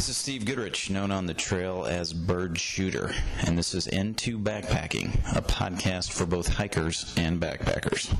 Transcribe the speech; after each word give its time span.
This 0.00 0.08
is 0.08 0.16
Steve 0.16 0.46
Goodrich, 0.46 0.88
known 0.88 1.10
on 1.10 1.26
the 1.26 1.34
trail 1.34 1.84
as 1.84 2.14
Bird 2.14 2.58
Shooter, 2.58 3.14
and 3.42 3.58
this 3.58 3.74
is 3.74 3.86
N2 3.86 4.42
Backpacking, 4.42 5.12
a 5.36 5.42
podcast 5.42 6.10
for 6.12 6.24
both 6.24 6.48
hikers 6.48 7.12
and 7.18 7.38
backpackers. 7.38 8.10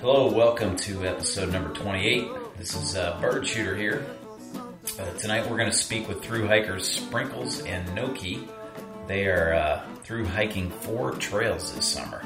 Hello, 0.00 0.32
welcome 0.32 0.74
to 0.78 1.06
episode 1.06 1.52
number 1.52 1.68
28. 1.74 2.28
This 2.56 2.74
is 2.74 2.96
uh, 2.96 3.18
Bird 3.20 3.46
Shooter 3.46 3.76
here. 3.76 4.06
Tonight 5.18 5.48
we're 5.48 5.56
going 5.56 5.70
to 5.70 5.76
speak 5.76 6.08
with 6.08 6.22
through 6.22 6.48
hikers 6.48 6.86
Sprinkles 6.90 7.60
and 7.60 7.88
NoKey. 7.90 8.48
They 9.06 9.26
are 9.26 9.54
uh, 9.54 9.84
through 10.02 10.26
hiking 10.26 10.70
four 10.70 11.12
trails 11.12 11.72
this 11.74 11.86
summer, 11.86 12.22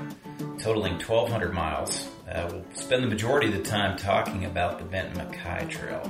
totaling 0.59 0.95
1,200 0.95 1.53
miles. 1.53 2.09
Uh, 2.29 2.49
we'll 2.51 2.65
spend 2.75 3.05
the 3.05 3.09
majority 3.09 3.49
of 3.49 3.53
the 3.53 3.63
time 3.63 3.97
talking 3.97 4.47
about 4.47 4.79
the 4.79 4.85
Benton 4.85 5.19
MacKaye 5.19 5.69
Trail, 5.69 6.03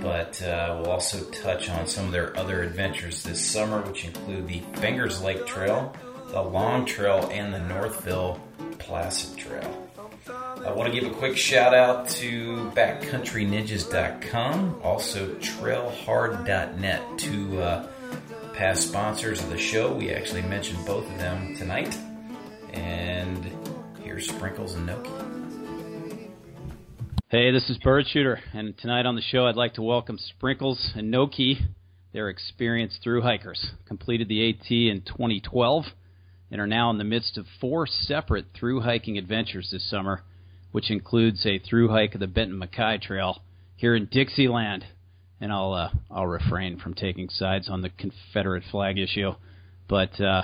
but 0.00 0.40
uh, 0.42 0.78
we'll 0.80 0.92
also 0.92 1.22
touch 1.30 1.68
on 1.68 1.86
some 1.86 2.06
of 2.06 2.12
their 2.12 2.34
other 2.38 2.62
adventures 2.62 3.22
this 3.22 3.44
summer, 3.44 3.82
which 3.82 4.04
include 4.04 4.46
the 4.46 4.60
Fingers 4.80 5.20
Lake 5.20 5.44
Trail, 5.46 5.94
the 6.28 6.40
Long 6.40 6.86
Trail, 6.86 7.28
and 7.32 7.52
the 7.52 7.60
Northville 7.60 8.40
Placid 8.78 9.36
Trail. 9.36 9.83
I 10.64 10.72
want 10.72 10.90
to 10.90 10.98
give 10.98 11.06
a 11.10 11.14
quick 11.14 11.36
shout 11.36 11.74
out 11.74 12.08
to 12.20 12.70
backcountryninjas.com, 12.74 14.80
also 14.82 15.34
trailhard.net, 15.34 17.18
two 17.18 17.60
uh, 17.60 17.86
past 18.54 18.88
sponsors 18.88 19.42
of 19.42 19.50
the 19.50 19.58
show. 19.58 19.94
We 19.94 20.10
actually 20.10 20.40
mentioned 20.40 20.86
both 20.86 21.04
of 21.04 21.18
them 21.18 21.54
tonight. 21.58 21.94
And 22.72 23.44
here's 24.02 24.26
Sprinkles 24.26 24.72
and 24.72 24.88
NoKey. 24.88 26.30
Hey, 27.28 27.50
this 27.50 27.68
is 27.68 27.76
Bird 27.78 28.06
Shooter, 28.06 28.40
and 28.54 28.78
tonight 28.78 29.04
on 29.04 29.16
the 29.16 29.22
show 29.22 29.46
I'd 29.46 29.56
like 29.56 29.74
to 29.74 29.82
welcome 29.82 30.16
Sprinkles 30.16 30.92
and 30.94 31.12
NoKey. 31.12 31.60
They're 32.14 32.30
experienced 32.30 33.02
through 33.02 33.20
hikers, 33.20 33.72
completed 33.86 34.28
the 34.28 34.48
AT 34.48 34.70
in 34.70 35.02
2012, 35.02 35.84
and 36.50 36.58
are 36.58 36.66
now 36.66 36.88
in 36.88 36.96
the 36.96 37.04
midst 37.04 37.36
of 37.36 37.44
four 37.60 37.86
separate 37.86 38.46
through 38.58 38.80
hiking 38.80 39.18
adventures 39.18 39.68
this 39.70 39.90
summer 39.90 40.22
which 40.74 40.90
includes 40.90 41.46
a 41.46 41.60
through 41.60 41.86
hike 41.86 42.14
of 42.14 42.20
the 42.20 42.26
Benton 42.26 42.60
MacKaye 42.60 43.00
Trail 43.00 43.40
here 43.76 43.94
in 43.94 44.06
Dixieland. 44.06 44.84
And 45.40 45.52
I'll 45.52 45.72
uh, 45.72 45.90
I'll 46.10 46.26
refrain 46.26 46.80
from 46.80 46.94
taking 46.94 47.28
sides 47.28 47.68
on 47.68 47.80
the 47.80 47.90
Confederate 47.90 48.64
flag 48.72 48.98
issue, 48.98 49.34
but 49.88 50.20
uh, 50.20 50.42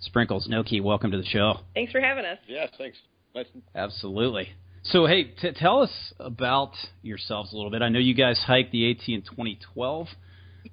Sprinkles 0.00 0.46
NoKey, 0.46 0.82
welcome 0.82 1.10
to 1.10 1.16
the 1.16 1.24
show. 1.24 1.60
Thanks 1.72 1.90
for 1.90 2.02
having 2.02 2.26
us. 2.26 2.36
Yes, 2.46 2.68
thanks. 2.76 2.98
Nice. 3.34 3.46
Absolutely. 3.74 4.50
So 4.82 5.06
hey, 5.06 5.24
t- 5.24 5.52
tell 5.56 5.80
us 5.80 6.12
about 6.20 6.72
yourselves 7.00 7.54
a 7.54 7.56
little 7.56 7.70
bit. 7.70 7.80
I 7.80 7.88
know 7.88 7.98
you 7.98 8.14
guys 8.14 8.38
hiked 8.46 8.72
the 8.72 8.90
AT 8.90 9.08
in 9.08 9.22
2012. 9.22 10.08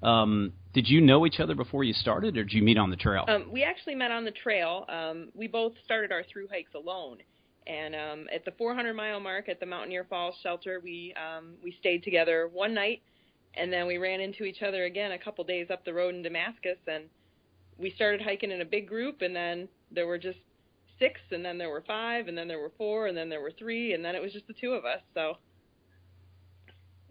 Um, 0.02 0.52
did 0.73 0.89
you 0.89 1.00
know 1.00 1.26
each 1.26 1.39
other 1.39 1.56
before 1.56 1.86
you 1.86 1.94
started, 1.94 2.36
or 2.36 2.44
did 2.44 2.52
you 2.52 2.64
meet 2.64 2.78
on 2.78 2.89
the 2.89 2.98
trail? 2.98 3.23
Um, 3.30 3.45
we 3.50 3.64
actually 3.64 3.95
met 3.95 4.11
on 4.11 4.26
the 4.26 4.31
trail. 4.31 4.86
Um, 4.89 5.30
we 5.34 5.48
both 5.48 5.72
started 5.86 6.11
our 6.11 6.23
through 6.23 6.50
hikes 6.52 6.73
alone, 6.76 7.20
and 7.67 7.95
um, 7.95 8.28
at 8.33 8.45
the 8.45 8.52
400 8.52 8.94
mile 8.94 9.19
mark 9.19 9.50
at 9.50 9.59
the 9.59 9.66
Mountaineer 9.66 10.06
Falls 10.09 10.36
shelter, 10.42 10.80
we 10.83 11.14
um, 11.16 11.53
we 11.64 11.75
stayed 11.80 12.03
together 12.03 12.50
one 12.52 12.73
night, 12.73 13.02
and 13.55 13.72
then 13.72 13.88
we 13.88 13.97
ran 13.97 14.20
into 14.20 14.44
each 14.44 14.61
other 14.61 14.86
again 14.86 15.11
a 15.11 15.17
couple 15.17 15.44
days 15.44 15.67
up 15.72 15.86
the 15.86 15.94
road 15.94 16.16
in 16.16 16.22
Damascus, 16.22 16.78
and 16.88 17.05
we 17.78 17.92
started 17.92 18.22
hiking 18.22 18.52
in 18.52 18.61
a 18.61 18.66
big 18.66 18.88
group, 18.88 19.22
and 19.22 19.36
then 19.36 19.67
there 19.92 20.08
were 20.08 20.17
just 20.17 20.39
six, 21.00 21.20
and 21.31 21.44
then 21.44 21.58
there 21.58 21.70
were 21.70 21.83
five, 21.86 22.28
and 22.28 22.38
then 22.38 22.47
there 22.47 22.59
were 22.59 22.72
four, 22.78 23.08
and 23.08 23.17
then 23.17 23.30
there 23.30 23.42
were 23.42 23.52
three, 23.52 23.94
and 23.94 24.03
then 24.03 24.16
it 24.16 24.22
was 24.22 24.31
just 24.33 24.48
the 24.48 24.53
two 24.53 24.73
of 24.73 24.86
us. 24.86 25.02
So 25.14 25.37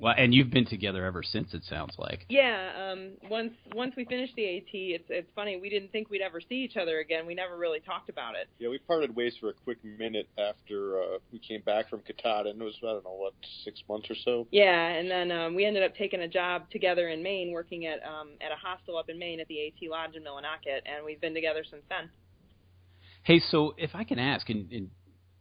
well, 0.02 0.14
and 0.18 0.34
you've 0.34 0.50
been 0.50 0.66
together 0.66 1.04
ever 1.04 1.22
since. 1.22 1.54
It 1.54 1.62
sounds 1.70 1.94
like. 1.96 2.26
Yeah. 2.28 2.72
Um, 2.76 3.12
once 3.30 3.52
once 3.72 3.94
we 3.96 4.04
finished 4.04 4.34
the 4.34 4.56
AT, 4.56 4.64
it's 4.72 5.04
it's 5.08 5.28
funny. 5.36 5.60
We 5.60 5.70
didn't 5.70 5.92
think 5.92 6.10
we'd 6.10 6.22
ever 6.22 6.40
see 6.40 6.56
each 6.56 6.76
other 6.76 6.98
again. 6.98 7.24
We 7.24 7.36
never 7.36 7.56
really 7.56 7.78
talked 7.78 8.08
about 8.08 8.34
it. 8.34 8.48
Yeah, 8.58 8.68
we 8.68 8.78
parted 8.78 9.14
ways 9.14 9.36
for 9.38 9.50
a 9.50 9.52
quick 9.52 9.78
minute 9.84 10.28
after 10.36 11.00
uh, 11.00 11.18
we 11.32 11.38
came 11.38 11.60
back 11.60 11.88
from 11.88 12.00
Katahdin. 12.00 12.60
It 12.60 12.64
was 12.64 12.76
I 12.82 12.86
don't 12.86 13.04
know 13.04 13.14
what 13.14 13.34
six 13.64 13.80
months 13.88 14.10
or 14.10 14.16
so. 14.24 14.48
Yeah, 14.50 14.88
and 14.88 15.08
then 15.08 15.30
um, 15.30 15.54
we 15.54 15.64
ended 15.64 15.84
up 15.84 15.94
taking 15.94 16.22
a 16.22 16.28
job 16.28 16.68
together 16.70 17.08
in 17.08 17.22
Maine, 17.22 17.52
working 17.52 17.86
at 17.86 18.04
um, 18.04 18.30
at 18.40 18.50
a 18.50 18.56
hostel 18.56 18.98
up 18.98 19.08
in 19.08 19.20
Maine 19.20 19.38
at 19.38 19.46
the 19.46 19.68
AT 19.68 19.88
Lodge 19.88 20.16
in 20.16 20.24
Millinocket, 20.24 20.80
and 20.84 21.04
we've 21.04 21.20
been 21.20 21.34
together 21.34 21.62
since 21.70 21.84
then. 21.88 22.10
Hey, 23.22 23.38
so 23.38 23.74
if 23.78 23.94
I 23.94 24.02
can 24.02 24.18
ask, 24.18 24.50
and, 24.50 24.72
and 24.72 24.90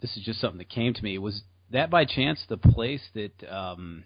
this 0.03 0.15
is 0.15 0.23
just 0.23 0.39
something 0.39 0.59
that 0.59 0.69
came 0.69 0.93
to 0.93 1.03
me, 1.03 1.17
was 1.17 1.41
that 1.71 1.89
by 1.89 2.05
chance 2.05 2.45
the 2.47 2.57
place 2.57 3.01
that? 3.15 3.51
Um, 3.51 4.03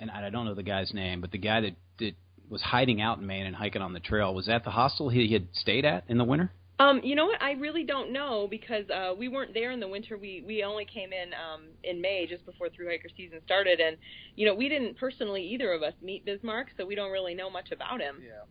and 0.00 0.10
I 0.10 0.30
don't 0.30 0.46
know 0.46 0.54
the 0.54 0.62
guy's 0.62 0.92
name, 0.94 1.20
but 1.20 1.30
the 1.30 1.38
guy 1.38 1.60
that, 1.60 1.76
that 1.98 2.14
was 2.48 2.62
hiding 2.62 3.00
out 3.00 3.18
in 3.18 3.26
Maine 3.26 3.46
and 3.46 3.54
hiking 3.54 3.82
on 3.82 3.92
the 3.92 4.00
trail 4.00 4.34
was 4.34 4.46
that 4.46 4.64
the 4.64 4.70
hostel 4.70 5.08
he 5.08 5.32
had 5.32 5.48
stayed 5.52 5.84
at 5.84 6.04
in 6.08 6.18
the 6.18 6.24
winter? 6.24 6.50
Um, 6.80 7.02
you 7.04 7.14
know 7.14 7.26
what? 7.26 7.42
I 7.42 7.52
really 7.52 7.84
don't 7.84 8.10
know 8.10 8.48
because 8.50 8.88
uh, 8.88 9.12
we 9.16 9.28
weren't 9.28 9.52
there 9.52 9.70
in 9.70 9.80
the 9.80 9.88
winter. 9.88 10.16
We 10.16 10.42
we 10.46 10.64
only 10.64 10.86
came 10.86 11.12
in 11.12 11.34
um, 11.34 11.64
in 11.84 12.00
May, 12.00 12.26
just 12.26 12.46
before 12.46 12.70
through 12.70 12.88
hiker 12.88 13.10
season 13.14 13.40
started, 13.44 13.80
and 13.80 13.98
you 14.34 14.46
know 14.46 14.54
we 14.54 14.70
didn't 14.70 14.96
personally 14.96 15.42
either 15.42 15.72
of 15.72 15.82
us 15.82 15.92
meet 16.00 16.24
Bismarck, 16.24 16.68
so 16.78 16.86
we 16.86 16.94
don't 16.94 17.10
really 17.10 17.34
know 17.34 17.50
much 17.50 17.70
about 17.70 18.00
him. 18.00 18.22
Yeah. 18.24 18.44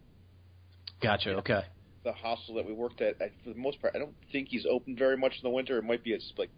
Gotcha. 1.01 1.37
Okay. 1.37 1.61
The 2.03 2.13
hostel 2.13 2.53
that 2.55 2.67
we 2.67 2.71
worked 2.71 3.01
at, 3.01 3.15
I, 3.19 3.31
for 3.43 3.51
the 3.51 3.59
most 3.59 3.81
part, 3.81 3.95
I 3.95 3.99
don't 3.99 4.13
think 4.31 4.49
he's 4.49 4.65
open 4.69 4.95
very 4.95 5.17
much 5.17 5.33
in 5.33 5.41
the 5.41 5.49
winter. 5.49 5.79
It 5.79 5.83
might 5.83 6.03
be 6.03 6.11
it's 6.11 6.31
like 6.37 6.51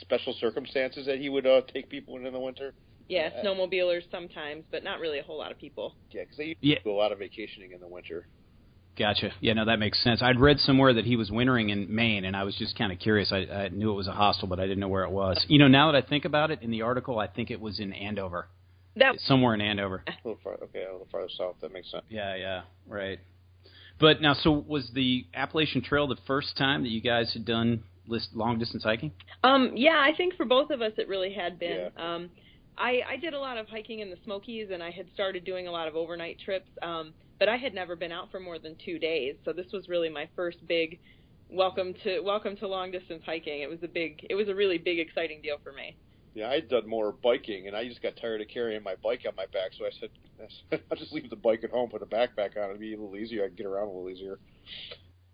special 0.00 0.34
circumstances 0.40 1.06
that 1.06 1.18
he 1.18 1.28
would 1.28 1.46
uh, 1.46 1.60
take 1.72 1.88
people 1.88 2.16
in 2.16 2.26
in 2.26 2.32
the 2.32 2.40
winter. 2.40 2.74
Yeah, 3.10 3.30
snowmobilers 3.44 4.02
sometimes, 4.10 4.64
but 4.70 4.84
not 4.84 5.00
really 5.00 5.18
a 5.18 5.22
whole 5.22 5.38
lot 5.38 5.50
of 5.50 5.58
people. 5.58 5.94
Yeah, 6.10 6.22
because 6.22 6.36
they 6.36 6.56
Yeah. 6.60 6.78
do 6.84 6.90
a 6.90 6.92
lot 6.92 7.12
of 7.12 7.18
vacationing 7.18 7.72
in 7.72 7.80
the 7.80 7.88
winter. 7.88 8.26
Gotcha. 8.96 9.32
Yeah, 9.40 9.54
no, 9.54 9.64
that 9.64 9.78
makes 9.78 10.02
sense. 10.02 10.20
I'd 10.22 10.38
read 10.38 10.58
somewhere 10.60 10.92
that 10.92 11.04
he 11.06 11.16
was 11.16 11.30
wintering 11.30 11.70
in 11.70 11.92
Maine, 11.94 12.24
and 12.24 12.36
I 12.36 12.44
was 12.44 12.54
just 12.56 12.76
kind 12.76 12.92
of 12.92 12.98
curious. 12.98 13.32
I, 13.32 13.38
I 13.46 13.68
knew 13.68 13.90
it 13.90 13.94
was 13.94 14.08
a 14.08 14.12
hostel, 14.12 14.46
but 14.46 14.60
I 14.60 14.64
didn't 14.64 14.80
know 14.80 14.88
where 14.88 15.04
it 15.04 15.10
was. 15.10 15.44
You 15.48 15.58
know, 15.58 15.68
now 15.68 15.90
that 15.90 16.04
I 16.04 16.06
think 16.06 16.24
about 16.24 16.50
it, 16.50 16.60
in 16.62 16.70
the 16.70 16.82
article, 16.82 17.18
I 17.18 17.26
think 17.26 17.50
it 17.50 17.60
was 17.60 17.80
in 17.80 17.92
Andover, 17.92 18.48
That 18.96 19.18
somewhere 19.20 19.54
in 19.54 19.60
Andover. 19.60 20.04
A 20.08 20.12
little 20.28 20.40
far, 20.44 20.54
okay, 20.54 20.84
a 20.84 20.92
little 20.92 21.08
farther 21.10 21.28
south. 21.36 21.56
That 21.62 21.72
makes 21.72 21.90
sense. 21.90 22.04
Yeah, 22.08 22.34
yeah, 22.36 22.62
right. 22.86 23.18
But 23.98 24.20
now, 24.20 24.34
so 24.34 24.50
was 24.52 24.90
the 24.94 25.26
Appalachian 25.34 25.82
Trail 25.82 26.06
the 26.06 26.16
first 26.26 26.56
time 26.56 26.82
that 26.82 26.90
you 26.90 27.00
guys 27.00 27.32
had 27.32 27.44
done 27.44 27.82
list 28.06 28.30
long 28.34 28.58
distance 28.58 28.82
hiking? 28.82 29.12
Um, 29.44 29.72
yeah, 29.76 29.98
I 30.04 30.14
think 30.16 30.34
for 30.34 30.44
both 30.44 30.70
of 30.70 30.82
us 30.82 30.92
it 30.98 31.08
really 31.08 31.32
had 31.32 31.58
been. 31.58 31.90
Yeah. 31.96 32.14
Um, 32.14 32.30
I, 32.80 33.02
I 33.06 33.16
did 33.16 33.34
a 33.34 33.38
lot 33.38 33.58
of 33.58 33.68
hiking 33.68 34.00
in 34.00 34.08
the 34.08 34.16
Smokies, 34.24 34.70
and 34.72 34.82
I 34.82 34.90
had 34.90 35.06
started 35.12 35.44
doing 35.44 35.68
a 35.68 35.70
lot 35.70 35.86
of 35.86 35.96
overnight 35.96 36.38
trips, 36.42 36.70
um, 36.82 37.12
but 37.38 37.48
I 37.48 37.58
had 37.58 37.74
never 37.74 37.94
been 37.94 38.10
out 38.10 38.30
for 38.30 38.40
more 38.40 38.58
than 38.58 38.74
two 38.84 38.98
days. 38.98 39.36
So 39.44 39.52
this 39.52 39.66
was 39.70 39.88
really 39.88 40.08
my 40.08 40.28
first 40.34 40.66
big 40.66 40.98
welcome 41.50 41.94
to 42.04 42.20
welcome 42.20 42.56
to 42.56 42.66
long 42.66 42.90
distance 42.90 43.22
hiking. 43.26 43.60
It 43.60 43.68
was 43.68 43.80
a 43.82 43.88
big, 43.88 44.24
it 44.30 44.34
was 44.34 44.48
a 44.48 44.54
really 44.54 44.78
big, 44.78 44.98
exciting 44.98 45.42
deal 45.42 45.58
for 45.62 45.72
me. 45.72 45.94
Yeah, 46.34 46.48
I 46.48 46.54
had 46.54 46.68
done 46.70 46.88
more 46.88 47.12
biking, 47.12 47.66
and 47.66 47.76
I 47.76 47.86
just 47.86 48.02
got 48.02 48.16
tired 48.16 48.40
of 48.40 48.48
carrying 48.48 48.82
my 48.82 48.94
bike 49.02 49.22
on 49.28 49.34
my 49.36 49.46
back, 49.46 49.72
so 49.76 49.84
I 49.84 49.90
said, 50.00 50.80
I'll 50.90 50.96
just 50.96 51.12
leave 51.12 51.28
the 51.28 51.36
bike 51.36 51.64
at 51.64 51.70
home, 51.70 51.90
put 51.90 52.02
a 52.02 52.06
backpack 52.06 52.56
on, 52.56 52.70
it'd 52.70 52.80
be 52.80 52.94
a 52.94 52.96
little 52.96 53.16
easier. 53.16 53.44
I 53.44 53.48
can 53.48 53.56
get 53.56 53.66
around 53.66 53.88
a 53.88 53.90
little 53.90 54.08
easier. 54.08 54.38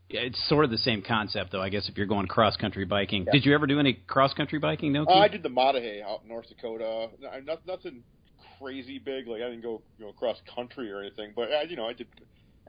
Yeah, 0.08 0.20
it's 0.20 0.48
sort 0.48 0.64
of 0.64 0.70
the 0.70 0.78
same 0.78 1.02
concept, 1.02 1.50
though. 1.50 1.60
I 1.60 1.68
guess 1.68 1.88
if 1.88 1.96
you're 1.96 2.06
going 2.06 2.26
cross 2.28 2.56
country 2.56 2.84
biking, 2.84 3.26
did 3.32 3.44
you 3.44 3.54
ever 3.54 3.66
do 3.66 3.80
any 3.80 3.94
cross 3.94 4.32
country 4.34 4.58
biking? 4.60 4.92
No. 4.92 5.04
Uh, 5.04 5.14
I 5.14 5.28
did 5.28 5.42
the 5.42 5.48
Maah 5.48 5.72
Daah 5.72 5.80
Hey 5.80 6.00
out 6.00 6.20
in 6.22 6.28
North 6.28 6.48
Dakota. 6.48 7.08
I- 7.32 7.40
Not, 7.40 7.66
nothing 7.66 8.02
crazy 8.60 8.98
big, 8.98 9.26
like 9.26 9.42
I 9.42 9.50
didn't 9.50 9.62
go 9.62 9.82
you 9.98 10.06
know 10.06 10.12
cross 10.12 10.38
country 10.54 10.90
or 10.92 11.00
anything, 11.00 11.32
but 11.34 11.52
I, 11.52 11.62
you 11.62 11.76
know 11.76 11.88
I 11.88 11.92
did. 11.92 12.06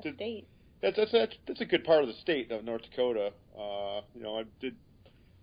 did 0.01 0.15
State. 0.15 0.47
that's, 0.81 0.97
that's 0.97 1.11
that's 1.11 1.35
that's 1.47 1.61
a 1.61 1.65
good 1.65 1.83
part 1.83 2.01
of 2.01 2.07
the 2.07 2.15
state 2.15 2.51
of 2.51 2.63
North 2.63 2.81
Dakota. 2.89 3.31
Uh, 3.55 4.01
you 4.15 4.21
know 4.23 4.39
I 4.39 4.43
did 4.59 4.75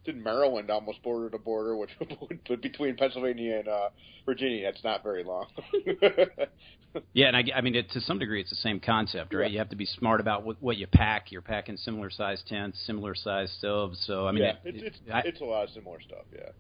did 0.04 0.16
Maryland 0.22 0.70
almost 0.70 1.02
border 1.02 1.30
to 1.30 1.38
border, 1.38 1.76
which 1.76 1.90
between 2.62 2.96
Pennsylvania 2.96 3.58
and 3.58 3.68
uh, 3.68 3.88
Virginia, 4.26 4.64
that's 4.64 4.84
not 4.84 5.02
very 5.02 5.24
long. 5.24 5.46
Yeah, 7.12 7.26
and 7.26 7.36
I, 7.36 7.42
I 7.56 7.60
mean, 7.60 7.74
it, 7.74 7.90
to 7.90 8.00
some 8.00 8.20
degree, 8.20 8.40
it's 8.40 8.50
the 8.50 8.56
same 8.56 8.78
concept, 8.78 9.34
right? 9.34 9.46
Yeah. 9.46 9.52
You 9.54 9.58
have 9.58 9.70
to 9.70 9.76
be 9.76 9.84
smart 9.84 10.20
about 10.20 10.44
what, 10.44 10.62
what 10.62 10.76
you 10.76 10.86
pack. 10.86 11.32
You're 11.32 11.42
packing 11.42 11.76
similar 11.76 12.08
size 12.08 12.40
tents, 12.48 12.78
similar 12.86 13.16
size 13.16 13.52
stoves. 13.58 14.00
So 14.06 14.28
I 14.28 14.30
mean, 14.32 14.44
yeah, 14.44 14.50
it- 14.64 14.76
it's 14.76 14.84
it's, 14.84 14.98
I- 15.12 15.22
it's 15.24 15.40
a 15.40 15.44
lot 15.44 15.64
of 15.64 15.70
similar 15.70 16.00
stuff. 16.00 16.24
Yeah. 16.32 16.50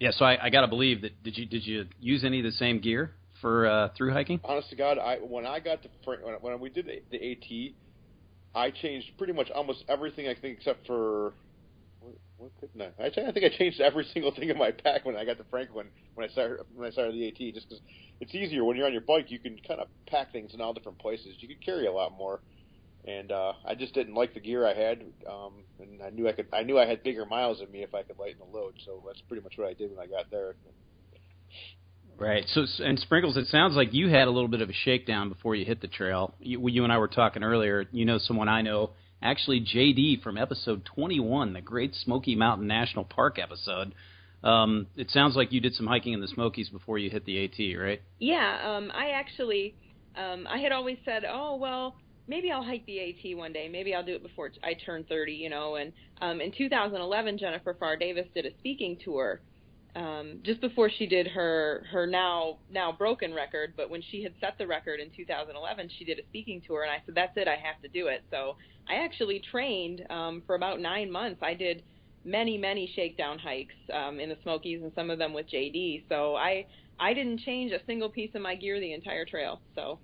yeah. 0.00 0.10
So 0.10 0.24
I, 0.24 0.46
I 0.46 0.50
got 0.50 0.62
to 0.62 0.66
believe 0.66 1.02
that 1.02 1.22
did 1.22 1.38
you 1.38 1.46
did 1.46 1.64
you 1.64 1.86
use 2.00 2.24
any 2.24 2.40
of 2.40 2.44
the 2.44 2.50
same 2.50 2.80
gear 2.80 3.12
for 3.40 3.66
uh, 3.68 3.90
through 3.96 4.12
hiking? 4.12 4.40
honest 4.42 4.70
to 4.70 4.76
God, 4.76 4.98
I 4.98 5.18
when 5.18 5.46
I 5.46 5.60
got 5.60 5.82
to 5.84 5.88
when, 6.04 6.34
when 6.40 6.58
we 6.58 6.68
did 6.68 6.86
the, 6.86 7.02
the 7.16 7.32
AT, 7.32 8.60
I 8.60 8.72
changed 8.72 9.06
pretty 9.18 9.34
much 9.34 9.50
almost 9.52 9.84
everything 9.88 10.26
I 10.26 10.34
think 10.34 10.58
except 10.58 10.84
for 10.88 11.32
what, 12.38 12.50
what 12.50 12.52
couldn't 12.60 12.82
I? 12.98 13.06
I, 13.06 13.32
think 13.32 13.44
I 13.44 13.56
changed 13.56 13.80
every 13.80 14.04
single 14.12 14.34
thing 14.34 14.48
in 14.48 14.58
my 14.58 14.70
pack 14.70 15.04
when 15.04 15.16
I 15.16 15.24
got 15.24 15.38
to 15.38 15.44
Franklin 15.50 15.88
when 16.14 16.28
I 16.28 16.32
started 16.32 16.64
when 16.74 16.86
I 16.86 16.90
started 16.90 17.14
the 17.14 17.28
AT, 17.28 17.54
just 17.54 17.68
because 17.68 17.82
it's 18.20 18.34
easier 18.34 18.64
when 18.64 18.76
you're 18.76 18.86
on 18.86 18.92
your 18.92 19.02
bike. 19.02 19.30
You 19.30 19.38
can 19.38 19.58
kind 19.66 19.80
of 19.80 19.88
pack 20.06 20.32
things 20.32 20.54
in 20.54 20.60
all 20.60 20.72
different 20.72 20.98
places. 20.98 21.36
You 21.38 21.48
can 21.48 21.58
carry 21.64 21.86
a 21.86 21.92
lot 21.92 22.12
more. 22.16 22.40
and 23.06 23.30
uh, 23.30 23.52
I 23.64 23.74
just 23.74 23.94
didn't 23.94 24.14
like 24.14 24.34
the 24.34 24.40
gear 24.40 24.66
I 24.66 24.74
had, 24.74 25.02
um, 25.28 25.64
and 25.78 26.02
I 26.02 26.10
knew 26.10 26.28
I 26.28 26.32
could. 26.32 26.46
I 26.52 26.62
knew 26.62 26.78
I 26.78 26.86
had 26.86 27.02
bigger 27.02 27.24
miles 27.26 27.58
than 27.60 27.70
me 27.70 27.82
if 27.82 27.94
I 27.94 28.02
could 28.02 28.18
lighten 28.18 28.38
the 28.38 28.58
load. 28.58 28.74
So 28.84 29.02
that's 29.06 29.20
pretty 29.22 29.42
much 29.42 29.54
what 29.56 29.68
I 29.68 29.74
did 29.74 29.90
when 29.90 30.00
I 30.00 30.06
got 30.06 30.30
there. 30.30 30.56
Right. 32.18 32.44
So, 32.48 32.64
and 32.78 32.98
Sprinkles, 32.98 33.36
it 33.36 33.46
sounds 33.48 33.74
like 33.74 33.92
you 33.92 34.08
had 34.08 34.26
a 34.26 34.30
little 34.30 34.48
bit 34.48 34.62
of 34.62 34.70
a 34.70 34.72
shakedown 34.72 35.28
before 35.28 35.54
you 35.54 35.66
hit 35.66 35.82
the 35.82 35.88
trail. 35.88 36.34
You, 36.40 36.66
you 36.68 36.84
and 36.84 36.92
I 36.92 36.98
were 36.98 37.08
talking 37.08 37.42
earlier. 37.42 37.84
You 37.92 38.06
know 38.06 38.18
someone 38.18 38.48
I 38.48 38.62
know, 38.62 38.92
actually 39.22 39.60
JD 39.60 40.22
from 40.22 40.36
episode 40.36 40.84
21, 40.84 41.52
the 41.52 41.60
Great 41.60 41.94
Smoky 41.94 42.34
Mountain 42.34 42.66
National 42.66 43.04
Park 43.04 43.38
episode. 43.38 43.94
Um, 44.42 44.86
it 44.96 45.10
sounds 45.10 45.34
like 45.34 45.52
you 45.52 45.60
did 45.60 45.74
some 45.74 45.86
hiking 45.86 46.12
in 46.12 46.20
the 46.20 46.28
Smokies 46.28 46.68
before 46.68 46.98
you 46.98 47.10
hit 47.10 47.24
the 47.24 47.44
AT, 47.44 47.80
right? 47.80 48.02
Yeah. 48.18 48.76
Um, 48.76 48.92
I 48.94 49.10
actually, 49.10 49.74
um, 50.16 50.46
I 50.48 50.58
had 50.58 50.72
always 50.72 50.98
said, 51.04 51.24
oh 51.28 51.56
well, 51.56 51.96
maybe 52.28 52.50
I'll 52.50 52.62
hike 52.62 52.86
the 52.86 53.00
AT 53.00 53.36
one 53.36 53.52
day. 53.52 53.68
Maybe 53.68 53.94
I'll 53.94 54.04
do 54.04 54.14
it 54.14 54.22
before 54.22 54.50
I 54.62 54.74
turn 54.74 55.04
30, 55.08 55.32
you 55.32 55.50
know. 55.50 55.76
And 55.76 55.92
um, 56.20 56.40
in 56.40 56.52
2011, 56.56 57.38
Jennifer 57.38 57.74
Pharr 57.74 57.98
Davis 57.98 58.26
did 58.34 58.46
a 58.46 58.50
speaking 58.58 58.98
tour 59.02 59.40
um, 59.96 60.40
just 60.42 60.60
before 60.60 60.90
she 60.90 61.06
did 61.06 61.26
her 61.28 61.86
her 61.90 62.06
now 62.06 62.58
now 62.70 62.92
broken 62.92 63.32
record, 63.34 63.72
but 63.76 63.88
when 63.90 64.02
she 64.02 64.22
had 64.22 64.34
set 64.40 64.58
the 64.58 64.66
record 64.66 65.00
in 65.00 65.10
2011, 65.16 65.90
she 65.98 66.04
did 66.04 66.18
a 66.18 66.22
speaking 66.28 66.60
tour, 66.66 66.82
and 66.82 66.90
I 66.90 67.02
said, 67.06 67.14
"That's 67.14 67.36
it, 67.36 67.48
I 67.48 67.56
have 67.56 67.80
to 67.82 67.88
do 67.88 68.06
it." 68.08 68.22
So 68.30 68.56
I 68.88 68.96
actually 68.96 69.40
trained 69.50 70.02
um, 70.10 70.42
for 70.46 70.54
about 70.54 70.80
nine 70.80 71.10
months. 71.10 71.40
I 71.42 71.54
did 71.54 71.82
many 72.24 72.58
many 72.58 72.90
shakedown 72.94 73.38
hikes 73.38 73.74
um, 73.92 74.20
in 74.20 74.28
the 74.28 74.36
Smokies, 74.42 74.82
and 74.82 74.92
some 74.94 75.10
of 75.10 75.18
them 75.18 75.32
with 75.32 75.46
JD. 75.48 76.04
So 76.08 76.36
I 76.36 76.66
I 77.00 77.14
didn't 77.14 77.40
change 77.40 77.72
a 77.72 77.84
single 77.86 78.10
piece 78.10 78.30
of 78.34 78.42
my 78.42 78.54
gear 78.54 78.78
the 78.80 78.92
entire 78.92 79.24
trail. 79.24 79.60
So. 79.74 79.98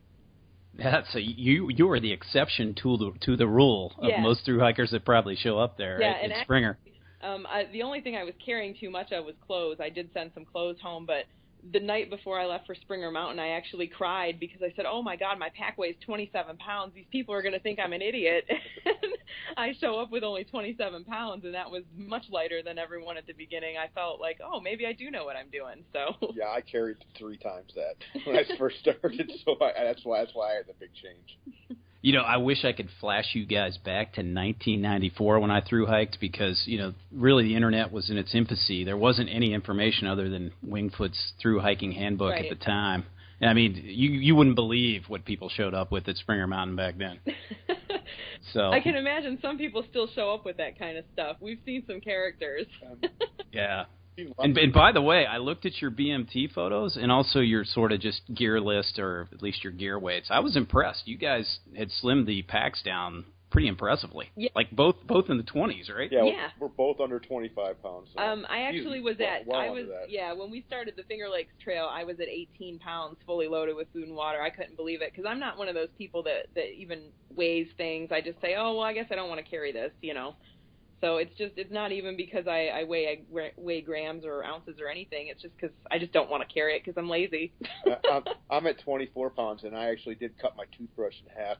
Yeah, 0.78 1.02
so 1.12 1.18
you 1.18 1.68
you 1.68 1.90
are 1.90 2.00
the 2.00 2.12
exception 2.12 2.74
to 2.82 2.96
the 2.96 3.12
to 3.26 3.36
the 3.36 3.46
rule 3.46 3.92
of 3.98 4.08
Yeah. 4.08 4.22
most 4.22 4.46
through 4.46 4.60
hikers 4.60 4.90
that 4.92 5.04
probably 5.04 5.36
show 5.36 5.58
up 5.58 5.76
there 5.76 6.00
Yeah, 6.00 6.12
at 6.12 6.30
actually- 6.30 6.44
Springer. 6.44 6.78
Um, 7.22 7.46
I, 7.48 7.64
the 7.72 7.82
only 7.82 8.00
thing 8.00 8.16
I 8.16 8.24
was 8.24 8.34
carrying 8.44 8.74
too 8.78 8.90
much 8.90 9.12
of 9.12 9.24
was 9.24 9.34
clothes. 9.46 9.78
I 9.80 9.88
did 9.88 10.10
send 10.12 10.32
some 10.34 10.44
clothes 10.44 10.78
home, 10.82 11.06
but 11.06 11.24
the 11.70 11.80
night 11.80 12.10
before 12.10 12.40
I 12.40 12.46
left 12.46 12.66
for 12.66 12.74
Springer 12.74 13.10
Mountain, 13.10 13.38
I 13.38 13.50
actually 13.50 13.86
cried 13.86 14.40
because 14.40 14.62
I 14.62 14.72
said, 14.74 14.84
"Oh 14.86 15.02
my 15.02 15.14
God, 15.16 15.38
my 15.38 15.48
pack 15.56 15.78
weighs 15.78 15.94
27 16.04 16.56
pounds. 16.56 16.92
These 16.94 17.06
people 17.12 17.34
are 17.34 17.42
going 17.42 17.52
to 17.52 17.60
think 17.60 17.78
I'm 17.78 17.92
an 17.92 18.02
idiot." 18.02 18.44
and 18.84 19.12
I 19.56 19.72
show 19.80 20.00
up 20.00 20.10
with 20.10 20.24
only 20.24 20.44
27 20.44 21.04
pounds, 21.04 21.44
and 21.44 21.54
that 21.54 21.70
was 21.70 21.84
much 21.96 22.24
lighter 22.30 22.62
than 22.64 22.78
everyone 22.78 23.16
at 23.16 23.26
the 23.26 23.32
beginning. 23.32 23.76
I 23.76 23.88
felt 23.94 24.20
like, 24.20 24.38
"Oh, 24.44 24.60
maybe 24.60 24.86
I 24.86 24.92
do 24.92 25.10
know 25.10 25.24
what 25.24 25.36
I'm 25.36 25.50
doing." 25.50 25.84
So 25.92 26.32
Yeah, 26.34 26.50
I 26.50 26.60
carried 26.60 26.96
three 27.16 27.38
times 27.38 27.72
that 27.76 27.94
when 28.24 28.36
I 28.36 28.44
first 28.58 28.80
started, 28.80 29.30
so 29.44 29.56
I, 29.60 29.84
that's 29.84 30.04
why 30.04 30.19
that's 30.19 30.34
why 30.34 30.52
I 30.52 30.54
had 30.56 30.66
the 30.66 30.74
big 30.80 30.90
change. 30.94 31.78
You 32.02 32.12
know, 32.12 32.22
I 32.22 32.37
wish 32.38 32.64
I 32.64 32.72
could 32.72 32.88
flash 33.00 33.26
you 33.32 33.46
guys 33.46 33.78
back 33.78 34.14
to 34.14 34.20
1994 34.20 35.38
when 35.40 35.50
I 35.50 35.60
through 35.60 35.87
hiked 35.87 36.19
because, 36.20 36.60
you 36.66 36.76
know, 36.78 36.93
really 37.12 37.44
the 37.44 37.54
internet 37.56 37.93
was 37.93 38.10
in 38.10 38.19
its 38.19 38.34
infancy. 38.34 38.82
There 38.84 38.96
wasn't 38.96 39.28
any 39.32 39.54
information 39.54 40.08
other 40.08 40.28
than 40.28 40.52
Wingfoot's 40.66 41.32
through 41.40 41.60
hiking 41.60 41.93
handbook 41.93 42.32
Right. 42.32 42.44
at 42.46 42.58
the 42.58 42.64
time. 42.64 43.04
And 43.40 43.49
I 43.49 43.54
mean, 43.54 43.81
you 43.84 44.10
you 44.10 44.34
wouldn't 44.37 44.56
believe 44.56 45.04
what 45.08 45.25
people 45.25 45.49
showed 45.49 45.75
up 45.75 45.90
with 45.90 46.08
at 46.08 46.16
Springer 46.16 46.46
Mountain 46.46 46.76
back 46.76 46.94
then. 46.99 47.19
So 48.52 48.70
I 48.70 48.81
can 48.81 48.96
imagine 48.96 49.38
some 49.40 49.56
people 49.56 49.84
still 49.88 50.08
show 50.08 50.34
up 50.34 50.44
with 50.44 50.56
that 50.58 50.78
kind 50.78 50.98
of 50.98 51.05
stuff. 51.12 51.37
We've 51.40 51.60
seen 51.64 51.84
some 51.87 52.00
characters. 52.00 52.66
Yeah. 53.52 53.84
Seen 54.16 54.28
lots 54.28 54.38
And, 54.44 54.56
and 54.58 54.72
by 54.72 54.92
the 54.92 55.02
way, 55.02 55.26
I 55.26 55.38
looked 55.38 55.66
at 55.66 55.80
your 55.80 55.90
BMT 55.90 56.52
photos 56.52 56.96
and 56.96 57.10
also 57.12 57.40
your 57.40 57.64
sort 57.64 57.92
of 57.92 58.00
just 58.00 58.22
gear 58.34 58.60
list 58.60 58.98
or 58.98 59.28
at 59.32 59.42
least 59.42 59.62
your 59.64 59.72
gear 59.72 59.98
weights. 59.98 60.28
I 60.30 60.40
was 60.40 60.56
impressed. 60.56 61.06
You 61.06 61.18
guys 61.18 61.58
had 61.76 61.88
slimmed 62.02 62.26
the 62.26 62.42
packs 62.42 62.82
down 62.82 63.24
pretty 63.50 63.68
impressively. 63.68 64.30
Yeah. 64.34 64.48
Like 64.56 64.70
both 64.70 64.96
both 65.06 65.28
in 65.28 65.36
the 65.36 65.42
20s, 65.42 65.94
right? 65.94 66.10
yeah, 66.10 66.24
yeah. 66.24 66.48
We're, 66.58 66.68
we're 66.68 66.72
both 66.72 67.00
under 67.00 67.18
25 67.20 67.82
pounds. 67.82 68.08
so- 68.16 68.22
Um, 68.22 68.46
I 68.48 68.62
actually 68.62 69.00
was 69.00 69.16
at 69.20 69.46
well 69.46 69.60
I 69.60 69.68
was 69.68 69.84
yeah 70.08 70.32
when 70.32 70.50
we 70.50 70.64
started 70.66 70.94
the 70.96 71.02
Finger 71.02 71.28
Lakes 71.28 71.52
Trail 71.62 71.86
I 71.92 72.04
was 72.04 72.18
at 72.18 72.28
18 72.28 72.78
pounds 72.78 73.18
fully 73.26 73.48
loaded 73.48 73.76
with 73.76 73.88
food 73.92 74.04
and 74.08 74.16
water 74.16 74.40
I 74.40 74.48
couldn't 74.48 74.76
believe 74.76 75.02
it 75.02 75.12
because 75.12 75.26
I'm 75.28 75.38
not 75.38 75.58
one 75.58 75.68
of 75.68 75.74
those 75.74 75.90
people 75.98 76.22
that 76.22 76.46
that 76.54 76.72
even 76.74 77.08
weighs 77.36 77.66
things 77.76 78.08
I 78.10 78.22
just 78.22 78.40
say 78.40 78.54
oh 78.56 78.72
well 78.76 78.84
I 78.84 78.94
guess 78.94 79.08
I 79.10 79.16
don't 79.16 79.28
want 79.28 79.44
to 79.44 79.50
carry 79.50 79.70
this 79.70 79.90
you 80.00 80.14
know 80.14 80.34
so 81.02 81.19
it's 81.19 81.37
just 81.37 81.52
it's 81.56 81.70
not 81.70 81.93
even 81.93 82.16
because 82.16 82.46
I 82.46 82.69
I 82.69 82.84
weigh 82.84 83.08
I 83.08 83.50
weigh 83.58 83.82
grams 83.82 84.25
or 84.25 84.43
ounces 84.43 84.76
or 84.81 84.88
anything 84.88 85.26
it's 85.28 85.43
just 85.43 85.54
because 85.56 85.75
I 85.90 85.99
just 85.99 86.12
don't 86.12 86.31
want 86.31 86.49
to 86.49 86.52
carry 86.52 86.76
it 86.76 86.82
because 86.82 86.96
I'm 86.96 87.10
lazy 87.10 87.52
I- 87.87 88.08
I'm, 88.10 88.25
I'm 88.50 88.66
at 88.66 88.81
24 88.81 89.31
pounds, 89.31 89.64
and 89.64 89.76
I 89.76 89.87
actually 89.90 90.14
did 90.14 90.38
cut 90.38 90.56
my 90.56 90.64
toothbrush 90.76 91.14
in 91.25 91.43
half. 91.43 91.56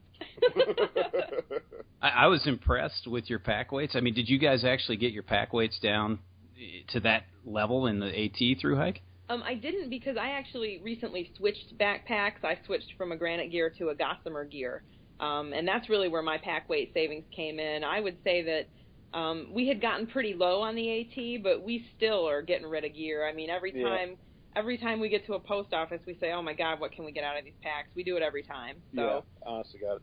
I, 2.03 2.09
I 2.09 2.27
was 2.27 2.47
impressed 2.47 3.07
with 3.07 3.29
your 3.29 3.39
pack 3.39 3.73
weights. 3.73 3.95
I 3.97 4.01
mean, 4.01 4.15
did 4.15 4.29
you 4.29 4.39
guys 4.39 4.65
actually 4.65 4.97
get 4.97 5.13
your 5.13 5.23
pack 5.23 5.53
weights 5.53 5.79
down 5.81 6.19
eh, 6.57 6.83
to 6.93 7.01
that 7.01 7.25
level 7.45 7.87
in 7.87 8.01
the 8.01 8.07
AT 8.07 8.61
through 8.61 8.77
hike? 8.77 9.01
Um, 9.29 9.43
I 9.43 9.55
didn't 9.55 9.89
because 9.89 10.17
I 10.17 10.31
actually 10.31 10.81
recently 10.83 11.33
switched 11.37 11.79
backpacks. 11.79 12.45
I 12.45 12.59
switched 12.67 12.93
from 12.99 13.13
a 13.13 13.17
Granite 13.17 13.51
gear 13.51 13.73
to 13.79 13.89
a 13.89 13.95
Gossamer 13.95 14.45
gear, 14.45 14.83
um, 15.21 15.53
and 15.53 15.67
that's 15.67 15.89
really 15.89 16.09
where 16.09 16.23
my 16.23 16.39
pack 16.39 16.69
weight 16.69 16.93
savings 16.93 17.25
came 17.35 17.59
in. 17.59 17.85
I 17.85 18.01
would 18.01 18.19
say 18.25 18.43
that 18.43 18.67
um, 19.15 19.49
we 19.53 19.69
had 19.69 19.81
gotten 19.81 20.07
pretty 20.07 20.35
low 20.35 20.63
on 20.63 20.75
the 20.75 21.01
AT, 21.01 21.43
but 21.43 21.63
we 21.63 21.87
still 21.97 22.29
are 22.29 22.43
getting 22.43 22.67
rid 22.67 22.85
of 22.85 22.95
gear. 22.95 23.27
I 23.27 23.33
mean, 23.33 23.51
every 23.51 23.73
Yeah. 23.73 23.89
time, 23.89 24.19
every 24.57 24.79
time 24.79 25.01
we 25.01 25.09
get 25.09 25.27
to 25.27 25.35
a 25.35 25.41
post 25.41 25.73
office, 25.73 26.01
we 26.07 26.15
say, 26.15 26.33
"Oh 26.33 26.43
my 26.43 26.55
God, 26.55 26.81
what 26.81 26.93
can 26.93 27.05
we 27.05 27.13
get 27.13 27.25
out 27.25 27.39
of 27.39 27.45
these 27.45 27.59
packs?" 27.63 27.91
We 27.95 28.05
do 28.05 28.17
it 28.17 28.23
every 28.23 28.43
time. 28.43 28.83
So 28.95 29.03
yeah, 29.03 29.21
honestly, 29.47 29.81
got 29.81 29.97
it. 29.97 30.03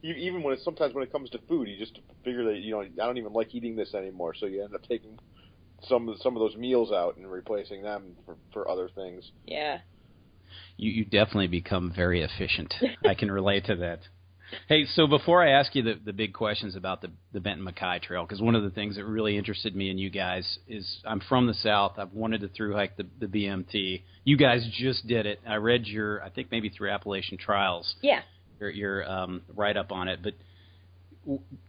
You, 0.00 0.14
even 0.14 0.42
when 0.42 0.54
it's 0.54 0.64
sometimes 0.64 0.94
when 0.94 1.02
it 1.02 1.12
comes 1.12 1.30
to 1.30 1.38
food, 1.48 1.68
you 1.68 1.76
just 1.78 1.98
figure 2.24 2.44
that 2.44 2.58
you 2.58 2.72
know 2.72 2.80
I 2.82 3.06
don't 3.06 3.18
even 3.18 3.32
like 3.32 3.54
eating 3.54 3.76
this 3.76 3.94
anymore, 3.94 4.34
so 4.34 4.46
you 4.46 4.62
end 4.62 4.74
up 4.74 4.82
taking 4.84 5.18
some 5.82 6.08
of 6.08 6.18
some 6.20 6.36
of 6.36 6.40
those 6.40 6.56
meals 6.56 6.92
out 6.92 7.16
and 7.16 7.30
replacing 7.30 7.82
them 7.82 8.16
for 8.24 8.36
for 8.52 8.70
other 8.70 8.88
things. 8.88 9.30
yeah. 9.44 9.80
You, 10.76 10.90
you 10.92 11.04
definitely 11.04 11.48
become 11.48 11.92
very 11.94 12.22
efficient. 12.22 12.74
I 13.04 13.14
can 13.14 13.30
relate 13.30 13.64
to 13.66 13.76
that. 13.76 14.00
Hey, 14.68 14.84
so 14.94 15.06
before 15.06 15.42
I 15.46 15.50
ask 15.50 15.74
you 15.74 15.82
the, 15.82 15.94
the 16.04 16.12
big 16.12 16.32
questions 16.32 16.74
about 16.76 17.02
the, 17.02 17.10
the 17.32 17.40
Benton 17.40 17.66
MacKaye 17.66 18.00
Trail, 18.02 18.24
because 18.24 18.40
one 18.40 18.54
of 18.54 18.62
the 18.62 18.70
things 18.70 18.96
that 18.96 19.04
really 19.04 19.36
interested 19.36 19.74
me 19.76 19.90
in 19.90 19.98
you 19.98 20.10
guys 20.10 20.58
is 20.66 21.00
I'm 21.04 21.20
from 21.20 21.46
the 21.46 21.54
South. 21.54 21.98
I've 21.98 22.12
wanted 22.12 22.40
to 22.42 22.48
through 22.48 22.74
hike 22.74 22.96
the, 22.96 23.06
the 23.20 23.26
BMT. 23.26 24.02
You 24.24 24.36
guys 24.36 24.66
just 24.78 25.06
did 25.06 25.26
it. 25.26 25.40
I 25.46 25.56
read 25.56 25.86
your, 25.86 26.22
I 26.22 26.30
think 26.30 26.48
maybe 26.50 26.68
through 26.68 26.90
Appalachian 26.90 27.38
Trials, 27.38 27.94
Yeah. 28.02 28.20
your, 28.60 28.70
your 28.70 29.10
um, 29.10 29.42
write 29.54 29.76
up 29.76 29.92
on 29.92 30.08
it. 30.08 30.20
But 30.22 30.34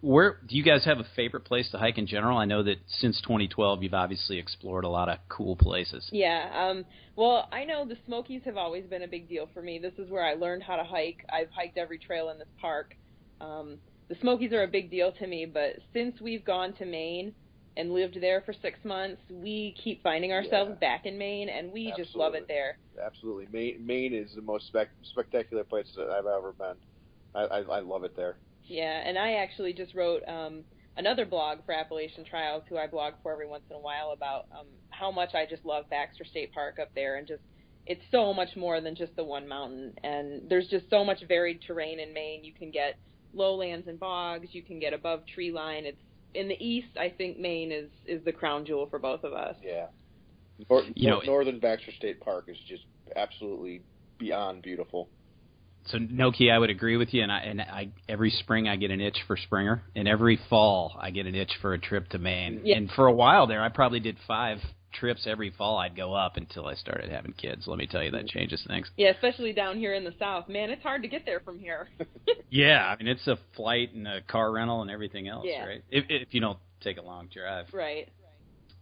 where 0.02 0.38
do 0.48 0.56
you 0.56 0.64
guys 0.64 0.86
have 0.86 1.00
a 1.00 1.06
favorite 1.16 1.44
place 1.44 1.70
to 1.72 1.78
hike 1.78 1.98
in 1.98 2.08
general? 2.08 2.38
I 2.38 2.46
know 2.46 2.64
that 2.64 2.78
since 2.88 3.20
2012, 3.22 3.84
you've 3.84 3.94
obviously 3.94 4.38
explored 4.40 4.86
a 4.86 4.90
lot 4.90 5.10
of 5.10 5.18
cool 5.28 5.56
places. 5.56 6.08
Yeah. 6.12 6.50
Um, 6.56 6.86
well, 7.16 7.48
I 7.52 7.66
know 7.66 7.86
the 7.86 7.98
Smokies 8.06 8.42
have 8.46 8.56
always 8.56 8.86
been 8.86 9.04
a 9.04 9.08
big 9.08 9.28
deal 9.28 9.50
for 9.54 9.62
me. 9.62 9.78
This 9.80 9.94
is 9.98 10.10
where 10.10 10.24
I 10.26 10.36
learned 10.36 10.64
how 10.64 10.78
to 10.78 10.84
hike. 10.84 11.26
I've 11.32 11.50
hiked 11.52 11.78
every 11.78 11.98
trail 11.98 12.30
in 12.30 12.38
this 12.40 12.48
park. 12.62 12.96
Um, 13.42 13.78
the 14.08 14.16
Smokies 14.22 14.54
are 14.54 14.64
a 14.64 14.68
big 14.68 14.90
deal 14.90 15.12
to 15.14 15.28
me, 15.28 15.46
but 15.46 15.78
since 15.94 16.22
we've 16.22 16.46
gone 16.46 16.74
to 16.74 16.86
Maine 16.86 17.34
and 17.76 17.92
lived 17.94 18.18
there 18.22 18.42
for 18.42 18.54
six 18.54 18.80
months, 18.84 19.22
we 19.30 19.76
keep 19.84 20.02
finding 20.04 20.32
ourselves 20.32 20.72
Yeah. 20.72 20.80
back 20.80 21.06
in 21.06 21.18
Maine, 21.18 21.50
and 21.50 21.72
we 21.72 21.94
just 21.96 22.16
love 22.16 22.34
it 22.34 22.48
there. 22.48 22.78
Absolutely, 23.02 23.48
Maine, 23.52 23.86
Maine 23.86 24.14
is 24.14 24.34
the 24.36 24.42
most 24.42 24.68
spec- 24.68 24.90
spectacular 25.04 25.64
place 25.64 25.88
that 25.96 26.10
I've 26.10 26.26
ever 26.26 26.54
been. 26.54 26.76
I, 27.36 27.42
I, 27.42 27.60
I 27.78 27.80
love 27.82 28.04
it 28.04 28.16
there. 28.16 28.38
Yeah, 28.70 29.02
and 29.06 29.18
I 29.18 29.34
actually 29.34 29.74
just 29.74 29.96
wrote 29.96 30.22
um, 30.28 30.64
another 30.98 31.26
blog 31.26 31.60
for 31.66 31.74
Appalachian 31.74 32.24
Trials, 32.24 32.64
who 32.70 32.78
I 32.78 32.88
blog 32.88 33.16
for 33.24 33.32
every 33.34 33.48
once 33.48 33.64
in 33.70 33.76
a 33.76 33.80
while, 33.80 34.12
about 34.12 34.46
um, 34.58 34.68
how 34.92 35.12
much 35.12 35.34
I 35.34 35.46
just 35.46 35.66
love 35.66 35.90
Baxter 35.90 36.24
State 36.24 36.54
Park 36.54 36.78
up 36.80 36.90
there, 36.96 37.18
and 37.18 37.28
just 37.28 37.42
it's 37.88 38.02
so 38.12 38.34
much 38.34 38.56
more 38.56 38.80
than 38.82 38.96
just 38.96 39.16
the 39.16 39.24
one 39.24 39.48
mountain. 39.48 39.94
And 40.04 40.48
there's 40.50 40.68
just 40.68 40.90
so 40.90 41.04
much 41.04 41.24
varied 41.28 41.62
terrain 41.66 42.00
in 42.00 42.14
Maine. 42.14 42.44
You 42.44 42.54
can 42.54 42.70
get 42.70 42.98
lowlands 43.34 43.88
and 43.88 44.00
bogs. 44.00 44.50
You 44.52 44.62
can 44.62 44.80
get 44.80 44.94
above 44.94 45.24
tree 45.34 45.52
line. 45.52 45.86
It's 45.86 45.98
in 46.36 46.48
the 46.48 46.64
east. 46.64 46.96
I 47.00 47.10
think 47.10 47.40
Maine 47.40 47.72
is 47.72 47.90
is 48.06 48.24
the 48.24 48.32
crown 48.32 48.66
jewel 48.66 48.88
for 48.88 49.00
both 49.00 49.24
of 49.24 49.34
us. 49.34 49.56
Yeah, 49.64 49.88
Nor- 50.70 50.84
You 50.96 51.10
know- 51.10 51.22
Northern 51.26 51.60
Baxter 51.60 51.92
State 51.92 52.20
Park 52.20 52.46
is 52.48 52.58
just 52.68 52.84
absolutely 53.16 53.82
beyond 54.20 54.62
beautiful. 54.62 55.10
So 55.92 55.98
NoKey, 55.98 56.52
I 56.52 56.58
would 56.60 56.70
agree 56.70 56.98
with 56.98 57.14
you, 57.14 57.24
and 57.24 57.32
I 57.32 57.40
and 57.40 57.62
I 57.62 57.90
every 58.08 58.30
spring 58.30 58.68
I 58.68 58.76
get 58.76 58.92
an 58.92 59.02
itch 59.02 59.18
for 59.28 59.38
Springer, 59.38 59.82
and 59.96 60.08
every 60.08 60.40
fall 60.50 60.96
I 61.00 61.10
get 61.12 61.26
an 61.26 61.36
itch 61.36 61.52
for 61.62 61.74
a 61.74 61.80
trip 61.80 62.10
to 62.10 62.20
Maine. 62.20 62.62
Yeah. 62.64 62.78
And 62.78 62.90
for 62.92 63.08
a 63.08 63.14
while 63.14 63.48
there, 63.48 63.62
I 63.64 63.70
probably 63.70 64.00
did 64.00 64.18
five 64.28 64.58
trips 64.92 65.26
every 65.28 65.52
fall. 65.56 65.78
I'd 65.78 65.96
go 65.96 66.14
up 66.16 66.36
until 66.38 66.66
I 66.66 66.74
started 66.76 67.12
having 67.12 67.34
kids. 67.34 67.66
Let 67.68 67.78
me 67.78 67.86
tell 67.88 68.04
you, 68.04 68.12
that 68.12 68.28
changes 68.28 68.64
things. 68.68 68.90
Yeah, 68.98 69.10
especially 69.10 69.54
down 69.54 69.78
here 69.78 69.94
in 69.94 70.04
the 70.04 70.14
south. 70.18 70.50
Man, 70.50 70.70
it's 70.72 70.82
hard 70.84 71.04
to 71.04 71.08
get 71.08 71.26
there 71.26 71.40
from 71.40 71.60
here. 71.60 71.88
Yeah, 72.52 72.84
I 72.84 72.98
mean 72.98 73.08
it's 73.08 73.28
a 73.28 73.38
flight 73.56 73.94
and 73.94 74.08
a 74.08 74.22
car 74.22 74.52
rental 74.52 74.82
and 74.82 74.90
everything 74.90 75.28
else, 75.28 75.46
Yeah. 75.48 75.66
right? 75.66 75.84
If 75.92 76.06
if 76.10 76.30
you 76.34 76.42
don't 76.42 76.58
take 76.82 76.98
a 76.98 77.02
long 77.02 77.28
drive. 77.32 77.68
right. 77.74 78.10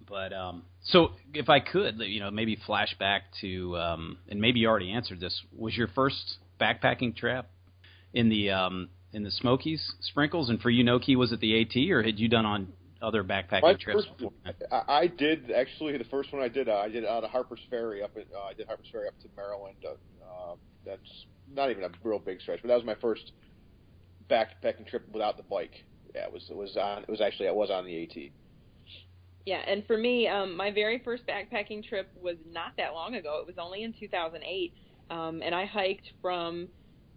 But 0.07 0.31
um, 0.31 0.63
so 0.85 1.09
if 1.33 1.49
I 1.49 1.59
could, 1.59 1.95
you 1.99 2.21
know, 2.21 2.31
maybe 2.31 2.57
flash 2.65 2.95
back 2.97 3.23
to, 3.41 3.75
um, 3.77 4.17
and 4.29 4.39
maybe 4.39 4.61
you 4.61 4.69
already 4.69 4.91
answered 4.93 5.19
this. 5.19 5.37
Was 5.53 5.75
your 5.75 5.87
first 5.89 6.37
backpacking 6.59 7.15
trip 7.15 7.47
in 8.13 8.29
the 8.29 8.51
um, 8.51 8.89
in 9.13 9.23
the 9.23 9.31
Smokies, 9.31 9.93
Sprinkles, 10.01 10.49
and 10.49 10.61
for 10.61 10.69
you, 10.69 10.83
NoKey, 10.83 11.15
was 11.15 11.31
it 11.31 11.39
the 11.39 11.61
AT, 11.61 11.75
or 11.91 12.03
had 12.03 12.19
you 12.19 12.27
done 12.27 12.45
on 12.45 12.73
other 13.01 13.23
backpacking 13.23 13.61
My 13.61 13.73
trips 13.73 14.05
first, 14.05 14.17
before? 14.17 14.31
I, 14.71 14.83
I 14.87 15.07
did 15.07 15.51
actually 15.51 15.97
the 15.97 16.03
first 16.05 16.33
one 16.33 16.41
I 16.41 16.47
did. 16.47 16.67
Uh, 16.69 16.75
I 16.75 16.89
did 16.89 17.05
out 17.05 17.23
of 17.23 17.29
Harper's 17.29 17.59
Ferry 17.69 18.03
up. 18.03 18.11
At, 18.17 18.27
uh, 18.35 18.43
I 18.43 18.53
did 18.53 18.67
Harper's 18.67 18.87
Ferry 18.91 19.07
up 19.07 19.19
to 19.21 19.27
Maryland. 19.35 19.77
Uh, 19.85 19.91
uh, 20.23 20.55
that's 20.85 21.25
not 21.53 21.71
even 21.71 21.83
a 21.83 21.89
real 22.03 22.19
big 22.19 22.41
stretch, 22.41 22.59
but 22.61 22.69
that 22.69 22.75
was 22.75 22.85
my 22.85 22.95
first 22.95 23.31
backpacking 24.29 24.87
trip 24.87 25.07
without 25.13 25.37
the 25.37 25.43
bike. 25.43 25.83
Yeah, 26.15 26.25
it 26.25 26.33
was 26.33 26.47
it 26.49 26.55
was 26.55 26.75
on. 26.77 27.03
It 27.03 27.09
was 27.09 27.21
actually 27.21 27.47
I 27.47 27.51
was 27.51 27.69
on 27.69 27.85
the 27.85 28.03
AT. 28.03 28.31
Yeah, 29.45 29.61
and 29.65 29.85
for 29.85 29.97
me, 29.97 30.27
um, 30.27 30.57
my 30.57 30.71
very 30.71 30.99
first 30.99 31.23
backpacking 31.25 31.87
trip 31.87 32.09
was 32.21 32.35
not 32.51 32.73
that 32.77 32.93
long 32.93 33.15
ago. 33.15 33.39
It 33.39 33.47
was 33.47 33.55
only 33.57 33.83
in 33.83 33.93
2008, 33.97 34.73
um, 35.09 35.41
and 35.43 35.53
I 35.53 35.65
hiked 35.65 36.11
from 36.21 36.67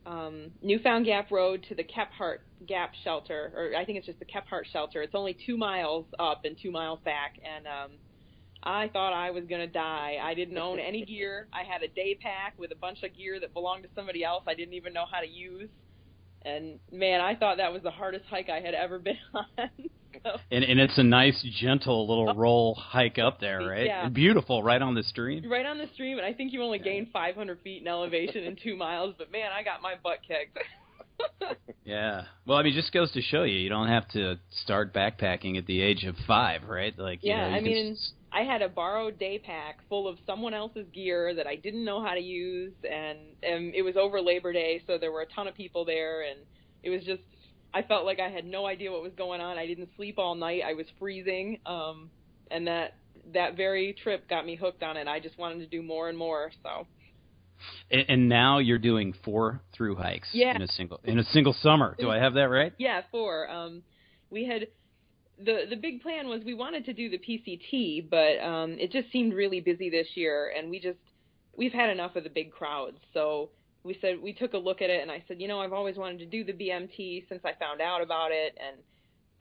um, 0.07 0.51
Newfound 0.63 1.07
Gap 1.07 1.31
Road 1.31 1.65
to 1.69 1.75
the 1.75 1.85
Kephart 1.85 2.39
Gap 2.67 2.93
Shelter, 3.05 3.53
or 3.55 3.79
I 3.79 3.85
think 3.85 3.99
it's 3.99 4.07
just 4.07 4.19
the 4.19 4.25
Kephart 4.25 4.65
Shelter. 4.73 5.03
It's 5.03 5.15
only 5.15 5.37
two 5.47 5.57
miles 5.57 6.07
up 6.19 6.43
and 6.45 6.57
two 6.61 6.71
miles 6.71 7.01
back, 7.05 7.35
and 7.45 7.67
um, 7.67 7.91
I 8.63 8.89
thought 8.89 9.13
I 9.13 9.31
was 9.31 9.45
gonna 9.49 9.67
die. 9.67 10.17
I 10.23 10.35
didn't 10.35 10.59
own 10.59 10.79
any 10.79 11.05
gear. 11.07 11.49
I 11.53 11.63
had 11.71 11.83
a 11.83 11.89
day 11.89 12.19
pack 12.21 12.55
with 12.59 12.73
a 12.73 12.77
bunch 12.77 13.03
of 13.03 13.17
gear 13.17 13.41
that 13.41 13.53
belonged 13.55 13.85
to 13.85 13.89
somebody 13.95 14.25
else. 14.25 14.45
I 14.47 14.55
didn't 14.55 14.75
even 14.75 14.93
know 14.93 15.05
how 15.11 15.21
to 15.21 15.29
use. 15.29 15.69
And 16.43 16.79
man, 16.91 17.21
I 17.21 17.35
thought 17.35 17.59
that 17.59 17.73
was 17.73 17.83
the 17.83 17.91
hardest 17.91 18.25
hike 18.31 18.49
I 18.49 18.61
had 18.61 18.75
ever 18.75 18.99
been 19.09 19.19
on. 19.35 19.69
so, 20.25 20.31
And, 20.51 20.65
and 20.65 20.81
it's 20.81 20.97
a 20.99 21.03
nice, 21.03 21.41
gentle 21.61 22.09
little 22.09 22.31
oh. 22.31 22.35
roll 22.35 22.75
hike 22.75 23.19
up 23.19 23.41
there, 23.41 23.61
right? 23.61 23.87
Yeah. 23.87 24.09
Beautiful, 24.09 24.63
right 24.63 24.81
on 24.81 24.95
the 24.95 25.03
stream. 25.03 25.51
right 25.51 25.67
on 25.67 25.79
the 25.79 25.89
stream, 25.95 26.19
and 26.19 26.27
I 26.27 26.33
think 26.33 26.53
you 26.53 26.63
only 26.63 26.79
gained 26.79 27.09
500 27.13 27.61
feet 27.61 27.83
in 27.83 27.89
elevation 27.89 28.45
in 28.45 28.57
two 28.57 28.77
miles. 28.77 29.15
But 29.19 29.31
man, 29.31 29.51
I 29.53 29.63
got 29.63 29.83
my 29.83 29.95
butt 30.03 30.19
kicked. 30.27 30.59
Yeah. 31.85 32.25
Well, 32.47 32.57
I 32.59 32.63
mean, 32.63 32.75
just 32.75 32.93
goes 32.93 33.11
to 33.13 33.21
show 33.23 33.43
you, 33.43 33.59
you 33.59 33.69
don't 33.69 33.89
have 33.89 34.09
to 34.11 34.39
start 34.63 34.95
backpacking 34.95 35.59
at 35.59 35.67
the 35.67 35.81
age 35.83 36.05
of 36.05 36.15
five, 36.27 36.65
right? 36.69 36.97
Like, 36.99 37.23
you 37.23 37.31
Yeah, 37.33 37.43
know, 37.43 37.49
you 37.49 37.57
I 37.57 37.61
mean, 37.61 37.93
s- 37.93 38.13
I 38.33 38.43
had 38.43 38.63
a 38.63 38.69
borrowed 38.69 39.19
day 39.19 39.39
pack 39.39 39.79
full 39.89 40.07
of 40.07 40.19
someone 40.27 40.55
else's 40.55 40.87
gear 40.93 41.35
that 41.35 41.47
I 41.47 41.57
didn't 41.57 41.85
know 41.85 42.03
how 42.03 42.15
to 42.15 42.21
use, 42.21 42.73
and, 42.85 43.19
and 43.43 43.75
it 43.75 43.83
was 43.83 43.97
over 43.97 44.21
Labor 44.21 44.53
Day, 44.53 44.83
so 44.87 44.99
there 44.99 45.11
were 45.11 45.23
a 45.23 45.27
ton 45.27 45.49
of 45.49 45.55
people 45.55 45.85
there, 45.85 46.23
and 46.23 46.41
it 46.83 46.91
was 46.91 47.03
just. 47.05 47.23
I 47.73 47.83
felt 47.83 48.05
like 48.05 48.19
I 48.19 48.29
had 48.29 48.45
no 48.45 48.67
idea 48.67 48.91
what 48.91 49.03
was 49.03 49.13
going 49.17 49.41
on. 49.41 49.57
I 49.57 49.67
didn't 49.67 49.91
sleep 49.97 50.19
all 50.19 50.35
night. 50.35 50.63
I 50.67 50.75
was 50.75 50.87
freezing, 50.99 51.59
um, 51.67 52.11
and 52.51 52.67
that 52.67 52.95
that 53.33 53.57
very 53.57 53.95
trip 54.03 54.29
got 54.29 54.45
me 54.45 54.57
hooked 54.57 54.83
on 54.83 54.97
it. 54.97 55.07
I 55.07 55.21
just 55.21 55.39
wanted 55.39 55.61
to 55.61 55.67
do 55.67 55.83
more 55.83 56.09
and 56.09 56.19
more. 56.19 56.51
So 56.63 56.87
and, 57.91 58.05
and 58.09 58.29
now 58.29 58.59
you're 58.59 58.79
doing 58.79 59.15
four 59.25 59.61
through 59.73 59.97
hikes 59.97 60.29
Yeah. 60.33 60.55
in 60.55 60.63
a 60.63 60.69
single 60.69 61.01
in 61.05 61.19
a 61.19 61.25
single 61.25 61.53
summer. 61.53 61.97
Do 61.99 62.11
I 62.11 62.19
have 62.19 62.35
that 62.35 62.49
right? 62.49 62.73
Yeah, 62.79 63.03
four. 63.11 63.49
Um, 63.49 63.83
we 64.31 64.47
had 64.47 64.69
the 65.45 65.65
the 65.69 65.77
big 65.77 66.03
plan 66.03 66.29
was 66.29 66.43
we 66.45 66.55
wanted 66.55 66.85
to 66.87 66.93
do 66.93 67.09
the 67.11 67.19
PCT, 67.19 68.09
but 68.11 68.43
um, 68.45 68.73
it 68.79 68.93
just 68.93 69.11
seemed 69.13 69.35
really 69.35 69.61
busy 69.61 69.91
this 69.91 70.09
year, 70.15 70.53
and 70.57 70.71
we 70.71 70.79
just 70.81 70.99
we've 71.57 71.73
had 71.73 71.91
enough 71.91 72.17
of 72.17 72.25
the 72.25 72.31
big 72.31 72.51
crowds. 72.51 72.99
So 73.13 73.51
we 73.83 73.97
said 74.01 74.21
we 74.21 74.33
took 74.33 74.55
a 74.55 74.59
look 74.59 74.83
at 74.83 74.91
it, 74.91 75.03
and 75.03 75.11
I 75.11 75.23
said, 75.29 75.41
you 75.41 75.49
know, 75.49 75.61
I've 75.61 75.73
always 75.73 75.97
wanted 75.97 76.19
to 76.21 76.27
do 76.27 76.45
the 76.45 76.53
BMT 76.53 77.29
since 77.29 77.43
I 77.45 77.53
found 77.59 77.81
out 77.81 78.03
about 78.03 78.31
it, 78.33 78.57
and 78.61 78.77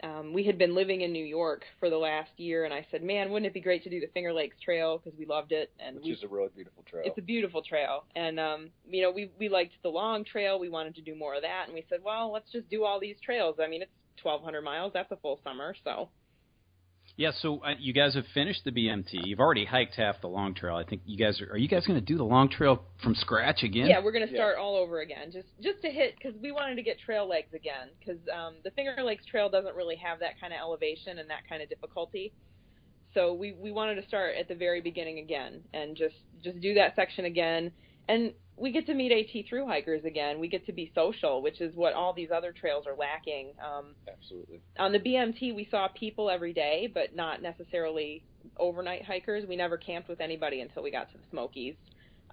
um, 0.02 0.34
we 0.34 0.46
had 0.46 0.58
been 0.58 0.74
living 0.74 1.02
in 1.02 1.12
New 1.12 1.26
York 1.26 1.66
for 1.80 1.90
the 1.90 1.98
last 1.98 2.32
year, 2.38 2.64
and 2.64 2.74
I 2.74 2.86
said, 2.90 3.04
man, 3.04 3.32
wouldn't 3.32 3.48
it 3.48 3.54
be 3.54 3.60
great 3.60 3.84
to 3.84 3.90
do 3.90 4.00
the 4.00 4.08
Finger 4.08 4.32
Lakes 4.32 4.56
Trail 4.64 4.98
because 4.98 5.18
we 5.20 5.26
loved 5.26 5.52
it, 5.52 5.72
and 5.80 5.98
which 5.98 6.06
we 6.06 6.12
is 6.12 6.24
a 6.24 6.28
really 6.28 6.50
beautiful 6.56 6.84
trail. 6.90 7.04
it's 7.06 7.18
a 7.18 7.22
beautiful 7.22 7.62
trail, 7.62 8.06
and 8.16 8.40
um, 8.40 8.70
you 8.90 9.02
know 9.02 9.12
we 9.12 9.32
we 9.38 9.50
liked 9.50 9.74
the 9.84 9.90
long 9.90 10.24
trail. 10.24 10.60
We 10.60 10.70
wanted 10.70 10.96
to 10.96 11.02
do 11.02 11.16
more 11.16 11.36
of 11.36 11.42
that, 11.42 11.66
and 11.66 11.74
we 11.74 11.86
said, 11.90 12.00
well, 12.04 12.32
let's 12.32 12.50
just 12.52 12.70
do 12.70 12.86
all 12.86 13.00
these 13.00 13.18
trails. 13.22 13.58
I 13.62 13.68
mean, 13.68 13.82
it's 13.82 13.92
1,200 14.24 14.62
miles. 14.62 14.92
That's 14.94 15.12
a 15.12 15.18
full 15.18 15.40
summer, 15.44 15.76
so 15.84 16.10
Yeah. 17.18 17.32
So 17.42 17.62
uh, 17.64 17.74
you 17.80 17.94
guys 17.94 18.14
have 18.16 18.26
finished 18.34 18.64
the 18.64 18.72
BMT. 18.72 19.26
You've 19.26 19.40
already 19.40 19.66
hiked 19.66 19.96
half 19.96 20.22
the 20.22 20.28
long 20.28 20.54
trail. 20.54 20.76
I 20.76 20.84
think 20.84 21.02
you 21.06 21.18
guys 21.18 21.42
are. 21.42 21.52
Are 21.52 21.58
you 21.58 21.68
guys 21.68 21.86
going 21.86 22.00
to 22.00 22.06
do 22.06 22.18
the 22.18 22.24
long 22.24 22.50
trail 22.50 22.84
from 23.04 23.16
scratch 23.16 23.64
again? 23.64 23.88
yeah, 23.88 24.00
we're 24.04 24.12
gonna 24.12 24.28
Yeah. 24.28 24.38
start 24.38 24.58
all 24.58 24.76
over 24.76 25.02
again, 25.02 25.32
just 25.32 25.48
just 25.62 25.82
to 25.82 25.90
hit 25.90 26.16
because 26.18 26.40
we 26.42 26.52
wanted 26.52 26.76
to 26.76 26.84
get 26.84 27.00
trail 27.00 27.28
legs 27.28 27.54
again 27.54 27.90
because 28.00 28.20
um, 28.34 28.56
the 28.64 28.72
Finger 28.72 29.02
Lakes 29.04 29.26
Trail 29.26 29.50
doesn't 29.50 29.76
really 29.76 29.96
have 29.98 30.20
that 30.20 30.40
kind 30.40 30.54
of 30.54 30.60
elevation 30.60 31.20
and 31.20 31.30
that 31.30 31.48
kind 31.50 31.62
of 31.62 31.70
difficulty. 31.70 32.32
So 33.14 33.34
we 33.34 33.54
we 33.54 33.72
wanted 33.72 33.96
to 33.96 34.08
start 34.08 34.36
at 34.40 34.48
the 34.48 34.56
very 34.56 34.82
beginning 34.82 35.18
again 35.20 35.62
and 35.74 35.98
just 35.98 36.16
just 36.44 36.60
do 36.62 36.76
that 36.76 36.96
section 36.96 37.26
again, 37.26 37.72
and 38.08 38.34
we 38.60 38.72
get 38.72 38.86
to 38.88 38.94
meet 38.94 39.12
AT 39.12 39.46
through 39.48 39.66
hikers 39.66 40.04
again. 40.04 40.40
We 40.40 40.48
get 40.48 40.66
to 40.66 40.74
be 40.74 40.92
social, 40.94 41.42
which 41.42 41.62
is 41.62 41.76
what 41.76 41.94
all 41.94 42.14
these 42.14 42.30
other 42.36 42.52
trails 42.52 42.86
are 42.86 42.96
lacking. 42.96 43.54
Um, 43.64 43.96
Absolutely. 44.08 44.62
on 44.78 44.92
the 44.92 45.00
BMT, 45.00 45.56
we 45.56 45.68
saw 45.72 45.88
people 45.88 46.30
every 46.30 46.54
day, 46.54 46.90
but 46.94 47.16
not 47.16 47.42
necessarily 47.42 48.24
overnight 48.58 49.06
hikers. 49.06 49.46
We 49.48 49.56
never 49.56 49.78
camped 49.78 50.10
with 50.10 50.20
anybody 50.20 50.62
until 50.62 50.84
we 50.84 50.92
got 50.92 51.10
to 51.12 51.18
the 51.18 51.24
Smokies. 51.32 51.76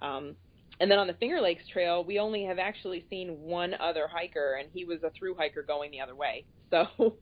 Um, 0.01 0.35
and 0.79 0.91
then 0.91 0.99
on 0.99 1.07
the 1.07 1.13
Finger 1.13 1.41
Lakes 1.41 1.63
Trail, 1.71 2.03
we 2.03 2.19
only 2.19 2.43
have 2.43 2.59
actually 2.59 3.05
seen 3.09 3.29
one 3.41 3.73
other 3.79 4.07
hiker, 4.07 4.57
and 4.59 4.69
he 4.73 4.85
was 4.85 4.99
a 5.03 5.11
through 5.17 5.35
hiker 5.35 5.63
going 5.63 5.91
the 5.91 6.01
other 6.01 6.15
way. 6.15 6.45
So, 6.69 7.15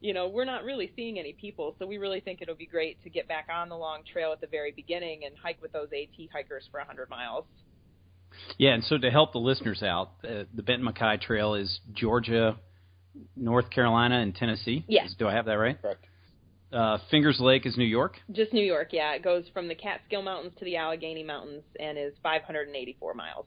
you 0.00 0.12
know, 0.12 0.26
we're 0.26 0.44
not 0.44 0.64
really 0.64 0.90
seeing 0.96 1.20
any 1.20 1.32
people. 1.32 1.76
So 1.78 1.86
we 1.86 1.98
really 1.98 2.18
think 2.18 2.42
it'll 2.42 2.56
be 2.56 2.66
great 2.66 3.00
to 3.04 3.10
get 3.10 3.28
back 3.28 3.46
on 3.48 3.68
the 3.68 3.76
long 3.76 4.00
trail 4.12 4.32
at 4.32 4.40
the 4.40 4.48
very 4.48 4.72
beginning 4.72 5.20
and 5.24 5.36
hike 5.40 5.62
with 5.62 5.70
those 5.70 5.86
AT 5.92 6.28
hikers 6.32 6.64
for 6.72 6.80
100 6.80 7.08
miles. 7.08 7.44
Yeah, 8.56 8.70
and 8.74 8.84
so 8.84 8.98
to 8.98 9.10
help 9.10 9.32
the 9.32 9.38
listeners 9.38 9.82
out, 9.82 10.12
uh, 10.24 10.44
the 10.54 10.62
Benton 10.62 10.86
MacKaye 10.86 11.20
Trail 11.20 11.54
is 11.54 11.80
Georgia, 11.92 12.56
North 13.36 13.70
Carolina, 13.70 14.20
and 14.20 14.34
Tennessee. 14.34 14.84
Yes. 14.88 15.14
Do 15.18 15.28
I 15.28 15.34
have 15.34 15.46
that 15.46 15.54
right? 15.54 15.80
Correct. 15.80 16.04
Uh, 16.72 16.98
Fingers 17.10 17.40
Lake 17.40 17.64
is 17.64 17.76
New 17.76 17.84
York. 17.84 18.16
Just 18.32 18.52
New 18.52 18.64
York, 18.64 18.88
yeah. 18.92 19.14
It 19.14 19.22
goes 19.22 19.44
from 19.54 19.68
the 19.68 19.74
Catskill 19.74 20.22
Mountains 20.22 20.52
to 20.58 20.64
the 20.64 20.76
Allegheny 20.76 21.24
Mountains 21.24 21.62
and 21.80 21.96
is 21.96 22.12
584 22.22 23.14
miles. 23.14 23.46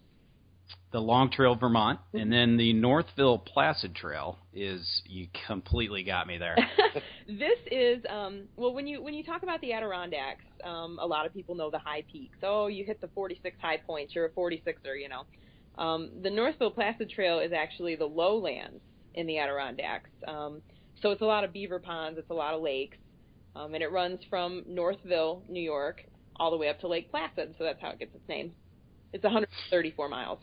The 0.91 0.99
Long 0.99 1.29
Trail, 1.31 1.55
Vermont, 1.55 1.99
Mm-hmm. 1.99 2.17
and 2.17 2.31
then 2.33 2.57
the 2.57 2.73
Northville 2.73 3.39
Placid 3.39 3.95
Trail 3.95 4.37
is. 4.53 5.01
You 5.05 5.27
completely 5.47 6.03
got 6.03 6.27
me 6.27 6.37
there. 6.37 6.57
this 7.27 7.57
is 7.71 8.03
um, 8.09 8.43
well 8.57 8.73
when 8.73 8.87
you 8.87 9.01
when 9.01 9.13
you 9.13 9.23
talk 9.23 9.43
about 9.43 9.61
the 9.61 9.71
Adirondacks, 9.73 10.43
um, 10.63 10.99
a 11.01 11.05
lot 11.07 11.25
of 11.25 11.33
people 11.33 11.55
know 11.55 11.69
the 11.71 11.79
high 11.79 12.03
peaks. 12.11 12.37
Oh, 12.43 12.67
you 12.67 12.83
hit 12.85 12.99
the 13.01 13.07
46 13.09 13.55
high 13.61 13.77
points. 13.77 14.13
You're 14.13 14.25
a 14.25 14.29
46er, 14.31 14.99
you 15.01 15.07
know. 15.09 15.23
Um, 15.81 16.09
the 16.21 16.29
Northville 16.29 16.71
Placid 16.71 17.09
Trail 17.09 17.39
is 17.39 17.51
actually 17.53 17.95
the 17.95 18.05
lowlands 18.05 18.81
in 19.15 19.25
the 19.27 19.37
Adirondacks. 19.37 20.09
Um, 20.27 20.61
so 21.01 21.11
it's 21.11 21.21
a 21.21 21.25
lot 21.25 21.43
of 21.45 21.53
beaver 21.53 21.79
ponds. 21.79 22.19
It's 22.19 22.29
a 22.29 22.33
lot 22.33 22.53
of 22.53 22.61
lakes, 22.61 22.97
um, 23.55 23.73
and 23.73 23.81
it 23.81 23.91
runs 23.91 24.19
from 24.29 24.63
Northville, 24.67 25.41
New 25.49 25.61
York, 25.63 26.03
all 26.35 26.51
the 26.51 26.57
way 26.57 26.67
up 26.69 26.79
to 26.81 26.87
Lake 26.87 27.09
Placid. 27.09 27.55
So 27.57 27.63
that's 27.63 27.81
how 27.81 27.89
it 27.91 27.99
gets 27.99 28.13
its 28.13 28.27
name. 28.27 28.51
It's 29.13 29.23
134 29.23 30.09
miles. 30.09 30.39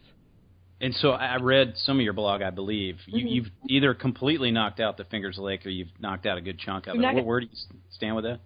And 0.80 0.94
so 0.94 1.10
I 1.10 1.36
read 1.36 1.74
some 1.76 1.98
of 1.98 2.04
your 2.04 2.12
blog, 2.12 2.40
I 2.40 2.50
believe. 2.50 3.00
You, 3.06 3.24
Mhm. 3.24 3.30
You've 3.30 3.50
either 3.68 3.94
completely 3.94 4.52
knocked 4.52 4.78
out 4.78 4.96
the 4.96 5.04
Fingers 5.04 5.36
Lake 5.38 5.66
or 5.66 5.70
you've 5.70 5.90
knocked 6.00 6.24
out 6.24 6.38
a 6.38 6.40
good 6.40 6.58
chunk 6.58 6.86
of 6.86 6.94
it. 6.94 7.24
Where, 7.24 7.40
do 7.40 7.46
you 7.46 7.80
stand 7.90 8.14
with 8.14 8.24
that? 8.24 8.40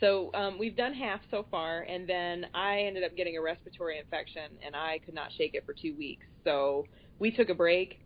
So 0.00 0.30
um, 0.34 0.58
we've 0.58 0.76
done 0.76 0.94
half 0.94 1.20
so 1.30 1.44
far, 1.50 1.82
and 1.82 2.08
then 2.08 2.46
I 2.54 2.80
ended 2.82 3.04
up 3.04 3.16
getting 3.16 3.36
a 3.36 3.40
respiratory 3.40 3.98
infection, 3.98 4.58
and 4.64 4.76
I 4.76 4.98
could 4.98 5.14
not 5.14 5.32
shake 5.32 5.54
it 5.54 5.64
for 5.66 5.74
two 5.74 5.96
weeks. 5.96 6.24
So 6.44 6.86
we 7.18 7.32
took 7.32 7.48
a 7.48 7.54
break, 7.54 7.98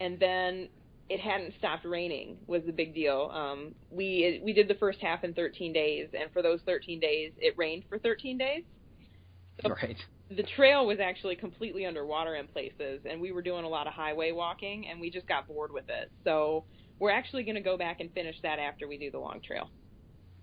and 0.00 0.18
then 0.18 0.68
it 1.08 1.20
hadn't 1.20 1.54
stopped 1.58 1.84
raining 1.84 2.38
was 2.46 2.62
the 2.66 2.72
big 2.72 2.94
deal. 2.94 3.30
Um, 3.32 3.74
we 3.90 4.40
we 4.42 4.52
did 4.52 4.68
the 4.68 4.74
first 4.74 5.00
half 5.00 5.22
in 5.22 5.32
13 5.32 5.72
days, 5.72 6.08
and 6.18 6.30
for 6.32 6.42
those 6.42 6.60
13 6.66 6.98
days, 6.98 7.32
it 7.38 7.54
rained 7.56 7.84
for 7.88 7.98
13 7.98 8.36
days. 8.36 8.64
So 9.62 9.70
Right. 9.70 9.96
The 10.30 10.42
trail 10.56 10.86
was 10.86 10.98
actually 11.00 11.36
completely 11.36 11.86
underwater 11.86 12.34
in 12.34 12.46
places, 12.46 13.00
and 13.08 13.20
we 13.20 13.32
were 13.32 13.42
doing 13.42 13.64
a 13.64 13.68
lot 13.68 13.86
of 13.86 13.94
highway 13.94 14.32
walking, 14.32 14.86
and 14.88 15.00
we 15.00 15.10
just 15.10 15.26
got 15.26 15.46
bored 15.46 15.72
with 15.72 15.88
it. 15.88 16.10
So 16.24 16.64
we're 16.98 17.10
actually 17.10 17.44
going 17.44 17.54
to 17.54 17.62
go 17.62 17.78
back 17.78 18.00
and 18.00 18.12
finish 18.12 18.36
that 18.42 18.58
after 18.58 18.86
we 18.86 18.98
do 18.98 19.10
the 19.10 19.18
long 19.18 19.40
trail. 19.46 19.70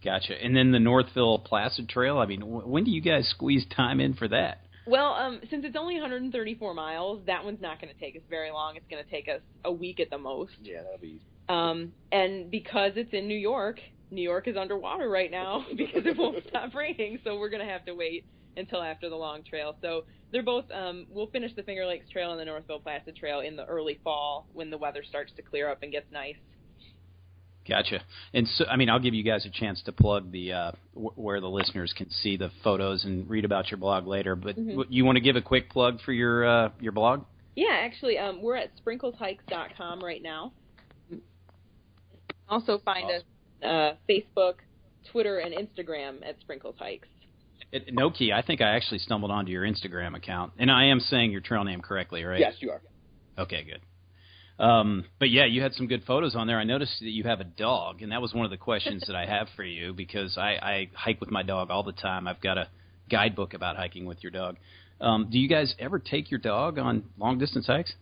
Gotcha. 0.03 0.33
And 0.41 0.55
then 0.55 0.71
the 0.71 0.79
Northville 0.79 1.39
Placid 1.39 1.89
Trail. 1.89 2.17
I 2.17 2.25
mean, 2.25 2.41
wh- 2.41 2.67
when 2.67 2.83
do 2.83 2.91
you 2.91 3.01
guys 3.01 3.27
squeeze 3.29 3.65
time 3.75 3.99
in 3.99 4.13
for 4.13 4.27
that? 4.27 4.61
Well, 4.87 5.13
um, 5.13 5.39
since 5.49 5.65
it's 5.65 5.75
only 5.75 5.95
134 5.95 6.73
miles, 6.75 7.25
that 7.25 7.43
one's 7.43 7.61
not 7.61 7.81
going 7.81 7.91
to 7.93 7.99
take 7.99 8.15
us 8.15 8.21
very 8.29 8.51
long. 8.51 8.75
It's 8.75 8.85
going 8.89 9.03
to 9.03 9.09
take 9.09 9.27
us 9.27 9.41
a 9.63 9.71
week 9.71 9.99
at 9.99 10.11
the 10.11 10.17
most. 10.17 10.53
Yeah, 10.61 10.83
that'll 10.83 10.99
be. 10.99 11.21
Um, 11.49 11.93
and 12.11 12.51
because 12.51 12.91
it's 12.95 13.13
in 13.13 13.27
New 13.27 13.37
York, 13.37 13.79
New 14.11 14.21
York 14.21 14.47
is 14.47 14.55
underwater 14.55 15.09
right 15.09 15.31
now 15.31 15.65
because 15.75 16.05
it 16.05 16.17
won't 16.17 16.43
stop 16.47 16.73
raining. 16.75 17.19
So 17.23 17.39
we're 17.39 17.49
going 17.49 17.65
to 17.65 17.71
have 17.71 17.85
to 17.85 17.93
wait 17.93 18.25
until 18.57 18.81
after 18.81 19.09
the 19.09 19.15
long 19.15 19.43
trail. 19.43 19.75
So 19.81 20.03
they're 20.31 20.43
both. 20.43 20.65
Um, 20.71 21.05
we'll 21.09 21.27
finish 21.27 21.51
the 21.55 21.63
Finger 21.63 21.85
Lakes 21.85 22.09
Trail 22.09 22.31
and 22.31 22.39
the 22.39 22.45
Northville 22.45 22.79
Placid 22.79 23.15
Trail 23.15 23.39
in 23.41 23.55
the 23.55 23.65
early 23.65 23.99
fall 24.03 24.47
when 24.53 24.69
the 24.69 24.77
weather 24.77 25.03
starts 25.07 25.31
to 25.35 25.41
clear 25.41 25.69
up 25.69 25.83
and 25.83 25.91
gets 25.91 26.11
nice. 26.11 26.35
Gotcha. 27.67 28.01
And 28.33 28.47
so, 28.47 28.65
I 28.65 28.75
mean, 28.75 28.89
I'll 28.91 28.99
give 28.99 29.15
you 29.15 29.23
guys 29.23 29.43
a 29.45 29.49
chance 29.49 29.81
to 29.85 29.91
plug 29.91 30.31
the 30.31 30.53
uh, 30.53 30.71
wh- 30.93 31.17
where 31.17 31.41
the 31.41 31.47
listeners 31.49 31.93
can 31.97 32.11
see 32.11 32.37
the 32.37 32.51
photos 32.63 33.05
and 33.05 33.27
read 33.27 33.43
about 33.43 33.71
your 33.71 33.79
blog 33.79 34.05
later. 34.05 34.35
But 34.35 34.55
Mhm. 34.55 34.69
w- 34.69 34.87
you 34.89 35.03
want 35.03 35.15
to 35.15 35.21
give 35.21 35.35
a 35.35 35.41
quick 35.41 35.71
plug 35.71 35.99
for 36.01 36.11
your 36.13 36.45
uh, 36.45 36.69
your 36.79 36.91
blog? 36.91 37.25
Yeah, 37.55 37.71
actually, 37.71 38.19
um, 38.19 38.41
we're 38.43 38.55
at 38.57 38.69
sprinkleshikes.com 38.85 40.01
right 40.03 40.21
now. 40.21 40.51
Also 42.47 42.77
find 42.79 43.05
Awesome. 43.05 43.17
us 43.17 43.23
uh, 43.63 43.93
Facebook, 44.07 44.55
Twitter, 45.11 45.39
and 45.39 45.53
Instagram 45.55 46.17
at 46.27 46.39
Sprinkles 46.41 46.75
Hikes. 46.77 47.07
It, 47.75 47.93
NoKey, 47.93 48.31
I 48.31 48.41
think 48.41 48.61
I 48.61 48.75
actually 48.75 48.99
stumbled 48.99 49.31
onto 49.31 49.51
your 49.51 49.63
Instagram 49.63 50.15
account, 50.15 50.53
and 50.57 50.71
I 50.71 50.85
am 50.85 51.01
saying 51.01 51.31
your 51.31 51.41
trail 51.41 51.65
name 51.65 51.81
correctly, 51.81 52.23
right? 52.23 52.39
Yes, 52.39 52.53
you 52.59 52.71
are. 52.71 52.81
Okay, 53.37 53.65
good. 53.65 54.63
Um, 54.63 55.03
but 55.19 55.29
yeah, 55.29 55.43
you 55.45 55.61
had 55.61 55.73
some 55.73 55.87
good 55.87 56.03
photos 56.07 56.37
on 56.37 56.47
there. 56.47 56.57
I 56.57 56.63
noticed 56.63 56.99
that 57.01 57.09
you 57.09 57.25
have 57.25 57.41
a 57.41 57.43
dog, 57.43 58.01
and 58.01 58.13
that 58.13 58.21
was 58.21 58.33
one 58.33 58.45
of 58.45 58.51
the 58.51 58.57
questions 58.57 59.03
that 59.07 59.15
I 59.17 59.25
have 59.37 59.49
for 59.57 59.65
you 59.65 59.91
because 59.91 60.37
I, 60.37 60.51
I 60.61 60.89
hike 60.93 61.19
with 61.19 61.31
my 61.31 61.43
dog 61.43 61.69
all 61.69 61.83
the 61.83 61.91
time. 61.91 62.29
I've 62.29 62.39
got 62.39 62.57
a 62.57 62.69
guidebook 63.09 63.53
about 63.53 63.75
hiking 63.75 64.05
with 64.05 64.23
your 64.23 64.31
dog. 64.31 64.55
Um, 65.01 65.27
do 65.29 65.37
you 65.37 65.49
guys 65.49 65.75
ever 65.77 65.99
take 65.99 66.31
your 66.31 66.39
dog 66.39 66.79
on 66.79 67.03
long 67.17 67.37
distance 67.37 67.67
hikes? 67.67 67.93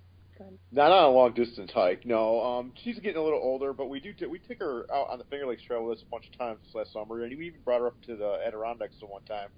Not 0.72 0.92
on 0.92 1.04
a 1.04 1.10
long 1.10 1.34
distance 1.34 1.72
hike. 1.72 2.06
No, 2.06 2.42
um, 2.42 2.74
she's 2.84 2.98
getting 3.00 3.18
a 3.18 3.24
little 3.24 3.40
older, 3.42 3.74
but 3.74 3.90
we 3.90 4.00
do. 4.00 4.14
T- 4.14 4.26
we 4.26 4.40
took 4.40 4.60
her 4.60 4.86
out 4.94 5.10
on 5.12 5.20
the 5.20 5.26
Finger 5.26 5.48
Lakes 5.48 5.64
Trail 5.64 5.84
with 5.86 5.98
us 6.00 6.04
a 6.04 6.10
bunch 6.10 6.26
of 6.32 6.38
times 6.38 6.60
this 6.64 6.74
last 6.76 6.94
summer, 6.94 7.24
and 7.24 7.38
we 7.38 7.48
even 7.48 7.62
brought 7.64 7.82
her 7.82 7.88
up 7.88 8.02
to 8.08 8.16
the 8.16 8.40
Adirondacks 8.46 8.96
the 9.00 9.06
one 9.06 9.24
time. 9.24 9.50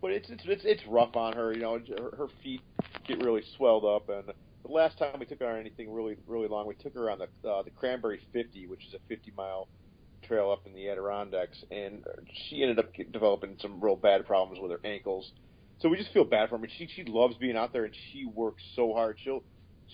But 0.00 0.12
it's 0.12 0.30
it's 0.30 0.42
it's, 0.46 0.62
it's 0.64 0.82
rough 0.86 1.16
on 1.16 1.34
her. 1.34 1.52
You 1.52 1.60
know, 1.60 1.78
her, 1.98 2.16
her 2.16 2.28
feet 2.42 2.60
get 3.06 3.22
really 3.22 3.42
swelled 3.56 3.84
up, 3.84 4.08
and 4.08 4.28
the 4.64 4.72
last 4.72 4.98
time 4.98 5.18
we 5.18 5.26
took 5.26 5.40
her 5.40 5.48
on 5.48 5.58
anything 5.58 5.92
really 5.92 6.16
really 6.26 6.48
long, 6.48 6.66
we 6.66 6.74
took 6.74 6.94
her 6.94 7.10
on 7.10 7.18
the 7.18 7.48
uh, 7.48 7.62
the 7.62 7.70
Cranberry 7.70 8.20
50, 8.32 8.66
which 8.66 8.86
is 8.86 8.94
a 8.94 8.98
50 9.08 9.32
mile 9.36 9.68
trail 10.22 10.50
up 10.50 10.66
in 10.66 10.74
the 10.74 10.88
Adirondacks, 10.88 11.64
and 11.70 12.04
she 12.48 12.62
ended 12.62 12.78
up 12.78 12.90
developing 13.12 13.56
some 13.60 13.80
real 13.80 13.96
bad 13.96 14.26
problems 14.26 14.60
with 14.60 14.70
her 14.70 14.80
ankles. 14.84 15.32
So 15.80 15.88
we 15.88 15.96
just 15.96 16.12
feel 16.12 16.24
bad 16.24 16.48
for 16.48 16.58
her. 16.58 16.68
She 16.78 16.86
she 16.94 17.04
loves 17.04 17.36
being 17.36 17.56
out 17.56 17.72
there, 17.72 17.84
and 17.84 17.94
she 18.12 18.26
works 18.26 18.62
so 18.76 18.92
hard. 18.92 19.18
She'll 19.22 19.42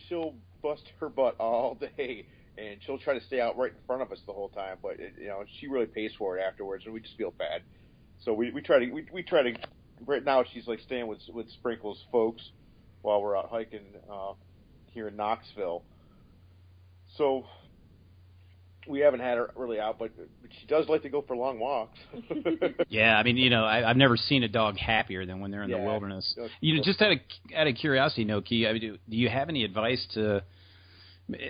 she'll 0.08 0.34
bust 0.62 0.82
her 1.00 1.08
butt 1.08 1.36
all 1.38 1.74
day, 1.74 2.26
and 2.58 2.78
she'll 2.84 2.98
try 2.98 3.18
to 3.18 3.24
stay 3.24 3.40
out 3.40 3.56
right 3.56 3.72
in 3.72 3.78
front 3.86 4.02
of 4.02 4.12
us 4.12 4.18
the 4.26 4.32
whole 4.32 4.48
time. 4.48 4.78
But 4.82 5.00
it, 5.00 5.14
you 5.20 5.28
know, 5.28 5.44
she 5.60 5.68
really 5.68 5.86
pays 5.86 6.12
for 6.18 6.38
it 6.38 6.42
afterwards, 6.42 6.84
and 6.84 6.94
we 6.94 7.00
just 7.00 7.16
feel 7.16 7.32
bad. 7.32 7.62
So 8.24 8.32
we 8.32 8.50
we 8.50 8.62
try 8.62 8.78
to 8.80 8.90
we 8.90 9.06
we 9.12 9.22
try 9.22 9.42
to. 9.42 9.54
Right 10.06 10.22
now, 10.24 10.44
she's 10.52 10.66
like 10.66 10.80
staying 10.80 11.06
with 11.06 11.20
with 11.32 11.48
Sprinkles 11.50 12.04
folks 12.12 12.50
while 13.02 13.22
we're 13.22 13.36
out 13.36 13.48
hiking 13.50 13.86
uh, 14.10 14.32
here 14.92 15.08
in 15.08 15.16
Knoxville. 15.16 15.82
So 17.16 17.44
we 18.88 19.00
haven't 19.00 19.20
had 19.20 19.36
her 19.38 19.50
really 19.56 19.78
out, 19.80 19.98
but, 19.98 20.16
but 20.16 20.26
she 20.60 20.66
does 20.66 20.88
like 20.88 21.02
to 21.02 21.08
go 21.08 21.22
for 21.22 21.36
long 21.36 21.58
walks. 21.58 21.98
Yeah, 22.88 23.18
I 23.18 23.22
mean, 23.24 23.36
you 23.36 23.50
know, 23.50 23.64
I, 23.64 23.88
I've 23.88 23.96
never 23.96 24.16
seen 24.16 24.42
a 24.42 24.48
dog 24.48 24.76
happier 24.78 25.26
than 25.26 25.40
when 25.40 25.50
they're 25.50 25.62
in 25.64 25.70
the 25.70 25.78
wilderness. 25.78 26.32
That's- 26.36 26.52
You 26.60 26.76
know, 26.76 26.82
just 26.82 27.02
out 27.02 27.12
of 27.12 27.18
out 27.54 27.66
of 27.66 27.74
curiosity, 27.74 28.24
NoKey, 28.24 28.68
I 28.68 28.72
mean, 28.72 28.80
do, 28.80 28.98
do 29.08 29.16
you 29.16 29.28
have 29.28 29.48
any 29.48 29.64
advice 29.64 30.06
to 30.14 30.42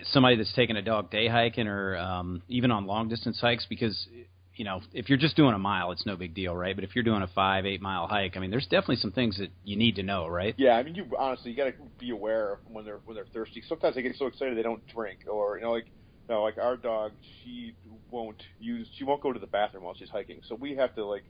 somebody 0.04 0.36
that's 0.36 0.52
taking 0.54 0.76
a 0.76 0.82
dog 0.82 1.10
day 1.10 1.28
hiking 1.28 1.68
or 1.68 1.96
um, 1.96 2.42
even 2.48 2.70
on 2.70 2.86
long 2.86 3.08
distance 3.08 3.38
hikes? 3.40 3.66
Because 3.68 4.06
you 4.54 4.64
know, 4.64 4.80
if 4.94 5.10
you're 5.10 5.18
just 5.18 5.36
doing 5.36 5.52
a 5.54 5.58
mile, 5.58 5.92
it's 5.92 6.06
no 6.06 6.16
big 6.16 6.32
deal, 6.34 6.56
right? 6.56 6.74
But 6.74 6.82
if 6.82 6.94
you're 6.94 7.04
doing 7.04 7.20
a 7.20 7.26
five, 7.28 7.66
eight 7.66 7.82
mile 7.82 8.06
hike, 8.06 8.38
I 8.38 8.40
mean, 8.40 8.50
there's 8.50 8.64
definitely 8.66 8.96
some 8.96 9.12
things 9.12 9.36
that 9.38 9.50
you 9.64 9.76
need 9.76 9.96
to 9.96 10.02
know, 10.02 10.26
right? 10.26 10.54
Yeah, 10.56 10.72
I 10.76 10.82
mean, 10.82 10.94
you 10.94 11.04
honestly 11.18 11.50
you 11.50 11.56
got 11.58 11.64
to 11.64 11.74
be 11.98 12.10
aware 12.10 12.54
of 12.54 12.58
when 12.66 12.84
they're 12.86 13.00
when 13.04 13.14
they're 13.16 13.26
thirsty. 13.34 13.62
Sometimes 13.68 13.96
they 13.96 14.02
get 14.02 14.16
so 14.16 14.26
excited 14.26 14.56
they 14.56 14.62
don't 14.62 14.86
drink, 14.88 15.20
or 15.30 15.58
you 15.58 15.64
know, 15.64 15.72
like 15.72 15.86
know, 16.28 16.42
like 16.42 16.58
our 16.58 16.76
dog, 16.76 17.12
she 17.42 17.74
won't 18.10 18.42
use, 18.58 18.88
she 18.96 19.04
won't 19.04 19.22
go 19.22 19.32
to 19.32 19.38
the 19.38 19.46
bathroom 19.46 19.84
while 19.84 19.94
she's 19.94 20.10
hiking. 20.10 20.40
So 20.48 20.54
we 20.54 20.76
have 20.76 20.94
to 20.96 21.04
like 21.04 21.24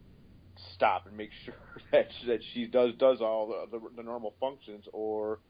stop 0.74 1.06
and 1.06 1.16
make 1.16 1.30
sure 1.44 1.54
that 1.92 2.08
she, 2.18 2.26
that 2.26 2.40
she 2.52 2.66
does 2.66 2.94
does 2.94 3.20
all 3.20 3.66
the, 3.70 3.78
the, 3.78 3.84
the 3.96 4.02
normal 4.02 4.34
functions, 4.40 4.86
or 4.92 5.40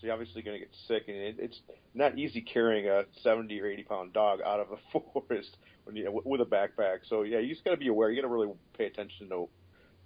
she's 0.00 0.10
obviously 0.10 0.42
going 0.42 0.58
to 0.58 0.64
get 0.64 0.74
sick. 0.86 1.04
And 1.08 1.16
it, 1.16 1.36
it's 1.38 1.60
not 1.94 2.18
easy 2.18 2.40
carrying 2.40 2.88
a 2.88 3.04
seventy 3.22 3.60
or 3.60 3.66
eighty 3.66 3.82
pound 3.82 4.12
dog 4.12 4.40
out 4.44 4.60
of 4.60 4.68
a 4.72 5.00
forest 5.12 5.56
when 5.84 5.96
you 5.96 6.20
with 6.24 6.40
a 6.40 6.44
backpack. 6.44 7.00
So 7.08 7.22
yeah, 7.22 7.38
you 7.38 7.50
just 7.50 7.64
got 7.64 7.72
to 7.72 7.76
be 7.76 7.88
aware. 7.88 8.10
You 8.10 8.20
got 8.20 8.28
to 8.28 8.32
really 8.32 8.52
pay 8.76 8.86
attention 8.86 9.28
to 9.30 9.48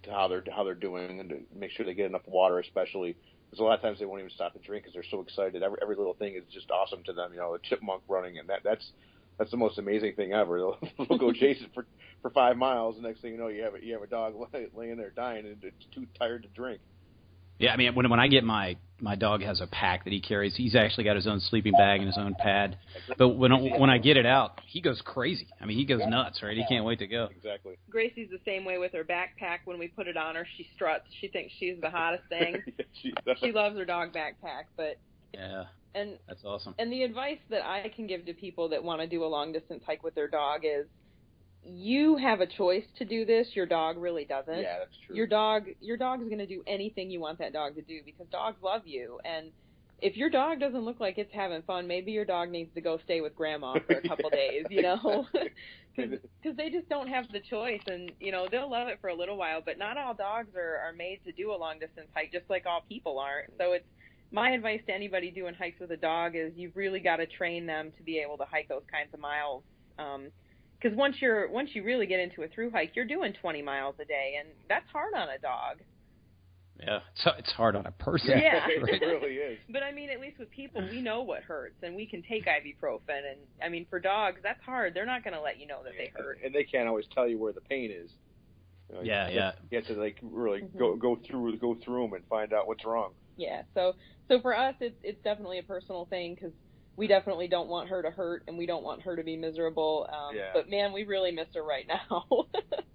to 0.03 0.11
how 0.11 0.27
they're 0.27 0.43
how 0.55 0.63
they're 0.63 0.75
doing 0.75 1.19
and 1.19 1.29
to 1.29 1.37
make 1.55 1.71
sure 1.71 1.85
they 1.85 1.93
get 1.93 2.05
enough 2.05 2.27
water, 2.27 2.59
especially 2.59 3.15
because 3.49 3.59
a 3.59 3.63
lot 3.63 3.75
of 3.75 3.81
times 3.81 3.99
they 3.99 4.05
won't 4.05 4.19
even 4.19 4.31
stop 4.31 4.53
to 4.53 4.59
drink 4.59 4.83
because 4.83 4.93
they're 4.93 5.09
so 5.09 5.21
excited. 5.21 5.63
Every 5.63 5.77
every 5.81 5.95
little 5.95 6.13
thing 6.13 6.35
is 6.35 6.43
just 6.53 6.69
awesome 6.69 7.03
to 7.05 7.13
them. 7.13 7.31
You 7.33 7.39
know, 7.39 7.53
a 7.53 7.59
chipmunk 7.59 8.03
running 8.07 8.37
and 8.37 8.49
that 8.49 8.59
that's 8.63 8.91
that's 9.37 9.51
the 9.51 9.57
most 9.57 9.77
amazing 9.77 10.13
thing 10.15 10.33
ever. 10.33 10.57
They'll, 10.57 10.79
they'll 11.07 11.17
go 11.17 11.31
chase 11.31 11.61
it 11.61 11.69
for 11.73 11.85
for 12.21 12.29
five 12.31 12.57
miles. 12.57 12.95
The 12.95 13.01
next 13.01 13.21
thing 13.21 13.33
you 13.33 13.37
know, 13.37 13.47
you 13.47 13.63
have 13.63 13.75
a, 13.75 13.83
you 13.83 13.93
have 13.93 14.01
a 14.01 14.07
dog 14.07 14.35
laying 14.75 14.97
there 14.97 15.11
dying 15.11 15.45
and 15.45 15.63
it's 15.63 15.85
too 15.93 16.07
tired 16.19 16.43
to 16.43 16.49
drink. 16.49 16.81
Yeah, 17.59 17.73
I 17.73 17.77
mean, 17.77 17.95
when 17.95 18.09
when 18.09 18.19
I 18.19 18.27
get 18.27 18.43
my 18.43 18.77
my 18.99 19.15
dog 19.15 19.41
has 19.43 19.61
a 19.61 19.67
pack 19.67 20.03
that 20.05 20.13
he 20.13 20.19
carries. 20.19 20.55
He's 20.55 20.75
actually 20.75 21.03
got 21.03 21.15
his 21.15 21.27
own 21.27 21.39
sleeping 21.39 21.73
bag 21.73 21.99
and 21.99 22.07
his 22.07 22.17
own 22.17 22.35
pad. 22.35 22.77
But 23.17 23.29
when 23.29 23.51
when 23.79 23.89
I 23.89 23.97
get 23.99 24.17
it 24.17 24.25
out, 24.25 24.59
he 24.65 24.81
goes 24.81 25.01
crazy. 25.03 25.47
I 25.61 25.65
mean, 25.65 25.77
he 25.77 25.85
goes 25.85 26.01
nuts, 26.07 26.41
right? 26.41 26.57
He 26.57 26.65
can't 26.67 26.85
wait 26.85 26.99
to 26.99 27.07
go. 27.07 27.29
Exactly. 27.35 27.77
Gracie's 27.89 28.29
the 28.29 28.39
same 28.45 28.65
way 28.65 28.77
with 28.77 28.93
her 28.93 29.03
backpack. 29.03 29.59
When 29.65 29.77
we 29.79 29.87
put 29.87 30.07
it 30.07 30.17
on 30.17 30.35
her, 30.35 30.47
she 30.57 30.67
struts. 30.75 31.05
She 31.21 31.27
thinks 31.27 31.53
she's 31.59 31.79
the 31.81 31.89
hottest 31.89 32.23
thing. 32.29 32.63
she, 33.01 33.13
she 33.39 33.51
loves 33.51 33.77
her 33.77 33.85
dog 33.85 34.13
backpack, 34.13 34.65
but 34.75 34.97
Yeah, 35.33 35.65
and 35.93 36.17
that's 36.27 36.43
awesome. 36.43 36.73
and 36.79 36.91
the 36.91 37.03
advice 37.03 37.39
that 37.49 37.63
I 37.65 37.91
can 37.95 38.07
give 38.07 38.25
to 38.25 38.33
people 38.33 38.69
that 38.69 38.83
want 38.83 39.01
to 39.01 39.07
do 39.07 39.23
a 39.23 39.27
long 39.27 39.51
distance 39.51 39.83
hike 39.85 40.03
with 40.03 40.15
their 40.15 40.27
dog 40.27 40.61
is 40.63 40.87
you 41.67 42.17
have 42.17 42.39
a 42.41 42.47
choice 42.47 42.85
to 42.97 43.05
do 43.05 43.25
this. 43.25 43.47
Your 43.53 43.65
dog 43.65 43.97
really 43.97 44.25
doesn't. 44.25 44.59
yeah, 44.59 44.79
that's 44.79 44.97
true. 45.05 45.15
Your 45.15 45.27
dog 45.27 45.65
your 45.81 45.97
dog's 45.97 46.23
going 46.23 46.37
to 46.39 46.47
do 46.47 46.63
anything 46.67 47.11
you 47.11 47.19
want 47.19 47.39
that 47.39 47.53
dog 47.53 47.75
to 47.75 47.81
do 47.81 47.99
because 48.05 48.27
dogs 48.31 48.57
love 48.63 48.83
you 48.85 49.19
and 49.25 49.51
if 49.99 50.15
your 50.15 50.29
dog 50.29 50.59
doesn't 50.59 50.85
look 50.85 50.99
like 50.99 51.17
it's 51.17 51.33
having 51.33 51.63
fun, 51.63 51.87
maybe 51.87 52.11
your 52.11 52.25
dog 52.25 52.49
needs 52.49 52.73
to 52.75 52.81
go 52.81 52.99
stay 53.03 53.21
with 53.21 53.35
grandma 53.35 53.73
for 53.87 53.95
a 53.97 54.07
couple 54.07 54.29
days, 54.31 54.65
you 54.69 54.83
know? 54.83 55.25
Because 55.95 56.19
they 56.57 56.69
just 56.69 56.87
don't 56.87 57.07
have 57.07 57.25
the 57.31 57.39
choice, 57.39 57.81
and 57.87 58.11
you 58.19 58.31
know 58.31 58.47
they'll 58.49 58.69
love 58.69 58.87
it 58.89 58.99
for 59.01 59.09
a 59.09 59.15
little 59.15 59.37
while. 59.37 59.61
But 59.65 59.79
not 59.79 59.97
all 59.97 60.13
dogs 60.13 60.55
are 60.55 60.77
are 60.77 60.93
made 60.93 61.21
to 61.25 61.31
do 61.31 61.51
a 61.51 61.57
long 61.57 61.79
distance 61.79 62.07
hike, 62.15 62.31
just 62.31 62.47
like 62.49 62.65
all 62.67 62.83
people 62.87 63.17
aren't. 63.17 63.53
So 63.57 63.73
it's 63.73 63.87
my 64.31 64.51
advice 64.51 64.81
to 64.87 64.93
anybody 64.93 65.31
doing 65.31 65.55
hikes 65.55 65.79
with 65.79 65.91
a 65.91 65.97
dog 65.97 66.35
is 66.35 66.51
you've 66.55 66.75
really 66.75 66.99
got 66.99 67.17
to 67.17 67.25
train 67.25 67.65
them 67.65 67.91
to 67.97 68.03
be 68.03 68.19
able 68.19 68.37
to 68.37 68.45
hike 68.45 68.67
those 68.67 68.83
kinds 68.91 69.13
of 69.13 69.19
miles. 69.19 69.63
Um, 69.97 70.27
Because 70.81 70.95
once 70.97 71.15
you're 71.19 71.49
once 71.49 71.69
you 71.73 71.83
really 71.83 72.05
get 72.05 72.19
into 72.19 72.43
a 72.43 72.47
through 72.47 72.71
hike, 72.71 72.95
you're 72.95 73.05
doing 73.05 73.33
20 73.33 73.61
miles 73.61 73.95
a 73.99 74.05
day, 74.05 74.35
and 74.39 74.49
that's 74.69 74.85
hard 74.91 75.13
on 75.15 75.29
a 75.29 75.39
dog. 75.39 75.77
Yeah, 76.79 76.99
it's 77.15 77.25
it's 77.39 77.51
hard 77.53 77.75
on 77.75 77.87
a 77.87 77.91
person. 77.91 78.37
Yeah. 78.37 78.65
it 78.67 79.01
really 79.01 79.35
is. 79.37 79.57
But 79.69 79.81
I 79.81 79.91
mean, 79.91 80.09
at 80.11 80.19
least 80.19 80.37
with 80.37 80.51
people, 80.51 80.81
we 80.91 81.01
know 81.01 81.23
what 81.23 81.41
hurts, 81.41 81.77
and 81.81 81.95
we 81.95 82.05
can 82.05 82.21
take 82.21 82.45
ibuprofen. 82.45 82.99
And 83.09 83.39
I 83.63 83.69
mean, 83.69 83.87
for 83.89 83.99
dogs, 83.99 84.41
that's 84.43 84.61
hard. 84.63 84.93
They're 84.93 85.05
not 85.05 85.23
going 85.23 85.33
to 85.33 85.41
let 85.41 85.59
you 85.59 85.65
know 85.65 85.79
that 85.83 85.93
they 85.97 86.11
hurt. 86.15 86.39
and 86.45 86.53
they 86.53 86.63
can't 86.63 86.87
always 86.87 87.05
tell 87.13 87.27
you 87.27 87.39
where 87.39 87.53
the 87.53 87.61
pain 87.61 87.91
is. 87.91 88.11
You 88.89 88.95
know, 88.95 89.01
Yeah, 89.01 89.27
you 89.29 89.35
yeah. 89.35 89.45
Have, 89.45 89.55
you 89.71 89.77
have 89.79 89.87
to 89.87 89.93
like 89.95 90.17
really 90.21 90.61
Mhm. 90.61 90.77
go 90.77 90.95
go 90.95 91.15
through 91.27 91.57
go 91.57 91.75
through 91.83 92.03
them 92.03 92.13
and 92.13 92.25
find 92.27 92.53
out 92.53 92.67
what's 92.67 92.85
wrong. 92.85 93.13
Yeah. 93.37 93.63
So 93.73 93.93
so 94.27 94.39
for 94.41 94.55
us, 94.55 94.75
it's 94.79 94.95
it's 95.01 95.21
definitely 95.23 95.57
a 95.57 95.63
personal 95.63 96.05
thing 96.05 96.35
because 96.35 96.53
we 96.97 97.05
definitely 97.05 97.47
don't 97.47 97.69
want 97.69 97.89
her 97.89 98.01
to 98.01 98.09
hurt, 98.09 98.43
and 98.47 98.57
we 98.57 98.65
don't 98.65 98.83
want 98.83 99.03
her 99.03 99.15
to 99.15 99.23
be 99.23 99.37
miserable. 99.37 100.09
Um, 100.11 100.35
Yeah. 100.35 100.49
But 100.53 100.69
man, 100.69 100.91
we 100.91 101.03
really 101.03 101.31
miss 101.31 101.47
her 101.53 101.63
right 101.63 101.87
now. 101.87 102.25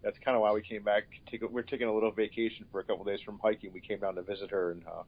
That's 0.03 0.19
kind 0.25 0.35
of 0.35 0.43
why 0.43 0.53
we 0.53 0.61
came 0.61 0.83
back. 0.83 1.05
Take, 1.31 1.49
we're 1.49 1.63
taking 1.63 1.87
a 1.87 1.95
little 1.95 2.11
vacation 2.11 2.67
for 2.71 2.81
a 2.81 2.85
couple 2.85 3.03
of 3.03 3.07
days 3.07 3.21
from 3.25 3.39
hiking. 3.43 3.73
We 3.73 3.81
came 3.81 4.01
down 4.01 4.17
to 4.17 4.23
visit 4.23 4.51
her 4.51 4.73
and 4.73 4.83
uh, 4.87 5.05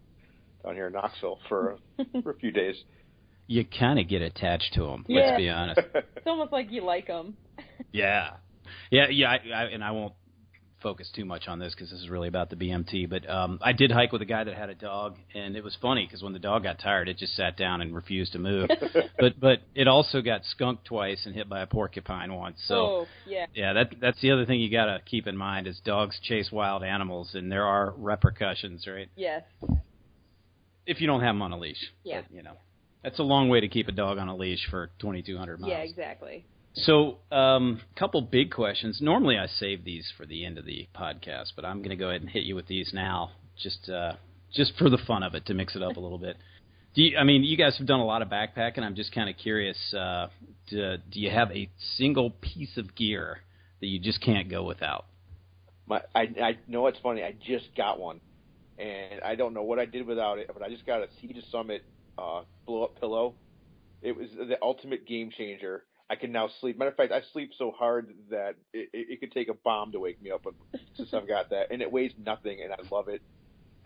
down 0.65 0.77
here 0.77 0.87
in 0.87 0.93
Knoxville 0.93 1.41
for 1.49 1.77
for 2.23 2.31
a 2.31 2.37
few 2.37 2.53
days. 2.53 2.77
You 3.49 3.65
kind 3.65 3.99
of 3.99 4.09
get 4.09 4.23
attached 4.23 4.73
to 4.75 4.87
them. 4.87 5.05
Yeah. 5.09 5.21
Let's 5.21 5.37
be 5.39 5.51
honest. 5.51 5.81
it's 5.95 6.27
almost 6.27 6.53
like 6.53 6.71
you 6.71 6.83
like 6.83 7.09
them. 7.09 7.37
Yeah, 7.93 8.37
yeah, 8.91 9.09
yeah. 9.11 9.31
I, 9.31 9.49
I, 9.55 9.65
and 9.65 9.85
I 9.85 9.91
won't 9.91 10.15
focus 10.85 11.11
too 11.17 11.25
much 11.25 11.49
on 11.49 11.59
this 11.59 11.75
because 11.75 11.91
this 11.91 11.99
is 11.99 12.11
really 12.11 12.29
about 12.29 12.51
the 12.51 12.57
BMT. 12.57 13.09
But 13.09 13.29
um, 13.29 13.59
I 13.63 13.73
did 13.73 13.91
hike 13.91 14.13
with 14.13 14.23
a 14.23 14.27
guy 14.27 14.45
that 14.45 14.55
had 14.55 14.69
a 14.69 14.75
dog, 14.75 15.17
and 15.35 15.57
it 15.57 15.65
was 15.65 15.77
funny 15.81 16.07
because 16.07 16.23
when 16.23 16.35
the 16.35 16.39
dog 16.39 16.63
got 16.63 16.79
tired, 16.79 17.09
it 17.09 17.17
just 17.17 17.35
sat 17.35 17.57
down 17.57 17.81
and 17.81 17.95
refused 17.95 18.35
to 18.35 18.39
move. 18.39 18.69
but 19.19 19.41
but 19.41 19.61
it 19.75 19.89
also 19.89 20.21
got 20.21 20.45
skunked 20.45 20.85
twice 20.85 21.23
and 21.25 21.35
hit 21.35 21.49
by 21.49 21.63
a 21.63 21.67
porcupine 21.67 22.35
once. 22.35 22.63
So. 22.69 22.75
oh 22.75 23.07
yeah. 23.27 23.47
Yeah, 23.55 23.73
that 23.73 23.95
that's 24.01 24.21
the 24.21 24.31
other 24.31 24.45
thing 24.45 24.61
you 24.61 24.71
got 24.71 24.87
to 24.87 25.01
keep 25.05 25.27
in 25.27 25.37
mind 25.37 25.67
is 25.67 25.81
dogs 25.85 26.21
chase 26.23 26.51
wild 26.53 26.85
animals 26.85 27.31
and 27.35 27.51
there 27.51 27.65
are 27.65 27.95
repercussions, 27.97 28.87
right? 28.87 29.09
Yes. 29.17 29.43
If 30.87 31.01
you 31.01 31.07
don't 31.07 31.23
have 31.23 31.35
them 31.35 31.43
on 31.43 31.53
a 31.53 31.59
leash. 31.59 31.93
Yeah. 32.05 32.21
But, 32.21 32.37
you 32.37 32.43
know. 32.43 32.59
That's 33.03 33.19
a 33.19 33.23
long 33.23 33.49
way 33.49 33.61
to 33.61 33.69
keep 33.69 33.89
a 33.89 33.93
dog 33.93 34.19
on 34.19 34.29
a 34.29 34.37
leash 34.37 34.67
for 34.71 34.91
2200 34.99 35.61
miles. 35.61 35.71
Yeah. 35.71 35.79
Exactly. 35.79 36.45
So, 36.75 37.19
um 37.31 37.81
couple 37.97 38.21
big 38.23 38.51
questions. 38.51 39.01
Normally 39.01 39.39
I 39.39 39.47
save 39.47 39.85
these 39.85 40.13
for 40.17 40.27
the 40.27 40.45
end 40.45 40.59
of 40.59 40.65
the 40.65 40.89
podcast, 40.95 41.53
but 41.57 41.65
I'm 41.65 41.79
going 41.79 41.91
to 41.91 41.97
go 41.97 42.09
ahead 42.09 42.21
and 42.21 42.31
hit 42.31 42.45
you 42.45 42.55
with 42.55 42.67
these 42.67 42.93
now 42.93 43.31
just 43.57 43.89
uh 43.89 44.15
just 44.53 44.73
for 44.79 44.89
the 44.89 44.99
fun 45.07 45.23
of 45.23 45.35
it 45.35 45.47
to 45.47 45.55
mix 45.55 45.77
it 45.77 45.83
up 45.83 45.97
a 45.97 46.01
little 46.01 46.19
bit. 46.19 46.37
Do 46.95 47.03
you, 47.03 47.19
I 47.19 47.25
mean, 47.25 47.43
you 47.43 47.57
guys 47.57 47.77
have 47.79 47.87
done 47.87 47.99
a 47.99 48.05
lot 48.05 48.23
of 48.23 48.29
backpacking. 48.29 48.81
I'm 48.81 48.95
just 48.95 49.13
kind 49.13 49.29
of 49.29 49.37
curious. 49.37 49.77
Uh, 49.93 50.29
do, 50.69 50.97
do 51.11 51.21
you 51.21 51.31
have 51.31 51.51
a 51.51 51.69
single 51.97 52.31
piece 52.31 52.77
of 52.77 52.95
gear 52.95 53.41
that 53.81 53.89
you 53.89 53.99
just 53.99 54.21
can't 54.21 54.49
go 54.49 54.63
without? 54.63 55.07
My, 55.87 56.03
I, 56.15 56.21
I 56.21 56.59
know 56.69 56.87
it's 56.87 56.99
funny. 57.03 57.23
I 57.25 57.35
just 57.45 57.67
got 57.77 57.99
one, 57.99 58.21
and 58.79 59.21
I 59.23 59.35
don't 59.35 59.55
know 59.55 59.65
what 59.65 59.81
I 59.81 59.87
did 59.87 60.07
without 60.07 60.39
it, 60.39 60.49
but 60.53 60.63
I 60.63 60.69
just 60.69 60.87
got 60.87 61.01
a 61.01 61.09
Sea 61.21 61.33
to 61.33 61.43
Summit 61.51 61.83
uh, 62.17 62.43
blow 62.65 62.85
up 62.85 63.01
pillow. 63.01 63.35
It 64.01 64.17
was 64.17 64.29
the 64.37 64.57
ultimate 64.63 65.05
game 65.05 65.33
changer. 65.37 65.83
I 66.11 66.17
can 66.17 66.33
now 66.33 66.49
sleep. 66.61 66.79
Matter 66.79 66.91
of 66.91 66.97
fact, 66.97 67.13
I 67.13 67.23
sleep 67.33 67.53
so 67.57 67.71
hard 67.71 68.09
that 68.31 68.57
it, 68.73 68.91
it, 68.93 69.07
it 69.11 69.21
could 69.21 69.33
take 69.33 69.49
a 69.49 69.55
bomb 69.55 69.93
to 69.93 70.01
wake 70.01 70.21
me 70.21 70.31
up 70.31 70.45
since 70.97 71.15
I've 71.15 71.27
got 71.29 71.51
that, 71.51 71.69
and 71.71 71.81
it 71.81 71.91
weighs 71.91 72.13
nothing, 72.19 72.61
and 72.63 72.73
I 72.73 72.77
love 72.95 73.09
it. 73.09 73.23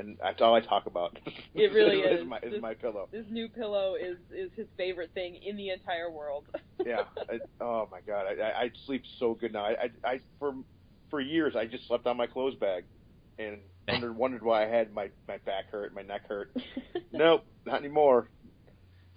And 0.01 0.17
that's 0.23 0.41
all 0.41 0.55
I 0.55 0.61
talk 0.61 0.87
about. 0.87 1.17
It 1.55 1.73
really 1.73 1.99
is, 1.99 2.21
is. 2.21 2.27
my 2.27 2.39
is 2.39 2.53
This- 2.53 2.63
my 2.63 2.75
pillow. 2.75 3.09
This 3.13 3.27
new 3.31 3.49
pillow 3.49 3.95
is 3.95 4.19
is 4.31 4.51
his 4.55 4.67
favorite 4.77 5.11
thing 5.15 5.39
in 5.45 5.57
the 5.57 5.71
entire 5.71 6.11
world. 6.11 6.45
Yeah. 6.87 7.03
I, 7.29 7.41
oh 7.61 7.89
my 7.91 7.99
god, 8.07 8.27
I, 8.27 8.41
I, 8.41 8.61
I 8.63 8.71
sleep 8.87 9.03
so 9.19 9.35
good 9.35 9.53
now. 9.53 9.65
I, 9.65 9.71
I, 10.05 10.09
I 10.09 10.21
for 10.39 10.55
for 11.11 11.21
years 11.21 11.57
I 11.57 11.67
just 11.67 11.89
slept 11.89 12.07
on 12.07 12.17
my 12.17 12.29
clothes 12.29 12.55
bag, 12.55 12.85
and 13.37 13.59
wondered 13.89 14.17
wondered 14.17 14.43
why 14.45 14.65
I 14.65 14.69
had 14.69 14.95
my 14.95 15.11
my 15.27 15.39
back 15.39 15.71
hurt, 15.73 15.93
my 15.93 16.03
neck 16.03 16.23
hurt. 16.29 16.51
nope, 17.13 17.45
not 17.67 17.81
anymore. 17.81 18.31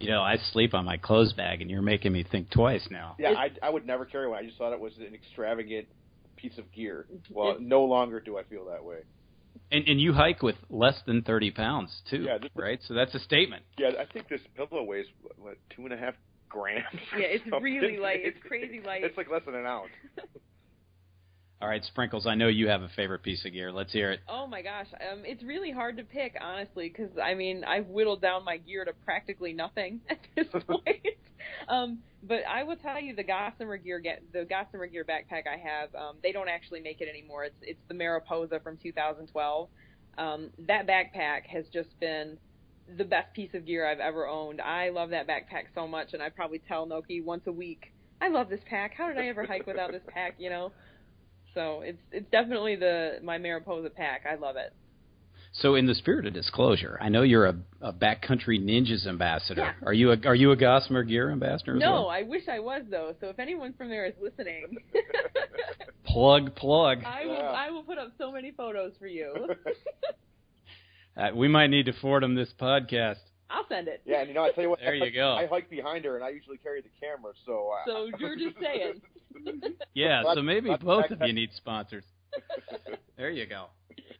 You 0.01 0.09
know, 0.09 0.21
I 0.21 0.37
sleep 0.51 0.73
on 0.73 0.85
my 0.85 0.97
clothes 0.97 1.33
bag, 1.33 1.61
and 1.61 1.69
you're 1.69 1.81
making 1.81 2.11
me 2.11 2.23
think 2.29 2.49
twice 2.49 2.85
now. 2.89 3.15
Yeah, 3.19 3.33
I 3.37 3.51
I 3.61 3.69
would 3.69 3.85
never 3.85 4.05
carry 4.05 4.27
one. 4.27 4.39
I 4.39 4.45
just 4.45 4.57
thought 4.57 4.73
it 4.73 4.79
was 4.79 4.93
an 4.97 5.13
extravagant 5.13 5.87
piece 6.37 6.57
of 6.57 6.71
gear. 6.71 7.05
Well, 7.29 7.57
no 7.59 7.83
longer 7.83 8.19
do 8.19 8.37
I 8.37 8.43
feel 8.43 8.65
that 8.65 8.83
way. 8.83 8.99
And, 9.71 9.87
and 9.87 9.99
you 10.01 10.13
hike 10.13 10.41
with 10.41 10.55
less 10.69 10.95
than 11.05 11.23
30 11.23 11.51
pounds, 11.51 12.01
too, 12.09 12.23
Yeah, 12.23 12.37
this- 12.37 12.49
right? 12.55 12.79
So 12.87 12.93
that's 12.93 13.13
a 13.15 13.19
statement. 13.19 13.63
Yeah, 13.77 13.91
I 13.99 14.05
think 14.11 14.27
this 14.29 14.41
pillow 14.55 14.83
weighs 14.83 15.05
what 15.37 15.57
two 15.75 15.83
and 15.83 15.93
a 15.93 15.97
half 15.97 16.15
grams. 16.49 16.85
Yeah, 17.17 17.25
it's 17.25 17.43
something. 17.49 17.61
really 17.63 17.97
light. 17.97 18.21
It's 18.23 18.37
crazy 18.47 18.79
light. 18.85 19.03
It's 19.03 19.17
like 19.17 19.29
less 19.29 19.43
than 19.45 19.55
an 19.55 19.65
ounce. 19.65 19.89
All 21.61 21.67
right, 21.67 21.83
Sprinkles, 21.85 22.25
I 22.25 22.33
know 22.33 22.47
you 22.47 22.69
have 22.69 22.81
a 22.81 22.89
favorite 22.95 23.21
piece 23.21 23.45
of 23.45 23.53
gear. 23.53 23.71
Let's 23.71 23.93
hear 23.93 24.09
it. 24.09 24.21
Oh 24.27 24.47
my 24.47 24.63
gosh, 24.63 24.87
um, 25.11 25.21
it's 25.23 25.43
really 25.43 25.69
hard 25.69 25.95
to 25.97 26.03
pick 26.03 26.35
honestly 26.41 26.89
because 26.89 27.11
I 27.23 27.35
mean 27.35 27.63
I've 27.63 27.85
whittled 27.85 28.19
down 28.19 28.43
my 28.43 28.57
gear 28.57 28.83
to 28.83 28.93
practically 29.05 29.53
nothing 29.53 30.01
at 30.09 30.17
this 30.35 30.47
point. 30.67 31.05
um, 31.67 31.99
but 32.23 32.39
I 32.49 32.63
will 32.63 32.77
tell 32.77 32.99
you 32.99 33.15
the 33.15 33.23
Gossamer 33.23 33.77
gear, 33.77 33.99
get 33.99 34.23
the 34.33 34.43
Gossamer 34.43 34.87
gear 34.87 35.05
backpack 35.05 35.43
I 35.47 35.57
have, 35.57 35.93
um, 35.93 36.15
they 36.23 36.31
don't 36.31 36.49
actually 36.49 36.81
make 36.81 36.99
it 36.99 37.07
anymore. 37.07 37.43
It's 37.43 37.55
it's 37.61 37.81
the 37.87 37.93
Mariposa 37.93 38.59
from 38.63 38.77
2012. 38.77 39.69
Um, 40.17 40.49
that 40.67 40.87
backpack 40.87 41.45
has 41.45 41.65
just 41.71 41.89
been 41.99 42.39
the 42.97 43.05
best 43.05 43.35
piece 43.35 43.53
of 43.53 43.67
gear 43.67 43.87
I've 43.87 43.99
ever 43.99 44.27
owned. 44.27 44.61
I 44.61 44.89
love 44.89 45.11
that 45.11 45.27
backpack 45.27 45.65
so 45.75 45.87
much, 45.87 46.13
and 46.13 46.23
I 46.23 46.29
probably 46.29 46.59
tell 46.67 46.87
NoKey 46.87 47.23
once 47.23 47.43
a 47.45 47.51
week, 47.51 47.93
I 48.19 48.29
love 48.29 48.49
this 48.49 48.61
pack. 48.67 48.95
How 48.95 49.09
did 49.09 49.19
I 49.19 49.27
ever 49.27 49.45
hike 49.45 49.67
without 49.67 49.91
this 49.91 50.01
pack? 50.11 50.33
You 50.39 50.49
know. 50.49 50.71
So 51.53 51.81
it's 51.81 52.01
it's 52.11 52.29
definitely 52.31 52.75
the 52.75 53.19
my 53.23 53.37
Mariposa 53.37 53.89
pack. 53.89 54.25
I 54.29 54.35
love 54.35 54.55
it. 54.55 54.73
So, 55.53 55.75
in 55.75 55.85
the 55.85 55.95
spirit 55.95 56.25
of 56.25 56.33
disclosure, 56.33 56.97
I 57.01 57.09
know 57.09 57.23
you're 57.23 57.47
a, 57.47 57.55
a 57.81 57.91
backcountry 57.91 58.63
ninjas 58.63 59.05
ambassador. 59.05 59.61
Yeah. 59.61 59.85
Are 59.85 59.91
you 59.91 60.11
a 60.11 60.17
are 60.25 60.35
you 60.35 60.51
a 60.51 60.55
Gossamer 60.55 61.03
gear 61.03 61.29
ambassador? 61.29 61.75
No, 61.75 61.91
well? 61.91 62.09
I 62.09 62.21
wish 62.21 62.43
I 62.47 62.59
was 62.59 62.83
though. 62.89 63.15
So 63.19 63.27
if 63.27 63.37
anyone 63.37 63.73
from 63.73 63.89
there 63.89 64.05
is 64.05 64.13
listening, 64.21 64.77
Plug, 66.05 66.55
plug. 66.55 67.03
I 67.05 67.25
will 67.25 67.33
Yeah. 67.33 67.41
I 67.51 67.69
will 67.69 67.83
put 67.83 67.97
up 67.97 68.11
so 68.17 68.31
many 68.31 68.51
photos 68.51 68.93
for 68.99 69.07
you. 69.07 69.33
Uh, 71.17 71.27
we 71.35 71.49
might 71.49 71.67
need 71.67 71.85
to 71.85 71.91
forward 71.91 72.23
them 72.23 72.35
this 72.35 72.47
podcast. 72.57 73.17
I'll 73.49 73.67
send 73.67 73.89
it. 73.89 74.01
Yeah, 74.05 74.21
and 74.21 74.29
you 74.29 74.33
know, 74.33 74.45
I 74.45 74.51
tell 74.51 74.63
you 74.63 74.69
what, 74.69 74.79
There 74.79 74.93
I, 74.93 75.05
you 75.05 75.11
go. 75.11 75.33
I 75.33 75.45
hike 75.45 75.69
behind 75.69 76.05
her, 76.05 76.15
and 76.15 76.23
I 76.23 76.29
usually 76.29 76.57
carry 76.57 76.81
the 76.81 76.87
camera, 77.01 77.33
so. 77.45 77.69
Uh, 77.69 77.85
So 77.85 78.09
you're 78.17 78.37
just 78.37 78.55
saying. 78.61 79.01
Yeah, 79.93 80.23
so 80.33 80.41
maybe 80.41 80.69
lots 80.69 80.81
of 80.81 80.85
both 80.85 81.11
of 81.11 81.27
you 81.27 81.33
need 81.33 81.49
sponsors. 81.55 82.03
There 83.17 83.29
you 83.29 83.45
go. 83.45 83.65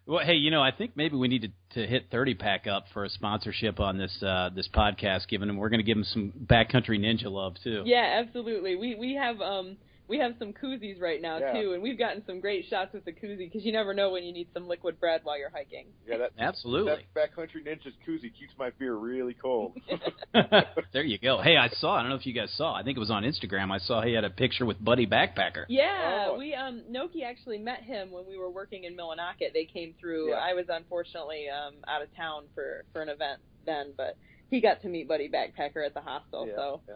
Well, 0.06 0.24
hey, 0.24 0.34
you 0.36 0.52
know, 0.52 0.62
I 0.62 0.71
think 0.71 0.91
maybe 0.95 1.15
we 1.15 1.28
need 1.28 1.54
to, 1.74 1.82
to 1.82 1.88
hit 1.88 2.12
thirty 2.12 2.36
pack 2.36 2.67
up 2.67 2.86
for 2.93 3.04
a 3.04 3.10
sponsorship 3.10 3.80
on 3.80 3.97
this 3.97 4.21
uh, 4.21 4.50
this 4.54 4.67
podcast. 4.71 5.28
Given 5.28 5.47
them, 5.47 5.58
we're 5.58 5.69
going 5.69 5.80
to 5.80 5.84
give 5.84 5.97
them 5.97 6.04
some 6.04 6.34
backcountry 6.45 7.00
ninja 7.00 7.26
love 7.26 7.56
too. 7.63 7.82
yeah, 7.86 8.21
absolutely. 8.24 8.76
We 8.76 8.93
we 8.95 9.15
have 9.15 9.41
um 9.41 9.78
we 10.12 10.19
have 10.19 10.34
some 10.39 10.52
koozies 10.54 11.00
right 11.02 11.21
now 11.21 11.38
Yeah. 11.39 11.54
too, 11.54 11.74
and 11.74 11.82
we've 11.82 11.97
gotten 11.97 12.21
some 12.26 12.39
great 12.41 12.65
shots 12.69 12.91
with 12.93 13.06
the 13.06 13.13
koozie 13.13 13.38
because 13.50 13.63
you 13.65 13.71
never 13.71 13.93
know 13.93 14.12
when 14.12 14.24
you 14.24 14.34
need 14.34 14.50
some 14.54 14.67
liquid 14.67 15.00
bread 15.00 15.21
while 15.24 15.39
you're 15.39 15.50
hiking. 15.50 15.88
yeah, 16.06 16.17
that 16.17 16.32
Absolutely. 16.38 17.06
that 17.15 17.32
backcountry 17.32 17.65
ninja's 17.65 17.95
koozie 18.08 18.32
keeps 18.38 18.54
my 18.60 18.69
beer 18.78 18.93
really 18.95 19.34
cold. 19.34 19.78
there 20.93 21.04
you 21.04 21.17
go. 21.17 21.41
Hey, 21.41 21.56
I 21.58 21.69
saw. 21.69 21.95
I 21.95 22.02
don't 22.02 22.10
know 22.10 22.15
if 22.17 22.26
you 22.26 22.34
guys 22.34 22.52
saw. 22.58 22.74
I 22.76 22.84
think 22.84 22.97
it 22.97 23.00
was 23.00 23.12
on 23.12 23.24
Instagram. 23.24 23.71
I 23.71 23.78
saw 23.80 24.02
he 24.02 24.13
had 24.13 24.24
a 24.26 24.30
picture 24.30 24.65
with 24.65 24.84
Buddy 24.84 25.08
Backpacker. 25.08 25.65
Yeah, 25.69 26.28
Oh. 26.30 26.38
we 26.38 26.54
um 26.54 26.84
NoKey 26.91 27.24
actually 27.26 27.58
met 27.58 27.82
him 27.84 28.12
when 28.12 28.26
we 28.28 28.38
were 28.38 28.50
working 28.52 28.84
in 28.84 28.95
Millinocket. 28.95 29.54
They 29.54 29.65
came 29.65 29.93
through. 30.00 30.32
Yeah. 30.32 30.36
I 30.36 30.54
was 30.54 30.65
unfortunately 30.69 31.45
um 31.50 31.76
out 31.88 32.02
of 32.02 32.13
town 32.15 32.43
for 32.54 32.84
for 32.93 33.02
an 33.02 33.10
event 33.10 33.39
then, 33.65 33.93
but 33.95 34.17
he 34.50 34.60
got 34.60 34.82
to 34.82 34.89
meet 34.89 35.08
Buddy 35.08 35.30
Backpacker 35.30 35.86
at 35.86 35.93
the 35.93 36.02
hostel. 36.02 36.45
yeah, 36.47 36.56
So 36.56 36.82
yeah. 36.88 36.95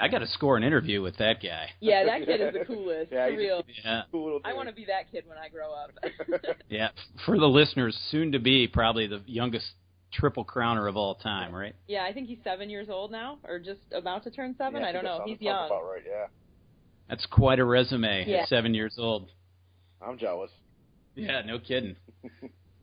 I 0.00 0.08
got 0.08 0.18
to 0.18 0.26
score 0.28 0.56
an 0.56 0.62
interview 0.62 1.02
with 1.02 1.16
that 1.18 1.42
guy. 1.42 1.70
yeah, 1.80 2.04
that 2.06 2.24
kid 2.24 2.40
is 2.40 2.52
the 2.52 2.64
coolest. 2.64 3.12
Yeah, 3.12 3.28
for 3.28 3.36
real. 3.36 3.64
Yeah, 3.84 4.02
Cool 4.12 4.40
I 4.44 4.52
want 4.54 4.68
to 4.68 4.74
be 4.74 4.84
that 4.86 5.10
kid 5.10 5.24
when 5.26 5.38
I 5.38 5.48
grow 5.48 5.72
up. 5.72 5.90
yeah. 6.68 6.88
For 7.26 7.38
the 7.38 7.46
listeners, 7.46 7.98
soon 8.10 8.32
to 8.32 8.38
be 8.38 8.68
probably 8.68 9.06
the 9.06 9.22
youngest 9.26 9.66
triple 10.12 10.44
crowner 10.44 10.88
of 10.88 10.96
all 10.96 11.16
time, 11.16 11.54
right? 11.54 11.74
yeah, 11.86 12.04
I 12.04 12.12
think 12.12 12.28
he's 12.28 12.38
seven 12.42 12.70
years 12.70 12.88
old 12.88 13.10
now, 13.10 13.38
or 13.44 13.58
just 13.58 13.80
about 13.92 14.24
to 14.24 14.30
turn 14.30 14.54
seven. 14.56 14.80
Yeah, 14.82 14.88
I 14.88 14.92
don't 14.92 15.04
know. 15.04 15.22
He's 15.26 15.40
young. 15.40 15.66
About 15.66 15.82
right, 15.84 16.02
yeah. 16.06 16.26
That's 17.08 17.26
quite 17.26 17.58
a 17.58 17.64
resume 17.64 18.24
Yeah. 18.26 18.38
at 18.42 18.48
seven 18.48 18.74
years 18.74 18.94
old. 18.98 19.30
I'm 20.00 20.18
jealous. 20.18 20.50
Yeah, 21.14 21.42
no 21.44 21.58
kidding. 21.58 21.96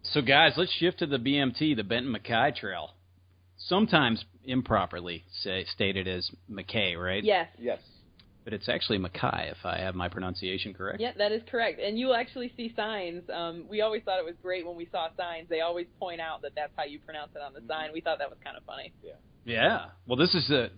so, 0.04 0.22
guys, 0.22 0.54
let's 0.58 0.72
shift 0.74 1.00
to 1.00 1.06
the 1.06 1.18
BMT, 1.18 1.76
the 1.76 1.84
Benton 1.84 2.14
MacKaye 2.14 2.56
Trail. 2.56 2.92
Sometimes 3.58 4.24
improperly 4.44 5.24
say, 5.42 5.66
stated 5.74 6.08
as 6.08 6.30
McKay, 6.52 6.98
right? 7.02 7.24
Yes. 7.24 7.48
Yes. 7.58 7.80
But 8.44 8.54
it's 8.54 8.70
actually 8.70 9.00
MacKaye, 9.00 9.52
if 9.52 9.58
I 9.66 9.80
have 9.80 9.96
my 9.96 10.08
pronunciation 10.08 10.74
correct. 10.74 11.00
Yeah, 11.00 11.14
that 11.18 11.32
is 11.32 11.42
correct. 11.50 11.80
And 11.80 11.98
you'll 11.98 12.14
actually 12.14 12.54
see 12.56 12.72
signs. 12.76 13.24
Um, 13.34 13.66
we 13.68 13.82
always 13.82 14.04
thought 14.04 14.20
it 14.20 14.26
was 14.26 14.36
great 14.44 14.68
when 14.68 14.76
we 14.76 14.88
saw 14.92 15.08
signs. 15.18 15.50
They 15.50 15.62
always 15.62 15.88
point 16.00 16.22
out 16.22 16.44
that 16.44 16.52
that's 16.56 16.72
how 16.76 16.84
you 16.84 17.00
pronounce 17.00 17.32
it 17.36 17.42
on 17.42 17.54
the 17.54 17.62
sign. 17.68 17.90
We 17.92 18.02
thought 18.02 18.20
that 18.20 18.30
was 18.30 18.38
kind 18.44 18.56
of 18.56 18.64
funny. 18.64 18.94
Yeah. 19.04 19.14
Yeah. 19.46 19.86
Well, 20.08 20.18
this 20.18 20.34
is 20.34 20.50
a 20.50 20.70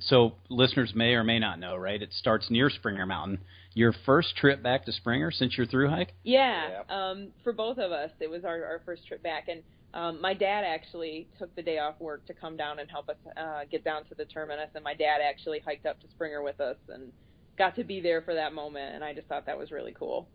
so 0.00 0.34
listeners 0.50 0.92
may 0.94 1.14
or 1.14 1.22
may 1.22 1.38
not 1.38 1.60
know, 1.60 1.76
right? 1.76 2.02
It 2.02 2.12
starts 2.12 2.50
near 2.50 2.68
Springer 2.70 3.06
Mountain. 3.06 3.38
Your 3.74 3.94
first 4.04 4.36
trip 4.36 4.62
back 4.62 4.84
to 4.86 4.92
Springer 4.92 5.30
since 5.30 5.56
your 5.56 5.66
through 5.66 5.90
hike? 5.90 6.12
Yeah, 6.24 6.82
um, 6.88 7.28
for 7.44 7.52
both 7.52 7.78
of 7.78 7.92
us, 7.92 8.10
it 8.20 8.28
was 8.28 8.44
our, 8.44 8.64
our 8.64 8.80
first 8.84 9.06
trip 9.06 9.22
back, 9.22 9.48
and 9.48 9.62
um, 9.96 10.20
my 10.20 10.34
dad 10.34 10.62
actually 10.64 11.28
took 11.38 11.54
the 11.56 11.62
day 11.62 11.78
off 11.78 11.94
work 12.00 12.26
to 12.26 12.34
come 12.34 12.56
down 12.56 12.78
and 12.78 12.90
help 12.90 13.08
us 13.08 13.16
uh, 13.36 13.60
get 13.70 13.82
down 13.82 14.04
to 14.04 14.14
the 14.14 14.26
terminus, 14.26 14.68
and 14.74 14.84
my 14.84 14.94
dad 14.94 15.18
actually 15.26 15.60
hiked 15.60 15.86
up 15.86 15.98
to 16.00 16.06
Springer 16.10 16.42
with 16.42 16.60
us 16.60 16.76
and 16.88 17.12
got 17.58 17.74
to 17.76 17.84
be 17.84 18.00
there 18.00 18.20
for 18.22 18.34
that 18.34 18.52
moment, 18.52 18.94
and 18.94 19.02
I 19.02 19.14
just 19.14 19.26
thought 19.26 19.46
that 19.46 19.58
was 19.58 19.70
really 19.70 19.94
cool. 19.98 20.28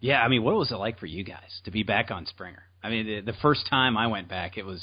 Yeah. 0.00 0.22
I 0.22 0.28
mean, 0.28 0.42
what 0.42 0.54
was 0.54 0.70
it 0.70 0.76
like 0.76 0.98
for 0.98 1.06
you 1.06 1.24
guys 1.24 1.60
to 1.64 1.70
be 1.70 1.82
back 1.82 2.10
on 2.10 2.26
Springer? 2.26 2.62
I 2.82 2.90
mean, 2.90 3.06
the, 3.06 3.32
the 3.32 3.38
first 3.40 3.66
time 3.68 3.96
I 3.96 4.06
went 4.06 4.28
back, 4.28 4.56
it 4.56 4.64
was 4.64 4.82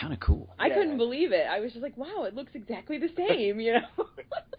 kind 0.00 0.12
of 0.12 0.20
cool. 0.20 0.54
I 0.58 0.68
Yeah. 0.68 0.74
couldn't 0.74 0.96
believe 0.96 1.32
it. 1.32 1.46
I 1.50 1.60
was 1.60 1.72
just 1.72 1.82
like, 1.82 1.96
wow, 1.96 2.24
it 2.24 2.34
looks 2.34 2.52
exactly 2.54 2.98
the 2.98 3.08
same, 3.16 3.60
you 3.60 3.74
know. 3.74 3.80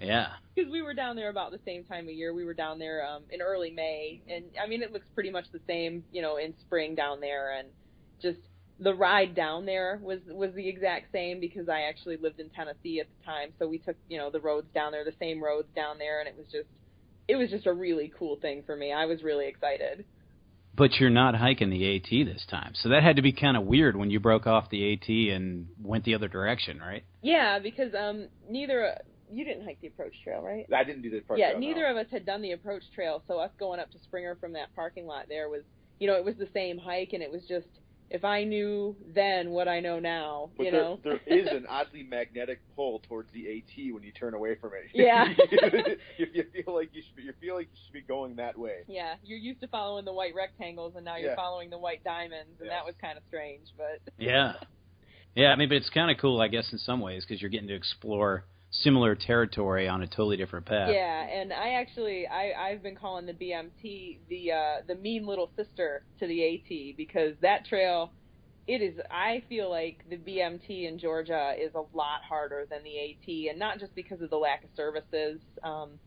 Yeah. 0.01 0.27
because 0.53 0.69
we 0.69 0.81
were 0.81 0.93
down 0.93 1.15
there 1.15 1.29
about 1.29 1.51
the 1.51 1.59
same 1.65 1.85
time 1.85 2.05
of 2.09 2.13
year. 2.13 2.33
We 2.33 2.43
were 2.43 2.53
down 2.53 2.77
there 2.77 3.05
um, 3.07 3.23
in 3.29 3.41
early 3.41 3.71
May, 3.71 4.21
and 4.27 4.43
I 4.61 4.67
mean, 4.67 4.83
it 4.83 4.91
looks 4.91 5.05
pretty 5.15 5.31
much 5.31 5.45
the 5.53 5.61
same, 5.65 6.03
you 6.11 6.21
know, 6.21 6.35
in 6.35 6.53
spring 6.59 6.93
down 6.93 7.21
there, 7.21 7.57
and 7.57 7.69
just 8.21 8.39
the 8.79 8.93
ride 8.93 9.35
down 9.35 9.65
there 9.65 9.99
was 10.01 10.19
was 10.27 10.51
the 10.55 10.67
exact 10.67 11.11
same 11.11 11.39
because 11.39 11.69
I 11.69 11.81
actually 11.81 12.17
lived 12.17 12.39
in 12.39 12.49
Tennessee 12.49 12.99
at 12.99 13.07
the 13.07 13.25
time, 13.25 13.49
so 13.59 13.67
we 13.67 13.77
took 13.77 13.95
you 14.09 14.17
know 14.17 14.29
the 14.29 14.39
roads 14.41 14.67
down 14.73 14.91
there, 14.91 15.05
the 15.05 15.13
same 15.19 15.43
roads 15.43 15.67
down 15.75 15.97
there, 15.97 16.19
and 16.19 16.27
it 16.27 16.35
was 16.37 16.47
just 16.51 16.67
it 17.27 17.35
was 17.35 17.49
just 17.49 17.67
a 17.67 17.73
really 17.73 18.11
cool 18.17 18.37
thing 18.37 18.63
for 18.65 18.75
me. 18.75 18.91
I 18.91 19.05
was 19.05 19.23
really 19.23 19.47
excited. 19.47 20.05
But 20.75 20.95
you're 20.95 21.11
not 21.11 21.35
hiking 21.35 21.69
the 21.69 21.97
AT 21.97 22.09
this 22.25 22.43
time. 22.49 22.73
So 22.73 22.89
that 22.89 23.03
had 23.03 23.17
to 23.17 23.21
be 23.21 23.31
kind 23.31 23.55
of 23.55 23.63
weird 23.63 23.95
when 23.95 24.09
you 24.09 24.19
broke 24.19 24.47
off 24.47 24.71
the 24.71 24.93
AT 24.93 25.07
and 25.07 25.67
went 25.79 26.03
the 26.03 26.15
other 26.15 26.27
direction, 26.27 26.79
right? 26.79 27.03
Yeah, 27.21 27.59
because 27.59 27.93
um 27.93 28.27
neither 28.49 28.97
you 29.31 29.45
didn't 29.45 29.65
hike 29.65 29.79
the 29.81 29.87
approach 29.87 30.13
trail, 30.23 30.41
right? 30.41 30.65
I 30.75 30.83
didn't 30.83 31.01
do 31.01 31.09
the 31.09 31.19
approach 31.19 31.39
yeah, 31.39 31.51
trail, 31.51 31.59
no. 31.59 31.67
neither 31.67 31.85
of 31.85 31.97
us 31.97 32.07
had 32.11 32.25
done 32.25 32.41
the 32.41 32.51
approach 32.51 32.83
trail, 32.93 33.23
so 33.27 33.39
us 33.39 33.51
going 33.59 33.79
up 33.79 33.91
to 33.91 33.99
Springer 34.03 34.35
from 34.35 34.53
that 34.53 34.73
parking 34.75 35.05
lot 35.05 35.25
there 35.27 35.49
was, 35.49 35.63
you 35.99 36.07
know, 36.07 36.15
it 36.15 36.25
was 36.25 36.35
the 36.35 36.49
same 36.53 36.77
hike, 36.77 37.13
and 37.13 37.23
it 37.23 37.31
was 37.31 37.41
just 37.47 37.67
if 38.09 38.23
I 38.23 38.43
knew 38.43 38.95
then 39.13 39.49
what 39.51 39.67
I 39.67 39.79
know 39.79 39.99
now, 39.99 40.51
But 40.57 40.65
you 40.65 40.71
there, 40.71 40.81
know. 40.81 40.99
there 41.03 41.19
is 41.25 41.47
an 41.47 41.65
oddly 41.69 42.03
magnetic 42.03 42.59
pull 42.75 42.99
towards 43.07 43.31
the 43.33 43.47
AT 43.57 43.93
when 43.93 44.03
you 44.03 44.11
turn 44.11 44.33
away 44.33 44.55
from 44.55 44.71
it. 44.73 44.89
Yeah. 44.93 45.25
you, 46.17 46.27
you 46.33 46.43
feel 46.63 46.75
like 46.75 46.89
you 46.93 47.01
should. 47.01 47.15
Be, 47.15 47.23
you 47.23 47.33
feel 47.41 47.55
like 47.55 47.67
you 47.71 47.77
should 47.85 47.93
be 47.93 48.01
going 48.01 48.35
that 48.37 48.57
way. 48.57 48.79
yeah, 48.87 49.15
you're 49.23 49.37
used 49.39 49.61
to 49.61 49.67
following 49.67 50.05
the 50.05 50.13
white 50.13 50.35
rectangles, 50.35 50.93
and 50.95 51.03
now 51.05 51.15
you're 51.17 51.31
Yeah. 51.31 51.35
following 51.35 51.69
the 51.69 51.77
white 51.79 52.03
diamonds, 52.03 52.59
and 52.59 52.67
Yes. 52.67 52.75
that 52.79 52.85
was 52.85 52.95
kind 53.01 53.17
of 53.17 53.23
strange, 53.27 53.67
but 53.77 53.99
Yeah. 54.17 54.53
Yeah, 55.35 55.47
I 55.47 55.55
mean, 55.55 55.67
but 55.69 55.77
it's 55.77 55.89
kind 55.89 56.11
of 56.11 56.17
cool, 56.19 56.39
I 56.41 56.47
guess, 56.47 56.71
in 56.71 56.77
some 56.77 56.99
ways, 57.01 57.25
because 57.25 57.41
you're 57.41 57.49
getting 57.49 57.67
to 57.69 57.73
explore 57.75 58.45
similar 58.81 59.15
territory 59.15 59.87
on 59.87 60.01
a 60.01 60.07
totally 60.07 60.37
different 60.37 60.65
path. 60.65 60.89
Yeah, 60.91 61.21
and 61.23 61.53
I 61.53 61.73
actually 61.73 62.27
I 62.27 62.53
I've 62.53 62.83
been 62.83 62.95
calling 62.95 63.25
the 63.25 63.33
BMT 63.33 64.19
the 64.29 64.51
uh 64.51 64.75
the 64.87 64.95
mean 64.95 65.25
little 65.25 65.51
sister 65.55 66.03
to 66.19 66.27
the 66.27 66.43
AT 66.43 66.97
because 66.97 67.35
that 67.41 67.65
trail 67.65 68.11
it 68.65 68.81
is. 68.81 68.95
I 69.11 69.43
feel 69.49 69.69
like 69.69 70.03
the 70.09 70.17
BMT 70.17 70.87
in 70.87 70.97
Georgia 70.97 71.53
is 71.59 71.73
a 71.75 71.83
lot 71.95 72.21
harder 72.27 72.65
than 72.69 72.79
the 72.83 72.97
AT, 72.97 73.51
and 73.51 73.59
not 73.59 73.79
just 73.79 73.93
because 73.93 74.21
of 74.21 74.29
the 74.29 74.37
lack 74.37 74.63
of 74.63 74.69
services. 74.75 75.41
um 75.63 75.99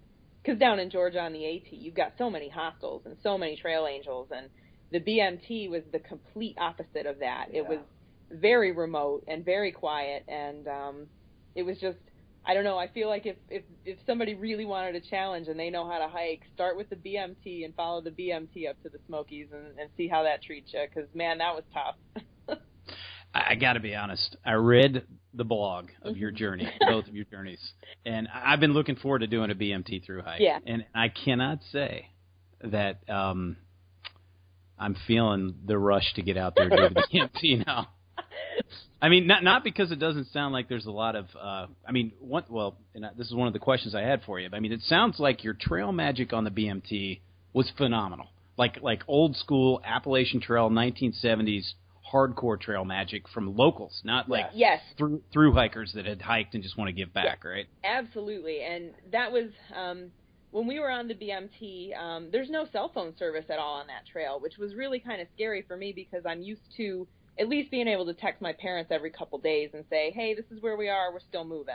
Because 0.42 0.54
um, 0.54 0.58
down 0.58 0.78
in 0.80 0.90
Georgia 0.90 1.20
on 1.20 1.32
the 1.32 1.46
AT, 1.46 1.70
you've 1.70 1.94
got 1.94 2.14
so 2.18 2.30
many 2.30 2.48
hostels 2.48 3.02
and 3.04 3.16
so 3.22 3.38
many 3.38 3.56
trail 3.56 3.86
angels, 3.86 4.28
and 4.34 4.48
the 4.90 5.00
BMT 5.00 5.70
was 5.70 5.82
the 5.92 5.98
complete 5.98 6.56
opposite 6.58 7.06
of 7.06 7.18
that. 7.20 7.48
Yeah. 7.52 7.60
It 7.60 7.68
was 7.68 7.78
very 8.30 8.72
remote 8.72 9.24
and 9.28 9.44
very 9.44 9.70
quiet, 9.70 10.24
and 10.26 10.66
um, 10.66 11.06
it 11.54 11.62
was 11.62 11.78
just 11.78 11.98
I 12.48 12.54
don't 12.54 12.64
know. 12.64 12.78
I 12.78 12.86
feel 12.88 13.08
like 13.08 13.26
if 13.26 13.36
if 13.50 13.64
if 13.84 13.98
somebody 14.06 14.34
really 14.34 14.64
wanted 14.64 14.94
a 14.94 15.00
challenge 15.00 15.48
and 15.48 15.58
they 15.58 15.68
know 15.68 15.88
how 15.88 15.98
to 15.98 16.06
hike, 16.08 16.42
start 16.54 16.76
with 16.76 16.88
the 16.88 16.96
BMT 16.96 17.64
and 17.64 17.74
follow 17.74 18.00
the 18.00 18.10
BMT 18.10 18.70
up 18.70 18.80
to 18.84 18.88
the 18.88 18.98
Smokies 19.06 19.48
and, 19.52 19.78
and 19.78 19.90
see 19.96 20.06
how 20.06 20.22
that 20.22 20.42
treats 20.42 20.72
you. 20.72 20.84
Because 20.88 21.08
man, 21.14 21.38
that 21.38 21.54
was 21.54 21.64
tough. 21.74 21.96
I, 23.34 23.50
I 23.50 23.54
got 23.56 23.72
to 23.72 23.80
be 23.80 23.94
honest. 23.96 24.36
I 24.44 24.52
read 24.52 25.04
the 25.34 25.44
blog 25.44 25.88
of 26.02 26.16
your 26.16 26.30
Mm-hmm. 26.30 26.36
journey, 26.36 26.70
both 26.86 27.08
of 27.08 27.14
your 27.14 27.24
journeys, 27.24 27.60
and 28.04 28.28
I've 28.32 28.60
been 28.60 28.72
looking 28.72 28.96
forward 28.96 29.18
to 29.20 29.26
doing 29.26 29.50
a 29.50 29.54
BMT 29.54 30.04
through 30.06 30.22
hike. 30.22 30.40
Yeah. 30.40 30.60
And 30.64 30.84
I 30.94 31.08
cannot 31.08 31.58
say 31.72 32.10
that 32.62 33.00
um, 33.10 33.56
I'm 34.78 34.96
feeling 35.06 35.56
the 35.66 35.76
rush 35.78 36.14
to 36.14 36.22
get 36.22 36.36
out 36.36 36.54
there 36.56 36.68
and 36.68 36.94
do 36.94 36.94
the 36.94 37.18
BMT 37.18 37.66
now. 37.66 37.88
I 39.00 39.08
mean, 39.10 39.26
not 39.26 39.44
not 39.44 39.62
because 39.62 39.90
it 39.92 39.98
doesn't 39.98 40.28
sound 40.32 40.52
like 40.54 40.68
there's 40.68 40.86
a 40.86 40.90
lot 40.90 41.16
of. 41.16 41.26
Uh, 41.38 41.66
I 41.86 41.92
mean, 41.92 42.12
one, 42.18 42.44
well, 42.48 42.76
and 42.94 43.04
I- 43.04 43.10
this 43.16 43.26
is 43.26 43.34
one 43.34 43.46
of 43.46 43.52
the 43.52 43.58
questions 43.58 43.94
I 43.94 44.00
had 44.02 44.22
for 44.24 44.40
you. 44.40 44.48
But 44.48 44.56
I 44.56 44.60
mean, 44.60 44.72
it 44.72 44.82
sounds 44.82 45.18
like 45.18 45.44
your 45.44 45.54
trail 45.54 45.92
magic 45.92 46.32
on 46.32 46.44
the 46.44 46.50
BMT 46.50 47.20
was 47.52 47.70
phenomenal, 47.76 48.28
like 48.56 48.80
like 48.82 49.02
old 49.06 49.36
school 49.36 49.80
Appalachian 49.84 50.40
Trail, 50.40 50.70
1970s 50.70 51.74
hardcore 52.12 52.58
trail 52.60 52.84
magic 52.84 53.28
from 53.28 53.56
locals, 53.56 54.00
not 54.04 54.28
like 54.28 54.46
yes, 54.54 54.80
through 54.96 55.20
through 55.32 55.52
hikers 55.52 55.92
that 55.94 56.06
had 56.06 56.22
hiked 56.22 56.54
and 56.54 56.62
just 56.62 56.78
want 56.78 56.88
to 56.88 56.92
give 56.92 57.12
back, 57.12 57.44
right? 57.44 57.66
absolutely. 57.84 58.62
And 58.62 58.92
that 59.12 59.32
was 59.32 59.50
um, 59.74 60.10
when 60.52 60.66
we 60.66 60.78
were 60.80 60.90
on 60.90 61.08
the 61.08 61.14
BMT. 61.14 61.96
Um, 61.98 62.28
there's 62.32 62.48
no 62.48 62.66
cell 62.72 62.90
phone 62.94 63.14
service 63.18 63.44
at 63.50 63.58
all 63.58 63.74
on 63.74 63.88
that 63.88 64.06
trail, 64.10 64.38
which 64.40 64.56
was 64.56 64.74
really 64.74 65.00
kind 65.00 65.20
of 65.20 65.26
scary 65.34 65.62
for 65.66 65.76
me 65.76 65.92
because 65.92 66.24
I'm 66.24 66.42
used 66.42 66.62
to 66.76 67.06
at 67.38 67.48
least 67.48 67.70
being 67.70 67.88
able 67.88 68.06
to 68.06 68.14
text 68.14 68.40
my 68.40 68.52
parents 68.52 68.90
every 68.90 69.10
couple 69.10 69.38
days 69.38 69.70
and 69.74 69.84
say, 69.90 70.10
"Hey, 70.10 70.34
this 70.34 70.46
is 70.50 70.62
where 70.62 70.76
we 70.76 70.88
are. 70.88 71.12
We're 71.12 71.20
still 71.20 71.44
moving." 71.44 71.74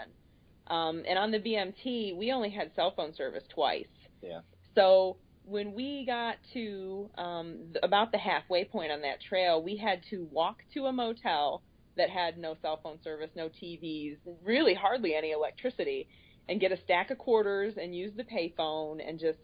Um, 0.68 1.04
and 1.08 1.20
on 1.20 1.32
the 1.32 1.40
BMT, 1.40 2.16
we 2.16 2.32
only 2.32 2.50
had 2.50 2.74
cell 2.76 2.92
phone 2.96 3.14
service 3.14 3.44
twice. 3.50 3.88
Yeah. 4.22 4.42
So 4.76 5.18
when 5.44 5.74
we 5.74 6.06
got 6.06 6.38
to 6.54 7.10
um, 7.18 7.74
about 7.84 8.12
the 8.12 8.18
halfway 8.18 8.64
point 8.64 8.92
on 8.92 9.02
that 9.02 9.22
trail, 9.22 9.62
we 9.62 9.76
had 9.76 10.02
to 10.10 10.28
walk 10.32 10.64
to 10.74 10.86
a 10.86 10.92
motel 10.92 11.62
that 11.98 12.10
had 12.10 12.38
no 12.38 12.56
cell 12.62 12.80
phone 12.82 13.00
service, 13.04 13.30
no 13.36 13.50
TVs, 13.50 14.18
really 14.44 14.74
hardly 14.74 15.14
any 15.14 15.32
electricity, 15.32 16.08
and 16.48 16.60
get 16.60 16.72
a 16.72 16.78
stack 16.78 17.12
of 17.12 17.18
quarters 17.18 17.74
and 17.80 17.96
use 17.96 18.14
the 18.16 18.24
payphone 18.24 19.08
and 19.08 19.20
just. 19.20 19.40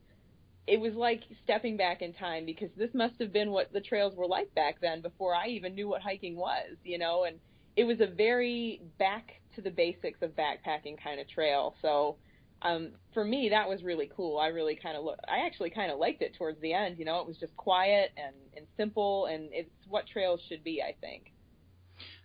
It 0.67 0.79
was 0.79 0.93
like 0.93 1.21
stepping 1.43 1.77
back 1.77 2.01
in 2.01 2.13
time 2.13 2.45
because 2.45 2.69
this 2.75 2.89
must 2.93 3.15
have 3.19 3.31
been 3.31 3.51
what 3.51 3.71
the 3.71 3.81
trails 3.81 4.15
were 4.15 4.27
like 4.27 4.53
back 4.53 4.81
then 4.81 5.01
before 5.01 5.33
I 5.33 5.47
even 5.47 5.75
knew 5.75 5.87
what 5.87 6.01
hiking 6.01 6.35
was, 6.35 6.75
you 6.83 6.97
know, 6.97 7.23
and 7.23 7.39
it 7.77 7.85
was 7.85 8.01
a 8.01 8.07
very 8.07 8.81
back 8.99 9.41
to 9.55 9.61
the 9.61 9.71
basics 9.71 10.21
of 10.21 10.31
backpacking 10.31 11.01
kind 11.01 11.19
of 11.19 11.29
trail. 11.29 11.75
So 11.81 12.17
um, 12.61 12.89
for 13.13 13.23
me, 13.23 13.49
that 13.49 13.69
was 13.69 13.83
really 13.83 14.09
cool. 14.15 14.39
I 14.39 14.47
really 14.47 14.75
kind 14.75 14.97
of 14.97 15.03
look. 15.03 15.19
I 15.27 15.45
actually 15.45 15.69
kind 15.69 15.91
of 15.91 15.99
liked 15.99 16.21
it 16.21 16.35
towards 16.37 16.59
the 16.61 16.73
end. 16.73 16.97
You 16.97 17.05
know, 17.05 17.19
it 17.19 17.27
was 17.27 17.37
just 17.37 17.55
quiet 17.55 18.11
and 18.17 18.35
and 18.55 18.65
simple, 18.75 19.27
and 19.27 19.49
it's 19.51 19.69
what 19.87 20.07
trails 20.07 20.41
should 20.49 20.63
be. 20.63 20.81
I 20.81 20.95
think. 20.99 21.31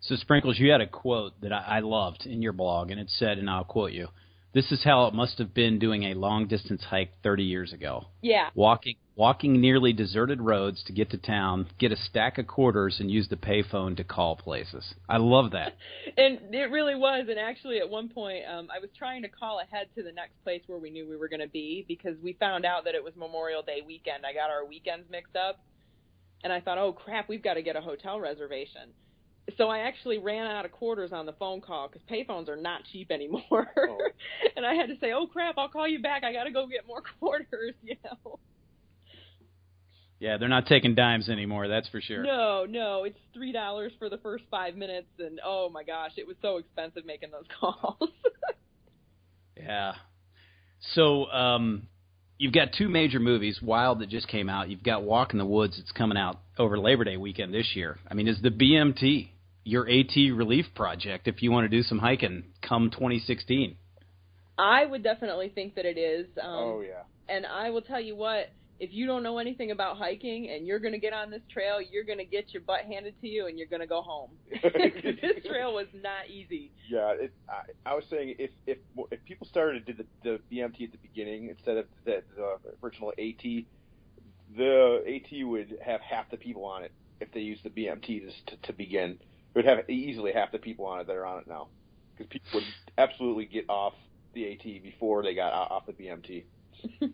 So 0.01 0.17
Sprinkles, 0.17 0.59
you 0.59 0.71
had 0.71 0.81
a 0.81 0.87
quote 0.87 1.33
that 1.43 1.53
I, 1.53 1.77
I 1.77 1.81
loved 1.81 2.27
in 2.27 2.43
your 2.43 2.53
blog, 2.53 2.91
and 2.91 2.99
it 2.99 3.11
said, 3.11 3.39
and 3.39 3.49
I'll 3.49 3.65
quote 3.65 3.93
you: 3.93 4.09
"This 4.53 4.71
is 4.71 4.83
how 4.85 5.07
it 5.07 5.15
must 5.15 5.39
have 5.39 5.55
been 5.55 5.79
doing 5.79 6.05
a 6.05 6.15
long 6.15 6.47
distance 6.47 6.83
hike 6.83 7.13
30 7.23 7.45
years 7.45 7.73
ago." 7.73 8.07
Yeah. 8.21 8.51
walking 8.55 8.97
walking 9.15 9.61
nearly 9.61 9.93
deserted 9.93 10.41
roads 10.41 10.83
to 10.85 10.93
get 10.93 11.11
to 11.11 11.19
town, 11.19 11.67
get 11.79 11.93
a 11.93 11.97
stack 11.97 12.39
of 12.39 12.47
quarters, 12.47 12.97
and 12.99 13.11
use 13.11 13.29
the 13.29 13.37
payphone 13.37 13.97
to 13.97 14.05
call 14.05 14.37
places. 14.37 14.95
I 15.09 15.19
love 15.19 15.53
that. 15.53 15.77
And 16.17 16.55
it 16.55 16.71
really 16.71 16.95
was. 16.95 17.27
And 17.29 17.39
actually, 17.39 17.79
at 17.79 17.89
one 17.89 18.09
point, 18.09 18.45
um, 18.47 18.69
I 18.75 18.81
was 18.81 18.91
trying 18.97 19.23
to 19.23 19.29
call 19.29 19.61
ahead 19.61 19.87
to 19.97 20.03
the 20.03 20.13
next 20.13 20.33
place 20.45 20.61
where 20.67 20.79
we 20.79 20.91
knew 20.91 21.09
we 21.09 21.17
were 21.17 21.29
going 21.29 21.41
to 21.41 21.49
be 21.49 21.87
because 21.89 22.17
we 22.23 22.35
found 22.35 22.67
out 22.67 22.85
that 22.85 22.95
it 22.95 23.03
was 23.03 23.15
Memorial 23.17 23.63
Day 23.63 23.81
weekend. 23.87 24.27
I 24.27 24.35
got 24.35 24.51
our 24.51 24.67
weekends 24.67 25.09
mixed 25.11 25.37
up, 25.37 25.61
and 26.45 26.53
I 26.53 26.61
thought, 26.61 26.77
oh 26.77 26.93
crap, 26.93 27.29
we've 27.29 27.43
got 27.43 27.55
to 27.55 27.63
get 27.63 27.77
a 27.77 27.81
hotel 27.81 28.21
reservation. 28.21 28.91
So 29.59 29.69
I 29.69 29.81
actually 29.81 30.19
ran 30.19 30.47
out 30.47 30.65
of 30.65 30.73
quarters 30.73 31.13
on 31.13 31.27
the 31.27 31.33
phone 31.33 31.61
call 31.61 31.89
because 31.89 32.03
payphones 32.09 32.49
are 32.49 32.57
not 32.57 32.83
cheap 32.93 33.11
anymore. 33.11 33.43
Oh. 33.77 33.99
and 34.57 34.65
I 34.65 34.75
had 34.75 34.87
to 34.87 34.99
say, 35.01 35.13
oh 35.13 35.27
crap, 35.27 35.57
I'll 35.59 35.69
call 35.69 35.89
you 35.89 36.01
back. 36.01 36.23
I 36.25 36.33
got 36.33 36.45
to 36.45 36.53
go 36.53 36.67
get 36.67 36.87
more 36.87 37.03
quarters, 37.21 37.75
you 37.83 37.97
know. 38.05 38.39
Yeah, 40.21 40.37
they're 40.37 40.49
not 40.49 40.67
taking 40.67 40.95
dimes 40.95 41.29
anymore. 41.29 41.67
That's 41.67 41.89
for 41.89 42.01
sure. 42.01 42.23
No, 42.23 42.65
no, 42.69 43.03
it's 43.03 43.19
three 43.35 43.51
dollars 43.51 43.91
for 43.99 44.09
the 44.09 44.19
first 44.19 44.45
five 44.53 44.77
minutes, 44.77 45.09
and 45.19 45.41
oh 45.45 45.69
my 45.69 45.83
gosh, 45.83 46.13
it 46.17 46.29
was 46.29 46.37
so 46.41 46.59
expensive 46.59 47.05
making 47.05 47.33
those 47.33 47.47
calls. 47.61 48.09
Yeah. 49.57 49.95
So 50.95 51.27
um, 51.27 51.89
you've 52.39 52.53
got 52.53 52.69
two 52.79 52.89
major 52.89 53.19
movies, 53.19 53.61
Wild 53.61 53.99
that 53.99 54.11
just 54.11 54.29
came 54.29 54.49
out. 54.49 54.69
You've 54.69 54.85
got 54.85 55.03
Walk 55.03 55.33
in 55.33 55.39
the 55.39 55.47
Woods 55.47 55.77
that's 55.77 55.91
coming 55.91 56.17
out 56.17 56.39
over 56.57 56.79
Labor 56.79 57.03
Day 57.03 57.17
weekend 57.17 57.53
this 57.53 57.73
year. 57.75 57.99
I 58.09 58.15
mean, 58.15 58.29
is 58.29 58.41
the 58.41 58.51
BMT 58.51 59.29
your 59.65 59.89
AT 59.89 60.15
relief 60.17 60.67
project 60.75 61.29
if 61.29 61.43
you 61.43 61.53
want 61.53 61.71
to 61.71 61.77
do 61.77 61.83
some 61.83 61.99
hiking 61.99 62.45
come 62.61 62.91
2016? 62.91 63.77
I 64.59 64.85
would 64.85 65.03
definitely 65.03 65.49
think 65.49 65.75
that 65.77 65.85
it 65.85 65.99
is. 65.99 66.27
Um, 66.41 66.51
oh 66.51 66.81
yeah. 66.81 67.03
And 67.29 67.47
I 67.47 67.71
will 67.71 67.83
tell 67.83 68.01
you 68.01 68.15
what, 68.17 68.51
if 68.83 68.93
you 68.93 69.07
don't 69.07 69.23
know 69.23 69.39
anything 69.39 69.71
about 69.71 69.97
hiking 69.97 70.51
and 70.51 70.67
you're 70.67 70.81
going 70.81 70.93
to 70.93 70.99
get 70.99 71.13
on 71.13 71.31
this 71.31 71.41
trail, 71.53 71.79
you're 71.81 72.05
going 72.05 72.19
to 72.19 72.25
get 72.25 72.53
your 72.53 72.63
butt 72.63 72.81
handed 72.81 73.15
to 73.21 73.29
you 73.29 73.47
and 73.47 73.57
you're 73.57 73.69
going 73.69 73.81
to 73.81 73.87
go 73.87 74.03
home. 74.03 74.31
this 74.51 75.45
trail 75.47 75.73
was 75.73 75.87
not 75.95 76.29
easy. 76.29 76.73
Yeah, 76.91 77.13
it, 77.13 77.33
I, 77.49 77.91
I 77.91 77.95
was 77.95 78.05
saying 78.11 78.35
if 78.39 78.51
if 78.67 78.79
if 79.11 79.25
people 79.25 79.47
started 79.47 79.87
to 79.87 79.93
do 79.93 80.03
the, 80.25 80.39
the 80.51 80.57
BMT 80.57 80.85
at 80.85 80.93
the 80.93 80.99
beginning 80.99 81.49
instead 81.49 81.77
of 81.77 81.87
the, 82.05 82.23
the 82.37 82.57
original 82.83 83.11
AT, 83.11 83.65
the 84.57 85.05
AT 85.07 85.47
would 85.47 85.79
have 85.85 86.01
half 86.01 86.31
the 86.31 86.37
people 86.37 86.65
on 86.65 86.83
it 86.83 86.93
if 87.21 87.31
they 87.33 87.41
used 87.41 87.63
the 87.63 87.71
BMT 87.71 88.07
to, 88.07 88.57
to, 88.57 88.63
to 88.63 88.73
begin. 88.73 89.19
It 89.55 89.59
would 89.59 89.65
have 89.65 89.91
easily 89.91 90.33
half 90.33 90.53
the 90.53 90.59
people 90.59 90.87
on 90.87 91.01
it 91.01 91.07
that 91.07 91.17
are 91.17 91.27
on 91.27 91.41
it 91.41 91.47
now, 91.47 91.69
because 92.17 92.31
people 92.31 92.49
would 92.55 92.65
absolutely 92.97 93.47
get 93.47 93.67
off 93.69 93.95
the 94.35 94.51
AT 94.53 94.83
before 94.83 95.23
they 95.23 95.35
got 95.35 95.53
off 95.53 95.87
the 95.87 95.93
BMT. 95.93 96.45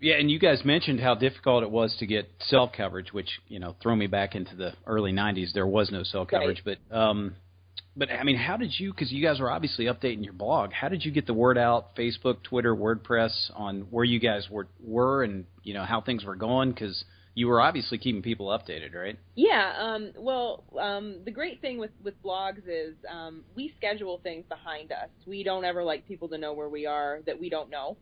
Yeah, 0.00 0.14
and 0.14 0.30
you 0.30 0.38
guys 0.38 0.64
mentioned 0.64 1.00
how 1.00 1.16
difficult 1.16 1.64
it 1.64 1.70
was 1.70 1.96
to 1.98 2.06
get 2.06 2.30
cell 2.46 2.70
coverage, 2.74 3.12
which 3.12 3.28
you 3.48 3.58
know 3.58 3.74
throw 3.82 3.96
me 3.96 4.06
back 4.06 4.36
into 4.36 4.54
the 4.54 4.74
early 4.86 5.12
'90s. 5.12 5.52
There 5.52 5.66
was 5.66 5.90
no 5.90 6.04
cell 6.04 6.24
coverage, 6.24 6.62
but 6.64 6.78
um, 6.96 7.34
but 7.96 8.08
I 8.10 8.22
mean, 8.22 8.36
how 8.36 8.56
did 8.56 8.72
you? 8.78 8.92
Because 8.92 9.10
you 9.10 9.20
guys 9.20 9.40
were 9.40 9.50
obviously 9.50 9.86
updating 9.86 10.22
your 10.22 10.34
blog. 10.34 10.72
How 10.72 10.88
did 10.88 11.04
you 11.04 11.10
get 11.10 11.26
the 11.26 11.34
word 11.34 11.58
out? 11.58 11.96
Facebook, 11.96 12.44
Twitter, 12.44 12.74
WordPress 12.76 13.32
on 13.56 13.88
where 13.90 14.04
you 14.04 14.20
guys 14.20 14.46
were 14.48 14.68
were 14.80 15.24
and 15.24 15.46
you 15.64 15.74
know 15.74 15.84
how 15.84 16.00
things 16.00 16.24
were 16.24 16.36
going 16.36 16.70
because 16.70 17.04
you 17.34 17.46
were 17.46 17.60
obviously 17.60 17.98
keeping 17.98 18.22
people 18.22 18.48
updated, 18.48 18.94
right? 18.94 19.18
Yeah, 19.36 19.72
um, 19.78 20.12
well, 20.16 20.64
um, 20.80 21.20
the 21.24 21.30
great 21.30 21.60
thing 21.60 21.78
with, 21.78 21.92
with 22.02 22.20
blogs 22.22 22.62
is 22.66 22.94
um, 23.10 23.44
we 23.54 23.72
schedule 23.76 24.20
things 24.22 24.44
behind 24.48 24.90
us. 24.90 25.08
We 25.26 25.44
don't 25.44 25.64
ever 25.64 25.84
like 25.84 26.06
people 26.06 26.28
to 26.30 26.38
know 26.38 26.52
where 26.52 26.68
we 26.68 26.86
are 26.86 27.20
that 27.26 27.38
we 27.38 27.48
don't 27.48 27.70
know. 27.70 27.96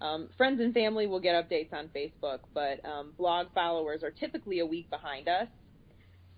Um, 0.00 0.28
friends 0.36 0.60
and 0.60 0.72
family 0.72 1.06
will 1.08 1.18
get 1.18 1.34
updates 1.34 1.72
on 1.72 1.88
Facebook, 1.88 2.38
but 2.54 2.84
um, 2.88 3.14
blog 3.18 3.48
followers 3.52 4.02
are 4.04 4.12
typically 4.12 4.60
a 4.60 4.66
week 4.66 4.88
behind 4.90 5.28
us. 5.28 5.48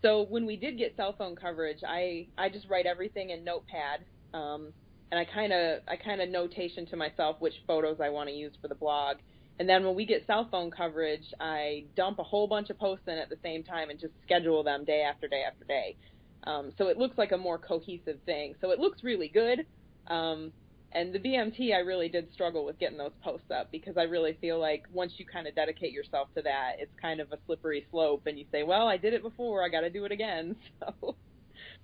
So 0.02 0.24
when 0.30 0.46
we 0.46 0.56
did 0.56 0.78
get 0.78 0.96
cell 0.96 1.14
phone 1.16 1.36
coverage, 1.36 1.80
I, 1.86 2.28
I 2.38 2.48
just 2.48 2.66
write 2.70 2.86
everything 2.86 3.30
in 3.30 3.44
Notepad, 3.44 4.00
um, 4.32 4.72
and 5.10 5.20
I 5.20 5.26
kind 5.26 5.52
of 5.52 5.80
I 5.86 5.96
kind 5.96 6.22
of 6.22 6.30
notation 6.30 6.86
to 6.86 6.96
myself 6.96 7.36
which 7.40 7.52
photos 7.66 7.98
I 8.00 8.08
want 8.08 8.30
to 8.30 8.34
use 8.34 8.52
for 8.62 8.68
the 8.68 8.74
blog. 8.74 9.18
And 9.60 9.68
then 9.68 9.84
when 9.84 9.94
we 9.94 10.06
get 10.06 10.26
cell 10.26 10.48
phone 10.50 10.70
coverage, 10.70 11.26
I 11.38 11.84
dump 11.94 12.18
a 12.18 12.24
whole 12.24 12.48
bunch 12.48 12.70
of 12.70 12.78
posts 12.78 13.04
in 13.06 13.18
at 13.18 13.28
the 13.28 13.36
same 13.44 13.62
time 13.62 13.90
and 13.90 14.00
just 14.00 14.14
schedule 14.22 14.64
them 14.64 14.86
day 14.86 15.02
after 15.02 15.28
day 15.28 15.44
after 15.46 15.66
day. 15.66 15.98
Um, 16.46 16.72
so 16.78 16.88
it 16.88 16.96
looks 16.96 17.18
like 17.18 17.32
a 17.32 17.36
more 17.36 17.58
cohesive 17.58 18.20
thing. 18.24 18.54
So 18.62 18.70
it 18.70 18.78
looks 18.78 19.04
really 19.04 19.28
good. 19.28 19.60
Um, 20.08 20.54
and 20.92 21.14
the 21.14 21.18
BMT, 21.18 21.74
I 21.74 21.80
really 21.80 22.08
did 22.08 22.32
struggle 22.32 22.64
with 22.64 22.78
getting 22.78 22.96
those 22.96 23.12
posts 23.22 23.50
up 23.54 23.68
because 23.70 23.98
I 23.98 24.04
really 24.04 24.38
feel 24.40 24.58
like 24.58 24.82
once 24.90 25.12
you 25.18 25.26
kind 25.30 25.46
of 25.46 25.54
dedicate 25.54 25.92
yourself 25.92 26.28
to 26.38 26.42
that, 26.42 26.76
it's 26.78 26.94
kind 26.98 27.20
of 27.20 27.30
a 27.30 27.38
slippery 27.44 27.86
slope, 27.90 28.22
and 28.24 28.38
you 28.38 28.46
say, 28.50 28.62
"Well, 28.62 28.88
I 28.88 28.96
did 28.96 29.12
it 29.12 29.22
before, 29.22 29.62
I 29.62 29.68
got 29.68 29.82
to 29.82 29.90
do 29.90 30.06
it 30.06 30.12
again." 30.12 30.56
So, 31.02 31.16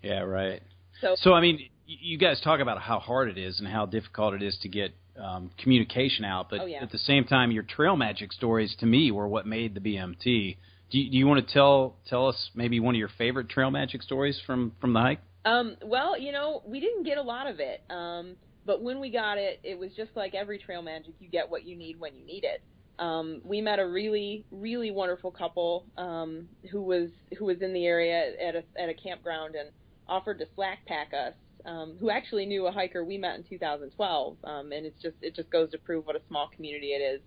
Yeah, 0.02 0.20
right. 0.20 0.62
so 1.00 1.14
So 1.16 1.34
I 1.34 1.40
mean, 1.42 1.60
you 1.86 2.18
guys 2.18 2.40
talk 2.42 2.60
about 2.60 2.80
how 2.80 2.98
hard 2.98 3.28
it 3.28 3.38
is 3.38 3.58
and 3.60 3.68
how 3.68 3.86
difficult 3.86 4.34
it 4.34 4.42
is 4.42 4.56
to 4.62 4.68
get 4.68 4.94
um, 5.22 5.50
communication 5.58 6.24
out, 6.24 6.50
but 6.50 6.60
Oh, 6.60 6.66
yeah. 6.66 6.82
at 6.82 6.90
the 6.90 6.98
same 6.98 7.24
time, 7.24 7.50
your 7.50 7.62
trail 7.62 7.96
magic 7.96 8.32
stories 8.32 8.74
to 8.80 8.86
me 8.86 9.10
were 9.10 9.26
what 9.28 9.46
made 9.46 9.74
the 9.74 9.80
BMT 9.80 10.56
Do 10.90 10.98
you, 10.98 11.10
do 11.10 11.16
you 11.16 11.26
want 11.26 11.46
to 11.46 11.52
tell 11.52 11.96
tell 12.08 12.28
us 12.28 12.50
maybe 12.54 12.80
one 12.80 12.94
of 12.94 12.98
your 12.98 13.10
favorite 13.16 13.48
trail 13.48 13.70
magic 13.70 14.02
stories 14.02 14.38
from 14.46 14.72
from 14.80 14.92
the 14.92 15.00
hike? 15.00 15.20
Um, 15.44 15.76
well, 15.84 16.18
you 16.18 16.32
know, 16.32 16.62
we 16.66 16.80
didn't 16.80 17.04
get 17.04 17.18
a 17.18 17.22
lot 17.22 17.46
of 17.46 17.60
it, 17.60 17.82
um, 17.88 18.34
but 18.66 18.82
when 18.82 18.98
we 19.00 19.10
got 19.10 19.38
it, 19.38 19.60
it 19.62 19.78
was 19.78 19.92
just 19.96 20.10
like 20.16 20.34
every 20.34 20.58
trail 20.58 20.82
magic. 20.82 21.14
You 21.20 21.28
get 21.28 21.48
what 21.48 21.64
you 21.64 21.76
need 21.76 21.98
when 22.00 22.14
you 22.16 22.26
need 22.26 22.44
it. 22.44 22.62
Um, 22.98 23.40
we 23.44 23.60
met 23.60 23.78
a 23.78 23.86
really, 23.86 24.44
really 24.50 24.90
wonderful 24.90 25.30
couple 25.30 25.84
um, 25.96 26.48
who 26.72 26.82
was 26.82 27.10
who 27.38 27.44
was 27.46 27.62
in 27.62 27.72
the 27.72 27.86
area 27.86 28.32
at 28.42 28.54
a 28.56 28.64
at 28.80 28.88
a 28.88 28.94
campground 28.94 29.54
and 29.54 29.70
offered 30.08 30.38
to 30.40 30.46
slack 30.56 30.84
pack 30.86 31.12
us. 31.14 31.34
Um, 31.66 31.96
who 31.98 32.10
actually 32.10 32.46
knew 32.46 32.66
a 32.66 32.70
hiker 32.70 33.04
we 33.04 33.18
met 33.18 33.34
in 33.34 33.42
2012, 33.42 34.36
um, 34.44 34.70
and 34.70 34.86
it's 34.86 35.02
just 35.02 35.16
it 35.20 35.34
just 35.34 35.50
goes 35.50 35.70
to 35.72 35.78
prove 35.78 36.06
what 36.06 36.14
a 36.14 36.20
small 36.28 36.48
community 36.54 36.92
it 36.92 37.02
is. 37.02 37.20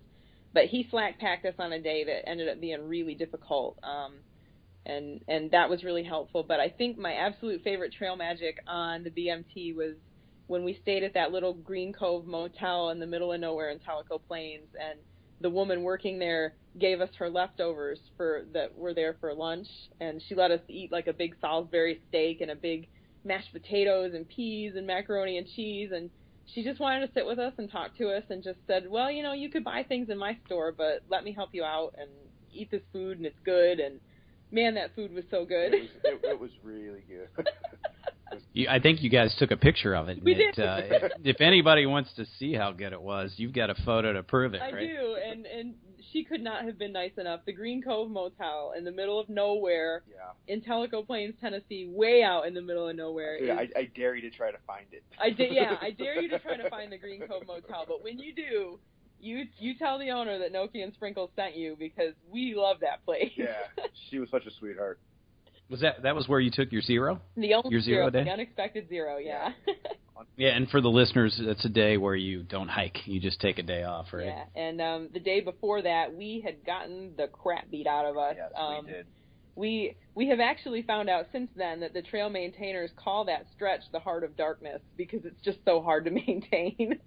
But 0.54 0.64
he 0.64 0.86
slack 0.90 1.20
packed 1.20 1.44
us 1.44 1.54
on 1.58 1.72
a 1.72 1.80
day 1.80 2.04
that 2.04 2.28
ended 2.28 2.48
up 2.48 2.58
being 2.60 2.88
really 2.88 3.14
difficult. 3.14 3.78
Um, 3.82 4.14
and 4.86 5.20
and 5.28 5.50
that 5.50 5.68
was 5.68 5.84
really 5.84 6.04
helpful. 6.04 6.42
But 6.42 6.60
I 6.60 6.68
think 6.70 6.98
my 6.98 7.12
absolute 7.12 7.62
favorite 7.62 7.92
trail 7.92 8.16
magic 8.16 8.58
on 8.66 9.04
the 9.04 9.10
BMT 9.10 9.76
was 9.76 9.94
when 10.46 10.64
we 10.64 10.78
stayed 10.82 11.04
at 11.04 11.14
that 11.14 11.30
little 11.30 11.54
Green 11.54 11.92
Cove 11.92 12.26
motel 12.26 12.90
in 12.90 12.98
the 12.98 13.06
middle 13.06 13.32
of 13.32 13.40
nowhere 13.40 13.70
in 13.70 13.78
Tellico 13.78 14.20
Plains, 14.26 14.68
and 14.80 14.98
the 15.40 15.50
woman 15.50 15.82
working 15.82 16.18
there 16.18 16.54
gave 16.78 17.00
us 17.00 17.10
her 17.18 17.30
leftovers 17.30 17.98
for 18.16 18.44
that 18.52 18.76
were 18.76 18.94
there 18.94 19.16
for 19.20 19.34
lunch, 19.34 19.68
and 20.00 20.22
she 20.28 20.34
let 20.34 20.50
us 20.50 20.60
eat 20.68 20.90
like 20.90 21.06
a 21.06 21.12
big 21.12 21.36
Salisbury 21.40 22.00
steak 22.08 22.40
and 22.40 22.50
a 22.50 22.56
big 22.56 22.88
mashed 23.24 23.52
potatoes 23.52 24.12
and 24.14 24.28
peas 24.28 24.74
and 24.76 24.86
macaroni 24.86 25.38
and 25.38 25.46
cheese 25.54 25.90
and 25.92 26.10
she 26.54 26.64
just 26.64 26.80
wanted 26.80 27.06
to 27.06 27.12
sit 27.12 27.24
with 27.24 27.38
us 27.38 27.52
and 27.58 27.70
talk 27.70 27.96
to 27.96 28.08
us 28.08 28.24
and 28.28 28.42
just 28.42 28.58
said, 28.66 28.90
"Well, 28.90 29.08
you 29.08 29.22
know, 29.22 29.34
you 29.34 29.50
could 29.50 29.62
buy 29.62 29.84
things 29.84 30.10
in 30.10 30.18
my 30.18 30.36
store, 30.46 30.74
but 30.76 31.04
let 31.08 31.22
me 31.22 31.32
help 31.32 31.50
you 31.52 31.62
out 31.62 31.94
and 31.96 32.10
eat 32.52 32.72
this 32.72 32.82
food 32.92 33.18
and 33.18 33.26
it's 33.26 33.38
good 33.44 33.78
and 33.78 34.00
man, 34.52 34.74
that 34.74 34.94
food 34.94 35.12
was 35.12 35.24
so 35.30 35.44
good. 35.44 35.74
It 35.74 35.80
was, 35.82 35.90
it, 36.04 36.20
it 36.24 36.40
was 36.40 36.50
really 36.62 37.04
good. 37.08 37.48
You, 38.52 38.68
I 38.68 38.78
think 38.78 39.02
you 39.02 39.10
guys 39.10 39.34
took 39.40 39.50
a 39.50 39.56
picture 39.56 39.94
of 39.94 40.08
it. 40.08 40.22
We 40.22 40.34
it, 40.34 40.54
did. 40.54 40.64
Uh, 40.64 41.08
if 41.24 41.40
anybody 41.40 41.86
wants 41.86 42.10
to 42.14 42.24
see 42.38 42.54
how 42.54 42.70
good 42.70 42.92
it 42.92 43.02
was, 43.02 43.34
you've 43.36 43.52
got 43.52 43.70
a 43.70 43.74
photo 43.84 44.12
to 44.12 44.22
prove 44.22 44.54
it, 44.54 44.62
I 44.62 44.70
right? 44.70 44.88
do, 44.88 45.16
and 45.16 45.46
and 45.46 45.74
she 46.12 46.24
could 46.24 46.40
not 46.40 46.64
have 46.64 46.78
been 46.78 46.92
nice 46.92 47.12
enough. 47.18 47.40
The 47.44 47.52
Green 47.52 47.82
Cove 47.82 48.10
Motel 48.10 48.74
in 48.76 48.84
the 48.84 48.90
middle 48.90 49.18
of 49.18 49.28
nowhere 49.28 50.02
yeah. 50.08 50.52
in 50.52 50.60
Tellico 50.60 51.06
Plains, 51.06 51.34
Tennessee, 51.40 51.90
way 51.90 52.22
out 52.22 52.46
in 52.46 52.54
the 52.54 52.62
middle 52.62 52.88
of 52.88 52.96
nowhere. 52.96 53.42
Yeah, 53.42 53.60
is- 53.60 53.70
I, 53.76 53.80
I 53.80 53.90
dare 53.96 54.14
you 54.14 54.28
to 54.28 54.36
try 54.36 54.50
to 54.50 54.58
find 54.66 54.86
it. 54.92 55.02
I 55.20 55.30
did, 55.30 55.52
yeah, 55.52 55.76
I 55.80 55.90
dare 55.90 56.20
you 56.20 56.28
to 56.28 56.38
try 56.38 56.56
to 56.56 56.68
find 56.70 56.92
the 56.92 56.98
Green 57.04 57.20
Cove 57.26 57.46
Motel, 57.46 57.84
but 57.86 58.02
when 58.02 58.18
you 58.18 58.34
do, 58.34 58.78
you 59.20 59.44
you 59.58 59.76
tell 59.76 59.98
the 59.98 60.10
owner 60.10 60.38
that 60.38 60.52
NoKey 60.52 60.82
and 60.82 60.92
Sprinkles 60.94 61.30
sent 61.36 61.54
you 61.54 61.76
because 61.78 62.14
we 62.30 62.54
love 62.56 62.78
that 62.80 63.04
place. 63.04 63.30
Yeah, 63.36 63.52
she 64.08 64.18
was 64.18 64.30
such 64.30 64.46
a 64.46 64.50
sweetheart. 64.58 64.98
Was 65.70 65.80
that 65.80 66.02
that 66.02 66.16
was 66.16 66.28
where 66.28 66.40
you 66.40 66.50
took 66.50 66.72
your 66.72 66.82
zero? 66.82 67.20
the 67.36 67.54
only 67.54 67.70
Your 67.70 67.80
zero 67.80 68.10
day? 68.10 68.24
the 68.24 68.30
unexpected 68.30 68.88
zero, 68.88 69.18
yeah. 69.18 69.52
Yeah, 70.36 70.50
and 70.50 70.68
for 70.68 70.80
the 70.80 70.88
listeners, 70.88 71.40
that's 71.44 71.64
a 71.64 71.68
day 71.68 71.96
where 71.96 72.14
you 72.14 72.42
don't 72.42 72.68
hike. 72.68 72.98
You 73.06 73.20
just 73.20 73.40
take 73.40 73.58
a 73.58 73.62
day 73.62 73.84
off, 73.84 74.06
right? 74.12 74.26
Yeah, 74.26 74.44
and 74.54 74.80
um, 74.80 75.08
the 75.12 75.20
day 75.20 75.40
before 75.40 75.82
that, 75.82 76.14
we 76.14 76.42
had 76.44 76.64
gotten 76.64 77.12
the 77.16 77.28
crap 77.28 77.70
beat 77.70 77.86
out 77.86 78.06
of 78.06 78.16
us. 78.16 78.34
Yes, 78.36 78.52
um, 78.56 78.84
we 78.84 78.92
did. 78.92 79.06
We 79.56 79.96
we 80.14 80.28
have 80.28 80.40
actually 80.40 80.82
found 80.82 81.10
out 81.10 81.26
since 81.32 81.50
then 81.56 81.80
that 81.80 81.92
the 81.92 82.02
trail 82.02 82.30
maintainers 82.30 82.90
call 82.96 83.24
that 83.26 83.46
stretch 83.54 83.80
the 83.92 83.98
heart 84.00 84.24
of 84.24 84.36
darkness 84.36 84.80
because 84.96 85.24
it's 85.24 85.40
just 85.42 85.58
so 85.64 85.82
hard 85.82 86.04
to 86.04 86.10
maintain. 86.26 86.98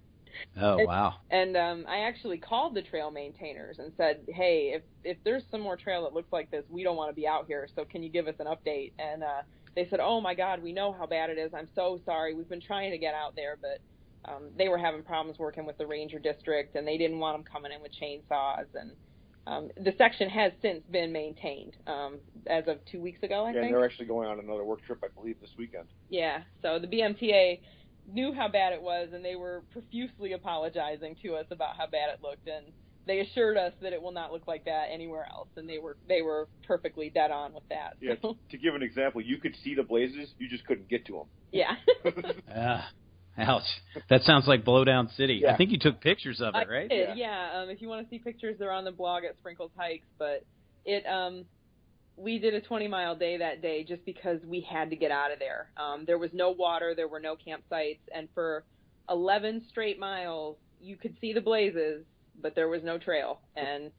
Oh 0.60 0.78
It- 0.78 0.86
wow. 0.86 1.14
And 1.30 1.56
um, 1.56 1.84
I 1.88 2.00
actually 2.00 2.38
called 2.38 2.74
the 2.74 2.82
trail 2.82 3.10
maintainers 3.10 3.78
and 3.78 3.92
said, 3.96 4.24
"Hey, 4.28 4.72
if 4.74 4.82
if 5.02 5.18
there's 5.24 5.44
some 5.50 5.60
more 5.60 5.76
trail 5.76 6.02
that 6.04 6.12
looks 6.12 6.32
like 6.32 6.50
this, 6.50 6.64
we 6.68 6.82
don't 6.82 6.96
want 6.96 7.10
to 7.10 7.14
be 7.14 7.26
out 7.26 7.46
here. 7.46 7.68
So 7.74 7.84
can 7.84 8.02
you 8.02 8.10
give 8.10 8.28
us 8.28 8.36
an 8.38 8.46
update?" 8.46 8.92
And 8.98 9.22
uh, 9.24 9.42
they 9.74 9.88
said, 9.88 10.00
"Oh 10.00 10.20
my 10.20 10.34
God, 10.34 10.62
we 10.62 10.72
know 10.72 10.92
how 10.92 11.06
bad 11.06 11.30
it 11.30 11.38
is. 11.38 11.52
I'm 11.54 11.68
so 11.74 12.00
sorry. 12.04 12.34
We've 12.34 12.48
been 12.48 12.60
trying 12.60 12.90
to 12.92 12.98
get 12.98 13.14
out 13.14 13.34
there, 13.36 13.56
but 13.60 14.30
um, 14.32 14.50
they 14.56 14.68
were 14.68 14.78
having 14.78 15.02
problems 15.02 15.38
working 15.38 15.66
with 15.66 15.76
the 15.78 15.86
ranger 15.86 16.18
district, 16.18 16.76
and 16.76 16.86
they 16.86 16.98
didn't 16.98 17.18
want 17.18 17.36
them 17.36 17.44
coming 17.44 17.72
in 17.72 17.82
with 17.82 17.92
chainsaws. 18.00 18.66
And 18.74 18.92
um, 19.46 19.70
the 19.76 19.92
section 19.98 20.28
has 20.30 20.52
since 20.62 20.82
been 20.90 21.12
maintained 21.12 21.74
um, 21.86 22.18
as 22.46 22.64
of 22.68 22.78
two 22.90 23.00
weeks 23.00 23.22
ago, 23.22 23.44
I 23.44 23.50
Yeah, 23.52 23.56
and 23.58 23.64
think. 23.64 23.74
they're 23.74 23.84
actually 23.84 24.06
going 24.06 24.28
on 24.28 24.38
another 24.38 24.64
work 24.64 24.82
trip, 24.84 25.00
I 25.04 25.08
believe, 25.14 25.40
this 25.40 25.50
weekend. 25.58 25.88
Yeah, 26.08 26.42
so 26.62 26.78
the 26.78 26.86
BMTA 26.86 27.60
knew 28.06 28.32
how 28.32 28.48
bad 28.48 28.72
it 28.72 28.82
was, 28.82 29.08
and 29.12 29.24
they 29.24 29.36
were 29.36 29.62
profusely 29.72 30.32
apologizing 30.32 31.16
to 31.22 31.34
us 31.34 31.46
about 31.50 31.76
how 31.76 31.86
bad 31.86 32.10
it 32.12 32.20
looked, 32.22 32.46
and 32.48 32.66
they 33.06 33.20
assured 33.20 33.56
us 33.56 33.72
that 33.82 33.92
it 33.92 34.00
will 34.00 34.12
not 34.12 34.32
look 34.32 34.46
like 34.46 34.64
that 34.64 34.86
anywhere 34.92 35.26
else, 35.30 35.48
and 35.56 35.68
they 35.68 35.78
were 35.78 35.96
they 36.08 36.22
were 36.22 36.48
perfectly 36.66 37.10
dead 37.10 37.30
on 37.30 37.52
with 37.52 37.68
that. 37.68 37.94
Yeah, 38.00 38.14
So, 38.22 38.36
to 38.50 38.58
give 38.58 38.74
an 38.74 38.82
example, 38.82 39.20
you 39.20 39.38
could 39.38 39.54
see 39.62 39.74
the 39.74 39.82
blazes, 39.82 40.30
you 40.38 40.48
just 40.48 40.66
couldn't 40.66 40.88
get 40.88 41.06
to 41.06 41.12
them. 41.12 41.26
yeah. 41.52 41.74
them. 42.02 42.24
Ah, 42.54 42.88
ouch. 43.36 43.62
That 44.10 44.22
sounds 44.22 44.46
like 44.46 44.64
Blowdown 44.64 45.14
City. 45.16 45.42
I 45.46 45.56
think 45.56 45.70
you 45.70 45.78
took 45.78 46.00
pictures 46.00 46.40
of 46.40 46.54
I 46.54 46.62
it, 46.62 46.68
right? 46.70 46.88
did, 46.88 47.16
yeah. 47.18 47.62
Um, 47.62 47.68
if 47.68 47.82
you 47.82 47.88
want 47.88 48.06
to 48.06 48.10
see 48.10 48.18
pictures, 48.18 48.56
they're 48.58 48.70
on 48.72 48.84
the 48.84 48.92
blog 48.92 49.24
at 49.24 49.36
Sprinkles 49.38 49.72
Hikes. 49.76 50.06
But 50.18 50.44
it, 50.84 51.04
um, 51.06 51.44
we 52.16 52.38
did 52.38 52.54
a 52.54 52.60
20 52.60 52.88
mile 52.88 53.16
day 53.16 53.36
that 53.38 53.60
day 53.62 53.84
just 53.84 54.04
because 54.04 54.38
we 54.46 54.60
had 54.60 54.90
to 54.90 54.96
get 54.96 55.10
out 55.10 55.32
of 55.32 55.38
there. 55.38 55.70
Um, 55.76 56.04
there 56.06 56.18
was 56.18 56.30
no 56.32 56.50
water, 56.50 56.94
there 56.94 57.08
were 57.08 57.20
no 57.20 57.36
campsites, 57.36 57.98
and 58.14 58.28
for 58.34 58.64
11 59.10 59.64
straight 59.68 59.98
miles, 59.98 60.56
you 60.80 60.96
could 60.96 61.16
see 61.20 61.32
the 61.32 61.40
blazes, 61.40 62.04
but 62.40 62.54
there 62.54 62.68
was 62.68 62.82
no 62.84 62.98
trail. 62.98 63.40
And 63.56 63.90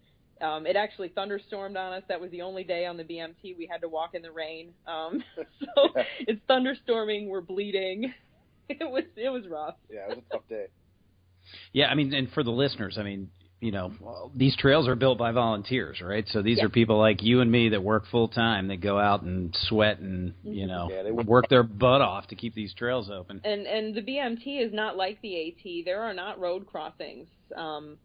um, 0.42 0.66
it 0.66 0.76
actually 0.76 1.10
thunderstormed 1.10 1.78
on 1.78 1.94
us. 1.94 2.04
That 2.08 2.20
was 2.20 2.32
the 2.32 2.42
only 2.42 2.64
day 2.64 2.86
on 2.86 2.98
the 2.98 3.04
BMT 3.04 3.58
we 3.58 3.68
had 3.70 3.82
to 3.82 3.90
walk 3.90 4.16
in 4.16 4.22
the 4.22 4.32
rain. 4.32 4.74
Um, 4.88 5.24
so 5.60 5.90
it's 6.20 6.42
thunderstorming. 6.50 7.28
We're 7.28 7.42
bleeding. 7.42 8.14
It 8.68 8.90
was 8.90 9.04
it 9.16 9.30
was 9.30 9.44
rough. 9.48 9.76
yeah, 9.92 10.08
it 10.10 10.18
was 10.18 10.18
a 10.28 10.34
tough 10.34 10.48
day. 10.50 10.66
Yeah, 11.72 11.86
I 11.86 11.94
mean, 11.94 12.16
and 12.16 12.32
for 12.32 12.42
the 12.44 12.50
listeners, 12.50 12.98
I 13.00 13.04
mean, 13.04 13.30
you 13.62 13.72
know, 13.72 13.92
well, 14.00 14.32
these 14.36 14.56
trails 14.58 14.88
are 14.88 14.96
built 14.96 15.18
by 15.18 15.32
volunteers, 15.32 16.02
right? 16.02 16.28
So 16.28 16.42
these 16.42 16.58
Yeah. 16.60 16.66
are 16.66 16.70
people 16.70 16.98
like 16.98 17.24
you 17.24 17.42
and 17.42 17.50
me 17.52 17.70
that 17.70 17.82
work 17.82 18.06
full 18.08 18.28
time 18.28 18.68
that 18.68 18.78
go 18.82 19.00
out 19.00 19.22
and 19.24 19.56
sweat 19.56 20.00
and 20.00 20.34
you 20.44 20.68
know 20.68 20.90
Yeah, 20.92 21.04
they 21.04 21.12
work- 21.12 21.26
work 21.26 21.50
their 21.50 21.64
butt 21.64 22.02
off 22.02 22.28
to 22.28 22.36
keep 22.36 22.54
these 22.54 22.74
trails 22.74 23.10
open. 23.10 23.42
And 23.44 23.66
and 23.66 23.96
the 23.96 24.02
BMT 24.02 24.60
is 24.60 24.74
not 24.74 24.98
like 24.98 25.20
the 25.22 25.36
AT. 25.48 25.84
There 25.86 26.02
are 26.04 26.14
not 26.14 26.40
road 26.40 26.68
crossings. 26.68 27.30
Um, 27.56 27.98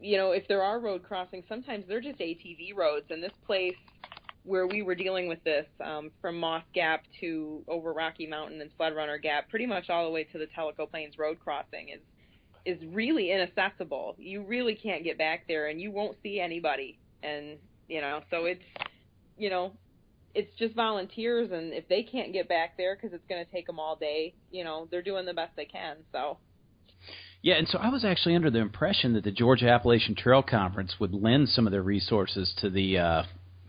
you 0.00 0.16
know, 0.16 0.32
if 0.32 0.46
there 0.48 0.62
are 0.62 0.78
road 0.80 1.02
crossings, 1.02 1.44
sometimes 1.48 1.86
they're 1.86 2.00
just 2.00 2.18
ATV 2.20 2.72
roads. 2.74 3.06
And 3.10 3.22
this 3.22 3.32
place 3.46 3.76
where 4.44 4.66
we 4.66 4.82
were 4.82 4.94
dealing 4.94 5.28
with 5.28 5.42
this, 5.44 5.66
um, 5.80 6.10
from 6.20 6.38
Moss 6.38 6.64
Gap 6.72 7.04
to 7.20 7.62
over 7.68 7.92
Rocky 7.92 8.26
Mountain 8.26 8.60
and 8.60 8.70
Sled 8.76 8.94
Runner 8.94 9.18
Gap, 9.18 9.48
pretty 9.48 9.66
much 9.66 9.88
all 9.90 10.04
the 10.04 10.10
way 10.10 10.24
to 10.24 10.38
the 10.38 10.46
Tellico 10.46 10.88
Plains 10.88 11.18
road 11.18 11.38
crossing 11.40 11.88
is 11.90 12.00
is 12.64 12.78
really 12.92 13.32
inaccessible. 13.32 14.14
You 14.18 14.42
really 14.42 14.74
can't 14.74 15.04
get 15.04 15.18
back 15.18 15.46
there, 15.48 15.68
and 15.68 15.80
you 15.80 15.90
won't 15.90 16.16
see 16.22 16.40
anybody. 16.40 16.98
And 17.22 17.58
you 17.88 18.00
know, 18.00 18.20
so 18.30 18.44
it's 18.44 18.62
you 19.36 19.50
know, 19.50 19.72
it's 20.34 20.54
just 20.58 20.74
volunteers, 20.74 21.50
and 21.52 21.72
if 21.72 21.88
they 21.88 22.02
can't 22.02 22.32
get 22.32 22.48
back 22.48 22.76
there 22.76 22.96
because 22.96 23.12
it's 23.12 23.26
going 23.28 23.44
to 23.44 23.50
take 23.50 23.66
them 23.66 23.78
all 23.78 23.96
day, 23.96 24.34
you 24.50 24.64
know, 24.64 24.88
they're 24.90 25.02
doing 25.02 25.26
the 25.26 25.34
best 25.34 25.52
they 25.56 25.64
can. 25.64 25.96
So 26.12 26.38
Yeah, 27.42 27.54
and 27.54 27.68
so 27.68 27.78
I 27.78 27.88
was 27.88 28.04
actually 28.04 28.34
under 28.34 28.50
the 28.50 28.58
impression 28.58 29.14
that 29.14 29.24
the 29.24 29.30
Georgia 29.30 29.68
Appalachian 29.68 30.14
Trail 30.14 30.42
Conference 30.42 30.96
would 31.00 31.14
lend 31.14 31.48
some 31.48 31.66
of 31.66 31.70
their 31.70 31.82
resources 31.82 32.52
to 32.58 32.70
the 32.70 32.98
uh, 32.98 33.22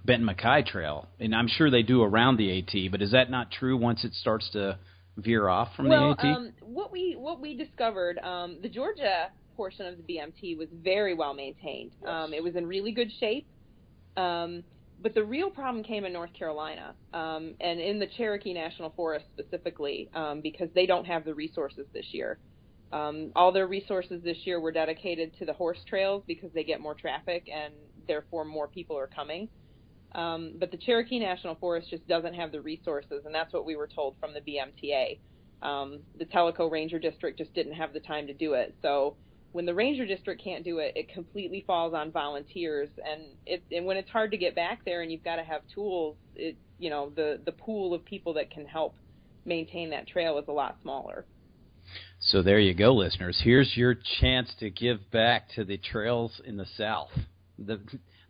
Benton 0.05 0.27
MacKaye 0.27 0.65
Trail, 0.65 1.07
and 1.19 1.35
I'm 1.35 1.47
sure 1.47 1.69
they 1.69 1.83
do 1.83 2.01
around 2.01 2.37
the 2.37 2.59
AT. 2.59 2.91
But 2.91 3.01
is 3.01 3.11
that 3.11 3.29
not 3.29 3.51
true 3.51 3.77
once 3.77 4.03
it 4.03 4.13
starts 4.13 4.49
to 4.51 4.77
veer 5.17 5.47
off 5.49 5.75
from 5.75 5.89
well, 5.89 6.15
the 6.15 6.27
AT? 6.27 6.35
um, 6.35 6.51
what 6.61 6.91
we 6.91 7.15
what 7.17 7.39
we 7.39 7.55
discovered, 7.55 8.19
um, 8.19 8.59
the 8.61 8.69
Georgia 8.69 9.29
portion 9.55 9.85
of 9.85 9.97
the 9.97 10.03
BMT 10.03 10.57
was 10.57 10.69
very 10.83 11.13
well 11.13 11.33
maintained. 11.33 11.91
Um, 12.05 12.33
it 12.33 12.43
was 12.43 12.55
in 12.55 12.65
really 12.65 12.91
good 12.91 13.11
shape. 13.19 13.45
Um, 14.15 14.63
but 15.01 15.13
the 15.13 15.23
real 15.23 15.49
problem 15.49 15.83
came 15.83 16.03
in 16.05 16.11
North 16.11 16.33
Carolina, 16.33 16.93
um, 17.13 17.55
and 17.61 17.79
in 17.79 17.99
the 17.99 18.07
Cherokee 18.17 18.53
National 18.53 18.89
Forest 18.91 19.25
specifically, 19.37 20.09
um, 20.13 20.41
because 20.41 20.69
they 20.75 20.85
don't 20.85 21.05
have 21.05 21.23
the 21.23 21.33
resources 21.33 21.85
this 21.93 22.07
year. 22.11 22.37
Um, 22.91 23.31
all 23.35 23.51
their 23.51 23.67
resources 23.67 24.21
this 24.23 24.37
year 24.45 24.59
were 24.59 24.71
dedicated 24.71 25.31
to 25.39 25.45
the 25.45 25.53
horse 25.53 25.77
trails 25.87 26.23
because 26.27 26.49
they 26.53 26.63
get 26.63 26.81
more 26.81 26.95
traffic 26.95 27.47
and 27.53 27.73
therefore 28.07 28.45
more 28.45 28.67
people 28.67 28.97
are 28.97 29.07
coming. 29.07 29.47
Um, 30.13 30.53
but 30.59 30.71
the 30.71 30.77
Cherokee 30.77 31.19
National 31.19 31.55
Forest 31.55 31.89
just 31.89 32.07
doesn't 32.07 32.33
have 32.33 32.51
the 32.51 32.61
resources, 32.61 33.23
and 33.25 33.33
that's 33.33 33.53
what 33.53 33.65
we 33.65 33.75
were 33.75 33.87
told 33.87 34.15
from 34.19 34.31
the 34.33 34.41
BMTA. 34.41 35.19
Um, 35.61 35.99
the 36.17 36.25
Tellico 36.25 36.71
Ranger 36.71 36.99
District 36.99 37.37
just 37.37 37.53
didn't 37.53 37.73
have 37.73 37.93
the 37.93 37.99
time 37.99 38.27
to 38.27 38.33
do 38.33 38.53
it. 38.53 38.73
So 38.81 39.15
when 39.51 39.65
the 39.65 39.73
Ranger 39.73 40.05
District 40.05 40.41
can't 40.41 40.63
do 40.63 40.79
it, 40.79 40.93
it 40.95 41.09
completely 41.09 41.63
falls 41.65 41.93
on 41.93 42.11
volunteers, 42.11 42.89
and 43.05 43.21
it 43.45 43.63
and 43.71 43.85
when 43.85 43.97
it's 43.97 44.09
hard 44.09 44.31
to 44.31 44.37
get 44.37 44.55
back 44.55 44.83
there 44.85 45.01
and 45.01 45.11
you've 45.11 45.23
got 45.23 45.37
to 45.37 45.43
have 45.43 45.61
tools, 45.73 46.15
it 46.35 46.55
you 46.77 46.89
know 46.89 47.11
the 47.15 47.39
the 47.45 47.51
pool 47.51 47.93
of 47.93 48.05
people 48.05 48.33
that 48.33 48.51
can 48.51 48.65
help 48.65 48.95
maintain 49.45 49.89
that 49.89 50.07
trail 50.07 50.37
is 50.37 50.45
a 50.47 50.51
lot 50.51 50.77
smaller. 50.81 51.25
So 52.19 52.41
there 52.41 52.59
you 52.59 52.73
go, 52.73 52.93
listeners. 52.93 53.41
Here's 53.43 53.75
your 53.75 53.95
chance 54.19 54.53
to 54.59 54.69
give 54.69 55.09
back 55.11 55.49
to 55.55 55.63
the 55.63 55.77
trails 55.77 56.39
in 56.45 56.57
the 56.57 56.67
South. 56.77 57.09
The 57.57 57.79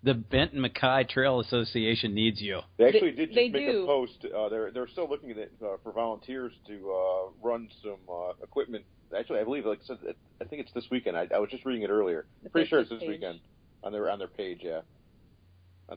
the 0.04 0.14
Benton 0.14 0.62
MacKaye 0.64 1.08
Trail 1.10 1.40
Association 1.40 2.14
needs 2.14 2.42
you. 2.42 2.60
They 2.78 2.86
actually 2.86 3.12
did 3.12 3.30
just 3.30 3.36
they 3.36 3.50
make 3.50 3.68
do. 3.68 3.84
a 3.84 3.86
post. 3.86 4.26
Uh, 4.26 4.50
they're 4.50 4.72
they're 4.72 4.88
still 4.88 5.10
looking 5.10 5.32
at 5.32 5.38
it, 5.38 5.52
uh, 5.62 5.78
for 5.84 5.92
volunteers 5.92 6.54
to 6.68 6.92
uh, 6.92 7.32
run 7.48 7.70
some 7.84 7.98
uh, 8.10 8.32
equipment. 8.44 8.86
Actually, 9.18 9.40
I 9.40 9.44
believe, 9.44 9.66
like 9.66 9.80
I 9.84 9.88
said, 9.88 9.98
I 10.40 10.46
think 10.46 10.62
it's 10.62 10.72
this 10.74 10.86
weekend. 10.92 11.18
I, 11.18 11.28
I 11.34 11.40
was 11.40 11.50
just 11.50 11.66
reading 11.66 11.84
it 11.84 11.90
earlier. 11.90 12.26
The 12.44 12.50
Pretty 12.50 12.70
sure 12.70 12.80
it's 12.80 12.90
this 12.90 13.00
page. 13.00 13.10
weekend 13.10 13.40
on 13.84 13.92
their 13.92 14.10
on 14.10 14.20
their 14.20 14.28
page. 14.28 14.60
Yeah. 14.62 14.82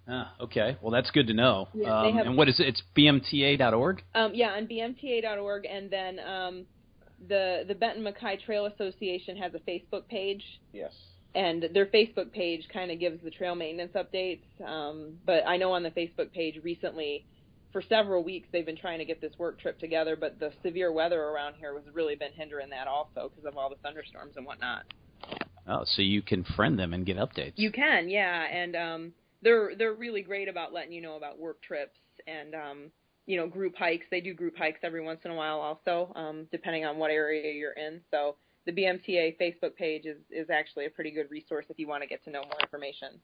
Ah, 0.09 0.32
okay. 0.40 0.78
Well, 0.80 0.90
that's 0.90 1.11
good 1.11 1.26
to 1.26 1.34
know. 1.34 1.68
Yeah, 1.74 2.00
um, 2.00 2.16
have- 2.16 2.26
and 2.26 2.36
what 2.36 2.48
is 2.48 2.59
it? 2.59 2.66
It's 2.68 2.82
bmta.org. 2.96 4.03
Um, 4.14 4.32
yeah, 4.34 4.53
on 4.53 4.66
bmta.org, 4.66 5.66
and 5.66 5.90
then 5.90 6.18
um, 6.20 6.64
the 7.28 7.64
the 7.68 7.74
Benton 7.74 8.03
MacKaye 8.03 8.42
Trail 8.42 8.66
Association 8.66 9.36
has 9.36 9.53
a 9.55 9.59
Facebook 9.59 10.09
page, 10.09 10.42
Yes. 10.72 10.92
And 11.35 11.64
their 11.72 11.87
Facebook 11.87 12.33
page 12.33 12.66
kind 12.72 12.91
of 12.91 13.01
gives 13.01 13.22
the 13.22 13.30
trail 13.30 13.55
maintenance 13.55 13.93
updates. 13.95 14.43
Um, 14.64 15.18
but 15.24 15.47
I 15.47 15.57
know 15.57 15.72
on 15.72 15.83
the 15.83 15.91
Facebook 15.91 16.33
page 16.33 16.61
recently, 16.62 17.24
for 17.72 17.83
several 17.89 18.22
weeks, 18.22 18.49
they've 18.53 18.66
been 18.66 18.76
trying 18.76 18.99
to 18.99 19.05
get 19.05 19.20
this 19.20 19.33
work 19.39 19.59
trip 19.59 19.78
together, 19.78 20.14
but 20.14 20.39
the 20.39 20.53
severe 20.62 20.93
weather 20.93 21.22
around 21.22 21.55
here 21.55 21.74
has 21.74 21.95
really 21.95 22.14
been 22.14 22.33
hindering 22.33 22.70
that 22.70 22.87
also 22.87 23.30
because 23.30 23.47
of 23.47 23.57
all 23.57 23.70
the 23.70 23.76
thunderstorms 23.76 24.35
and 24.37 24.45
whatnot. 24.45 24.85
Oh, 25.66 25.85
so 25.97 26.03
you 26.03 26.22
can 26.22 26.45
friend 26.57 26.78
them 26.78 26.93
and 26.93 27.07
get 27.07 27.16
updates. 27.16 27.53
You 27.57 27.70
can, 27.70 28.09
yeah, 28.09 28.45
and 28.45 28.76
um, 28.76 29.12
they're 29.43 29.72
they're 29.78 29.95
really 29.95 30.22
great 30.22 30.49
about 30.49 30.72
letting 30.72 30.93
you 30.93 31.01
know 31.01 31.16
about 31.16 31.39
work 31.39 31.62
trips 31.62 31.99
and 32.26 32.55
um, 32.55 32.91
you 33.26 33.37
know 33.37 33.47
group 33.47 33.74
hikes. 33.76 34.05
They 34.11 34.20
do 34.20 34.35
group 34.35 34.57
hikes 34.57 34.80
every 34.83 35.03
once 35.03 35.20
in 35.24 35.30
a 35.30 35.35
while, 35.35 35.61
also, 35.61 36.12
um, 36.16 36.47
depending 36.51 36.85
on 36.85 36.99
what 36.99 37.11
area 37.11 37.53
you're 37.53 37.72
in. 37.72 38.01
So 38.11 38.37
the 38.66 38.72
BMTA 38.72 39.36
Facebook 39.40 39.76
page 39.76 40.06
is 40.06 40.18
is 40.30 40.50
actually 40.50 40.86
a 40.86 40.90
pretty 40.90 41.10
good 41.10 41.30
resource 41.30 41.66
if 41.68 41.78
you 41.78 41.88
want 41.88 42.02
to 42.02 42.08
get 42.08 42.24
to 42.24 42.30
know 42.30 42.42
more 42.42 42.60
information. 42.60 43.20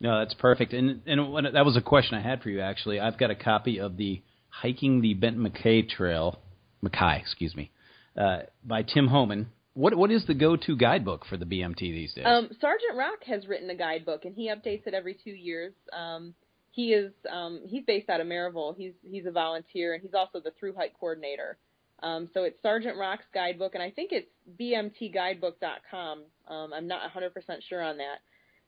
No, 0.00 0.18
that's 0.18 0.34
perfect. 0.34 0.72
And 0.72 1.02
and 1.06 1.32
when, 1.32 1.44
that 1.44 1.64
was 1.64 1.76
a 1.76 1.80
question 1.80 2.18
I 2.18 2.22
had 2.22 2.42
for 2.42 2.50
you 2.50 2.60
actually. 2.60 3.00
I've 3.00 3.18
got 3.18 3.30
a 3.30 3.36
copy 3.36 3.78
of 3.78 3.96
the 3.96 4.22
hiking 4.48 5.00
the 5.00 5.14
Benton 5.14 5.48
McKay 5.48 5.88
Trail, 5.88 6.38
MacKaye, 6.84 7.20
excuse 7.20 7.54
me, 7.54 7.70
uh, 8.16 8.40
by 8.64 8.82
Tim 8.82 9.08
Homan. 9.08 9.48
What 9.74 9.96
what 9.96 10.10
is 10.10 10.26
the 10.26 10.34
go-to 10.34 10.76
guidebook 10.76 11.24
for 11.26 11.36
the 11.36 11.46
BMT 11.46 11.78
these 11.78 12.12
days? 12.12 12.24
Um, 12.26 12.50
Sergeant 12.60 12.96
Rock 12.96 13.24
has 13.26 13.46
written 13.46 13.70
a 13.70 13.74
guidebook, 13.74 14.24
and 14.24 14.34
he 14.34 14.48
updates 14.48 14.86
it 14.86 14.92
every 14.92 15.16
two 15.24 15.30
years. 15.30 15.72
Um, 15.92 16.34
he 16.72 16.92
is 16.92 17.12
um, 17.30 17.62
he's 17.64 17.84
based 17.86 18.10
out 18.10 18.20
of 18.20 18.26
Maryville. 18.26 18.76
He's 18.76 18.92
he's 19.08 19.24
a 19.24 19.30
volunteer, 19.30 19.94
and 19.94 20.02
he's 20.02 20.14
also 20.14 20.40
the 20.40 20.52
through 20.58 20.74
hike 20.74 20.94
coordinator. 20.98 21.56
Um, 22.02 22.28
so 22.34 22.44
it's 22.44 22.60
Sergeant 22.62 22.98
Rock's 22.98 23.24
guidebook, 23.32 23.74
and 23.74 23.82
I 23.82 23.90
think 23.90 24.10
it's 24.12 24.28
bmtguidebook.com. 24.60 26.22
Um, 26.48 26.72
I'm 26.72 26.88
not 26.88 27.02
100% 27.12 27.30
sure 27.68 27.82
on 27.82 27.96
that, 27.98 28.18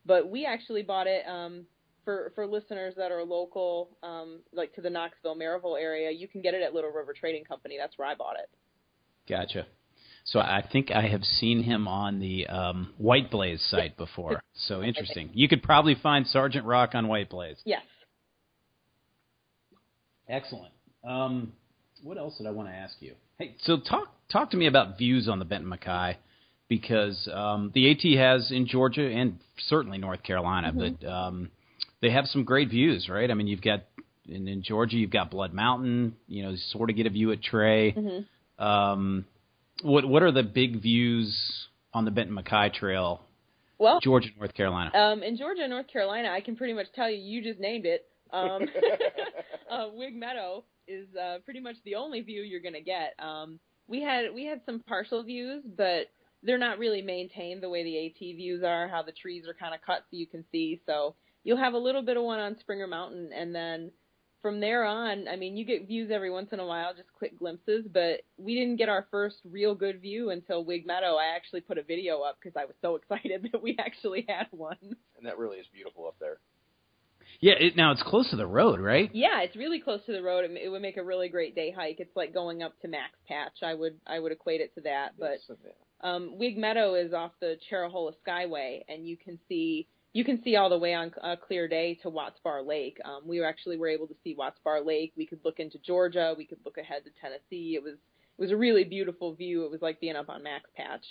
but 0.06 0.28
we 0.30 0.46
actually 0.46 0.82
bought 0.82 1.06
it 1.06 1.24
um, 1.28 1.66
for 2.04 2.32
for 2.34 2.46
listeners 2.46 2.94
that 2.96 3.10
are 3.10 3.24
local, 3.24 3.96
um, 4.02 4.40
like 4.52 4.72
to 4.74 4.80
the 4.80 4.90
Knoxville, 4.90 5.36
Maryville 5.36 5.80
area. 5.80 6.10
You 6.10 6.28
can 6.28 6.42
get 6.42 6.54
it 6.54 6.62
at 6.62 6.74
Little 6.74 6.90
River 6.90 7.12
Trading 7.12 7.44
Company. 7.44 7.76
That's 7.78 7.98
where 7.98 8.08
I 8.08 8.14
bought 8.14 8.36
it. 8.38 8.48
Gotcha. 9.28 9.66
So 10.26 10.38
I 10.38 10.64
think 10.72 10.90
I 10.90 11.08
have 11.08 11.22
seen 11.22 11.62
him 11.62 11.86
on 11.86 12.18
the 12.18 12.46
um, 12.46 12.94
White 12.96 13.30
Blaze 13.30 13.62
site 13.70 13.96
before. 13.96 14.42
So 14.56 14.82
interesting. 14.82 15.30
You 15.34 15.48
could 15.48 15.64
probably 15.64 15.96
find 16.00 16.28
Sergeant 16.28 16.64
Rock 16.64 16.90
on 16.94 17.08
White 17.08 17.28
Blaze. 17.28 17.56
Yes. 17.64 17.82
Excellent. 20.28 20.72
Um, 21.02 21.52
what 22.04 22.16
else 22.18 22.38
did 22.38 22.46
I 22.46 22.52
want 22.52 22.68
to 22.68 22.74
ask 22.74 22.94
you? 23.00 23.14
Hey, 23.38 23.56
so 23.62 23.78
talk 23.78 24.08
talk 24.30 24.50
to 24.50 24.56
me 24.56 24.66
about 24.66 24.96
views 24.98 25.28
on 25.28 25.38
the 25.38 25.44
Benton 25.44 25.70
MacKaye, 25.70 26.16
because 26.68 27.28
um, 27.32 27.72
the 27.74 27.90
AT 27.90 28.18
has 28.18 28.50
in 28.50 28.66
Georgia 28.66 29.02
and 29.10 29.38
certainly 29.68 29.98
North 29.98 30.22
Carolina, 30.22 30.72
but 30.72 31.06
um, 31.06 31.50
they 32.00 32.10
have 32.10 32.26
some 32.26 32.44
great 32.44 32.70
views, 32.70 33.08
right? 33.08 33.30
I 33.30 33.34
mean, 33.34 33.46
you've 33.46 33.62
got 33.62 33.84
in, 34.28 34.46
in 34.48 34.62
Georgia, 34.62 34.96
you've 34.96 35.10
got 35.10 35.30
Blood 35.30 35.52
Mountain. 35.52 36.16
You 36.28 36.44
know, 36.44 36.50
you 36.50 36.56
sort 36.70 36.90
of 36.90 36.96
get 36.96 37.06
a 37.06 37.10
view 37.10 37.32
at 37.32 37.42
Tray. 37.42 37.90
hmm 37.92 38.62
Um, 38.64 39.24
what 39.82 40.04
what 40.08 40.22
are 40.22 40.30
the 40.32 40.44
big 40.44 40.80
views 40.80 41.36
on 41.92 42.04
the 42.04 42.10
Benton 42.12 42.36
MacKaye 42.36 42.72
Trail, 42.72 43.20
Well, 43.78 43.98
Georgia, 44.00 44.28
North 44.38 44.54
Carolina? 44.54 44.92
Um, 44.94 45.22
in 45.24 45.36
Georgia 45.36 45.66
North 45.66 45.88
Carolina, 45.88 46.28
I 46.30 46.40
can 46.40 46.54
pretty 46.56 46.72
much 46.72 46.86
tell 46.94 47.10
you, 47.10 47.18
you 47.18 47.42
just 47.42 47.58
named 47.58 47.84
it. 47.86 48.06
Um, 48.32 48.62
uh, 49.70 49.86
Whigg 49.88 50.14
Meadow 50.16 50.64
is 50.88 51.06
uh, 51.16 51.38
pretty 51.44 51.60
much 51.60 51.76
the 51.84 51.94
only 51.96 52.20
view 52.20 52.42
you're 52.42 52.60
going 52.60 52.74
to 52.74 52.80
get. 52.80 53.14
Um, 53.18 53.58
we 53.86 54.02
had 54.02 54.32
we 54.34 54.44
had 54.44 54.60
some 54.66 54.80
partial 54.80 55.22
views, 55.22 55.62
but 55.76 56.10
they're 56.42 56.58
not 56.58 56.78
really 56.78 57.02
maintained 57.02 57.62
the 57.62 57.68
way 57.68 57.82
the 57.82 58.06
AT 58.06 58.36
views 58.36 58.62
are. 58.62 58.88
How 58.88 59.02
the 59.02 59.12
trees 59.12 59.46
are 59.46 59.54
kind 59.54 59.74
of 59.74 59.80
cut 59.82 60.04
so 60.10 60.16
you 60.16 60.26
can 60.26 60.44
see. 60.52 60.80
So 60.86 61.14
you'll 61.42 61.58
have 61.58 61.74
a 61.74 61.78
little 61.78 62.02
bit 62.02 62.16
of 62.16 62.24
one 62.24 62.40
on 62.40 62.58
Springer 62.60 62.86
Mountain, 62.86 63.30
and 63.34 63.54
then 63.54 63.90
from 64.44 64.60
there 64.60 64.84
on, 64.84 65.26
I 65.26 65.36
mean, 65.36 65.56
you 65.56 65.64
get 65.64 65.88
views 65.88 66.10
every 66.10 66.30
once 66.30 66.50
in 66.52 66.60
a 66.60 66.66
while, 66.66 66.92
just 66.94 67.10
quick 67.14 67.38
glimpses. 67.38 67.86
But 67.90 68.20
we 68.36 68.54
didn't 68.54 68.76
get 68.76 68.90
our 68.90 69.06
first 69.10 69.36
real 69.50 69.74
good 69.74 70.02
view 70.02 70.28
until 70.28 70.66
Whigg 70.66 70.84
Meadow. 70.84 71.16
I 71.16 71.34
actually 71.34 71.62
put 71.62 71.78
a 71.78 71.82
video 71.82 72.20
up 72.20 72.36
because 72.38 72.54
I 72.54 72.66
was 72.66 72.74
so 72.82 72.94
excited 72.96 73.48
that 73.50 73.62
we 73.62 73.74
actually 73.78 74.26
had 74.28 74.48
one. 74.50 74.76
and 74.82 75.24
that 75.24 75.38
really 75.38 75.56
is 75.56 75.66
beautiful 75.72 76.06
up 76.06 76.16
there. 76.20 76.40
Yeah, 77.44 77.56
it, 77.60 77.76
now 77.76 77.92
it's 77.92 78.02
close 78.02 78.30
to 78.30 78.36
the 78.36 78.46
road, 78.46 78.80
right? 78.80 79.10
Yeah, 79.12 79.42
it's 79.42 79.54
really 79.54 79.78
close 79.78 80.00
to 80.06 80.12
the 80.12 80.22
road. 80.22 80.46
It, 80.46 80.52
it 80.64 80.70
would 80.70 80.80
make 80.80 80.96
a 80.96 81.04
really 81.04 81.28
great 81.28 81.54
day 81.54 81.70
hike. 81.70 81.96
It's 81.98 82.16
like 82.16 82.32
going 82.32 82.62
up 82.62 82.72
to 82.80 82.88
Max 82.88 83.12
Patch. 83.28 83.62
I 83.62 83.74
would 83.74 84.00
I 84.06 84.18
would 84.18 84.32
equate 84.32 84.62
it 84.62 84.74
to 84.76 84.80
that. 84.80 85.10
But 85.18 85.40
um, 86.00 86.38
Whigg 86.38 86.56
Meadow 86.56 86.94
is 86.94 87.12
off 87.12 87.32
the 87.42 87.58
Cherohala 87.70 88.12
Skyway, 88.26 88.80
and 88.88 89.06
you 89.06 89.18
can 89.18 89.38
see 89.46 89.86
you 90.14 90.24
can 90.24 90.42
see 90.42 90.56
all 90.56 90.70
the 90.70 90.78
way 90.78 90.94
on 90.94 91.12
a 91.22 91.36
clear 91.36 91.68
day 91.68 91.98
to 92.02 92.08
Watts 92.08 92.40
Bar 92.42 92.62
Lake. 92.62 92.96
Um, 93.04 93.20
we 93.26 93.40
were 93.40 93.46
actually 93.46 93.76
were 93.76 93.88
able 93.88 94.06
to 94.06 94.16
see 94.24 94.34
Watts 94.34 94.58
Bar 94.64 94.80
Lake. 94.80 95.12
We 95.14 95.26
could 95.26 95.40
look 95.44 95.60
into 95.60 95.78
Georgia. 95.80 96.34
We 96.38 96.46
could 96.46 96.60
look 96.64 96.78
ahead 96.78 97.02
to 97.04 97.10
Tennessee. 97.20 97.74
It 97.74 97.82
was 97.82 97.96
it 98.38 98.40
was 98.40 98.52
a 98.52 98.56
really 98.56 98.84
beautiful 98.84 99.34
view. 99.34 99.66
It 99.66 99.70
was 99.70 99.82
like 99.82 100.00
being 100.00 100.16
up 100.16 100.30
on 100.30 100.44
Max 100.44 100.70
Patch. 100.74 101.04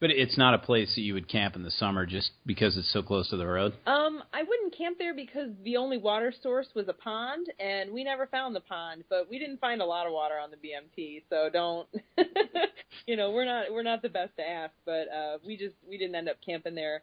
But 0.00 0.10
it's 0.12 0.38
not 0.38 0.54
a 0.54 0.58
place 0.58 0.94
that 0.94 1.00
you 1.00 1.14
would 1.14 1.28
camp 1.28 1.56
in 1.56 1.64
the 1.64 1.72
summer 1.72 2.06
just 2.06 2.30
because 2.46 2.76
it's 2.76 2.92
so 2.92 3.02
close 3.02 3.28
to 3.30 3.36
the 3.36 3.46
road. 3.46 3.72
Um, 3.84 4.22
I 4.32 4.44
wouldn't 4.44 4.76
camp 4.76 4.96
there 4.96 5.12
because 5.12 5.50
the 5.64 5.76
only 5.76 5.98
water 5.98 6.32
source 6.40 6.68
was 6.74 6.86
a 6.86 6.92
pond, 6.92 7.48
and 7.58 7.90
we 7.92 8.04
never 8.04 8.28
found 8.28 8.54
the 8.54 8.60
pond. 8.60 9.02
But 9.10 9.28
we 9.28 9.40
didn't 9.40 9.58
find 9.60 9.80
a 9.82 9.84
lot 9.84 10.06
of 10.06 10.12
water 10.12 10.34
on 10.40 10.50
the 10.52 10.56
BMT, 10.56 11.22
so 11.28 11.48
don't. 11.52 11.88
you 13.06 13.16
know, 13.16 13.32
we're 13.32 13.44
not 13.44 13.72
we're 13.72 13.82
not 13.82 14.02
the 14.02 14.08
best 14.08 14.36
to 14.36 14.48
ask, 14.48 14.72
but 14.86 15.08
uh, 15.12 15.38
we 15.44 15.56
just 15.56 15.74
we 15.88 15.98
didn't 15.98 16.14
end 16.14 16.28
up 16.28 16.36
camping 16.46 16.76
there, 16.76 17.02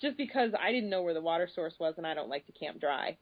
just 0.00 0.16
because 0.16 0.52
I 0.60 0.70
didn't 0.70 0.90
know 0.90 1.02
where 1.02 1.14
the 1.14 1.20
water 1.20 1.48
source 1.52 1.74
was, 1.80 1.94
and 1.96 2.06
I 2.06 2.14
don't 2.14 2.28
like 2.28 2.46
to 2.46 2.52
camp 2.52 2.80
dry. 2.80 3.16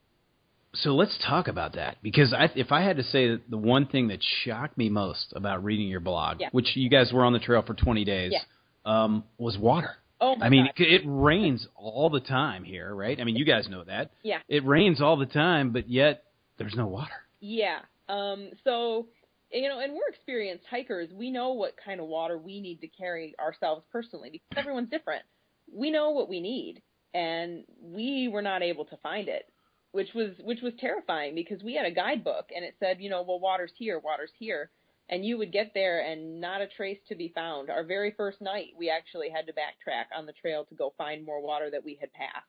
So 0.75 0.91
let's 0.95 1.17
talk 1.25 1.47
about 1.47 1.73
that 1.73 1.97
because 2.03 2.33
I, 2.33 2.51
if 2.55 2.71
I 2.71 2.83
had 2.83 2.97
to 2.97 3.03
say 3.03 3.29
that 3.29 3.49
the 3.49 3.57
one 3.57 3.87
thing 3.87 4.09
that 4.09 4.19
shocked 4.43 4.77
me 4.77 4.89
most 4.89 5.33
about 5.35 5.63
reading 5.63 5.87
your 5.87 6.01
blog, 6.01 6.39
Yeah. 6.39 6.49
which 6.51 6.75
you 6.75 6.89
guys 6.89 7.11
were 7.11 7.25
on 7.25 7.33
the 7.33 7.39
trail 7.39 7.63
for 7.65 7.73
20 7.73 8.03
days, 8.05 8.31
Yeah. 8.33 8.41
Um, 8.87 9.25
was 9.37 9.57
water. 9.57 9.91
Oh 10.19 10.35
my 10.35 10.47
I 10.47 10.49
mean, 10.49 10.67
it, 10.75 10.81
it 10.81 11.01
rains 11.05 11.67
all 11.75 12.09
the 12.09 12.21
time 12.21 12.63
here, 12.63 12.95
right? 12.95 13.19
I 13.19 13.23
mean, 13.23 13.35
you 13.35 13.45
guys 13.45 13.67
know 13.69 13.83
that. 13.83 14.11
Yeah. 14.23 14.39
It 14.47 14.65
rains 14.65 15.01
all 15.01 15.17
the 15.17 15.27
time, 15.27 15.71
but 15.71 15.89
yet 15.89 16.23
there's 16.57 16.73
no 16.75 16.87
water. 16.87 17.11
Yeah. 17.39 17.79
Um, 18.09 18.49
so, 18.63 19.07
you 19.51 19.69
know, 19.69 19.79
and 19.79 19.93
we're 19.93 20.09
experienced 20.09 20.65
hikers. 20.71 21.09
We 21.13 21.29
know 21.29 21.51
what 21.51 21.75
kind 21.83 21.99
of 21.99 22.07
water 22.07 22.37
we 22.37 22.61
need 22.61 22.81
to 22.81 22.87
carry 22.87 23.35
ourselves 23.39 23.83
personally 23.91 24.29
because 24.31 24.47
everyone's 24.57 24.89
different. 24.89 25.23
We 25.71 25.91
know 25.91 26.11
what 26.11 26.29
we 26.29 26.39
need, 26.39 26.81
and 27.13 27.65
we 27.81 28.29
were 28.31 28.41
not 28.41 28.63
able 28.63 28.85
to 28.85 28.97
find 28.97 29.27
it, 29.27 29.51
which 29.91 30.13
was 30.15 30.31
which 30.41 30.61
was 30.61 30.73
terrifying 30.79 31.35
because 31.35 31.61
we 31.61 31.75
had 31.75 31.85
a 31.85 31.91
guidebook 31.91 32.45
and 32.55 32.63
it 32.63 32.75
said, 32.79 33.01
you 33.01 33.09
know, 33.09 33.21
well, 33.21 33.39
water's 33.39 33.73
here, 33.77 33.99
water's 33.99 34.31
here, 34.39 34.71
and 35.09 35.25
you 35.25 35.37
would 35.37 35.51
get 35.51 35.71
there 35.73 36.01
and 36.01 36.41
not 36.41 36.61
a 36.61 36.67
trace 36.67 36.99
to 37.09 37.15
be 37.15 37.31
found. 37.33 37.69
Our 37.69 37.83
very 37.83 38.11
first 38.11 38.41
night, 38.41 38.67
we 38.77 38.89
actually 38.89 39.29
had 39.29 39.47
to 39.47 39.53
backtrack 39.53 40.17
on 40.17 40.25
the 40.25 40.33
trail 40.33 40.65
to 40.65 40.75
go 40.75 40.93
find 40.97 41.25
more 41.25 41.41
water 41.41 41.69
that 41.71 41.83
we 41.83 41.97
had 41.99 42.11
passed. 42.13 42.45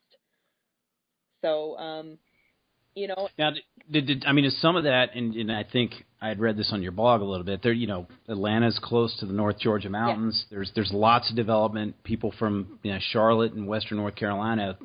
So, 1.43 1.77
um, 1.79 2.19
you 2.95 3.07
know, 3.07 3.29
Now, 3.39 3.51
did, 3.91 4.07
did 4.07 4.25
I 4.27 4.33
mean 4.33 4.45
is 4.45 4.61
some 4.61 4.75
of 4.75 4.85
that, 4.85 5.11
and, 5.15 5.35
and 5.35 5.53
I 5.53 5.63
think 5.63 5.93
I 6.21 6.29
had 6.29 6.41
read 6.41 6.57
this 6.57 6.71
on 6.73 6.83
your 6.83 6.93
blog 6.93 7.21
a 7.21 7.25
little 7.25 7.45
bit. 7.45 7.63
There, 7.63 7.73
you 7.73 7.87
know, 7.87 8.09
Atlanta's 8.29 8.79
close 8.83 9.17
to 9.21 9.27
the 9.27 9.33
North 9.33 9.59
Georgia 9.61 9.89
mountains. 9.89 10.47
There's 10.51 10.71
there's 10.75 10.91
lots 10.93 11.31
of 11.31 11.37
development. 11.37 12.03
People 12.03 12.35
from 12.39 12.79
you 12.83 12.93
know, 12.93 12.99
Charlotte 13.13 13.53
and 13.53 13.69
Western 13.69 13.99
North 13.99 14.17
Carolina 14.17 14.77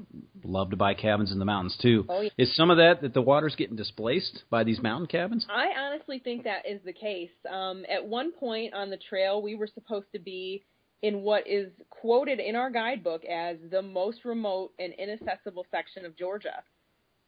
love 0.43 0.69
to 0.69 0.75
buy 0.75 0.93
cabins 0.93 1.31
in 1.31 1.39
the 1.39 1.45
mountains 1.45 1.77
too. 1.81 2.05
Oh, 2.07 2.21
yeah. 2.21 2.29
Is 2.37 2.55
some 2.55 2.69
of 2.69 2.77
that 2.77 3.01
that 3.01 3.13
the 3.13 3.21
water's 3.21 3.55
getting 3.55 3.75
displaced 3.75 4.43
by 4.51 4.63
these 4.63 4.81
mountain 4.81 5.07
cabins? 5.07 5.45
I 5.49 5.69
honestly 5.79 6.19
think 6.19 6.43
that 6.43 6.67
is 6.69 6.81
the 6.85 6.93
case. 6.93 7.31
Um, 7.51 7.83
at 7.89 8.05
one 8.05 8.31
point 8.31 8.73
on 8.73 8.89
the 8.89 8.97
trail, 8.97 9.41
we 9.41 9.55
were 9.55 9.69
supposed 9.73 10.07
to 10.13 10.19
be 10.19 10.63
in 11.01 11.21
what 11.21 11.47
is 11.47 11.69
quoted 11.89 12.39
in 12.39 12.55
our 12.55 12.69
guidebook 12.69 13.25
as 13.25 13.57
the 13.71 13.81
most 13.81 14.23
remote 14.23 14.71
and 14.79 14.93
inaccessible 14.93 15.65
section 15.69 16.05
of 16.05 16.17
Georgia. 16.17 16.63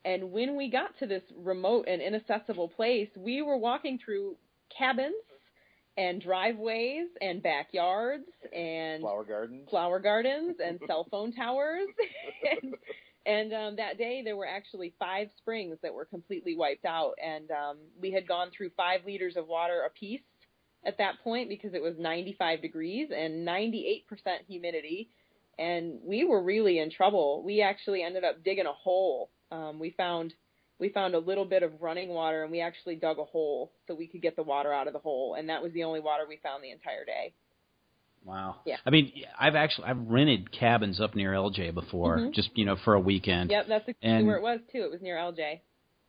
And 0.05 0.31
when 0.31 0.55
we 0.55 0.69
got 0.69 0.97
to 0.99 1.07
this 1.07 1.23
remote 1.35 1.87
and 1.87 2.01
inaccessible 2.01 2.69
place, 2.69 3.09
we 3.17 3.41
were 3.41 3.57
walking 3.57 3.99
through 4.03 4.35
cabins 4.77 5.15
and 5.97 6.21
driveways 6.21 7.07
and 7.21 7.41
backyards 7.41 8.25
and 8.53 9.01
Flower 9.01 9.23
gardens. 9.23 9.69
flower 9.69 9.99
gardens 9.99 10.57
and 10.63 10.79
cell 10.87 11.07
phone 11.09 11.33
towers 11.33 11.87
and 12.63 12.75
And 13.25 13.53
um, 13.53 13.75
that 13.77 13.97
day, 13.97 14.21
there 14.23 14.37
were 14.37 14.47
actually 14.47 14.93
five 14.99 15.29
springs 15.37 15.77
that 15.81 15.93
were 15.93 16.05
completely 16.05 16.55
wiped 16.55 16.85
out, 16.85 17.13
and 17.23 17.49
um, 17.49 17.77
we 17.99 18.11
had 18.11 18.27
gone 18.27 18.51
through 18.55 18.69
five 18.77 19.01
liters 19.05 19.35
of 19.35 19.47
water 19.47 19.81
apiece 19.87 20.21
at 20.85 20.99
that 20.99 21.15
point 21.23 21.49
because 21.49 21.73
it 21.73 21.81
was 21.81 21.95
95 21.97 22.61
degrees 22.61 23.09
and 23.15 23.47
98% 23.47 24.03
humidity, 24.47 25.09
and 25.57 25.99
we 26.03 26.23
were 26.23 26.43
really 26.43 26.77
in 26.77 26.91
trouble. 26.91 27.41
We 27.43 27.61
actually 27.61 28.03
ended 28.03 28.23
up 28.23 28.43
digging 28.43 28.67
a 28.67 28.73
hole. 28.73 29.31
Um, 29.55 29.79
we 29.79 29.91
found 29.91 30.33
we 30.77 30.89
found 30.89 31.15
a 31.15 31.19
little 31.19 31.45
bit 31.45 31.63
of 31.63 31.81
running 31.81 32.09
water, 32.09 32.43
and 32.43 32.51
we 32.51 32.59
actually 32.61 32.95
dug 32.95 33.17
a 33.17 33.23
hole 33.23 33.71
so 33.87 33.95
we 33.95 34.07
could 34.07 34.21
get 34.21 34.35
the 34.35 34.43
water 34.43 34.73
out 34.73 34.87
of 34.87 34.93
the 34.93 34.99
hole, 34.99 35.35
and 35.35 35.47
that 35.49 35.63
was 35.63 35.71
the 35.71 35.83
only 35.85 36.01
water 36.01 36.23
we 36.27 36.37
found 36.43 36.61
the 36.63 36.71
entire 36.71 37.05
day. 37.05 37.33
Wow. 38.25 38.55
Yeah. 38.65 38.77
I 38.85 38.89
mean, 38.89 39.11
I've 39.39 39.55
actually 39.55 39.87
I've 39.87 39.99
rented 40.07 40.51
cabins 40.51 40.99
up 40.99 41.15
near 41.15 41.31
LJ 41.33 41.73
before, 41.73 42.17
Mhm. 42.17 42.33
just 42.33 42.49
you 42.57 42.65
know 42.65 42.75
for 42.83 42.95
a 42.95 42.99
weekend. 42.99 43.51
Yep, 43.51 43.67
that's 43.67 43.87
exactly 43.87 44.09
And- 44.09 44.27
where 44.27 44.35
it 44.37 44.41
was 44.41 44.59
too. 44.71 44.83
It 44.83 44.91
was 44.91 45.01
near 45.01 45.17
LJ. 45.17 45.61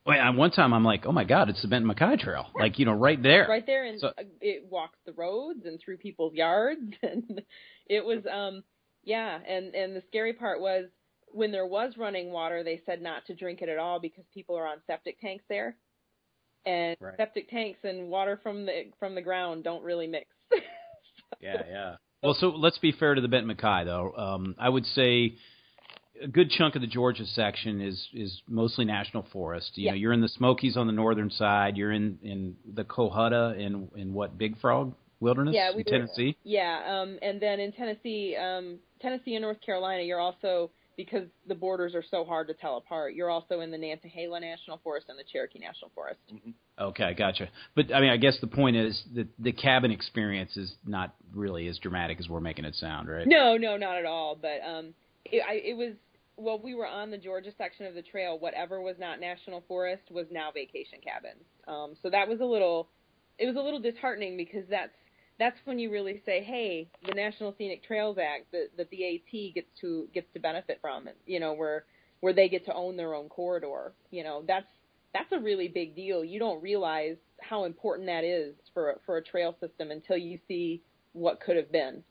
Wait, 0.05 0.19
and 0.19 0.37
one 0.37 0.51
time 0.51 0.73
I'm 0.73 0.85
like, 0.85 1.05
oh 1.05 1.11
my 1.11 1.25
god, 1.25 1.49
it's 1.49 1.61
the 1.61 1.67
Benton 1.67 1.89
MacKaye 1.93 2.19
Trail, 2.19 2.47
like 2.55 2.79
you 2.79 2.85
know 2.85 2.93
right 2.93 3.21
there. 3.21 3.45
right 3.47 3.65
there 3.65 3.83
and 3.85 3.99
So- 3.99 4.13
it 4.41 4.65
walks 4.65 4.97
the 5.05 5.13
roads 5.13 5.65
and 5.65 5.79
through 5.79 5.97
people's 5.97 6.33
yards 6.33 6.81
and 7.03 7.43
it 7.85 8.03
was 8.03 8.25
um 8.25 8.63
yeah 9.03 9.39
and 9.45 9.75
and 9.75 9.95
the 9.95 10.01
scary 10.07 10.33
part 10.33 10.59
was 10.59 10.89
when 11.37 11.51
there 11.51 11.65
was 11.67 11.93
running 11.97 12.31
water 12.31 12.63
they 12.63 12.81
said 12.85 13.01
not 13.01 13.25
to 13.27 13.35
drink 13.35 13.61
it 13.61 13.69
at 13.69 13.77
all 13.77 13.99
because 13.99 14.23
people 14.33 14.55
are 14.57 14.67
on 14.67 14.77
septic 14.87 15.19
tanks 15.21 15.43
there 15.49 15.75
and 16.65 16.97
Right. 16.99 17.15
septic 17.17 17.49
tanks 17.49 17.79
and 17.83 18.09
water 18.09 18.39
from 18.41 18.65
the 18.65 18.85
from 18.99 19.15
the 19.15 19.21
ground 19.21 19.63
don't 19.63 19.83
really 19.83 20.07
mix 20.07 20.27
Yeah, 21.41 21.61
yeah. 21.69 21.95
Well, 22.23 22.35
so 22.39 22.47
let's 22.49 22.77
be 22.79 22.91
fair 22.91 23.13
to 23.13 23.21
the 23.21 23.27
Benton 23.27 23.53
MacKaye 23.55 23.85
though. 23.85 24.11
Um, 24.17 24.55
I 24.57 24.69
would 24.69 24.85
say 24.87 25.35
a 26.21 26.27
good 26.27 26.49
chunk 26.49 26.75
of 26.75 26.81
the 26.81 26.87
Georgia 26.87 27.25
section 27.25 27.79
is 27.81 28.07
is 28.13 28.41
mostly 28.47 28.85
national 28.85 29.23
forest. 29.31 29.71
You 29.75 29.85
Yeah. 29.85 29.91
know, 29.91 29.97
you're 29.97 30.13
in 30.13 30.21
the 30.21 30.29
Smokies 30.29 30.75
on 30.77 30.87
the 30.87 30.93
northern 30.93 31.29
side. 31.29 31.77
You're 31.77 31.91
in 31.91 32.17
in 32.23 32.55
the 32.73 32.83
Cohutta 32.83 33.59
in 33.59 33.89
in 33.95 34.13
what 34.13 34.37
Big 34.37 34.57
Frog 34.59 34.95
Wilderness 35.19 35.53
Yeah, 35.53 35.69
we 35.71 35.81
in 35.81 35.85
were- 35.85 35.91
Tennessee. 35.91 36.35
yeah 36.43 36.81
um 37.01 37.19
and 37.21 37.39
then 37.39 37.59
in 37.59 37.71
Tennessee 37.71 38.35
um 38.35 38.79
Tennessee 38.99 39.35
and 39.35 39.43
North 39.43 39.61
Carolina 39.61 40.01
you're 40.01 40.19
also 40.19 40.71
because 40.97 41.27
the 41.47 41.55
borders 41.55 41.95
are 41.95 42.03
so 42.09 42.25
hard 42.25 42.47
to 42.47 42.53
tell 42.53 42.77
apart 42.77 43.13
you're 43.13 43.29
also 43.29 43.61
in 43.61 43.71
the 43.71 43.77
Nantahala 43.77 44.41
National 44.41 44.79
Forest 44.83 45.07
and 45.09 45.17
the 45.17 45.23
Cherokee 45.31 45.59
National 45.59 45.91
Forest 45.95 46.19
Okay, 46.79 47.15
gotcha. 47.15 47.49
But 47.75 47.93
I 47.93 48.01
mean, 48.01 48.11
I 48.11 48.17
guess 48.17 48.37
the 48.39 48.47
point 48.47 48.75
is 48.75 49.01
that 49.15 49.27
the 49.39 49.51
cabin 49.51 49.89
experience 49.89 50.55
is 50.57 50.75
not 50.85 51.15
really 51.33 51.67
as 51.67 51.79
dramatic 51.79 52.19
as 52.19 52.29
we're 52.29 52.39
making 52.39 52.65
it 52.65 52.75
sound, 52.75 53.09
right? 53.09 53.25
No, 53.25 53.57
no, 53.57 53.77
not 53.77 53.97
at 53.97 54.05
all. 54.05 54.37
But 54.39 54.59
um, 54.67 54.93
it, 55.25 55.41
I, 55.47 55.53
it 55.53 55.75
was 55.75 55.93
well, 56.37 56.59
we 56.59 56.75
were 56.75 56.85
on 56.85 57.09
the 57.09 57.17
Georgia 57.17 57.51
section 57.57 57.87
of 57.87 57.95
the 57.95 58.03
trail. 58.03 58.37
Whatever 58.37 58.79
was 58.79 58.95
not 58.99 59.19
national 59.19 59.63
forest 59.67 60.03
was 60.11 60.27
now 60.31 60.51
vacation 60.53 60.99
cabins. 61.03 61.43
Um, 61.67 61.95
so 62.03 62.11
that 62.11 62.27
was 62.27 62.39
a 62.41 62.45
little, 62.45 62.89
it 63.39 63.47
was 63.47 63.55
a 63.55 63.59
little 63.59 63.79
disheartening 63.79 64.37
because 64.37 64.63
that's 64.69 64.93
that's 65.39 65.57
when 65.65 65.79
you 65.79 65.91
really 65.91 66.21
say, 66.25 66.43
hey, 66.43 66.89
the 67.05 67.13
National 67.13 67.53
Scenic 67.57 67.83
Trails 67.83 68.17
Act 68.17 68.51
that 68.51 68.69
that 68.77 68.89
the 68.89 69.15
AT 69.15 69.53
gets 69.55 69.69
to 69.81 70.07
gets 70.13 70.31
to 70.33 70.39
benefit 70.39 70.79
from, 70.81 71.07
you 71.25 71.39
know, 71.39 71.53
where 71.53 71.85
where 72.21 72.33
they 72.33 72.49
get 72.49 72.65
to 72.65 72.73
own 72.73 72.97
their 72.97 73.13
own 73.13 73.29
corridor. 73.29 73.93
You 74.11 74.23
know, 74.23 74.43
that's 74.47 74.67
that's 75.13 75.31
a 75.31 75.39
really 75.39 75.67
big 75.67 75.95
deal. 75.95 76.23
You 76.23 76.39
don't 76.39 76.61
realize 76.61 77.17
how 77.41 77.65
important 77.65 78.07
that 78.07 78.23
is 78.23 78.55
for 78.73 78.99
for 79.05 79.17
a 79.17 79.23
trail 79.23 79.55
system 79.59 79.91
until 79.91 80.17
you 80.17 80.39
see 80.47 80.83
what 81.13 81.39
could 81.39 81.55
have 81.57 81.71
been 81.71 82.03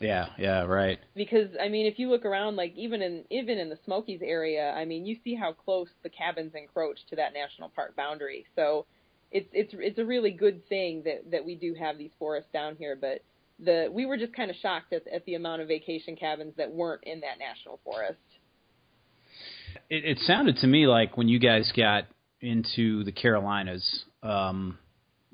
Yeah, 0.00 0.30
yeah, 0.38 0.62
right. 0.64 0.98
because 1.14 1.48
I 1.60 1.68
mean, 1.68 1.86
if 1.86 1.98
you 1.98 2.08
look 2.08 2.24
around, 2.24 2.56
like 2.56 2.72
even 2.76 3.02
in 3.02 3.24
even 3.30 3.58
in 3.58 3.68
the 3.68 3.78
Smokies 3.84 4.20
area, 4.22 4.72
I 4.72 4.84
mean, 4.84 5.04
you 5.06 5.16
see 5.24 5.34
how 5.34 5.52
close 5.52 5.88
the 6.02 6.08
cabins 6.10 6.52
encroach 6.54 6.98
to 7.10 7.16
that 7.16 7.32
national 7.32 7.70
park 7.70 7.96
boundary. 7.96 8.46
So 8.54 8.86
it's 9.30 9.48
it's 9.52 9.74
it's 9.76 9.98
a 9.98 10.04
really 10.04 10.30
good 10.30 10.68
thing 10.68 11.02
that 11.04 11.30
that 11.30 11.44
we 11.44 11.54
do 11.54 11.74
have 11.74 11.98
these 11.98 12.10
forests 12.18 12.50
down 12.52 12.76
here. 12.76 12.96
But 13.00 13.22
the 13.58 13.88
we 13.92 14.06
were 14.06 14.16
just 14.16 14.34
kind 14.34 14.50
of 14.50 14.56
shocked 14.56 14.92
at 14.92 15.06
at 15.08 15.24
the 15.24 15.34
amount 15.34 15.62
of 15.62 15.68
vacation 15.68 16.16
cabins 16.16 16.54
that 16.56 16.70
weren't 16.70 17.04
in 17.04 17.20
that 17.20 17.38
national 17.38 17.80
forest. 17.84 18.18
It, 19.88 20.04
it 20.04 20.18
sounded 20.20 20.56
to 20.58 20.66
me 20.66 20.86
like 20.86 21.16
when 21.16 21.28
you 21.28 21.38
guys 21.38 21.72
got 21.76 22.04
into 22.40 23.04
the 23.04 23.12
Carolinas, 23.12 24.04
um, 24.22 24.78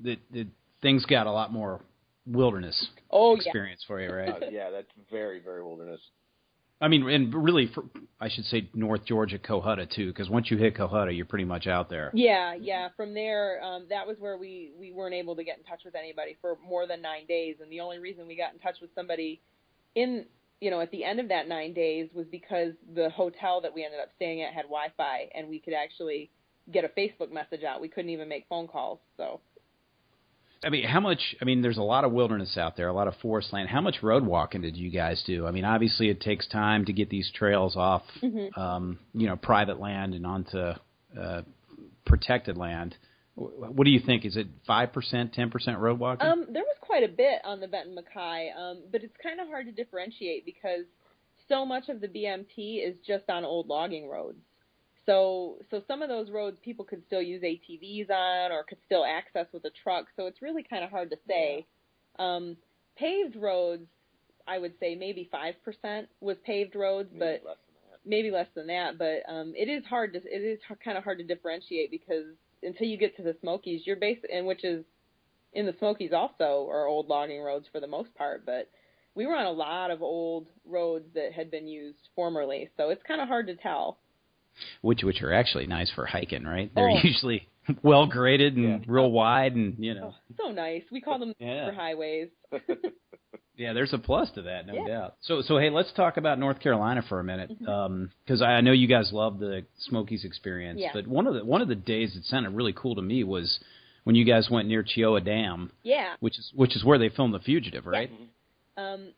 that, 0.01 0.19
that 0.31 0.47
things 0.81 1.05
got 1.05 1.25
a 1.25 1.31
lot 1.31 1.51
more 1.51 1.81
wilderness 2.25 2.89
Oh 3.09 3.35
yeah, 3.35 3.41
experience 3.41 3.83
for 3.87 4.01
you, 4.01 4.09
right? 4.11 4.29
Uh, 4.29 4.47
yeah, 4.51 4.69
that's 4.69 4.87
very 5.09 5.39
very 5.39 5.63
wilderness. 5.63 6.01
I 6.79 6.87
mean, 6.89 7.09
and 7.09 7.33
really, 7.33 7.67
for, 7.73 7.85
I 8.21 8.29
should 8.29 8.45
say 8.45 8.69
North 8.73 9.05
Georgia, 9.05 9.39
Cohutta 9.39 9.89
too, 9.89 10.07
because 10.07 10.29
once 10.29 10.51
you 10.51 10.57
hit 10.57 10.75
Cohutta, 10.75 11.15
you're 11.15 11.25
pretty 11.25 11.45
much 11.45 11.65
out 11.65 11.89
there. 11.89 12.11
Yeah, 12.13 12.53
yeah. 12.53 12.89
From 12.95 13.15
there, 13.15 13.63
um, 13.63 13.87
that 13.89 14.05
was 14.05 14.17
where 14.19 14.37
we 14.37 14.71
we 14.79 14.91
weren't 14.91 15.15
able 15.15 15.35
to 15.35 15.43
get 15.43 15.57
in 15.57 15.63
touch 15.63 15.81
with 15.83 15.95
anybody 15.95 16.37
for 16.39 16.57
more 16.67 16.85
than 16.85 17.01
nine 17.01 17.25
days, 17.27 17.55
and 17.61 17.71
the 17.71 17.79
only 17.79 17.97
reason 17.97 18.27
we 18.27 18.35
got 18.35 18.53
in 18.53 18.59
touch 18.59 18.75
with 18.79 18.91
somebody 18.93 19.41
in 19.95 20.25
you 20.61 20.69
know 20.69 20.79
at 20.79 20.91
the 20.91 21.03
end 21.03 21.19
of 21.19 21.29
that 21.29 21.47
nine 21.47 21.73
days 21.73 22.09
was 22.13 22.27
because 22.29 22.73
the 22.93 23.09
hotel 23.09 23.61
that 23.61 23.73
we 23.73 23.83
ended 23.83 23.99
up 23.99 24.09
staying 24.15 24.43
at 24.43 24.53
had 24.53 24.63
Wi-Fi, 24.63 25.29
and 25.33 25.49
we 25.49 25.59
could 25.59 25.73
actually 25.73 26.29
get 26.71 26.85
a 26.85 26.89
Facebook 26.89 27.31
message 27.31 27.63
out. 27.63 27.81
We 27.81 27.87
couldn't 27.87 28.11
even 28.11 28.29
make 28.29 28.45
phone 28.49 28.67
calls, 28.67 28.99
so. 29.17 29.39
I 30.63 30.69
mean, 30.69 30.85
how 30.85 30.99
much? 30.99 31.35
I 31.41 31.45
mean, 31.45 31.61
there's 31.61 31.77
a 31.77 31.83
lot 31.83 32.03
of 32.03 32.11
wilderness 32.11 32.57
out 32.57 32.75
there, 32.77 32.87
a 32.87 32.93
lot 32.93 33.07
of 33.07 33.15
forest 33.21 33.53
land. 33.53 33.69
How 33.69 33.81
much 33.81 34.01
road 34.01 34.25
walking 34.25 34.61
did 34.61 34.75
you 34.75 34.89
guys 34.89 35.23
do? 35.25 35.45
I 35.45 35.51
mean, 35.51 35.65
obviously, 35.65 36.09
it 36.09 36.19
takes 36.21 36.47
time 36.47 36.85
to 36.85 36.93
get 36.93 37.09
these 37.09 37.31
trails 37.31 37.75
off, 37.75 38.03
Mhm. 38.21 38.57
um, 38.57 38.99
you 39.13 39.27
know, 39.27 39.35
private 39.35 39.79
land 39.79 40.13
and 40.13 40.25
onto 40.25 40.73
uh, 41.17 41.41
protected 42.05 42.57
land. 42.57 42.95
What 43.35 43.83
do 43.83 43.91
you 43.91 43.99
think? 43.99 44.25
Is 44.25 44.35
it 44.35 44.47
five 44.65 44.93
percent, 44.93 45.33
ten 45.33 45.51
percent 45.51 45.77
road 45.77 45.99
walking? 45.99 46.27
Um, 46.27 46.47
there 46.49 46.63
was 46.63 46.77
quite 46.81 47.03
a 47.03 47.07
bit 47.07 47.39
on 47.43 47.59
the 47.59 47.67
Benton 47.67 47.95
MacKaye, 47.95 48.55
um, 48.57 48.83
but 48.91 49.03
it's 49.03 49.15
kind 49.21 49.39
of 49.39 49.47
hard 49.47 49.67
to 49.67 49.71
differentiate 49.71 50.43
because 50.43 50.85
so 51.47 51.65
much 51.65 51.87
of 51.89 52.01
the 52.01 52.07
BMT 52.07 52.83
is 52.83 52.95
just 53.05 53.29
on 53.29 53.45
old 53.45 53.67
logging 53.67 54.09
roads. 54.09 54.39
So, 55.07 55.57
so 55.71 55.81
some 55.87 56.03
of 56.03 56.09
those 56.09 56.29
roads 56.29 56.57
people 56.61 56.85
could 56.85 57.01
still 57.07 57.21
use 57.21 57.41
ATVs 57.41 58.11
on 58.11 58.51
or 58.51 58.63
could 58.63 58.77
still 58.85 59.03
access 59.03 59.47
with 59.51 59.65
a 59.65 59.71
truck. 59.83 60.05
So 60.15 60.27
it's 60.27 60.41
really 60.41 60.63
kind 60.63 60.83
of 60.83 60.91
hard 60.91 61.09
to 61.09 61.17
say. 61.27 61.65
Um, 62.19 62.57
paved 62.97 63.35
roads, 63.35 63.87
I 64.47 64.59
would 64.59 64.73
say 64.79 64.95
maybe 64.95 65.27
five 65.31 65.55
percent 65.63 66.09
was 66.21 66.37
paved 66.45 66.75
roads, 66.75 67.09
Maybe 67.11 67.19
but 67.19 67.47
less 67.47 67.57
maybe 68.07 68.31
less 68.31 68.47
than 68.55 68.67
that, 68.67 68.97
but 68.97 69.21
um, 69.31 69.53
it 69.55 69.69
is 69.69 69.83
hard 69.85 70.13
to 70.13 70.19
it 70.19 70.41
is 70.41 70.59
kind 70.83 70.97
of 70.97 71.03
hard 71.03 71.17
to 71.19 71.23
differentiate 71.23 71.91
because 71.91 72.25
until 72.63 72.87
you 72.87 72.97
get 72.97 73.15
to 73.17 73.23
the 73.23 73.35
Smokies, 73.41 73.81
you're 73.85 73.97
basically 73.97 74.35
and 74.35 74.47
which 74.47 74.63
is 74.63 74.85
in 75.53 75.65
the 75.65 75.75
Smokies 75.79 76.13
also 76.13 76.67
are 76.69 76.87
old 76.87 77.07
logging 77.07 77.41
roads 77.41 77.65
for 77.71 77.79
the 77.79 77.87
most 77.87 78.13
part, 78.15 78.45
but 78.45 78.69
we 79.15 79.25
were 79.25 79.35
on 79.35 79.45
a 79.45 79.51
lot 79.51 79.91
of 79.91 80.01
old 80.01 80.47
roads 80.65 81.05
that 81.15 81.33
had 81.33 81.51
been 81.51 81.67
used 81.67 82.09
formerly, 82.15 82.69
so 82.77 82.89
it's 82.89 83.03
kind 83.03 83.21
of 83.21 83.27
hard 83.27 83.47
to 83.47 83.55
tell. 83.55 83.97
Which 84.81 85.03
which 85.03 85.21
are 85.21 85.33
actually 85.33 85.67
nice 85.67 85.91
for 85.93 86.05
hiking, 86.05 86.43
right? 86.43 86.71
They're 86.73 86.89
Oh. 86.89 86.99
usually 87.03 87.47
well 87.83 88.05
graded 88.07 88.55
and 88.55 88.65
Yeah. 88.65 88.77
real 88.87 89.11
wide, 89.11 89.55
and 89.55 89.75
you 89.77 89.93
know, 89.93 90.13
Oh, 90.13 90.45
so 90.47 90.51
nice. 90.51 90.83
We 90.91 91.01
call 91.01 91.19
them 91.19 91.33
Yeah. 91.39 91.69
for 91.69 91.73
highways. 91.75 92.29
yeah, 93.57 93.73
there's 93.73 93.93
a 93.93 93.97
plus 93.97 94.29
to 94.31 94.43
that, 94.43 94.67
no 94.67 94.73
Yeah. 94.73 94.87
doubt. 94.87 95.15
So 95.21 95.41
so 95.41 95.57
hey, 95.57 95.69
let's 95.69 95.91
talk 95.93 96.17
about 96.17 96.39
North 96.39 96.59
Carolina 96.59 97.01
for 97.07 97.19
a 97.19 97.23
minute, 97.23 97.51
because 97.59 98.41
I 98.41 98.53
I 98.57 98.61
know 98.61 98.71
you 98.71 98.87
guys 98.87 99.11
love 99.11 99.39
the 99.39 99.65
Smokies 99.79 100.23
experience. 100.25 100.79
Yeah. 100.81 100.91
But 100.93 101.07
one 101.07 101.27
of 101.27 101.33
the 101.33 101.43
one 101.45 101.61
of 101.61 101.67
the 101.67 101.75
days 101.75 102.13
that 102.15 102.23
sounded 102.25 102.51
really 102.51 102.73
cool 102.73 102.95
to 102.95 103.01
me 103.01 103.23
was 103.23 103.59
when 104.03 104.15
you 104.15 104.23
guys 104.23 104.49
went 104.49 104.67
near 104.67 104.83
Cheoah 104.83 105.23
Dam, 105.25 105.71
Yeah. 105.83 106.15
which 106.19 106.37
is 106.39 106.51
which 106.55 106.75
is 106.75 106.83
where 106.85 106.97
they 106.97 107.09
filmed 107.09 107.33
The 107.33 107.39
Fugitive, 107.39 107.85
right? 107.85 108.11
Um. 108.77 109.13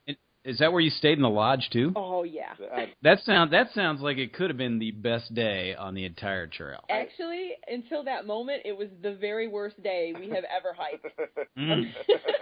Is 0.45 0.59
that 0.59 0.71
where 0.71 0.81
you 0.81 0.89
stayed 0.89 1.17
in 1.17 1.21
the 1.21 1.29
lodge 1.29 1.69
too? 1.71 1.91
Oh 1.95 2.23
yeah. 2.23 2.53
That 3.01 3.19
sound 3.23 3.51
that 3.53 3.71
sounds 3.73 4.01
like 4.01 4.17
it 4.17 4.33
could 4.33 4.49
have 4.49 4.57
been 4.57 4.79
the 4.79 4.91
best 4.91 5.33
day 5.33 5.75
on 5.75 5.95
the 5.95 6.05
entire 6.05 6.47
trail. 6.47 6.79
Actually, 6.89 7.51
until 7.67 8.03
that 8.05 8.25
moment, 8.25 8.61
it 8.65 8.75
was 8.77 8.87
the 9.01 9.15
very 9.15 9.47
worst 9.47 9.81
day 9.83 10.13
we 10.17 10.29
have 10.29 10.45
ever 10.45 10.75
hiked. 10.77 11.05
Mm. 11.57 11.91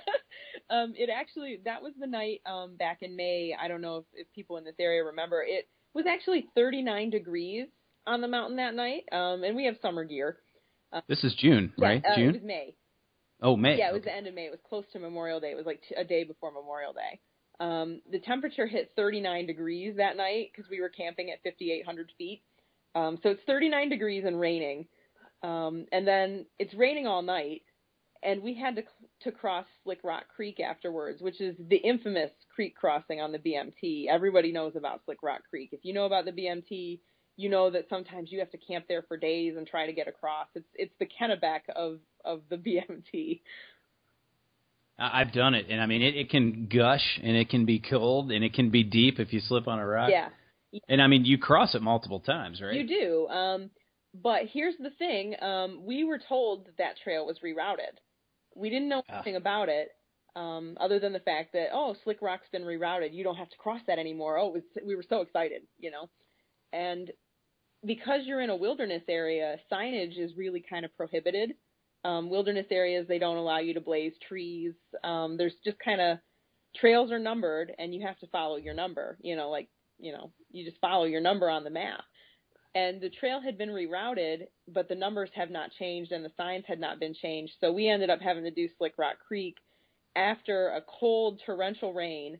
um, 0.69 0.93
it 0.95 1.09
actually 1.09 1.59
that 1.65 1.81
was 1.81 1.93
the 1.99 2.05
night 2.05 2.41
um, 2.45 2.75
back 2.75 2.99
in 3.01 3.15
May. 3.15 3.55
I 3.59 3.67
don't 3.67 3.81
know 3.81 3.97
if, 3.97 4.03
if 4.13 4.33
people 4.33 4.57
in 4.57 4.63
this 4.63 4.75
area 4.79 5.03
remember. 5.03 5.41
It 5.41 5.67
was 5.95 6.05
actually 6.07 6.49
39 6.55 7.09
degrees 7.09 7.67
on 8.05 8.21
the 8.21 8.27
mountain 8.27 8.57
that 8.57 8.75
night, 8.75 9.05
um, 9.11 9.43
and 9.43 9.55
we 9.55 9.65
have 9.65 9.75
summer 9.81 10.03
gear. 10.03 10.37
This 11.07 11.23
is 11.23 11.33
June, 11.39 11.73
Yeah, 11.77 11.87
right? 11.87 12.05
uh, 12.05 12.11
It 12.11 12.15
June. 12.17 12.33
was 12.33 12.43
May. 12.43 12.75
Oh, 13.41 13.55
May. 13.55 13.77
Yeah, 13.77 13.89
it 13.89 13.93
was 13.93 14.01
Okay. 14.01 14.11
the 14.11 14.17
end 14.17 14.27
of 14.27 14.35
May. 14.35 14.45
It 14.45 14.51
was 14.51 14.59
close 14.67 14.85
to 14.93 14.99
Memorial 14.99 15.39
Day. 15.39 15.51
It 15.51 15.57
was 15.57 15.65
like 15.65 15.81
t- 15.87 15.95
a 15.95 16.03
day 16.03 16.23
before 16.23 16.51
Memorial 16.51 16.93
Day. 16.93 17.19
Um, 17.59 18.01
the 18.11 18.19
temperature 18.19 18.67
hit 18.67 18.91
39 18.95 19.47
degrees 19.47 19.95
that 19.97 20.17
night 20.17 20.51
because 20.55 20.69
we 20.69 20.81
were 20.81 20.89
camping 20.89 21.31
at 21.31 21.43
5,800 21.43 22.11
feet. 22.17 22.43
Um, 22.95 23.19
so 23.23 23.29
it's 23.31 23.43
39 23.47 23.89
degrees 23.89 24.25
and 24.25 24.39
raining. 24.39 24.87
Um, 25.43 25.85
and 25.91 26.07
then 26.07 26.45
it's 26.59 26.73
raining 26.75 27.07
all 27.07 27.21
night. 27.21 27.63
and 28.23 28.41
we 28.43 28.53
had 28.55 28.75
to 28.77 28.83
to 29.21 29.31
cross 29.31 29.65
Slick 29.83 29.99
Rock 30.03 30.25
Creek 30.35 30.59
afterwards, 30.59 31.21
which 31.21 31.41
is 31.41 31.55
the 31.69 31.77
infamous 31.77 32.31
creek 32.53 32.75
crossing 32.75 33.21
on 33.21 33.31
the 33.31 33.39
BMT. 33.39 34.07
Everybody 34.07 34.51
knows 34.51 34.73
about 34.75 35.01
Slick 35.05 35.19
Rock 35.23 35.41
Creek. 35.49 35.69
If 35.73 35.81
you 35.83 35.93
know 35.93 36.05
about 36.05 36.25
the 36.25 36.31
BMT, 36.31 36.99
you 37.37 37.49
know 37.49 37.69
that 37.71 37.87
sometimes 37.89 38.31
you 38.31 38.39
have 38.39 38.51
to 38.51 38.57
camp 38.57 38.85
there 38.87 39.03
for 39.03 39.17
days 39.17 39.55
and 39.57 39.67
try 39.67 39.85
to 39.85 39.93
get 39.93 40.07
across. 40.07 40.47
It's 40.55 40.69
it's 40.75 40.93
the 40.99 41.07
Kennebec 41.07 41.61
of 41.75 41.99
of 42.25 42.41
the 42.49 42.57
BMT. 43.13 43.41
I've 44.99 45.31
done 45.31 45.53
it, 45.53 45.67
and 45.69 45.79
I 45.79 45.85
mean, 45.85 46.01
it, 46.01 46.15
it 46.15 46.29
can 46.29 46.67
gush, 46.67 47.19
and 47.21 47.37
it 47.37 47.49
can 47.49 47.65
be 47.65 47.79
cold, 47.79 48.31
and 48.31 48.43
it 48.43 48.53
can 48.53 48.71
be 48.71 48.83
deep 48.83 49.19
if 49.19 49.31
you 49.31 49.41
slip 49.41 49.67
on 49.67 49.79
a 49.79 49.85
rock. 49.85 50.09
Yeah. 50.11 50.29
And 50.89 51.01
I 51.01 51.07
mean, 51.07 51.23
you 51.23 51.37
cross 51.37 51.75
it 51.75 51.81
multiple 51.81 52.19
times, 52.19 52.61
right? 52.61 52.73
You 52.73 52.87
do. 52.87 53.27
Um, 53.27 53.69
but 54.13 54.43
here's 54.51 54.75
the 54.79 54.89
thing: 54.89 55.35
um, 55.41 55.85
we 55.85 56.03
were 56.03 56.19
told 56.19 56.65
that 56.65 56.77
that 56.79 56.95
trail 57.03 57.25
was 57.25 57.37
rerouted. 57.45 57.99
We 58.55 58.69
didn't 58.69 58.89
know 58.89 59.03
anything 59.07 59.35
ah. 59.35 59.37
about 59.37 59.69
it, 59.69 59.89
um, 60.35 60.77
other 60.79 60.99
than 60.99 61.13
the 61.13 61.19
fact 61.19 61.53
that 61.53 61.67
oh, 61.73 61.95
Slick 62.03 62.21
Rock's 62.21 62.47
been 62.51 62.63
rerouted. 62.63 63.13
You 63.13 63.23
don't 63.23 63.37
have 63.37 63.49
to 63.49 63.57
cross 63.57 63.81
that 63.85 63.99
anymore. 63.99 64.39
Oh, 64.39 64.49
was, 64.49 64.63
we 64.85 64.95
were 64.95 65.05
so 65.07 65.21
excited, 65.21 65.61
you 65.77 65.91
know. 65.91 66.09
And 66.73 67.11
because 67.85 68.21
you're 68.25 68.41
in 68.41 68.49
a 68.49 68.55
wilderness 68.55 69.03
area, 69.07 69.57
signage 69.71 70.17
is 70.17 70.35
really 70.35 70.63
kind 70.67 70.85
of 70.85 70.95
prohibited. 70.97 71.53
Um, 72.03 72.29
wilderness 72.29 72.67
areas 72.71 73.07
they 73.07 73.19
don't 73.19 73.37
allow 73.37 73.59
you 73.59 73.73
to 73.73 73.81
blaze 73.81 74.13
trees. 74.27 74.73
Um, 75.03 75.37
there's 75.37 75.55
just 75.65 75.77
kind 75.79 75.99
of 75.99 76.19
trails 76.75 77.11
are 77.11 77.19
numbered, 77.19 77.71
and 77.77 77.93
you 77.93 78.05
have 78.05 78.19
to 78.19 78.27
follow 78.27 78.57
your 78.57 78.73
number. 78.73 79.17
You 79.21 79.35
know, 79.35 79.49
like 79.49 79.67
you 79.99 80.11
know, 80.11 80.31
you 80.51 80.65
just 80.65 80.79
follow 80.79 81.05
your 81.05 81.21
number 81.21 81.49
on 81.49 81.63
the 81.63 81.69
map. 81.69 82.03
And 82.75 83.01
the 83.01 83.09
trail 83.09 83.41
had 83.41 83.57
been 83.57 83.69
rerouted, 83.69 84.41
but 84.67 84.87
the 84.87 84.95
numbers 84.95 85.31
have 85.33 85.49
not 85.49 85.71
changed 85.79 86.11
and 86.11 86.23
the 86.23 86.31
signs 86.37 86.65
had 86.67 86.79
not 86.79 86.99
been 86.99 87.15
changed. 87.15 87.53
So 87.59 87.71
we 87.71 87.89
ended 87.89 88.11
up 88.11 88.19
having 88.21 88.43
to 88.43 88.51
do 88.51 88.67
Slick 88.77 88.93
Rock 88.99 89.15
Creek 89.27 89.55
after 90.15 90.69
a 90.69 90.81
cold 90.99 91.41
torrential 91.43 91.93
rain 91.93 92.37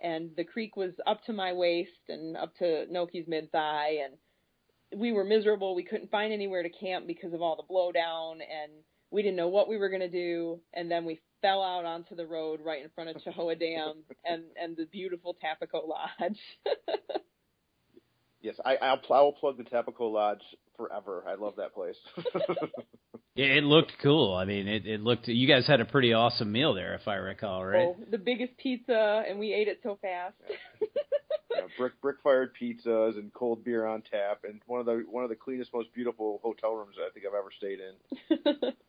and 0.00 0.30
the 0.36 0.44
creek 0.44 0.76
was 0.76 0.92
up 1.06 1.24
to 1.24 1.32
my 1.32 1.52
waist 1.52 1.90
and 2.08 2.36
up 2.36 2.54
to 2.56 2.86
NoKey's 2.92 3.28
mid 3.28 3.50
thigh 3.50 3.98
and 4.04 5.00
we 5.00 5.12
were 5.12 5.24
miserable. 5.24 5.74
We 5.74 5.84
couldn't 5.84 6.10
find 6.10 6.32
anywhere 6.32 6.62
to 6.62 6.70
camp 6.70 7.06
because 7.06 7.34
of 7.34 7.42
all 7.42 7.56
the 7.56 7.74
blowdown 7.74 8.34
and 8.34 8.72
we 9.10 9.22
didn't 9.22 9.36
know 9.36 9.48
what 9.48 9.68
we 9.68 9.76
were 9.76 9.88
going 9.88 10.00
to 10.00 10.08
do 10.08 10.60
and 10.74 10.90
then 10.90 11.04
we 11.04 11.20
fell 11.40 11.62
out 11.62 11.84
onto 11.84 12.14
the 12.14 12.26
road 12.26 12.60
right 12.64 12.82
in 12.82 12.90
front 12.90 13.10
of 13.10 13.16
Cheoah 13.22 13.58
Dam 13.58 14.02
and 14.24 14.44
and 14.60 14.76
the 14.76 14.86
beautiful 14.86 15.36
Tapoco 15.42 15.86
Lodge. 15.86 16.38
yes, 18.40 18.56
I 18.64 18.76
I'll, 18.76 19.00
I 19.10 19.20
will 19.20 19.32
plug 19.32 19.56
the 19.56 19.64
Tapoco 19.64 20.12
Lodge 20.12 20.42
forever. 20.76 21.24
I 21.26 21.34
love 21.34 21.54
that 21.56 21.74
place. 21.74 21.96
Yeah, 23.38 23.54
it 23.54 23.62
looked 23.62 23.92
cool. 24.02 24.34
I 24.34 24.44
mean, 24.44 24.66
it 24.66 24.84
it 24.84 25.00
looked. 25.00 25.28
You 25.28 25.46
guys 25.46 25.64
had 25.64 25.80
a 25.80 25.84
pretty 25.84 26.12
awesome 26.12 26.50
meal 26.50 26.74
there, 26.74 26.94
if 26.94 27.06
I 27.06 27.14
recall, 27.14 27.64
right? 27.64 27.86
Oh, 27.86 27.96
the 28.10 28.18
biggest 28.18 28.56
pizza, 28.56 29.22
and 29.28 29.38
we 29.38 29.54
ate 29.54 29.68
it 29.68 29.78
so 29.84 29.96
fast. 30.02 30.34
yeah, 31.54 31.60
brick 31.78 31.92
brick 32.00 32.16
fired 32.24 32.50
pizzas 32.60 33.16
and 33.16 33.32
cold 33.32 33.62
beer 33.62 33.86
on 33.86 34.02
tap, 34.02 34.40
and 34.42 34.60
one 34.66 34.80
of 34.80 34.86
the 34.86 35.04
one 35.08 35.22
of 35.22 35.30
the 35.30 35.36
cleanest, 35.36 35.72
most 35.72 35.94
beautiful 35.94 36.40
hotel 36.42 36.74
rooms 36.74 36.96
I 36.98 37.12
think 37.12 37.26
I've 37.26 37.38
ever 37.38 37.50
stayed 37.56 37.78
in. 37.78 38.72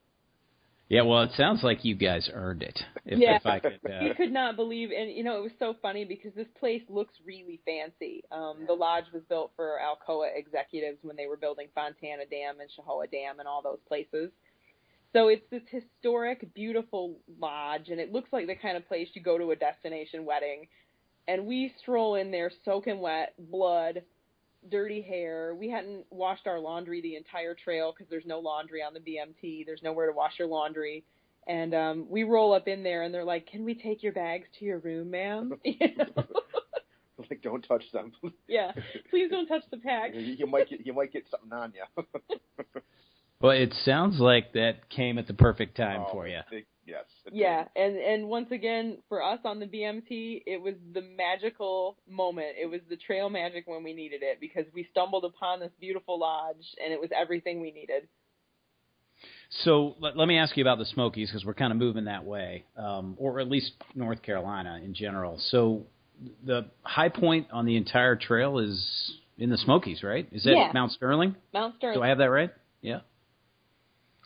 Yeah, 0.89 1.03
well, 1.03 1.21
it 1.21 1.31
sounds 1.37 1.61
like 1.61 1.85
you 1.85 1.93
guys 1.93 2.27
earned 2.33 2.63
it. 2.63 2.79
If, 3.05 3.19
yeah, 3.19 3.35
if 3.35 3.45
I 3.45 3.59
could, 3.59 3.79
uh... 3.85 4.01
you 4.01 4.15
could 4.15 4.31
not 4.31 4.55
believe, 4.55 4.89
and 4.89 5.11
you 5.11 5.23
know, 5.23 5.37
it 5.37 5.43
was 5.43 5.51
so 5.59 5.75
funny 5.83 6.03
because 6.03 6.33
this 6.33 6.47
place 6.59 6.81
looks 6.89 7.13
really 7.23 7.61
fancy. 7.63 8.23
Um, 8.31 8.65
the 8.65 8.73
lodge 8.73 9.03
was 9.13 9.21
built 9.29 9.51
for 9.55 9.77
Alcoa 9.79 10.29
executives 10.35 10.97
when 11.03 11.15
they 11.15 11.27
were 11.27 11.37
building 11.37 11.67
Fontana 11.75 12.25
Dam 12.25 12.59
and 12.59 12.69
Cheoah 12.71 13.09
Dam 13.11 13.37
and 13.37 13.47
all 13.47 13.61
those 13.61 13.77
places. 13.87 14.31
So 15.13 15.27
it's 15.27 15.45
this 15.51 15.61
historic, 15.69 16.53
beautiful 16.55 17.17
lodge, 17.39 17.89
and 17.89 17.99
it 17.99 18.11
looks 18.11 18.33
like 18.33 18.47
the 18.47 18.55
kind 18.55 18.75
of 18.75 18.87
place 18.87 19.09
you 19.13 19.21
go 19.21 19.37
to 19.37 19.51
a 19.51 19.55
destination 19.55 20.25
wedding. 20.25 20.67
And 21.27 21.45
we 21.45 21.71
stroll 21.81 22.15
in 22.15 22.31
there 22.31 22.51
soaking 22.65 22.99
wet, 22.99 23.35
blood, 23.37 24.01
dirty 24.69 25.01
hair. 25.01 25.55
We 25.55 25.69
hadn't 25.69 26.05
washed 26.09 26.47
our 26.47 26.59
laundry 26.59 27.01
the 27.01 27.15
entire 27.15 27.53
trail 27.55 27.93
because 27.95 28.09
there's 28.09 28.25
no 28.25 28.39
laundry 28.39 28.81
on 28.81 28.93
the 28.93 28.99
BMT. 28.99 29.65
There's 29.65 29.83
nowhere 29.83 30.07
to 30.07 30.13
wash 30.13 30.33
your 30.39 30.47
laundry. 30.47 31.03
And 31.47 31.73
um 31.73 32.05
we 32.09 32.23
roll 32.23 32.53
up 32.53 32.67
in 32.67 32.83
there 32.83 33.03
and 33.03 33.13
they're 33.13 33.23
like, 33.23 33.47
"Can 33.47 33.63
we 33.63 33.73
take 33.73 34.03
your 34.03 34.11
bags 34.11 34.47
to 34.59 34.65
your 34.65 34.79
room, 34.79 35.11
ma'am?" 35.11 35.53
You 35.63 35.95
know? 35.97 36.05
like, 37.29 37.41
don't 37.41 37.61
touch 37.61 37.83
them. 37.91 38.11
yeah, 38.47 38.71
please 39.09 39.29
don't 39.29 39.47
touch 39.47 39.63
the 39.71 39.77
packs. 39.77 40.15
you, 40.15 40.35
you 40.39 40.47
might 40.47 40.69
get 40.69 40.85
you 40.85 40.93
might 40.93 41.11
get 41.11 41.25
something 41.29 41.53
on 41.53 41.73
you. 41.73 42.03
well, 43.41 43.51
it 43.51 43.73
sounds 43.83 44.19
like 44.19 44.53
that 44.53 44.89
came 44.89 45.17
at 45.17 45.27
the 45.27 45.33
perfect 45.33 45.77
time 45.77 46.05
oh, 46.07 46.11
for 46.11 46.27
you. 46.27 46.39
It, 46.51 46.65
yes. 46.89 47.05
Yeah, 47.31 47.65
and 47.75 47.97
and 47.97 48.27
once 48.27 48.51
again 48.51 48.97
for 49.07 49.23
us 49.23 49.39
on 49.45 49.59
the 49.59 49.65
BMT, 49.65 50.43
it 50.45 50.61
was 50.61 50.75
the 50.93 51.01
magical 51.01 51.97
moment. 52.09 52.55
It 52.61 52.65
was 52.65 52.81
the 52.89 52.97
trail 52.97 53.29
magic 53.29 53.67
when 53.67 53.83
we 53.83 53.93
needed 53.93 54.21
it 54.23 54.39
because 54.39 54.65
we 54.73 54.87
stumbled 54.91 55.25
upon 55.25 55.59
this 55.59 55.71
beautiful 55.79 56.19
lodge 56.19 56.65
and 56.83 56.93
it 56.93 56.99
was 56.99 57.09
everything 57.15 57.61
we 57.61 57.71
needed. 57.71 58.07
So 59.63 59.95
let, 59.99 60.15
let 60.15 60.27
me 60.27 60.37
ask 60.37 60.55
you 60.57 60.63
about 60.63 60.77
the 60.77 60.85
Smokies 60.85 61.29
because 61.29 61.43
we're 61.45 61.55
kind 61.55 61.71
of 61.71 61.77
moving 61.77 62.05
that 62.05 62.23
way, 62.23 62.65
um, 62.77 63.15
or 63.17 63.39
at 63.39 63.49
least 63.49 63.71
North 63.95 64.21
Carolina 64.21 64.79
in 64.83 64.93
general. 64.93 65.39
So 65.49 65.83
the 66.45 66.67
high 66.83 67.09
point 67.09 67.47
on 67.51 67.65
the 67.65 67.75
entire 67.75 68.15
trail 68.15 68.59
is 68.59 69.13
in 69.37 69.49
the 69.49 69.57
Smokies, 69.57 70.03
right? 70.03 70.27
Is 70.31 70.43
that 70.43 70.51
yeah. 70.51 70.71
Mount 70.73 70.91
Sterling? 70.91 71.35
Mount 71.53 71.75
Sterling. 71.77 71.97
Do 71.97 72.03
I 72.03 72.09
have 72.09 72.19
that 72.19 72.29
right? 72.29 72.51
Yeah. 72.81 72.99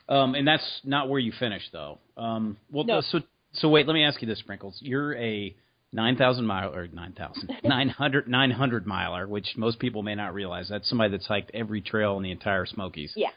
Um, 0.10 0.36
and 0.36 0.47
that's 0.47 0.82
not 0.84 1.10
where 1.10 1.20
you 1.20 1.32
finished, 1.39 1.70
though. 1.72 1.99
Um, 2.18 2.58
well, 2.72 2.84
no. 2.84 3.01
so 3.01 3.20
so 3.54 3.70
wait. 3.70 3.88
Let 3.88 3.93
me 3.93 4.04
ask 4.04 4.22
you 4.22 4.28
this, 4.28 4.39
Sprinkles. 4.39 4.78
You're 4.82 5.16
a 5.16 5.56
nine 5.91 6.18
thousand 6.18 6.45
mile 6.45 6.74
or 6.74 6.88
nine 6.88 7.14
thousand 7.14 7.51
nine 7.64 7.89
hundred 7.89 8.28
nine 8.28 8.51
hundred 8.51 8.86
miler, 8.86 9.28
which 9.28 9.54
most 9.56 9.80
people 9.80 10.04
may 10.04 10.16
not 10.16 10.34
realize. 10.34 10.68
That's 10.70 10.89
somebody 10.89 11.12
that's 11.12 11.28
hiked 11.28 11.51
every 11.54 11.82
trail 11.82 12.18
in 12.18 12.24
the 12.24 12.32
entire 12.32 12.66
Smokies. 12.66 13.14
Yeah. 13.16 13.30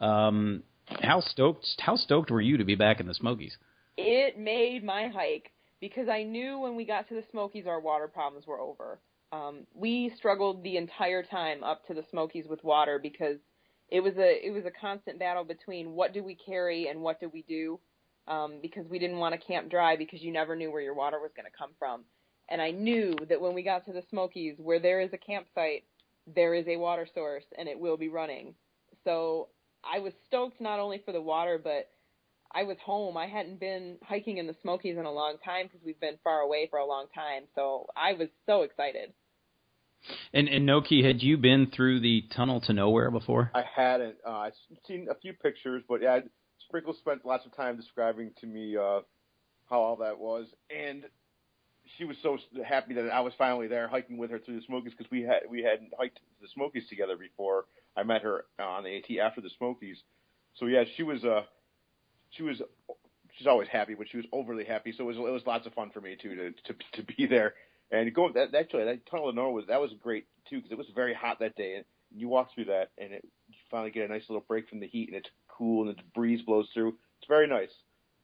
Um, 0.00 0.62
how 0.86 1.20
stoked? 1.20 1.66
How 1.78 1.96
stoked 1.96 2.30
were 2.30 2.40
you 2.40 2.58
to 2.58 2.64
be 2.64 2.74
back 2.74 3.00
in 3.00 3.06
the 3.06 3.14
Smokies? 3.14 3.56
It 3.96 4.38
made 4.38 4.82
my 4.84 5.08
hike 5.08 5.50
because 5.80 6.08
I 6.08 6.22
knew 6.22 6.58
when 6.58 6.76
we 6.76 6.84
got 6.84 7.08
to 7.08 7.14
the 7.14 7.24
Smokies, 7.30 7.66
our 7.66 7.80
water 7.80 8.08
problems 8.08 8.46
were 8.46 8.60
over. 8.60 8.98
Um, 9.32 9.66
we 9.74 10.12
struggled 10.16 10.62
the 10.62 10.76
entire 10.76 11.22
time 11.22 11.64
up 11.64 11.86
to 11.86 11.94
the 11.94 12.04
Smokies 12.10 12.46
with 12.48 12.62
water 12.62 12.98
because 13.02 13.38
it 13.88 14.00
was 14.00 14.14
a 14.16 14.46
it 14.46 14.50
was 14.50 14.64
a 14.64 14.70
constant 14.70 15.18
battle 15.18 15.44
between 15.44 15.92
what 15.92 16.12
do 16.12 16.22
we 16.22 16.34
carry 16.34 16.88
and 16.88 17.00
what 17.00 17.20
do 17.20 17.28
we 17.32 17.42
do 17.42 17.78
um, 18.26 18.54
because 18.62 18.86
we 18.88 18.98
didn't 18.98 19.18
want 19.18 19.38
to 19.38 19.46
camp 19.46 19.70
dry 19.70 19.96
because 19.96 20.22
you 20.22 20.32
never 20.32 20.56
knew 20.56 20.70
where 20.70 20.82
your 20.82 20.94
water 20.94 21.18
was 21.20 21.30
going 21.36 21.50
to 21.50 21.56
come 21.56 21.70
from. 21.78 22.04
And 22.48 22.60
I 22.60 22.70
knew 22.70 23.14
that 23.28 23.40
when 23.40 23.54
we 23.54 23.62
got 23.62 23.84
to 23.86 23.92
the 23.92 24.02
Smokies, 24.10 24.56
where 24.58 24.78
there 24.78 25.00
is 25.00 25.12
a 25.12 25.18
campsite, 25.18 25.84
there 26.26 26.54
is 26.54 26.66
a 26.68 26.76
water 26.76 27.06
source 27.14 27.44
and 27.56 27.68
it 27.68 27.78
will 27.78 27.96
be 27.96 28.08
running. 28.08 28.54
So 29.04 29.48
I 29.84 29.98
was 29.98 30.12
stoked 30.26 30.60
not 30.60 30.80
only 30.80 31.02
for 31.04 31.12
the 31.12 31.20
water, 31.20 31.60
but 31.62 31.90
I 32.54 32.62
was 32.64 32.76
home. 32.84 33.16
I 33.16 33.26
hadn't 33.26 33.60
been 33.60 33.96
hiking 34.02 34.38
in 34.38 34.46
the 34.46 34.56
Smokies 34.62 34.96
in 34.96 35.04
a 35.04 35.12
long 35.12 35.36
time 35.44 35.66
because 35.66 35.84
we've 35.84 36.00
been 36.00 36.18
far 36.22 36.40
away 36.40 36.68
for 36.70 36.78
a 36.78 36.86
long 36.86 37.06
time. 37.14 37.44
So 37.54 37.86
I 37.96 38.12
was 38.12 38.28
so 38.46 38.62
excited. 38.62 39.12
And 40.32 40.48
and 40.48 40.68
NoKey, 40.68 41.04
had 41.04 41.22
you 41.22 41.36
been 41.36 41.70
through 41.74 42.00
the 42.00 42.24
tunnel 42.34 42.60
to 42.62 42.72
nowhere 42.72 43.10
before? 43.10 43.50
I 43.54 43.62
hadn't. 43.74 44.16
Uh, 44.26 44.30
I've 44.30 44.52
seen 44.86 45.08
a 45.10 45.14
few 45.14 45.32
pictures, 45.32 45.82
but 45.88 46.02
yeah, 46.02 46.20
Sprinkle 46.66 46.94
spent 46.94 47.24
lots 47.24 47.46
of 47.46 47.56
time 47.56 47.76
describing 47.76 48.32
to 48.40 48.46
me 48.46 48.76
uh, 48.76 49.00
how 49.68 49.80
all 49.80 49.96
that 49.96 50.18
was, 50.18 50.46
and 50.70 51.04
she 51.96 52.04
was 52.04 52.16
so 52.22 52.38
happy 52.66 52.94
that 52.94 53.10
I 53.10 53.20
was 53.20 53.32
finally 53.38 53.68
there 53.68 53.88
hiking 53.88 54.16
with 54.16 54.30
her 54.30 54.38
through 54.38 54.56
the 54.56 54.66
Smokies 54.66 54.92
because 54.96 55.10
we 55.10 55.22
had 55.22 55.42
we 55.48 55.62
hadn't 55.62 55.92
hiked 55.98 56.20
the 56.40 56.48
Smokies 56.54 56.88
together 56.88 57.16
before. 57.16 57.66
I 57.96 58.02
met 58.02 58.22
her 58.22 58.46
on 58.58 58.84
the 58.84 58.96
AT 58.96 59.18
after 59.24 59.40
the 59.40 59.50
Smokies, 59.56 59.98
so 60.56 60.66
yeah, 60.66 60.84
she 60.96 61.02
was 61.02 61.24
uh 61.24 61.42
she 62.30 62.42
was 62.42 62.60
she's 63.36 63.46
always 63.46 63.68
happy, 63.68 63.94
but 63.94 64.08
she 64.10 64.16
was 64.16 64.26
overly 64.32 64.64
happy. 64.64 64.92
So 64.96 65.04
it 65.04 65.06
was 65.06 65.16
it 65.16 65.32
was 65.32 65.42
lots 65.46 65.66
of 65.66 65.74
fun 65.74 65.90
for 65.90 66.00
me 66.00 66.16
too 66.20 66.34
to 66.34 66.50
to 66.72 67.02
to 67.02 67.14
be 67.16 67.26
there 67.26 67.54
and 67.98 68.14
go 68.14 68.30
that 68.32 68.54
actually 68.54 68.84
that 68.84 69.06
tunnel 69.10 69.28
of 69.28 69.34
Nowhere 69.34 69.52
was 69.52 69.64
that 69.68 69.80
was 69.80 69.90
great 70.02 70.26
too 70.48 70.56
because 70.56 70.72
it 70.72 70.78
was 70.78 70.86
very 70.94 71.14
hot 71.14 71.38
that 71.40 71.56
day, 71.56 71.76
and 71.76 71.84
you 72.14 72.28
walk 72.28 72.48
through 72.54 72.66
that 72.66 72.90
and 72.98 73.12
it, 73.12 73.26
you 73.48 73.54
finally 73.70 73.90
get 73.90 74.08
a 74.08 74.12
nice 74.12 74.22
little 74.28 74.44
break 74.46 74.68
from 74.68 74.80
the 74.80 74.86
heat, 74.86 75.08
and 75.08 75.16
it's 75.16 75.28
cool, 75.48 75.88
and 75.88 75.96
the 75.96 76.02
breeze 76.14 76.42
blows 76.42 76.68
through. 76.72 76.88
It's 76.88 77.28
very 77.28 77.46
nice. 77.46 77.70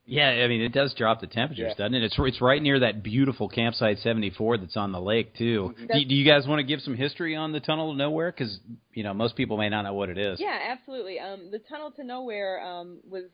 Yeah, 0.06 0.28
I 0.28 0.48
mean 0.48 0.60
it 0.60 0.72
does 0.72 0.94
drop 0.94 1.20
the 1.20 1.26
temperatures, 1.26 1.74
yeah. 1.78 1.84
doesn't 1.84 1.94
it? 1.94 2.02
It's 2.02 2.16
it's 2.18 2.40
right 2.40 2.60
near 2.60 2.80
that 2.80 3.02
beautiful 3.02 3.48
campsite 3.48 3.98
74 3.98 4.58
that's 4.58 4.76
on 4.76 4.92
the 4.92 5.00
lake 5.00 5.36
too. 5.36 5.74
Mm-hmm. 5.74 5.86
Do, 5.86 6.04
do, 6.06 6.14
you 6.14 6.28
guys 6.28 6.48
want 6.48 6.58
to 6.58 6.64
give 6.64 6.80
some 6.80 6.96
history 6.96 7.36
on 7.36 7.52
the 7.52 7.60
Tunnel 7.60 7.92
to 7.92 7.96
Nowhere? 7.98 8.32
Because 8.32 8.58
you 8.92 9.04
know 9.04 9.14
most 9.14 9.36
people 9.36 9.56
may 9.56 9.68
not 9.68 9.82
know 9.82 9.94
what 9.94 10.08
it 10.08 10.18
is. 10.18 10.40
Yeah, 10.40 10.58
absolutely. 10.68 11.20
Um, 11.20 11.50
the 11.52 11.60
Tunnel 11.60 11.92
to 11.92 12.04
Nowhere 12.04 12.60
um, 12.64 12.98
was 13.08 13.24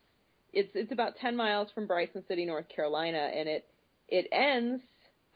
it's 0.53 0.71
it's 0.75 0.93
about 0.93 1.17
10 1.21 1.37
miles 1.37 1.69
from 1.75 1.87
Bryson 1.87 2.25
City, 2.29 2.45
North 2.45 2.69
Carolina, 2.69 3.31
and 3.35 3.49
it 3.49 3.67
it 4.09 4.27
ends 4.33 4.83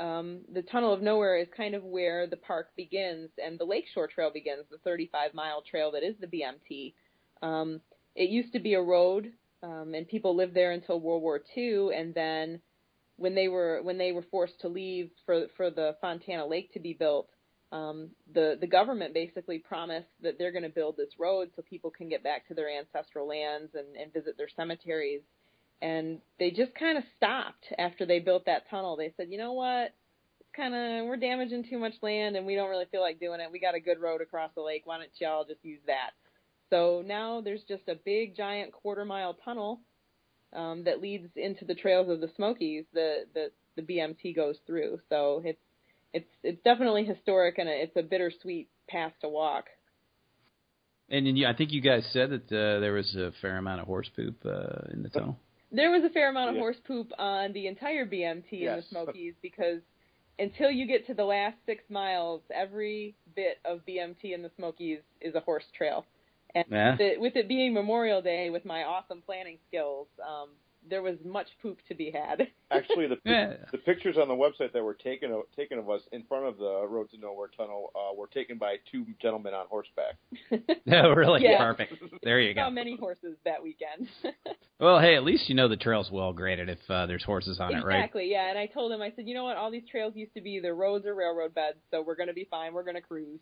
um, 0.00 0.40
the 0.52 0.62
Tunnel 0.62 0.92
of 0.92 1.02
Nowhere 1.02 1.38
is 1.38 1.48
kind 1.56 1.74
of 1.74 1.84
where 1.84 2.26
the 2.26 2.36
park 2.36 2.70
begins 2.76 3.30
and 3.42 3.58
the 3.58 3.64
Lakeshore 3.64 4.08
Trail 4.08 4.30
begins, 4.32 4.64
the 4.70 4.78
35 4.78 5.34
mile 5.34 5.62
trail 5.62 5.92
that 5.92 6.02
is 6.02 6.16
the 6.20 6.26
BMT. 6.26 6.94
Um, 7.42 7.80
it 8.16 8.30
used 8.30 8.52
to 8.54 8.60
be 8.60 8.74
a 8.74 8.82
road 8.82 9.32
um, 9.62 9.94
and 9.94 10.08
people 10.08 10.34
lived 10.34 10.54
there 10.54 10.72
until 10.72 11.00
World 11.00 11.22
War 11.22 11.40
II, 11.56 11.90
and 11.94 12.14
then 12.14 12.60
when 13.16 13.34
they 13.34 13.48
were 13.48 13.80
when 13.82 13.98
they 13.98 14.12
were 14.12 14.24
forced 14.30 14.60
to 14.60 14.68
leave 14.68 15.10
for 15.26 15.46
for 15.56 15.70
the 15.70 15.96
Fontana 16.00 16.46
Lake 16.46 16.72
to 16.72 16.80
be 16.80 16.94
built, 16.94 17.28
um, 17.70 18.10
the 18.32 18.56
the 18.58 18.66
government 18.66 19.12
basically 19.12 19.58
promised 19.58 20.08
that 20.22 20.38
they're 20.38 20.52
going 20.52 20.62
to 20.62 20.70
build 20.70 20.96
this 20.96 21.18
road 21.18 21.50
so 21.54 21.62
people 21.62 21.90
can 21.90 22.08
get 22.08 22.24
back 22.24 22.48
to 22.48 22.54
their 22.54 22.70
ancestral 22.70 23.28
lands 23.28 23.74
and, 23.74 23.96
and 23.96 24.12
visit 24.12 24.38
their 24.38 24.48
cemeteries. 24.48 25.20
And 25.82 26.20
they 26.38 26.50
just 26.50 26.74
kind 26.74 26.98
of 26.98 27.04
stopped 27.16 27.66
after 27.78 28.04
they 28.04 28.18
built 28.18 28.46
that 28.46 28.68
tunnel. 28.70 28.96
They 28.96 29.14
said, 29.16 29.28
you 29.30 29.38
know 29.38 29.52
what? 29.52 29.94
It's 30.40 30.50
kind 30.54 30.74
of 30.74 31.06
we're 31.06 31.16
damaging 31.16 31.64
too 31.70 31.78
much 31.78 31.94
land, 32.02 32.36
and 32.36 32.46
we 32.46 32.54
don't 32.54 32.68
really 32.68 32.86
feel 32.90 33.00
like 33.00 33.20
doing 33.20 33.40
it. 33.40 33.50
We 33.50 33.60
got 33.60 33.74
a 33.74 33.80
good 33.80 33.98
road 34.00 34.20
across 34.20 34.50
the 34.54 34.62
lake. 34.62 34.82
Why 34.84 34.98
don't 34.98 35.10
y'all 35.18 35.44
just 35.44 35.64
use 35.64 35.80
that? 35.86 36.10
So 36.70 37.02
now 37.04 37.40
there's 37.40 37.62
just 37.66 37.88
a 37.88 37.94
big 37.94 38.36
giant 38.36 38.72
quarter 38.72 39.04
mile 39.04 39.36
tunnel 39.44 39.80
um, 40.52 40.84
that 40.84 41.00
leads 41.00 41.28
into 41.36 41.64
the 41.64 41.74
trails 41.74 42.08
of 42.08 42.20
the 42.20 42.30
Smokies 42.36 42.84
that 42.94 43.26
the, 43.34 43.50
the 43.76 43.82
BMT 43.82 44.34
goes 44.34 44.56
through. 44.66 45.00
So 45.08 45.42
it's 45.44 45.58
it's 46.12 46.28
it's 46.42 46.62
definitely 46.64 47.04
historic 47.04 47.58
and 47.58 47.68
it's 47.68 47.96
a 47.96 48.02
bittersweet 48.02 48.68
path 48.88 49.12
to 49.20 49.28
walk. 49.28 49.66
And 51.08 51.26
then 51.26 51.36
you, 51.36 51.46
I 51.46 51.54
think 51.54 51.72
you 51.72 51.80
guys 51.80 52.04
said 52.12 52.30
that 52.30 52.46
uh, 52.46 52.80
there 52.80 52.92
was 52.92 53.14
a 53.16 53.32
fair 53.40 53.56
amount 53.56 53.80
of 53.80 53.86
horse 53.86 54.08
poop 54.14 54.36
uh, 54.44 54.92
in 54.92 55.02
the 55.02 55.08
tunnel. 55.08 55.38
There 55.72 55.90
was 55.90 56.02
a 56.04 56.10
fair 56.10 56.30
amount 56.30 56.50
of 56.50 56.56
Yeah. 56.56 56.62
horse 56.62 56.80
poop 56.80 57.12
on 57.18 57.52
the 57.52 57.66
entire 57.66 58.04
BMT 58.04 58.52
in 58.52 58.76
the 58.76 58.76
Yes. 58.76 58.88
Smokies 58.88 59.34
because 59.40 59.82
until 60.38 60.70
you 60.70 60.86
get 60.86 61.06
to 61.06 61.14
the 61.14 61.24
last 61.24 61.56
six 61.66 61.84
miles, 61.90 62.42
every 62.50 63.14
bit 63.36 63.58
of 63.64 63.84
BMT 63.86 64.32
in 64.32 64.42
the 64.42 64.50
Smokies 64.56 65.00
is 65.20 65.34
a 65.34 65.40
horse 65.40 65.70
trail. 65.76 66.04
And 66.54 66.64
Yeah. 66.68 66.92
with, 66.92 67.00
it, 67.00 67.20
with 67.20 67.36
it 67.36 67.46
being 67.46 67.72
Memorial 67.72 68.20
Day, 68.22 68.50
with 68.50 68.64
my 68.64 68.84
awesome 68.84 69.22
planning 69.22 69.58
skills, 69.68 70.08
um, 70.26 70.50
there 70.88 71.02
was 71.02 71.16
much 71.24 71.48
poop 71.60 71.78
to 71.88 71.94
be 71.94 72.10
had. 72.10 72.48
Actually, 72.70 73.06
the 73.08 73.18
Yeah. 73.24 73.54
the 73.72 73.78
pictures 73.78 74.16
on 74.16 74.28
the 74.28 74.34
website 74.34 74.72
that 74.72 74.82
were 74.82 74.94
taken 74.94 75.30
of, 75.32 75.42
taken 75.56 75.78
of 75.78 75.90
us 75.90 76.00
in 76.12 76.22
front 76.24 76.46
of 76.46 76.56
the 76.58 76.86
Road 76.88 77.10
to 77.10 77.18
Nowhere 77.18 77.48
tunnel 77.56 77.92
uh, 77.94 78.14
were 78.14 78.28
taken 78.28 78.58
by 78.58 78.76
two 78.90 79.04
gentlemen 79.20 79.54
on 79.54 79.66
horseback. 79.68 80.16
No, 80.86 81.10
really 81.16 81.42
Yeah. 81.42 81.58
perfect. 81.58 81.94
There 82.22 82.40
you 82.40 82.54
go. 82.54 82.62
How 82.62 82.70
many 82.70 82.96
horses 82.96 83.36
that 83.44 83.62
weekend. 83.62 84.08
Well, 84.80 84.98
hey, 84.98 85.14
at 85.14 85.24
least 85.24 85.50
you 85.50 85.54
know 85.54 85.68
the 85.68 85.76
trail's 85.76 86.10
well 86.10 86.32
graded 86.32 86.70
if 86.70 86.78
uh, 86.88 87.04
there's 87.04 87.22
horses 87.22 87.60
on 87.60 87.74
it, 87.74 87.84
right? 87.84 87.96
exactly, 87.98 88.30
yeah. 88.30 88.48
And 88.48 88.58
I 88.58 88.64
told 88.64 88.90
him, 88.90 89.02
I 89.02 89.12
said, 89.14 89.28
you 89.28 89.34
know 89.34 89.44
what? 89.44 89.58
All 89.58 89.70
these 89.70 89.86
trails 89.90 90.14
used 90.16 90.32
to 90.36 90.40
be 90.40 90.52
either 90.52 90.74
roads 90.74 91.04
or 91.04 91.14
railroad 91.14 91.54
beds, 91.54 91.76
so 91.90 92.00
we're 92.00 92.16
going 92.16 92.28
to 92.28 92.32
be 92.34 92.46
fine. 92.50 92.72
We're 92.72 92.84
going 92.84 92.94
to 92.94 93.02
cruise. 93.02 93.40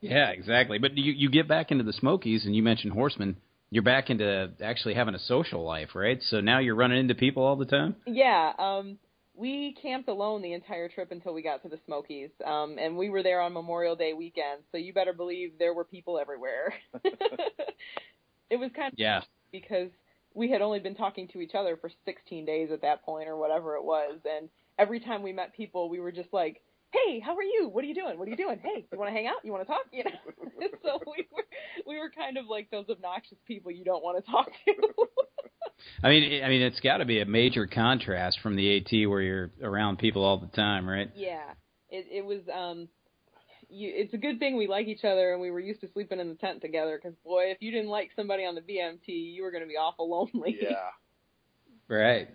Yeah, 0.00 0.30
exactly. 0.30 0.78
But 0.78 0.96
you 0.96 1.12
you 1.12 1.30
get 1.30 1.46
back 1.46 1.70
into 1.72 1.84
the 1.84 1.92
Smokies, 1.92 2.46
and 2.46 2.56
you 2.56 2.62
mentioned 2.62 2.94
horsemen. 2.94 3.36
You're 3.70 3.82
back 3.82 4.10
into 4.10 4.52
actually 4.62 4.94
having 4.94 5.14
a 5.14 5.18
social 5.18 5.64
life, 5.64 5.90
right? 5.94 6.22
So 6.22 6.40
now 6.40 6.60
you're 6.60 6.76
running 6.76 6.98
into 7.00 7.14
people 7.14 7.42
all 7.42 7.56
the 7.56 7.64
time. 7.66 7.96
Yeah, 8.06 8.52
um, 8.58 8.98
we 9.34 9.76
camped 9.82 10.08
alone 10.08 10.40
the 10.42 10.52
entire 10.52 10.88
trip 10.88 11.10
until 11.10 11.34
we 11.34 11.42
got 11.42 11.62
to 11.62 11.68
the 11.68 11.78
Smokies, 11.84 12.30
um, 12.44 12.76
and 12.78 12.96
we 12.96 13.10
were 13.10 13.22
there 13.22 13.40
on 13.40 13.52
Memorial 13.52 13.96
Day 13.96 14.12
weekend. 14.12 14.62
So 14.72 14.78
you 14.78 14.92
better 14.92 15.12
believe 15.12 15.54
there 15.58 15.74
were 15.74 15.84
people 15.84 16.18
everywhere. 16.18 16.72
it 18.50 18.56
was 18.58 18.70
kind 18.74 18.92
of 18.92 18.98
Yeah. 18.98 19.22
because 19.52 19.90
we 20.34 20.50
had 20.50 20.62
only 20.62 20.78
been 20.80 20.94
talking 20.94 21.28
to 21.28 21.40
each 21.40 21.54
other 21.54 21.76
for 21.76 21.90
16 22.04 22.44
days 22.44 22.70
at 22.72 22.82
that 22.82 23.02
point, 23.02 23.28
or 23.28 23.36
whatever 23.36 23.74
it 23.76 23.84
was, 23.84 24.18
and 24.24 24.48
every 24.78 25.00
time 25.00 25.22
we 25.22 25.32
met 25.32 25.54
people, 25.54 25.88
we 25.88 26.00
were 26.00 26.12
just 26.12 26.32
like. 26.32 26.62
Hey, 27.04 27.20
how 27.20 27.36
are 27.36 27.42
you? 27.42 27.68
What 27.68 27.84
are 27.84 27.86
you 27.86 27.94
doing? 27.94 28.18
What 28.18 28.28
are 28.28 28.30
you 28.30 28.36
doing? 28.36 28.58
Hey, 28.62 28.86
you 28.90 28.98
want 28.98 29.08
to 29.10 29.14
hang 29.14 29.26
out? 29.26 29.44
You 29.44 29.52
want 29.52 29.66
to 29.66 29.72
talk? 29.72 29.82
You 29.92 30.04
know. 30.04 30.68
so 30.82 31.00
we 31.06 31.26
were 31.32 31.44
we 31.86 31.98
were 31.98 32.10
kind 32.10 32.36
of 32.36 32.46
like 32.46 32.70
those 32.70 32.86
obnoxious 32.88 33.38
people 33.46 33.70
you 33.70 33.84
don't 33.84 34.02
want 34.02 34.24
to 34.24 34.30
talk 34.30 34.46
to. 34.46 34.72
I 36.02 36.08
mean, 36.08 36.42
I 36.42 36.48
mean, 36.48 36.62
it's 36.62 36.80
got 36.80 36.98
to 36.98 37.04
be 37.04 37.20
a 37.20 37.26
major 37.26 37.66
contrast 37.66 38.38
from 38.42 38.56
the 38.56 38.78
AT 38.78 39.08
where 39.08 39.20
you're 39.20 39.50
around 39.62 39.98
people 39.98 40.24
all 40.24 40.38
the 40.38 40.48
time, 40.48 40.88
right? 40.88 41.10
Yeah, 41.14 41.50
it 41.90 42.06
it 42.10 42.24
was. 42.24 42.40
Um, 42.52 42.88
you, 43.68 43.90
it's 43.94 44.14
a 44.14 44.18
good 44.18 44.38
thing 44.38 44.56
we 44.56 44.68
like 44.68 44.86
each 44.86 45.04
other 45.04 45.32
and 45.32 45.40
we 45.40 45.50
were 45.50 45.60
used 45.60 45.80
to 45.80 45.88
sleeping 45.92 46.20
in 46.20 46.28
the 46.28 46.36
tent 46.36 46.60
together. 46.62 46.98
Because 47.02 47.16
boy, 47.24 47.46
if 47.46 47.58
you 47.60 47.72
didn't 47.72 47.90
like 47.90 48.10
somebody 48.14 48.44
on 48.44 48.54
the 48.54 48.60
BMT, 48.60 49.08
you 49.08 49.42
were 49.42 49.50
going 49.50 49.62
to 49.64 49.68
be 49.68 49.76
awful 49.76 50.08
lonely. 50.08 50.56
yeah. 50.60 50.90
Right. 51.88 52.28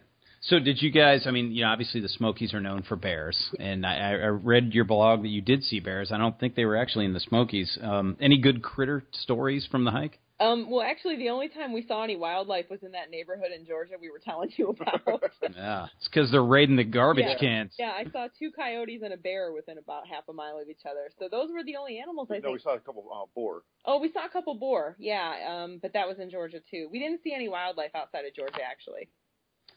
So 0.43 0.57
did 0.59 0.81
you 0.81 0.91
guys? 0.91 1.27
I 1.27 1.31
mean, 1.31 1.51
you 1.51 1.61
know, 1.63 1.69
obviously 1.69 2.01
the 2.01 2.09
Smokies 2.09 2.53
are 2.55 2.59
known 2.59 2.81
for 2.81 2.95
bears, 2.95 3.37
and 3.59 3.85
I, 3.85 4.13
I 4.13 4.25
read 4.27 4.73
your 4.73 4.85
blog 4.85 5.21
that 5.21 5.27
you 5.27 5.41
did 5.41 5.63
see 5.63 5.79
bears. 5.79 6.11
I 6.11 6.17
don't 6.17 6.37
think 6.39 6.55
they 6.55 6.65
were 6.65 6.77
actually 6.77 7.05
in 7.05 7.13
the 7.13 7.19
Smokies. 7.19 7.77
Um, 7.81 8.17
any 8.19 8.39
good 8.39 8.63
critter 8.63 9.03
stories 9.11 9.67
from 9.69 9.85
the 9.85 9.91
hike? 9.91 10.19
Um. 10.39 10.71
Well, 10.71 10.81
actually, 10.81 11.17
the 11.17 11.29
only 11.29 11.47
time 11.49 11.71
we 11.73 11.85
saw 11.85 12.03
any 12.03 12.15
wildlife 12.15 12.71
was 12.71 12.81
in 12.81 12.93
that 12.93 13.11
neighborhood 13.11 13.51
in 13.55 13.67
Georgia 13.67 13.93
we 14.01 14.09
were 14.09 14.17
telling 14.17 14.49
you 14.57 14.69
about. 14.69 15.01
Yeah, 15.55 15.85
it's 15.97 16.07
because 16.07 16.31
they're 16.31 16.43
raiding 16.43 16.75
the 16.75 16.83
garbage 16.85 17.25
Yeah. 17.27 17.37
cans. 17.37 17.73
yeah, 17.77 17.91
I 17.95 18.05
saw 18.11 18.27
two 18.39 18.49
coyotes 18.51 19.01
and 19.03 19.13
a 19.13 19.17
bear 19.17 19.51
within 19.51 19.77
about 19.77 20.07
half 20.07 20.23
a 20.29 20.33
mile 20.33 20.57
of 20.59 20.69
each 20.69 20.85
other. 20.89 21.11
So 21.19 21.27
those 21.29 21.49
were 21.53 21.63
the 21.63 21.75
only 21.75 21.99
animals 21.99 22.29
I 22.31 22.35
No, 22.37 22.41
think. 22.41 22.53
we 22.53 22.59
saw 22.61 22.73
a 22.73 22.79
couple 22.79 23.05
uh, 23.13 23.25
boar. 23.35 23.61
Oh, 23.85 23.99
we 23.99 24.11
saw 24.11 24.25
a 24.25 24.29
couple 24.29 24.55
boar. 24.55 24.95
Yeah. 24.97 25.61
Um. 25.63 25.77
But 25.79 25.93
that 25.93 26.07
was 26.07 26.17
in 26.17 26.31
Georgia 26.31 26.61
too. 26.71 26.89
We 26.91 26.97
didn't 26.97 27.21
see 27.23 27.33
any 27.35 27.47
wildlife 27.47 27.91
outside 27.93 28.25
of 28.25 28.33
Georgia 28.33 28.63
actually. 28.67 29.09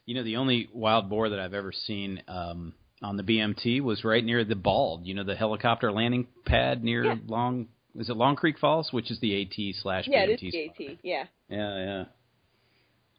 You 0.05 0.15
know, 0.15 0.23
the 0.23 0.37
only 0.37 0.69
wild 0.73 1.09
boar 1.09 1.29
that 1.29 1.39
I've 1.39 1.53
ever 1.53 1.71
seen 1.71 2.21
um, 2.27 2.73
on 3.01 3.17
the 3.17 3.23
BMT 3.23 3.81
was 3.81 4.03
right 4.03 4.23
near 4.23 4.43
the 4.43 4.55
Bald. 4.55 5.05
You 5.05 5.13
know, 5.15 5.23
the 5.23 5.35
helicopter 5.35 5.91
landing 5.91 6.27
pad 6.45 6.83
near 6.83 7.03
Yeah. 7.05 7.15
Long. 7.27 7.67
Is 7.95 8.09
it 8.09 8.17
Long 8.17 8.35
Creek 8.35 8.59
Falls, 8.59 8.91
which 8.91 9.09
is 9.09 9.19
the 9.21 9.41
AT 9.41 9.75
slash 9.81 10.05
BMT? 10.05 10.11
Yeah, 10.11 10.23
it 10.23 10.43
is 10.43 10.51
the? 10.51 10.65
AT. 10.89 10.97
Yeah. 11.01 11.23
Yeah, 11.49 11.77
yeah, 11.85 12.03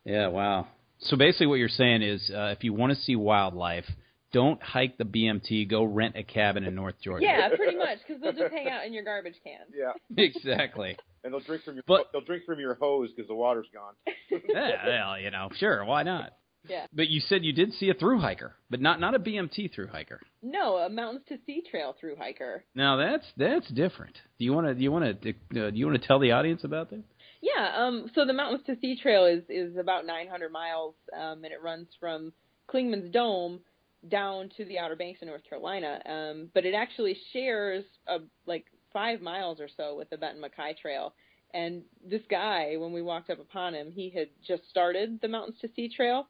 yeah. 0.04 0.26
Wow. 0.28 0.68
So 0.98 1.16
basically, 1.16 1.46
what 1.46 1.54
you're 1.58 1.68
saying 1.68 2.02
is, 2.02 2.30
uh, 2.30 2.54
if 2.56 2.62
you 2.62 2.72
want 2.74 2.92
to 2.92 2.98
see 3.02 3.16
wildlife, 3.16 3.86
don't 4.32 4.62
hike 4.62 4.98
the 4.98 5.04
BMT. 5.04 5.68
Go 5.68 5.84
rent 5.84 6.14
a 6.16 6.22
cabin 6.22 6.64
in 6.64 6.74
North 6.74 6.96
Georgia. 7.02 7.24
Yeah, 7.24 7.48
pretty 7.56 7.76
much, 7.76 7.98
because 8.06 8.20
they'll 8.22 8.32
just 8.32 8.52
hang 8.52 8.68
out 8.68 8.84
in 8.86 8.92
your 8.92 9.04
garbage 9.04 9.36
can. 9.42 9.60
Yeah. 9.74 9.92
exactly. 10.22 10.96
And 11.24 11.32
they'll 11.32 11.40
drink 11.40 11.64
from 11.64 11.74
your 11.74 11.84
But- 11.86 12.10
they'll 12.12 12.20
drink 12.24 12.44
from 12.44 12.60
your 12.60 12.74
hose 12.74 13.10
because 13.14 13.28
the 13.28 13.34
water's 13.34 13.66
gone. 13.72 13.94
Yeah, 14.30 14.86
well, 14.86 15.18
you 15.20 15.30
know, 15.30 15.48
sure, 15.58 15.84
why 15.84 16.02
not? 16.02 16.32
Yeah. 16.68 16.86
But 16.92 17.08
you 17.08 17.20
said 17.20 17.44
you 17.44 17.52
did 17.52 17.72
see 17.74 17.90
a 17.90 17.94
through 17.94 18.20
hiker, 18.20 18.54
but 18.70 18.80
not 18.80 19.00
not 19.00 19.14
a 19.14 19.18
BMT 19.18 19.74
through 19.74 19.88
hiker. 19.88 20.20
No, 20.42 20.76
a 20.76 20.88
mountains 20.88 21.24
to 21.28 21.38
sea 21.46 21.62
trail 21.68 21.94
through 21.98 22.16
hiker. 22.16 22.64
Now 22.74 22.96
that's 22.96 23.26
that's 23.36 23.68
different. 23.68 24.16
Do 24.38 24.44
you 24.44 24.52
want 24.52 24.66
to 24.66 24.74
do 24.74 24.82
you 24.82 24.92
want 24.92 25.22
to 25.22 25.30
uh, 25.30 25.70
do 25.70 25.76
you 25.76 25.86
want 25.86 26.00
to 26.00 26.06
tell 26.06 26.18
the 26.18 26.32
audience 26.32 26.64
about 26.64 26.90
that? 26.90 27.02
Yeah. 27.40 27.72
Um. 27.76 28.10
So 28.14 28.24
the 28.24 28.32
mountains 28.32 28.62
to 28.66 28.76
sea 28.80 28.98
trail 29.00 29.26
is 29.26 29.42
is 29.48 29.76
about 29.76 30.06
900 30.06 30.50
miles, 30.50 30.94
um, 31.14 31.44
and 31.44 31.52
it 31.52 31.62
runs 31.62 31.88
from 32.00 32.32
Clingman's 32.68 33.10
Dome 33.12 33.60
down 34.08 34.50
to 34.56 34.64
the 34.64 34.78
Outer 34.78 34.96
Banks 34.96 35.22
of 35.22 35.28
North 35.28 35.44
Carolina. 35.48 36.00
Um. 36.06 36.50
But 36.54 36.64
it 36.64 36.74
actually 36.74 37.16
shares 37.32 37.84
a 38.06 38.18
like 38.46 38.66
five 38.92 39.20
miles 39.20 39.60
or 39.60 39.68
so 39.76 39.94
with 39.96 40.10
the 40.10 40.16
Benton 40.16 40.42
MacKaye 40.42 40.78
Trail. 40.78 41.12
And 41.54 41.82
this 42.04 42.22
guy, 42.28 42.76
when 42.76 42.92
we 42.92 43.02
walked 43.02 43.30
up 43.30 43.40
upon 43.40 43.74
him, 43.74 43.90
he 43.90 44.10
had 44.10 44.28
just 44.46 44.68
started 44.68 45.20
the 45.22 45.28
Mountains 45.28 45.58
to 45.60 45.68
Sea 45.74 45.90
Trail, 45.94 46.26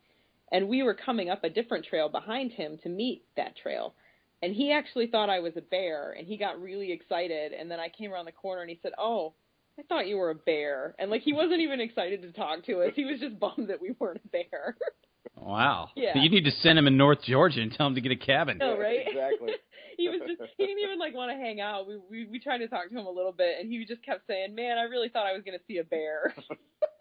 and 0.53 0.69
we 0.69 0.83
were 0.83 0.95
coming 0.95 1.31
up 1.31 1.45
a 1.45 1.51
different 1.51 1.85
trail 1.85 2.09
behind 2.09 2.53
him 2.53 2.79
to 2.83 2.89
meet 2.89 3.25
that 3.37 3.57
trail. 3.57 3.95
And 4.43 4.55
he 4.55 4.71
actually 4.71 5.07
thought 5.07 5.31
I 5.31 5.41
was 5.41 5.55
a 5.57 5.63
bear, 5.63 6.13
and 6.13 6.27
he 6.27 6.37
got 6.37 6.61
really 6.61 6.93
excited. 6.93 7.53
And 7.53 7.71
then 7.71 7.81
I 7.81 7.89
came 7.89 8.13
around 8.13 8.27
the 8.27 8.33
corner, 8.33 8.61
and 8.61 8.71
he 8.71 8.79
said, 8.83 8.93
"Oh, 8.99 9.35
I 9.79 9.83
thought 9.83 10.07
you 10.07 10.19
were 10.19 10.31
a 10.31 10.35
bear." 10.35 10.95
And 10.99 11.11
like 11.11 11.23
he 11.23 11.33
wasn't 11.33 11.61
even 11.61 11.81
excited 11.81 12.23
to 12.23 12.33
talk 12.33 12.65
to 12.67 12.83
us; 12.83 12.93
he 12.95 13.07
was 13.07 13.19
just 13.19 13.41
bummed 13.41 13.69
that 13.69 13.81
we 13.81 13.95
weren't 13.99 14.21
a 14.25 14.29
bear. 14.29 14.77
Wow. 15.35 15.91
Yeah. 15.95 16.17
You 16.17 16.31
need 16.31 16.45
to 16.45 16.51
send 16.51 16.79
him 16.79 16.87
in 16.87 16.97
North 16.97 17.23
Georgia 17.23 17.61
and 17.61 17.73
tell 17.73 17.87
him 17.87 17.95
to 17.95 18.01
get 18.01 18.13
a 18.13 18.17
cabin. 18.17 18.59
No, 18.59 18.79
right? 18.79 19.01
Exactly. 19.07 19.53
he 19.97 20.09
was 20.09 20.21
just 20.27 20.41
he 20.57 20.67
didn't 20.67 20.83
even 20.83 20.99
like 20.99 21.15
want 21.15 21.31
to 21.31 21.37
hang 21.37 21.61
out. 21.61 21.87
We, 21.87 21.99
we 22.11 22.27
we 22.27 22.41
tried 22.41 22.59
to 22.59 22.69
talk 22.69 22.89
to 22.89 22.99
him 22.99 23.07
a 23.07 23.11
little 23.11 23.33
bit, 23.33 23.57
and 23.61 23.71
he 23.71 23.85
just 23.85 24.03
kept 24.03 24.27
saying, 24.27 24.55
"Man, 24.55 24.79
I 24.79 24.83
really 24.83 25.09
thought 25.09 25.27
I 25.27 25.33
was 25.33 25.43
going 25.45 25.59
to 25.59 25.65
see 25.67 25.79
a 25.79 25.85
bear." 25.85 26.35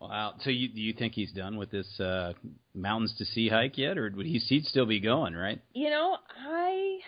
Wow. 0.00 0.34
So 0.40 0.50
you 0.50 0.68
do 0.68 0.80
you 0.80 0.94
think 0.94 1.12
he's 1.14 1.32
done 1.32 1.56
with 1.56 1.70
this 1.70 2.00
uh, 2.00 2.32
mountains 2.74 3.14
to 3.18 3.24
sea 3.26 3.48
hike 3.48 3.76
yet, 3.76 3.98
or 3.98 4.10
would 4.16 4.26
he 4.26 4.38
he'd 4.38 4.64
still 4.64 4.86
be 4.86 5.00
going? 5.00 5.34
Right. 5.34 5.60
You 5.74 5.90
know, 5.90 6.16
I 6.26 6.98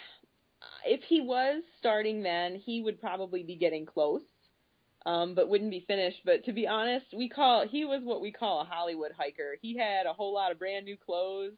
if 0.84 1.00
he 1.04 1.20
was 1.20 1.62
starting 1.78 2.22
then, 2.22 2.56
he 2.56 2.82
would 2.82 3.00
probably 3.00 3.42
be 3.42 3.56
getting 3.56 3.86
close. 3.86 4.22
Um, 5.04 5.34
but 5.34 5.48
wouldn't 5.48 5.72
be 5.72 5.84
finished. 5.88 6.18
But 6.24 6.44
to 6.44 6.52
be 6.52 6.68
honest, 6.68 7.06
we 7.16 7.28
call 7.28 7.66
he 7.66 7.84
was 7.84 8.02
what 8.04 8.20
we 8.20 8.30
call 8.30 8.60
a 8.60 8.64
Hollywood 8.64 9.10
hiker. 9.18 9.56
He 9.60 9.76
had 9.76 10.06
a 10.06 10.12
whole 10.12 10.32
lot 10.32 10.52
of 10.52 10.60
brand 10.60 10.84
new 10.84 10.96
clothes 10.96 11.54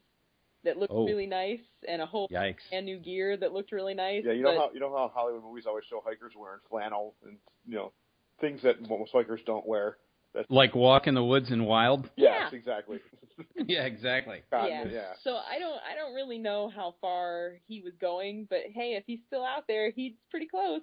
that 0.64 0.78
looked 0.78 0.94
Oh. 0.94 1.04
really 1.04 1.26
nice 1.26 1.60
and 1.86 2.00
a 2.00 2.06
whole 2.06 2.26
Yikes. 2.28 2.66
brand 2.70 2.86
new 2.86 2.98
gear 2.98 3.36
that 3.36 3.52
looked 3.52 3.70
really 3.70 3.92
nice. 3.92 4.24
Yeah, 4.24 4.32
you 4.32 4.42
know 4.42 4.54
but, 4.54 4.58
how 4.58 4.70
you 4.72 4.80
know 4.80 4.96
how 4.96 5.10
Hollywood 5.14 5.42
movies 5.42 5.64
always 5.66 5.84
show 5.90 6.02
hikers 6.02 6.32
wearing 6.34 6.60
flannel 6.70 7.16
and 7.22 7.36
you 7.66 7.74
know 7.74 7.92
things 8.40 8.62
that 8.62 8.88
most 8.88 9.12
hikers 9.12 9.40
don't 9.44 9.66
wear. 9.66 9.98
That's 10.34 10.50
Like 10.50 10.74
walk 10.74 11.06
in 11.06 11.14
the 11.14 11.24
woods 11.24 11.50
and 11.50 11.66
wild. 11.66 12.10
Yeah. 12.16 12.44
yes, 12.44 12.52
exactly. 12.52 12.98
yeah, 13.66 13.82
exactly. 13.84 14.42
Cotton, 14.50 14.70
yeah. 14.70 14.84
yeah. 14.92 15.12
So 15.22 15.30
I 15.36 15.58
don't 15.58 15.78
I 15.90 15.94
don't 15.96 16.14
really 16.14 16.38
know 16.38 16.70
how 16.74 16.94
far 17.00 17.52
he 17.66 17.80
was 17.80 17.92
going, 18.00 18.46
but 18.50 18.60
hey, 18.74 18.94
if 18.96 19.04
he's 19.06 19.20
still 19.26 19.44
out 19.44 19.64
there, 19.68 19.90
he's 19.90 20.12
pretty 20.30 20.46
close. 20.46 20.80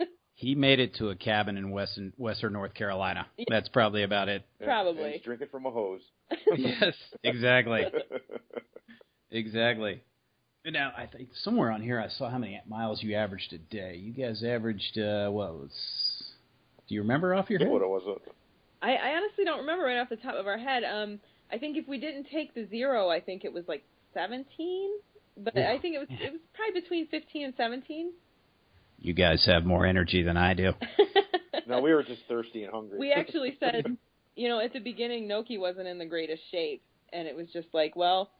He 0.40 0.54
made 0.54 0.78
it 0.78 0.94
to 0.98 1.08
a 1.08 1.16
cabin 1.16 1.56
in 1.56 1.72
western 1.72 2.12
Western 2.16 2.52
North 2.52 2.72
Carolina. 2.72 3.26
That's 3.48 3.68
probably 3.70 4.04
about 4.04 4.28
it. 4.28 4.44
And- 4.60 4.68
Probably. 4.68 5.10
he's 5.14 5.22
drinking 5.22 5.48
from 5.50 5.66
a 5.66 5.70
hose. 5.72 6.00
yes, 6.56 6.94
exactly, 7.24 7.82
exactly. 9.32 10.00
And 10.64 10.74
Now, 10.74 10.92
I 10.96 11.06
think 11.06 11.30
somewhere 11.42 11.72
on 11.72 11.82
here 11.82 12.00
I 12.00 12.08
saw 12.08 12.30
how 12.30 12.38
many 12.38 12.60
miles 12.68 13.02
you 13.02 13.16
averaged 13.16 13.52
a 13.52 13.58
day. 13.58 13.96
You 13.96 14.12
guys 14.12 14.44
averaged 14.44 14.96
uh, 14.98 15.28
what 15.30 15.54
was? 15.54 15.70
Do 16.88 16.94
you 16.94 17.00
remember 17.02 17.34
off 17.34 17.50
your 17.50 17.58
head? 17.58 17.68
what 17.68 17.82
it 17.82 17.88
was. 17.88 18.02
uh, 18.06 18.30
I, 18.82 18.94
I 18.94 19.16
honestly 19.16 19.44
don't 19.44 19.60
remember 19.60 19.84
right 19.84 19.98
off 19.98 20.08
the 20.08 20.16
top 20.16 20.34
of 20.36 20.46
our 20.46 20.58
head. 20.58 20.84
Um, 20.84 21.18
I 21.50 21.58
think 21.58 21.76
if 21.76 21.88
we 21.88 21.98
didn't 21.98 22.26
take 22.32 22.54
the 22.54 22.66
zero, 22.68 23.08
I 23.08 23.20
think 23.20 23.44
it 23.44 23.52
was 23.52 23.64
like 23.68 23.84
17. 24.14 24.90
But 25.38 25.54
Yeah. 25.56 25.70
I 25.70 25.78
think 25.78 25.94
it 25.94 25.98
was 25.98 26.08
it 26.10 26.32
was 26.32 26.40
probably 26.54 26.80
between 26.80 27.06
15 27.08 27.44
and 27.44 27.54
17. 27.56 28.12
You 29.00 29.14
guys 29.14 29.44
have 29.46 29.64
more 29.64 29.86
energy 29.86 30.22
than 30.22 30.36
I 30.36 30.54
do. 30.54 30.72
No, 31.66 31.80
we 31.82 31.92
were 31.92 32.02
just 32.02 32.22
thirsty 32.28 32.64
and 32.64 32.72
hungry. 32.72 32.98
we 32.98 33.12
actually 33.12 33.54
said, 33.60 33.84
you 34.36 34.48
know, 34.48 34.58
at 34.58 34.72
the 34.72 34.78
beginning, 34.78 35.28
NoKey 35.28 35.58
wasn't 35.60 35.86
in 35.86 35.98
the 35.98 36.06
greatest 36.06 36.40
shape, 36.50 36.82
and 37.12 37.28
it 37.28 37.36
was 37.36 37.46
just 37.52 37.68
like, 37.74 37.94
well, 37.94 38.30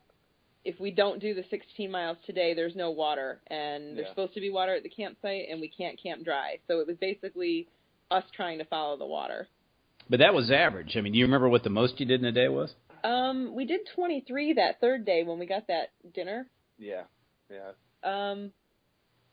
if 0.65 0.81
we 0.81 0.91
don't 0.91 1.21
do 1.21 1.35
the 1.35 1.45
16 1.51 1.91
miles 1.91 2.17
today, 2.25 2.55
there's 2.55 2.75
no 2.75 2.91
water, 2.91 3.43
and 3.49 3.95
there's 3.99 4.07
Yeah. 4.07 4.13
supposed 4.13 4.33
to 4.33 4.41
be 4.41 4.49
water 4.49 4.75
at 4.77 4.83
the 4.83 4.89
campsite, 4.89 5.47
and 5.51 5.61
we 5.61 5.69
can't 5.69 6.01
camp 6.03 6.25
dry. 6.25 6.59
So 6.69 6.81
it 6.81 6.87
was 6.87 6.97
basically 6.97 7.69
us 8.11 8.25
trying 8.35 8.57
to 8.61 8.65
follow 8.65 8.97
the 8.97 9.05
water. 9.05 9.47
But 10.11 10.21
that 10.21 10.35
was 10.35 10.51
average. 10.51 10.97
I 10.97 11.01
mean, 11.01 11.13
do 11.13 11.19
you 11.19 11.27
remember 11.27 11.49
what 11.49 11.65
the 11.65 11.71
most 11.71 12.01
you 12.01 12.07
did 12.07 12.21
in 12.21 12.27
a 12.27 12.33
day 12.33 12.49
was? 12.49 12.73
Um, 13.05 13.55
we 13.55 13.65
did 13.65 13.81
23 13.95 14.55
that 14.55 14.81
third 14.81 15.05
day 15.05 15.23
when 15.23 15.39
we 15.39 15.47
got 15.47 15.69
that 15.69 15.91
dinner. 16.15 16.47
yeah, 16.79 17.03
yeah. 17.51 17.73
Um, 18.03 18.53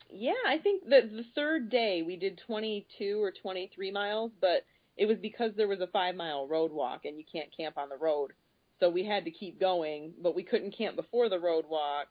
yeah, 0.10 0.34
I 0.48 0.60
think 0.60 0.90
that 0.90 1.12
the 1.12 1.26
third 1.34 1.70
day 1.70 2.04
we 2.06 2.16
did 2.16 2.42
22 2.46 3.22
or 3.22 3.32
23 3.32 3.92
miles, 3.92 4.32
but 4.40 4.66
it 4.98 5.08
was 5.08 5.18
because 5.22 5.52
there 5.56 5.68
was 5.68 5.82
a 5.82 5.88
five 5.88 6.16
mile 6.16 6.48
road 6.48 6.72
walk 6.72 7.06
and 7.06 7.18
you 7.18 7.24
can't 7.30 7.56
camp 7.56 7.78
on 7.78 7.90
the 7.90 7.98
road. 7.98 8.32
So 8.80 8.90
we 8.90 9.06
had 9.06 9.26
to 9.26 9.32
keep 9.32 9.60
going, 9.60 10.14
but 10.22 10.36
we 10.36 10.44
couldn't 10.44 10.78
camp 10.78 10.96
before 10.96 11.30
the 11.30 11.40
road 11.40 11.66
walk. 11.68 12.08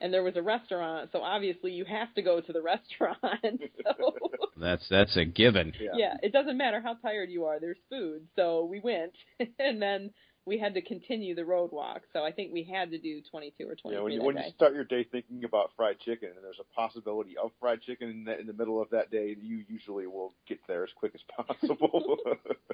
And 0.00 0.14
there 0.14 0.22
was 0.22 0.36
a 0.36 0.42
restaurant, 0.42 1.10
so 1.12 1.22
obviously 1.22 1.72
you 1.72 1.84
have 1.84 2.14
to 2.14 2.22
go 2.22 2.40
to 2.40 2.52
the 2.52 2.62
restaurant. 2.74 3.18
so 3.22 4.12
That's 4.56 4.86
that's 4.88 5.16
a 5.16 5.24
given. 5.24 5.72
Yeah. 5.80 5.90
yeah, 5.96 6.14
it 6.22 6.32
doesn't 6.32 6.56
matter 6.56 6.80
how 6.80 6.94
tired 6.94 7.30
you 7.30 7.46
are. 7.46 7.58
There's 7.58 7.78
food, 7.90 8.28
so 8.36 8.64
we 8.64 8.78
went, 8.80 9.12
and 9.58 9.82
then 9.82 10.10
we 10.46 10.58
had 10.58 10.74
to 10.74 10.80
continue 10.80 11.34
the 11.34 11.44
road 11.44 11.72
walk. 11.72 12.02
So 12.12 12.24
I 12.24 12.32
think 12.32 12.52
we 12.52 12.62
had 12.64 12.90
to 12.92 12.98
do 12.98 13.20
22 13.30 13.64
or 13.68 13.74
23 13.74 13.92
Yeah, 13.92 14.00
when 14.02 14.12
you 14.12 14.18
that 14.20 14.24
when 14.24 14.34
day. 14.36 14.44
you 14.46 14.52
start 14.54 14.72
your 14.72 14.84
day 14.84 15.04
thinking 15.10 15.44
about 15.44 15.70
fried 15.76 15.98
chicken 16.00 16.30
and 16.34 16.42
there's 16.42 16.60
a 16.60 16.74
possibility 16.74 17.36
of 17.36 17.50
fried 17.60 17.82
chicken 17.82 18.08
in 18.08 18.24
the, 18.24 18.38
in 18.40 18.46
the 18.46 18.54
middle 18.54 18.80
of 18.80 18.88
that 18.90 19.10
day, 19.10 19.36
you 19.42 19.62
usually 19.68 20.06
will 20.06 20.32
get 20.48 20.58
there 20.66 20.84
as 20.84 20.90
quick 20.96 21.12
as 21.14 21.20
possible. 21.46 22.16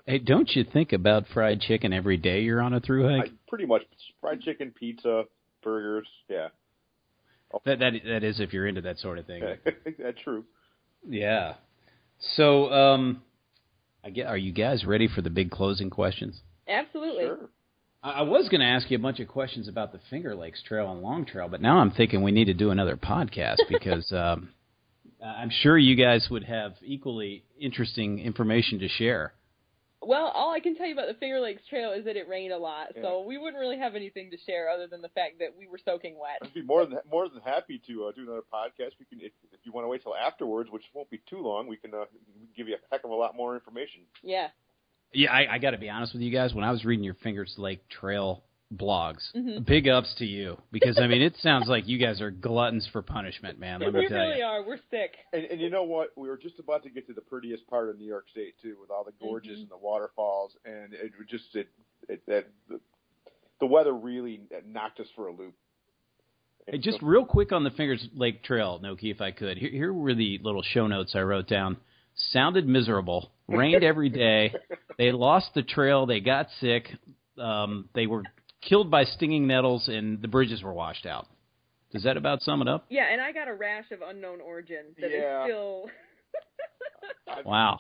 Hey, 0.07 0.19
don't 0.19 0.49
you 0.55 0.63
think 0.65 0.93
about 0.93 1.25
fried 1.35 1.61
chicken 1.63 1.93
every 1.93 2.17
day 2.19 2.43
you're 2.43 2.61
on 2.63 2.75
a 2.75 2.81
through 2.81 3.09
I, 3.09 3.19
hike? 3.21 3.33
pretty 3.49 3.67
much 3.67 3.83
fried 4.21 4.41
chicken, 4.43 4.73
pizza, 4.79 5.25
burgers. 5.63 6.07
Yeah, 6.29 6.49
That 7.65 7.79
that 7.79 7.93
that 8.07 8.25
is 8.25 8.41
if 8.41 8.53
you're 8.53 8.67
into 8.67 8.83
that 8.83 8.99
sort 8.99 9.19
of 9.19 9.27
thing. 9.27 9.43
that's 9.99 10.21
true. 10.23 10.45
Yeah. 11.09 11.55
So, 12.37 12.73
um, 12.73 13.23
I 14.05 14.11
get. 14.11 14.27
Are 14.27 14.37
you 14.37 14.53
guys 14.53 14.85
ready 14.85 15.09
for 15.09 15.23
the 15.23 15.31
big 15.31 15.51
closing 15.51 15.91
questions? 15.91 16.41
Absolutely. 16.69 17.25
Sure. 17.25 17.51
I 18.03 18.11
I 18.11 18.23
was 18.23 18.49
going 18.49 18.61
to 18.61 18.67
ask 18.67 18.91
you 18.91 18.97
a 18.97 19.01
bunch 19.01 19.21
of 19.21 19.29
questions 19.29 19.69
about 19.69 19.93
the 19.93 20.01
Finger 20.11 20.35
Lakes 20.35 20.63
Trail 20.63 20.91
and 20.93 21.03
Long 21.03 21.25
Trail, 21.25 21.49
but 21.49 21.61
now 21.61 21.79
I'm 21.79 21.91
thinking 21.91 22.23
we 22.23 22.33
need 22.33 22.47
to 22.47 22.55
do 22.55 22.71
another 22.71 22.97
podcast 22.97 23.57
because 23.69 24.11
um, 24.13 24.51
I'm 25.25 25.51
sure 25.51 25.79
you 25.79 25.97
guys 25.97 26.29
would 26.31 26.45
have 26.45 26.75
equally 26.83 27.45
interesting 27.59 28.19
information 28.19 28.79
to 28.81 28.89
share. 28.89 29.33
Well, 30.07 30.27
all 30.27 30.53
I 30.53 30.61
can 30.61 30.77
tell 30.77 30.87
you 30.87 30.93
about 30.93 31.09
the 31.09 31.15
Finger 31.15 31.41
Lakes 31.41 31.63
Trail 31.69 31.93
is 31.93 32.05
that 32.05 32.17
it 32.17 32.29
rained 32.29 32.53
a 32.53 32.59
lot, 32.59 32.89
Yeah. 32.95 33.03
so 33.03 33.23
we 33.23 33.39
wouldn't 33.39 33.59
really 33.61 33.79
have 33.79 33.95
anything 33.95 34.31
to 34.31 34.37
share 34.47 34.69
other 34.69 34.87
than 34.87 35.03
the 35.03 35.09
fact 35.11 35.39
that 35.41 35.49
we 35.59 35.67
were 35.67 35.79
soaking 35.85 36.17
wet. 36.19 36.39
I'd 36.43 36.55
be 36.55 36.63
more 36.63 36.85
than 36.87 36.99
more 37.11 37.29
than 37.29 37.41
happy 37.43 37.81
to 37.87 38.07
uh, 38.07 38.13
do 38.13 38.23
another 38.23 38.43
podcast. 38.53 38.93
We 38.99 39.07
can, 39.07 39.21
if, 39.21 39.33
if 39.53 39.61
you 39.65 39.73
want 39.73 39.85
to 39.85 39.89
wait 39.89 40.03
till 40.03 40.15
afterwards, 40.15 40.71
which 40.71 40.85
won't 40.95 41.11
be 41.11 41.21
too 41.29 41.39
long, 41.39 41.67
we 41.67 41.77
can 41.77 41.95
uh, 41.95 42.05
give 42.57 42.69
you 42.69 42.75
a 42.75 42.79
heck 42.95 43.05
of 43.05 43.11
a 43.11 43.15
lot 43.15 43.35
more 43.35 43.55
information. 43.55 44.03
Yeah. 44.23 44.49
Yeah, 45.13 45.31
I, 45.33 45.55
I 45.55 45.59
got 45.59 45.71
to 45.71 45.79
be 45.79 45.89
honest 45.89 46.13
with 46.13 46.23
you 46.23 46.33
guys. 46.33 46.55
When 46.55 46.65
I 46.65 46.71
was 46.73 46.85
reading 46.85 47.05
your 47.05 47.15
Fingers 47.15 47.55
Lake 47.57 47.89
Trail 47.89 48.43
blogs, 48.77 49.33
Mhm. 49.35 49.65
big 49.67 49.89
ups 49.89 50.15
to 50.17 50.25
you 50.27 50.57
because 50.73 50.99
I 50.99 51.07
mean 51.07 51.23
it 51.23 51.37
sounds 51.37 51.69
like 51.69 51.87
you 51.89 51.99
guys 51.99 52.21
are 52.21 52.31
gluttons 52.31 52.87
for 52.93 53.03
punishment, 53.03 53.59
man. 53.59 53.81
Let 53.81 53.93
me 53.93 54.01
we 54.01 54.09
tell 54.09 54.19
really 54.27 54.39
you. 54.39 54.45
are. 54.45 54.63
We're 54.67 54.79
sick. 54.91 55.17
And, 55.33 55.45
and 55.45 55.61
you 55.61 55.71
know 55.71 55.85
what? 55.85 56.11
We 56.17 56.29
were 56.29 56.37
just 56.37 56.59
about 56.59 56.83
to 56.85 56.91
get 56.91 57.07
to 57.09 57.13
the 57.13 57.21
prettiest 57.21 57.67
part 57.69 57.89
of 57.89 57.99
New 57.99 58.07
York 58.07 58.29
State 58.31 58.55
too, 58.63 58.77
with 58.81 58.91
all 58.91 59.05
the 59.05 59.13
gorges 59.21 59.59
Mhm. 59.59 59.63
and 59.63 59.71
the 59.71 59.77
waterfalls, 59.79 60.57
and 60.65 60.93
it 60.95 61.13
would 61.19 61.29
just 61.29 61.55
it 61.57 61.69
it 62.09 62.25
that 62.27 62.47
the, 62.69 62.81
the 63.61 63.67
weather 63.67 63.93
really 63.95 64.41
knocked 64.67 65.01
us 65.01 65.09
for 65.17 65.29
a 65.29 65.33
loop. 65.33 65.55
Hey, 66.67 66.79
just 66.79 67.01
real 67.03 67.25
quick 67.27 67.53
on 67.53 67.63
the 67.63 67.71
Fingers 67.71 68.09
Lake 68.15 68.43
Trail, 68.43 68.81
NoKey, 68.83 69.11
if 69.11 69.21
I 69.21 69.31
could. 69.33 69.59
Here, 69.59 69.71
here 69.71 69.93
were 69.93 70.15
the 70.15 70.39
little 70.43 70.63
show 70.63 70.87
notes 70.87 71.15
I 71.15 71.21
wrote 71.21 71.47
down. 71.47 71.77
Sounded 72.33 72.67
miserable. 72.67 73.31
Rained 73.49 73.85
every 73.85 74.09
day. 74.09 74.55
They 74.97 75.11
lost 75.11 75.53
the 75.55 75.63
trail. 75.65 76.07
They 76.07 76.21
got 76.21 76.47
sick. 76.61 76.89
Um, 77.37 77.89
they 77.95 78.07
were 78.07 78.23
killed 78.69 78.91
by 78.91 79.05
stinging 79.05 79.47
nettles, 79.47 79.89
and 79.89 80.21
the 80.23 80.29
bridges 80.29 80.63
were 80.63 80.73
washed 80.73 81.07
out. 81.07 81.27
Does 81.93 82.03
that 82.05 82.17
about 82.17 82.43
sum 82.43 82.61
it 82.63 82.69
up? 82.69 82.87
Yeah, 82.89 83.05
and 83.11 83.21
I 83.21 83.31
got 83.33 83.47
a 83.49 83.55
rash 83.55 83.91
of 83.93 84.01
unknown 84.03 84.41
origin 84.41 84.87
that 84.99 85.07
is 85.07 85.13
Yeah. 85.23 85.45
still. 85.47 85.87
Wow. 87.45 87.79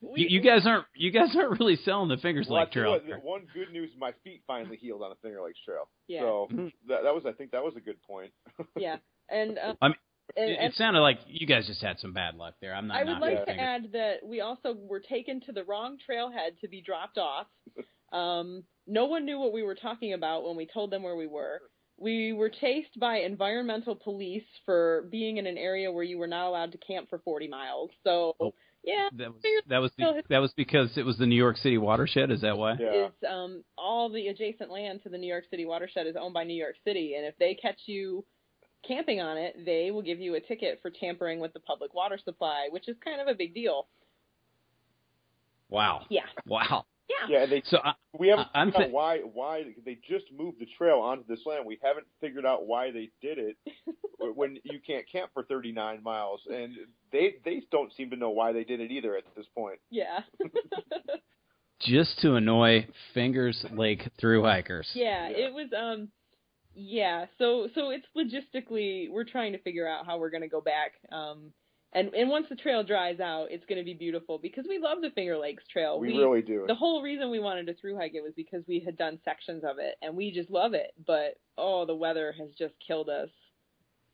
We- 0.00 0.22
You, 0.22 0.26
you 0.28 0.40
guys 0.40 0.64
aren't 0.66 0.86
you 0.94 1.10
guys 1.10 1.34
aren't 1.36 1.58
really 1.58 1.76
selling 1.76 2.08
the 2.08 2.18
Fingers 2.18 2.46
Well, 2.48 2.58
I 2.58 2.62
Lake 2.64 2.72
Trail. 2.72 2.92
what, 2.92 3.24
one 3.24 3.46
good 3.52 3.72
news: 3.72 3.90
my 3.98 4.12
feet 4.22 4.42
finally 4.46 4.76
healed 4.76 5.02
on 5.02 5.10
the 5.10 5.16
Finger 5.16 5.42
Lakes 5.42 5.58
Trail. 5.64 5.88
Yeah. 6.06 6.20
So 6.20 6.48
Mhm. 6.52 6.72
that, 6.88 7.02
that 7.02 7.14
was, 7.14 7.24
I 7.26 7.32
think, 7.32 7.50
that 7.50 7.64
was 7.64 7.74
a 7.76 7.80
good 7.80 8.00
point. 8.02 8.32
Yeah, 8.76 8.96
and 9.28 9.58
um, 9.58 9.76
I 9.82 9.88
mean, 9.88 9.96
and, 10.36 10.50
It, 10.50 10.58
and 10.60 10.72
it 10.72 10.76
sounded 10.76 11.00
like 11.00 11.18
you 11.26 11.46
guys 11.46 11.66
just 11.66 11.82
had 11.82 11.98
some 11.98 12.12
bad 12.12 12.36
luck 12.36 12.54
there. 12.60 12.74
I'm 12.74 12.86
not. 12.86 12.96
I 12.98 13.04
would 13.04 13.18
knocking 13.18 13.36
like 13.36 13.46
to 13.46 13.60
add 13.60 13.92
that 13.92 14.16
we 14.24 14.40
also 14.40 14.74
were 14.74 15.00
taken 15.00 15.40
to 15.42 15.52
the 15.52 15.64
wrong 15.64 15.98
trailhead 16.08 16.58
to 16.60 16.68
be 16.68 16.80
dropped 16.80 17.18
off. 17.18 17.46
Um, 18.10 18.64
no 18.88 19.04
one 19.06 19.24
knew 19.24 19.38
what 19.38 19.52
we 19.52 19.62
were 19.62 19.74
talking 19.74 20.12
about 20.14 20.44
when 20.44 20.56
we 20.56 20.66
told 20.66 20.90
them 20.90 21.02
where 21.02 21.16
we 21.16 21.26
were. 21.26 21.60
We 22.00 22.32
were 22.32 22.48
chased 22.48 22.98
by 22.98 23.18
environmental 23.18 23.96
police 23.96 24.44
for 24.64 25.06
being 25.10 25.36
in 25.36 25.46
an 25.46 25.58
area 25.58 25.90
where 25.90 26.04
you 26.04 26.16
were 26.18 26.28
not 26.28 26.46
allowed 26.46 26.72
to 26.72 26.78
camp 26.78 27.08
for 27.10 27.18
40 27.18 27.48
miles. 27.48 27.90
So, 28.04 28.36
Oh. 28.40 28.54
yeah, 28.84 29.08
That 29.16 29.32
was 29.34 29.42
that 29.68 29.78
was 29.78 29.92
the, 29.98 30.22
that 30.28 30.38
was 30.38 30.52
because 30.56 30.96
it 30.96 31.04
was 31.04 31.18
the 31.18 31.26
New 31.26 31.36
York 31.36 31.56
City 31.56 31.76
watershed. 31.76 32.30
Is 32.30 32.42
that 32.42 32.56
why? 32.56 32.76
Yeah. 32.78 33.06
is 33.06 33.12
um, 33.28 33.64
all 33.76 34.08
the 34.10 34.28
adjacent 34.28 34.70
land 34.70 35.02
to 35.02 35.08
the 35.08 35.18
New 35.18 35.26
York 35.26 35.44
City 35.50 35.64
watershed 35.66 36.06
is 36.06 36.14
owned 36.16 36.34
by 36.34 36.44
New 36.44 36.54
York 36.54 36.76
City, 36.84 37.14
and 37.16 37.26
if 37.26 37.36
they 37.38 37.54
catch 37.54 37.80
you 37.86 38.24
camping 38.86 39.20
on 39.20 39.36
it, 39.36 39.56
they 39.66 39.90
will 39.90 40.02
give 40.02 40.20
you 40.20 40.36
a 40.36 40.40
ticket 40.40 40.78
for 40.80 40.90
tampering 40.90 41.40
with 41.40 41.52
the 41.52 41.60
public 41.60 41.92
water 41.94 42.16
supply, 42.24 42.68
which 42.70 42.88
is 42.88 42.96
kind 43.04 43.20
of 43.20 43.26
a 43.26 43.34
big 43.34 43.52
deal. 43.54 43.88
Wow. 45.68 46.06
Yeah, 46.08 46.22
Wow. 46.46 46.86
Yeah. 47.08 47.26
Yeah, 47.40 47.46
they 47.46 47.62
So 47.66 47.78
I, 47.82 47.92
we 48.18 48.28
haven't 48.28 48.48
I- 48.54 48.60
I'm 48.60 48.70
figured 48.72 48.86
out 48.88 48.92
why 48.92 49.18
why 49.20 49.64
they 49.84 49.98
just 50.08 50.26
moved 50.36 50.60
the 50.60 50.66
trail 50.78 50.98
onto 50.98 51.24
this 51.26 51.40
land. 51.46 51.64
We 51.66 51.78
haven't 51.82 52.06
figured 52.20 52.44
out 52.46 52.66
why 52.66 52.90
they 52.90 53.10
did 53.22 53.38
it 53.38 53.56
when 54.34 54.58
you 54.64 54.78
can't 54.86 55.04
camp 55.10 55.30
for 55.34 55.42
39 55.44 56.02
miles, 56.02 56.40
and 56.52 56.74
they 57.12 57.36
they 57.44 57.62
don't 57.70 57.92
seem 57.96 58.10
to 58.10 58.16
know 58.16 58.30
why 58.30 58.52
they 58.52 58.64
did 58.64 58.80
it 58.80 58.90
either 58.90 59.16
at 59.16 59.24
this 59.36 59.46
point. 59.54 59.78
Yeah. 59.90 60.20
just 61.80 62.18
to 62.20 62.34
annoy 62.34 62.86
Fingers 63.14 63.64
Lake 63.72 64.08
through 64.20 64.42
hikers. 64.42 64.88
yeah, 64.94 65.28
Yeah. 65.28 65.36
it 65.46 65.54
was 65.54 65.68
um 65.76 66.08
yeah, 66.74 67.26
so 67.38 67.68
so 67.74 67.90
it's 67.90 68.06
logistically 68.16 69.10
we're 69.10 69.24
trying 69.24 69.52
to 69.52 69.58
figure 69.58 69.88
out 69.88 70.06
how 70.06 70.18
we're 70.18 70.30
going 70.30 70.42
to 70.42 70.48
go 70.48 70.60
back 70.60 70.92
um 71.12 71.52
and 71.92 72.12
and 72.14 72.28
once 72.28 72.46
the 72.48 72.56
trail 72.56 72.82
dries 72.82 73.20
out, 73.20 73.46
it's 73.50 73.64
going 73.66 73.78
to 73.78 73.84
be 73.84 73.94
beautiful 73.94 74.38
because 74.38 74.66
we 74.68 74.78
love 74.78 74.98
the 75.00 75.10
Finger 75.10 75.38
Lakes 75.38 75.64
Trail. 75.72 75.98
we, 75.98 76.16
really 76.16 76.42
do. 76.42 76.64
the 76.66 76.74
whole 76.74 77.02
reason 77.02 77.30
we 77.30 77.40
wanted 77.40 77.66
to 77.66 77.74
through 77.74 77.96
hike 77.96 78.14
it 78.14 78.22
was 78.22 78.32
because 78.36 78.62
we 78.68 78.80
had 78.80 78.98
done 78.98 79.18
sections 79.24 79.64
of 79.64 79.76
it 79.78 79.96
and 80.02 80.16
we 80.16 80.30
just 80.30 80.50
love 80.50 80.74
it, 80.74 80.92
but 81.06 81.38
oh, 81.56 81.86
the 81.86 81.94
weather 81.94 82.34
has 82.38 82.48
just 82.58 82.74
killed 82.86 83.08
us. 83.08 83.30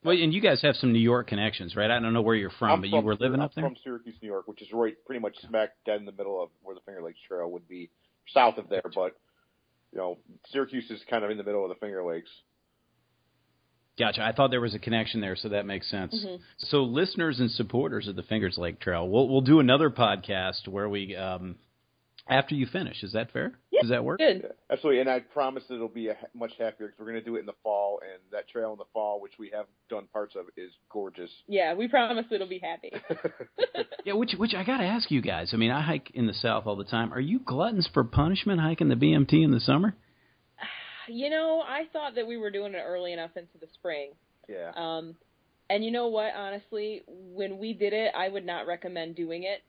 Well, 0.04 0.14
and 0.16 0.34
you 0.34 0.42
guys 0.42 0.60
have 0.60 0.76
some 0.76 0.92
New 0.92 0.98
York 0.98 1.28
connections, 1.28 1.74
right? 1.74 1.90
I 1.90 1.98
don't 1.98 2.12
know 2.12 2.20
where 2.20 2.34
you're 2.34 2.50
from, 2.50 2.70
I'm 2.70 2.80
but 2.82 2.90
you 2.90 3.00
were 3.00 3.16
living 3.16 3.40
I'm 3.40 3.46
up 3.46 3.54
there. 3.54 3.64
from 3.64 3.76
Syracuse, 3.82 4.16
New 4.20 4.28
York, 4.28 4.46
which 4.46 4.60
is 4.60 4.68
right 4.70 4.94
pretty 5.06 5.20
much 5.20 5.34
smack 5.48 5.70
dead 5.86 5.98
in 5.98 6.04
the 6.04 6.12
middle 6.12 6.42
of 6.42 6.50
where 6.62 6.74
the 6.74 6.82
Finger 6.82 7.02
Lakes 7.02 7.18
Trail 7.26 7.50
would 7.50 7.66
be, 7.66 7.90
south 8.32 8.58
of 8.58 8.68
there. 8.68 8.82
But 8.94 9.16
you 9.92 9.98
know, 9.98 10.18
Syracuse 10.52 10.90
is 10.90 11.00
kind 11.08 11.24
of 11.24 11.30
in 11.30 11.38
the 11.38 11.44
middle 11.44 11.64
of 11.64 11.70
the 11.70 11.76
Finger 11.76 12.04
Lakes. 12.04 12.30
Gotcha. 13.98 14.22
I 14.24 14.32
thought 14.32 14.50
there 14.50 14.60
was 14.60 14.74
a 14.74 14.78
connection 14.78 15.20
there, 15.20 15.36
so 15.36 15.48
that 15.50 15.66
makes 15.66 15.88
sense. 15.90 16.14
Mhm. 16.14 16.40
So, 16.58 16.82
listeners 16.82 17.38
and 17.40 17.50
supporters 17.50 18.08
of 18.08 18.16
the 18.16 18.24
Fingers 18.24 18.58
Lake 18.58 18.80
Trail, 18.80 19.08
we'll 19.08 19.28
we'll 19.28 19.40
do 19.40 19.60
another 19.60 19.88
podcast 19.90 20.66
where 20.66 20.88
we 20.88 21.14
um, 21.14 21.56
after 22.28 22.54
you 22.56 22.66
finish. 22.66 23.02
Is 23.04 23.12
that 23.12 23.30
fair? 23.30 23.52
Yeah, 23.70 23.82
Does 23.82 23.90
that 23.90 24.04
work? 24.04 24.18
Good. 24.18 24.50
Absolutely, 24.70 25.00
and 25.00 25.10
I 25.10 25.20
promise 25.20 25.62
it'll 25.70 25.88
be 25.88 26.08
a 26.08 26.16
much 26.34 26.52
happier 26.58 26.86
because 26.88 26.98
we're 26.98 27.06
going 27.12 27.22
to 27.22 27.24
do 27.24 27.36
it 27.36 27.40
in 27.40 27.46
the 27.46 27.54
fall, 27.62 28.00
and 28.02 28.20
that 28.32 28.48
trail 28.48 28.72
in 28.72 28.78
the 28.78 28.84
fall, 28.92 29.20
which 29.20 29.32
we 29.38 29.50
have 29.50 29.66
done 29.90 30.06
parts 30.12 30.34
of, 30.36 30.46
is 30.56 30.70
gorgeous. 30.90 31.30
Yeah, 31.46 31.74
we 31.74 31.86
promise 31.88 32.26
it'll 32.30 32.48
be 32.48 32.60
happy. 32.60 32.92
Yeah, 34.04 34.12
which 34.14 34.32
which 34.36 34.52
I 34.54 34.64
got 34.64 34.78
to 34.78 34.84
ask 34.84 35.10
you 35.10 35.22
guys. 35.22 35.50
I 35.54 35.56
mean, 35.56 35.70
I 35.70 35.80
hike 35.80 36.10
in 36.12 36.26
the 36.26 36.34
south 36.34 36.66
all 36.66 36.76
the 36.76 36.84
time. 36.84 37.12
Are 37.14 37.20
you 37.20 37.38
gluttons 37.38 37.88
for 37.94 38.04
punishment 38.04 38.60
hiking 38.60 38.88
the 38.90 38.96
BMT 38.96 39.42
in 39.42 39.50
the 39.50 39.60
summer? 39.60 39.94
You 41.08 41.30
know, 41.30 41.62
I 41.66 41.84
thought 41.92 42.14
that 42.16 42.26
we 42.26 42.36
were 42.36 42.50
doing 42.50 42.74
it 42.74 42.82
early 42.86 43.12
enough 43.12 43.36
into 43.36 43.58
the 43.60 43.66
spring. 43.74 44.12
yeah, 44.48 44.72
Um, 44.76 45.14
and 45.70 45.84
you 45.84 45.90
know 45.90 46.08
what? 46.08 46.34
Honestly, 46.34 47.02
when 47.06 47.58
we 47.58 47.72
did 47.72 47.92
it, 47.92 48.12
I 48.14 48.28
would 48.28 48.44
not 48.44 48.66
recommend 48.66 49.16
doing 49.16 49.44
it. 49.44 49.62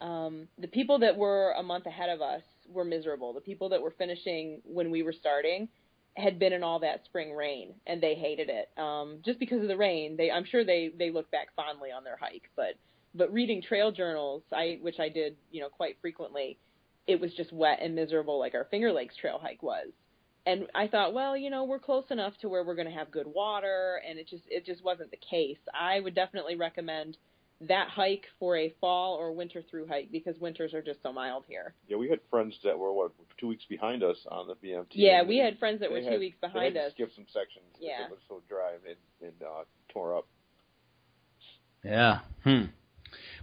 Um, 0.00 0.48
the 0.58 0.68
people 0.68 0.98
that 1.00 1.16
were 1.16 1.52
a 1.52 1.62
month 1.62 1.86
ahead 1.86 2.08
of 2.08 2.20
us 2.22 2.42
were 2.68 2.84
miserable. 2.84 3.32
The 3.32 3.40
people 3.40 3.68
that 3.70 3.82
were 3.82 3.90
finishing 3.90 4.60
when 4.64 4.90
we 4.90 5.02
were 5.02 5.12
starting 5.12 5.68
had 6.16 6.38
been 6.38 6.52
in 6.52 6.62
all 6.62 6.80
that 6.80 7.04
spring 7.04 7.34
rain, 7.34 7.74
and 7.86 8.02
they 8.02 8.14
hated 8.14 8.48
it. 8.50 8.70
Um, 8.78 9.18
just 9.24 9.38
because 9.38 9.62
of 9.62 9.68
the 9.68 9.76
rain, 9.76 10.16
they 10.16 10.30
I'm 10.30 10.44
sure 10.44 10.64
they 10.64 10.90
they 10.98 11.10
look 11.10 11.30
back 11.30 11.48
fondly 11.54 11.90
on 11.90 12.04
their 12.04 12.16
hike, 12.16 12.50
but 12.56 12.74
but 13.14 13.32
reading 13.32 13.62
trail 13.62 13.92
journals, 13.92 14.42
I 14.52 14.78
which 14.80 14.98
I 14.98 15.08
did 15.08 15.36
you 15.50 15.60
know 15.60 15.68
quite 15.68 15.96
frequently, 16.00 16.58
it 17.06 17.20
was 17.20 17.32
just 17.34 17.52
wet 17.52 17.78
and 17.80 17.94
miserable 17.94 18.38
like 18.38 18.54
our 18.54 18.64
Finger 18.64 18.92
Lakes 18.92 19.16
trail 19.16 19.38
hike 19.40 19.62
was 19.62 19.88
and 20.46 20.66
I 20.74 20.86
thought, 20.88 21.12
well, 21.14 21.36
you 21.36 21.50
know, 21.50 21.64
we're 21.64 21.78
close 21.78 22.04
enough 22.10 22.32
to 22.38 22.48
where 22.48 22.64
we're 22.64 22.74
going 22.74 22.88
to 22.88 22.94
have 22.94 23.10
good 23.10 23.26
water, 23.26 24.00
and 24.08 24.18
it 24.18 24.28
just 24.28 24.44
it 24.48 24.64
just 24.66 24.82
wasn't 24.84 25.10
the 25.10 25.18
case. 25.18 25.58
I 25.78 26.00
would 26.00 26.14
definitely 26.14 26.56
recommend 26.56 27.16
that 27.68 27.88
hike 27.88 28.24
for 28.38 28.56
a 28.56 28.72
fall 28.80 29.16
or 29.16 29.32
winter 29.32 29.62
through 29.70 29.86
hike 29.86 30.10
because 30.10 30.34
winters 30.40 30.72
are 30.72 30.80
just 30.80 31.02
so 31.02 31.12
mild 31.12 31.44
here. 31.46 31.74
yeah. 31.88 31.98
We 31.98 32.08
had 32.08 32.20
friends 32.30 32.54
that 32.64 32.78
were 32.78 32.90
what 32.90 33.12
two 33.38 33.48
weeks 33.48 33.64
behind 33.68 34.02
us 34.02 34.16
on 34.30 34.46
the 34.48 34.54
BMT. 34.54 34.86
Yeah, 34.92 35.22
we 35.24 35.36
had 35.36 35.58
friends 35.58 35.80
that 35.80 35.90
were 35.92 36.00
two 36.00 36.06
had- 36.08 36.18
weeks 36.20 36.38
they 36.40 36.46
had 36.48 36.54
behind 36.54 36.76
us. 36.78 36.92
Skip 36.92 37.10
some 37.14 37.26
sections. 37.32 37.66
'cause 37.74 37.82
Yeah. 37.82 38.06
it 38.06 38.10
was 38.10 38.20
so 38.28 38.40
dry 38.48 38.72
and 38.86 38.96
and 39.20 39.42
uh, 39.42 39.64
tore 39.90 40.16
up. 40.16 40.26
Yeah. 41.84 42.20
Hmm. 42.44 42.64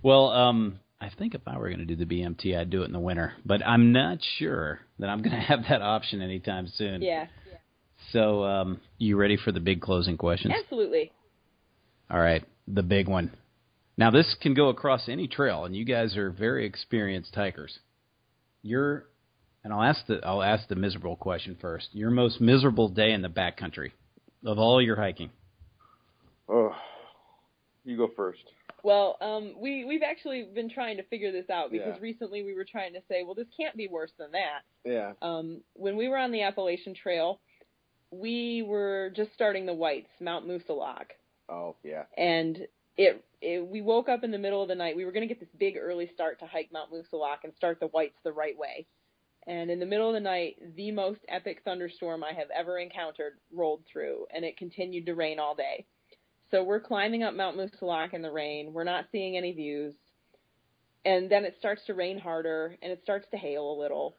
Well, 0.02 0.30
um, 0.30 0.80
I 1.00 1.10
think 1.18 1.36
if 1.36 1.42
I 1.46 1.58
were 1.58 1.68
going 1.70 1.86
to 1.86 1.86
do 1.86 1.96
the 1.96 2.06
BMT, 2.06 2.58
I'd 2.58 2.70
do 2.72 2.82
it 2.82 2.86
in 2.86 2.92
the 2.94 3.00
winter, 3.00 3.34
but 3.46 3.66
I'm 3.66 3.92
not 3.92 4.18
sure 4.38 4.80
that 5.00 5.08
I'm 5.10 5.22
going 5.22 5.36
to 5.36 5.42
have 5.42 5.60
that 5.70 5.82
option 5.82 6.22
anytime 6.22 6.68
soon. 6.76 7.02
Yeah, 7.02 7.28
So, 8.12 8.44
um, 8.44 8.82
you 8.98 9.16
ready 9.18 9.38
for 9.38 9.52
the 9.52 9.60
big 9.60 9.82
closing 9.82 10.18
questions? 10.18 10.54
absolutely. 10.58 11.12
All 12.10 12.20
right, 12.20 12.44
the 12.68 12.84
big 12.84 13.08
one. 13.08 13.32
Now, 13.98 14.12
this 14.12 14.36
can 14.42 14.54
go 14.54 14.70
across 14.70 15.10
any 15.10 15.28
trail, 15.28 15.66
and 15.66 15.76
you 15.76 15.84
guys 15.84 16.16
are 16.18 16.30
very 16.32 16.66
experienced 16.66 17.34
hikers. 17.36 17.80
Your, 18.62 19.06
and 19.64 19.74
I'll 19.74 19.84
ask 19.84 20.06
the 20.08 20.20
I'll 20.26 20.44
ask 20.44 20.68
the 20.68 20.76
miserable 20.76 21.16
question 21.16 21.58
first. 21.60 21.88
Your 21.94 22.10
most 22.12 22.40
miserable 22.40 22.90
day 22.90 23.12
in 23.12 23.22
the 23.22 23.28
backcountry 23.30 23.92
of 24.46 24.58
all 24.60 24.82
your 24.82 24.96
hiking. 24.96 25.32
Oh, 26.48 26.74
you 27.84 27.98
go 27.98 28.10
first. 28.16 28.40
Well, 28.88 29.18
um, 29.20 29.54
we 29.60 29.84
we've 29.84 30.02
actually 30.02 30.44
been 30.44 30.70
trying 30.70 30.96
to 30.96 31.04
figure 31.04 31.30
this 31.34 31.50
out 31.50 31.72
because 31.72 31.96
Yeah. 31.98 32.02
recently 32.02 32.42
we 32.42 32.54
were 32.54 32.64
trying 32.64 32.94
to 32.94 33.02
say, 33.10 33.22
well, 33.24 33.34
this 33.34 33.50
can't 33.50 33.76
be 33.76 33.90
worse 33.90 34.14
than 34.18 34.32
that. 34.32 34.62
Yeah. 34.86 35.12
um, 35.22 35.62
when 35.74 35.98
we 35.98 36.08
were 36.08 36.16
on 36.16 36.32
the 36.32 36.44
Appalachian 36.44 36.94
Trail, 36.94 37.42
we 38.12 38.62
were 38.66 39.12
just 39.14 39.34
starting 39.34 39.66
the 39.66 39.74
Whites, 39.74 40.08
Mount 40.22 40.48
Moosilauke, 40.48 41.12
Oh, 41.50 41.76
yeah. 41.84 42.06
and 42.18 42.66
it, 42.96 43.26
it 43.42 43.68
we 43.68 43.82
woke 43.82 44.08
up 44.08 44.24
in 44.24 44.32
the 44.32 44.38
middle 44.38 44.62
of 44.62 44.70
the 44.70 44.76
night. 44.76 44.96
We 44.96 45.04
were 45.04 45.12
going 45.12 45.28
to 45.28 45.34
get 45.34 45.42
this 45.42 45.54
big 45.60 45.76
early 45.76 46.08
start 46.14 46.40
to 46.40 46.46
hike 46.46 46.72
Mount 46.72 46.90
Moosilauke 46.90 47.44
and 47.44 47.54
start 47.58 47.82
the 47.82 47.88
Whites 47.88 48.16
the 48.24 48.32
right 48.32 48.58
way. 48.58 48.86
And 49.48 49.70
in 49.70 49.82
the 49.82 49.86
middle 49.86 50.08
of 50.08 50.14
the 50.14 50.22
night, 50.22 50.60
the 50.78 50.92
most 50.92 51.20
epic 51.28 51.62
thunderstorm 51.66 52.24
I 52.24 52.32
have 52.32 52.50
ever 52.56 52.80
encountered 52.80 53.34
rolled 53.52 53.84
through, 53.92 54.28
and 54.34 54.46
it 54.46 54.56
continued 54.56 55.08
to 55.08 55.14
rain 55.14 55.40
all 55.40 55.56
day. 55.56 55.86
So 56.52 56.64
we're 56.64 56.80
climbing 56.80 57.24
up 57.24 57.34
Mount 57.34 57.58
Moosilauke 57.58 58.14
in 58.14 58.22
the 58.22 58.32
rain. 58.32 58.74
We're 58.74 58.84
not 58.84 59.06
seeing 59.12 59.38
any 59.38 59.52
views. 59.52 59.96
And 61.06 61.30
then 61.30 61.46
it 61.46 61.56
starts 61.60 61.86
to 61.86 61.94
rain 61.94 62.20
harder, 62.20 62.78
and 62.82 62.92
it 62.92 63.02
starts 63.04 63.28
to 63.32 63.38
hail 63.38 63.72
a 63.72 63.80
little 63.80 64.16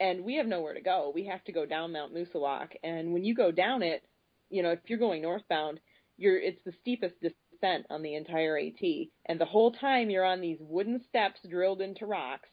and 0.00 0.24
we 0.24 0.36
have 0.36 0.46
nowhere 0.46 0.74
to 0.74 0.80
go. 0.80 1.12
We 1.14 1.26
have 1.26 1.42
to 1.44 1.52
go 1.52 1.66
down 1.66 1.92
Mount 1.92 2.14
Moosilauke, 2.14 2.76
and 2.82 3.12
when 3.12 3.24
you 3.24 3.34
go 3.34 3.50
down 3.50 3.82
it, 3.82 4.02
you 4.50 4.62
know, 4.62 4.70
if 4.70 4.80
you're 4.86 4.98
going 4.98 5.22
northbound, 5.22 5.80
you're 6.16 6.38
it's 6.38 6.62
the 6.64 6.72
steepest 6.80 7.14
descent 7.20 7.86
on 7.90 8.02
the 8.02 8.14
entire 8.14 8.58
AT, 8.58 8.82
and 9.26 9.40
the 9.40 9.44
whole 9.44 9.72
time 9.72 10.10
you're 10.10 10.24
on 10.24 10.40
these 10.40 10.58
wooden 10.60 11.00
steps 11.08 11.40
drilled 11.48 11.80
into 11.80 12.06
rocks 12.06 12.48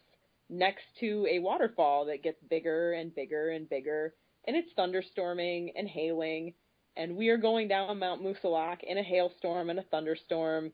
next 0.50 0.84
to 1.00 1.28
a 1.30 1.40
waterfall 1.40 2.06
that 2.06 2.24
gets 2.24 2.42
bigger 2.50 2.94
and 2.94 3.14
bigger 3.16 3.50
and 3.50 3.70
bigger, 3.70 4.14
and 4.48 4.56
it's 4.56 4.74
thunderstorming 4.78 5.72
and 5.76 5.88
hailing, 5.88 6.54
and 6.98 7.16
we 7.16 7.30
are 7.30 7.38
going 7.38 7.68
down 7.68 8.00
Mount 8.00 8.24
Moosilauke 8.24 8.84
in 8.84 8.98
a 8.98 9.04
hailstorm 9.04 9.70
and 9.70 9.80
a 9.80 9.84
thunderstorm. 9.84 10.72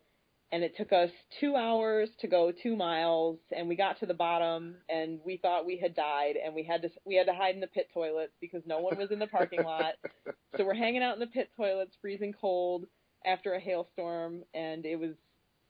And 0.54 0.64
it 0.64 0.76
took 0.76 0.92
us 0.92 1.10
two 1.40 1.56
hours 1.56 2.10
to 2.20 2.28
go 2.28 2.52
two 2.52 2.76
miles, 2.76 3.40
and 3.56 3.70
we 3.70 3.78
got 3.78 4.02
to 4.02 4.06
the 4.06 4.14
bottom, 4.14 4.76
and 4.90 5.22
we 5.26 5.38
thought 5.38 5.66
we 5.66 5.78
had 5.78 5.96
died, 5.96 6.36
and 6.44 6.54
we 6.54 6.62
had 6.62 6.82
to 6.82 6.90
we 7.06 7.16
had 7.16 7.28
to 7.28 7.34
hide 7.34 7.56
in 7.56 7.62
the 7.62 7.68
pit 7.68 7.88
toilets 7.94 8.34
because 8.42 8.62
no 8.66 8.80
one 8.80 8.98
was 8.98 9.12
in 9.12 9.20
the 9.20 9.28
parking 9.28 9.64
lot. 9.64 9.94
So 10.58 10.66
we're 10.66 10.74
hanging 10.74 11.02
out 11.02 11.14
in 11.14 11.22
the 11.22 11.28
pit 11.28 11.50
toilets, 11.56 11.96
freezing 12.02 12.34
cold 12.34 12.86
after 13.26 13.54
a 13.54 13.60
hailstorm, 13.60 14.44
and 14.54 14.86
it 14.86 14.98
was 14.98 15.16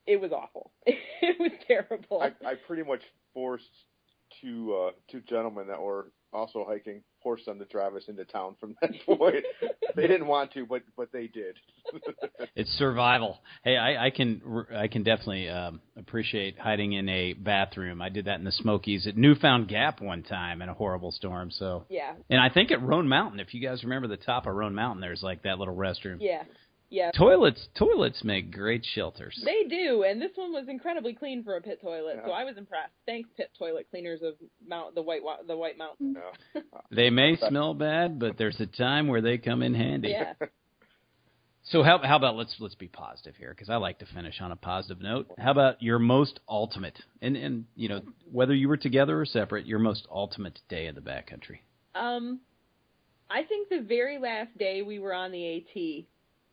it 0.08 0.20
was 0.20 0.32
awful. 0.32 0.72
it 0.86 1.40
was 1.40 1.52
terrible. 1.68 2.22
I, 2.22 2.34
I 2.44 2.56
pretty 2.56 2.84
much 2.84 3.02
forced 3.34 3.70
two 4.42 4.74
uh, 4.74 4.92
two 5.10 5.22
gentlemen 5.22 5.68
that 5.68 5.80
were 5.80 6.12
also 6.34 6.66
hiking, 6.68 7.04
forced 7.24 7.46
them 7.46 7.60
to 7.60 7.66
drive 7.66 7.96
us 7.96 8.04
into 8.08 8.26
town 8.26 8.56
from 8.60 8.76
that 8.82 8.92
point. 9.06 9.44
they 9.96 10.08
didn't 10.08 10.28
want 10.28 10.52
to, 10.54 10.66
but 10.66 10.82
but 10.98 11.12
they 11.12 11.28
did. 11.28 11.58
It's 12.56 12.70
survival. 12.72 13.40
Hey, 13.64 13.78
I, 13.78 14.08
I 14.08 14.10
can 14.10 14.42
I 14.76 14.88
can 14.88 15.04
definitely 15.04 15.48
um, 15.48 15.80
appreciate 15.98 16.60
hiding 16.60 16.94
in 16.94 17.08
a 17.08 17.34
bathroom. 17.34 18.02
I 18.02 18.10
did 18.10 18.26
that 18.26 18.40
in 18.40 18.46
the 18.46 18.52
Smokies 18.52 19.08
at 19.08 19.16
Newfound 19.16 19.68
Gap 19.70 20.02
one 20.02 20.22
time 20.24 20.62
in 20.62 20.68
a 20.70 20.74
horrible 20.74 21.12
storm. 21.12 21.50
So, 21.52 21.86
yeah, 21.90 22.14
and 22.30 22.40
I 22.42 22.50
think 22.50 22.72
at 22.72 22.82
Roan 22.82 23.08
Mountain, 23.08 23.40
if 23.40 23.54
you 23.54 23.62
guys 23.62 23.84
remember 23.84 24.08
the 24.08 24.18
top 24.18 24.48
of 24.48 24.54
Roan 24.56 24.76
Mountain, 24.76 25.02
there's 25.02 25.24
like 25.24 25.44
that 25.44 25.60
little 25.60 25.76
restroom. 25.76 26.18
yeah, 26.20 26.44
yeah. 26.92 27.10
Toilets 27.12 27.70
toilets 27.74 28.22
make 28.24 28.52
great 28.52 28.86
shelters. 28.94 29.42
They 29.44 29.64
do, 29.68 30.04
and 30.04 30.22
this 30.22 30.32
one 30.36 30.52
was 30.52 30.66
incredibly 30.68 31.14
clean 31.14 31.42
for 31.42 31.56
a 31.56 31.62
pit 31.62 31.80
toilet, 31.82 32.20
so 32.26 32.32
I 32.32 32.44
was 32.44 32.58
impressed. 32.58 32.92
Thanks, 33.06 33.30
pit 33.38 33.50
toilet 33.58 33.88
cleaners 33.90 34.20
of 34.22 34.34
Mount 34.68 34.94
the 34.94 35.02
White 35.02 35.22
the 35.48 35.56
White 35.56 35.78
Mountain. 35.78 36.18
Yeah. 36.54 36.62
They 36.92 37.10
may 37.10 37.38
smell 37.48 37.74
bad, 37.74 38.20
but 38.20 38.38
there's 38.38 38.60
a 38.60 38.66
time 38.66 39.08
where 39.08 39.22
they 39.22 39.38
come 39.38 39.64
in 39.64 39.74
handy. 39.74 40.10
Yeah. 40.10 40.34
So 41.66 41.84
how 41.84 42.00
how 42.04 42.18
about 42.18 42.36
let's 42.36 42.56
let's 42.60 42.76
be 42.76 42.88
positive 42.88 43.36
here 43.36 43.52
because 43.52 43.70
I 43.70 43.76
like 43.76 44.00
to 44.00 44.06
finish 44.08 44.42
on 44.42 44.52
a 44.52 44.56
positive 44.56 45.00
note. 45.00 45.28
How 45.38 45.52
about 45.52 45.82
your 45.82 46.00
most 46.00 46.40
ultimate 46.50 47.00
and 47.22 47.38
and 47.38 47.66
you 47.76 47.88
know 47.88 48.02
whether 48.32 48.54
you 48.54 48.68
were 48.68 48.78
together 48.78 49.22
or 49.22 49.26
separate, 49.26 49.68
your 49.68 49.78
most 49.78 50.08
ultimate 50.12 50.60
day 50.70 50.88
in 50.88 50.96
the 50.96 51.02
backcountry. 51.02 51.60
Um, 51.94 52.40
I 53.30 53.44
think 53.44 53.70
the 53.70 53.80
very 53.88 54.18
last 54.18 54.58
day 54.58 54.82
we 54.82 54.98
were 54.98 55.14
on 55.14 55.32
the 55.32 55.58
AT 55.58 56.06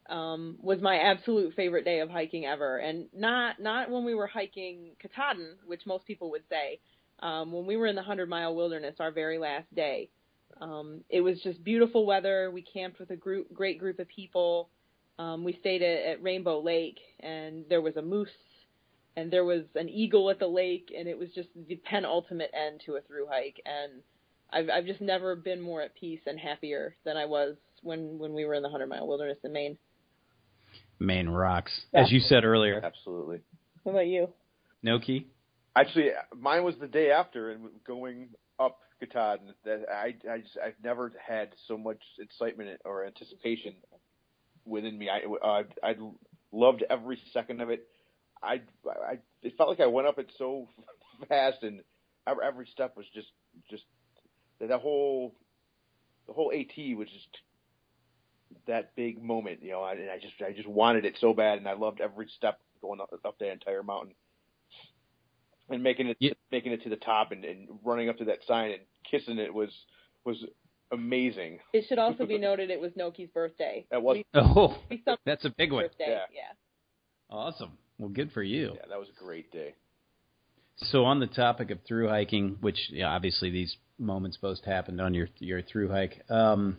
um, 0.09 0.57
was 0.61 0.81
my 0.81 0.97
absolute 0.97 1.55
favorite 1.55 1.85
day 1.85 2.01
of 2.01 2.11
hiking 2.11 2.47
ever, 2.47 2.79
and 2.79 3.07
not 3.15 3.61
not 3.61 3.91
when 3.91 4.05
we 4.05 4.15
were 4.15 4.27
hiking 4.27 4.93
Katahdin, 5.01 5.57
which 5.67 5.83
most 5.87 6.07
people 6.07 6.31
would 6.31 6.45
say. 6.49 6.81
Um, 7.21 7.51
when 7.53 7.67
we 7.67 7.77
were 7.77 7.87
in 7.87 7.97
the 7.97 8.03
Hundred 8.03 8.29
Mile 8.29 8.55
Wilderness, 8.55 8.95
our 9.01 9.11
very 9.11 9.39
last 9.39 9.75
day, 9.75 10.09
um, 10.61 11.01
it 11.11 11.21
was 11.21 11.41
just 11.43 11.63
beautiful 11.65 12.07
weather. 12.07 12.51
We 12.51 12.63
camped 12.63 13.01
with 13.01 13.11
a 13.11 13.17
group, 13.17 13.53
great 13.53 13.79
group 13.79 13.99
of 13.99 14.09
people. 14.09 14.69
Um, 15.19 15.43
we 15.43 15.57
stayed 15.61 15.83
at, 15.83 16.07
at 16.07 16.23
Rainbow 16.23 16.61
Lake, 16.61 16.99
and 17.21 17.65
there 17.69 17.83
was 17.83 17.97
a 17.97 18.03
moose, 18.03 18.29
and 19.17 19.33
there 19.33 19.45
was 19.45 19.65
an 19.75 19.89
eagle 19.89 20.31
at 20.31 20.39
the 20.39 20.47
lake, 20.47 20.93
and 20.97 21.09
it 21.09 21.19
was 21.19 21.29
just 21.35 21.49
the 21.69 21.81
penultimate 21.91 22.53
end 22.55 22.83
to 22.87 22.95
a 22.95 23.01
through 23.03 23.27
hike. 23.29 23.61
And 23.67 24.03
I've 24.53 24.71
I've 24.71 24.87
just 24.87 25.01
never 25.01 25.37
been 25.37 25.61
more 25.61 25.83
at 25.83 25.95
peace 25.95 26.21
and 26.27 26.39
happier 26.39 26.95
than 27.05 27.17
I 27.17 27.27
was 27.27 27.57
when 27.83 28.19
when 28.19 28.33
we 28.33 28.45
were 28.45 28.55
in 28.55 28.63
the 28.63 28.71
Hundred 28.71 28.89
Mile 28.89 29.07
Wilderness 29.07 29.39
in 29.45 29.53
Maine. 29.53 29.77
Maine 30.99 31.29
rocks, 31.29 31.83
as 31.95 32.11
you 32.11 32.21
said 32.21 32.45
earlier. 32.45 32.81
Absolutely. 32.83 33.41
What 33.83 33.93
about 33.93 34.07
you? 34.07 34.29
NoKey. 34.85 35.25
Actually, 35.77 36.11
mine 36.37 36.65
was 36.65 36.75
the 36.81 36.89
day 36.89 37.11
after, 37.11 37.51
and 37.51 37.69
going 37.87 38.31
up 38.59 38.79
Katahdin. 39.01 39.55
That 39.65 39.85
I, 39.89 40.15
I 40.31 40.39
just, 40.39 40.59
I've 40.65 40.75
never 40.83 41.13
had 41.25 41.51
so 41.67 41.79
much 41.79 42.01
excitement 42.19 42.81
or 42.85 43.05
anticipation 43.05 43.75
within 44.65 44.99
me. 44.99 45.09
I, 45.09 45.21
uh, 45.45 45.63
I 45.83 45.95
loved 46.53 46.85
every 46.89 47.21
second 47.33 47.61
of 47.61 47.71
it. 47.71 47.87
I, 48.43 48.61
I, 48.87 49.19
it 49.43 49.57
felt 49.57 49.69
like 49.69 49.81
I 49.81 49.87
went 49.87 50.09
up 50.09 50.19
it 50.19 50.31
so 50.37 50.69
fast, 51.29 51.63
and 51.63 51.81
every, 52.27 52.45
every 52.45 52.67
step 52.67 52.97
was 52.97 53.07
just, 53.15 53.29
just 53.71 53.85
that 54.61 54.71
whole, 54.81 55.35
the 56.27 56.33
whole 56.33 56.53
AT 56.53 56.97
was 56.97 57.09
just 57.09 57.29
that 58.67 58.95
big 58.97 59.23
moment, 59.23 59.63
you 59.63 59.71
know. 59.73 59.83
I, 59.83 59.93
and 59.93 60.11
I 60.11 60.19
just, 60.19 60.35
I 60.47 60.53
just 60.53 60.69
wanted 60.69 61.05
it 61.05 61.17
so 61.21 61.33
bad, 61.35 61.59
and 61.59 61.69
I 61.69 61.75
loved 61.75 62.01
every 62.01 62.29
step 62.37 62.59
going 62.81 63.01
up, 63.01 63.11
up 63.25 63.39
the 63.39 63.51
entire 63.51 63.83
mountain. 63.83 64.15
and 65.71 65.83
making 65.83 66.07
it 66.09 66.17
Yeah. 66.21 66.33
making 66.51 66.73
it 66.73 66.83
to 66.85 66.89
the 66.89 66.97
top 66.97 67.33
and, 67.33 67.45
and 67.45 67.69
running 67.85 68.09
up 68.09 68.19
to 68.19 68.25
that 68.27 68.39
sign 68.47 68.71
and 68.73 68.81
kissing 69.11 69.39
it 69.39 69.53
was 69.53 69.71
was 70.25 70.43
amazing. 70.93 71.59
It 71.73 71.85
should 71.89 71.99
also 71.99 72.25
be 72.25 72.39
noted 72.49 72.71
it 72.71 72.81
was 72.81 72.93
NoKey's 72.93 73.31
birthday. 73.31 73.85
That 73.91 74.03
was 74.03 74.19
Oh, 74.35 74.79
that's 75.27 75.45
a 75.45 75.51
big 75.51 75.73
one. 75.73 75.85
birthday. 75.85 76.07
Yeah. 76.09 76.21
yeah. 76.33 76.53
Awesome. 77.37 77.73
Well, 77.99 78.09
good 78.09 78.33
for 78.33 78.43
you. 78.43 78.73
yeah, 78.77 78.87
that 78.89 78.99
was 78.99 79.09
a 79.09 79.23
great 79.25 79.51
day. 79.53 79.75
So 80.77 81.05
on 81.05 81.19
the 81.21 81.27
topic 81.27 81.71
of 81.73 81.79
through 81.87 82.09
hiking, 82.09 82.57
which 82.61 82.79
yeah, 82.91 83.09
obviously 83.09 83.51
these 83.51 83.77
moments 83.99 84.37
both 84.41 84.65
happened 84.65 85.01
on 85.01 85.13
your 85.13 85.29
your 85.39 85.61
through 85.61 85.91
hike. 85.91 86.23
Um, 86.31 86.79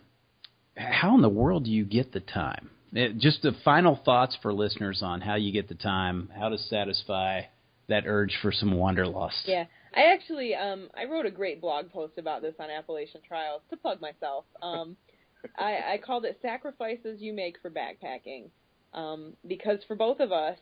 how 0.76 1.14
in 1.14 1.22
the 1.22 1.28
world 1.28 1.64
do 1.64 1.70
you 1.70 1.84
get 1.84 2.12
the 2.12 2.20
time? 2.20 2.70
Eh, 2.94 3.08
just 3.16 3.42
the 3.42 3.52
final 3.64 4.00
thoughts 4.04 4.36
for 4.42 4.52
listeners 4.52 5.02
on 5.02 5.20
how 5.20 5.36
you 5.36 5.52
get 5.52 5.68
the 5.68 5.74
time, 5.74 6.30
how 6.36 6.48
to 6.48 6.58
satisfy 6.58 7.42
that 7.88 8.04
urge 8.06 8.38
for 8.40 8.52
some 8.52 8.76
wanderlust. 8.76 9.42
Yeah, 9.46 9.64
I 9.94 10.12
actually 10.12 10.54
um 10.54 10.88
I 10.96 11.04
wrote 11.04 11.26
a 11.26 11.30
great 11.30 11.60
blog 11.60 11.90
post 11.90 12.18
about 12.18 12.42
this 12.42 12.54
on 12.58 12.70
Appalachian 12.70 13.20
Trials 13.26 13.62
to 13.70 13.76
plug 13.76 14.00
myself. 14.00 14.44
Um, 14.62 14.96
I, 15.58 15.94
I 15.94 16.00
called 16.04 16.24
it 16.24 16.38
"Sacrifices 16.42 17.20
You 17.20 17.32
Make 17.32 17.56
for 17.60 17.70
Backpacking," 17.70 18.50
um, 18.94 19.34
because 19.46 19.78
for 19.86 19.96
both 19.96 20.20
of 20.20 20.32
us, 20.32 20.58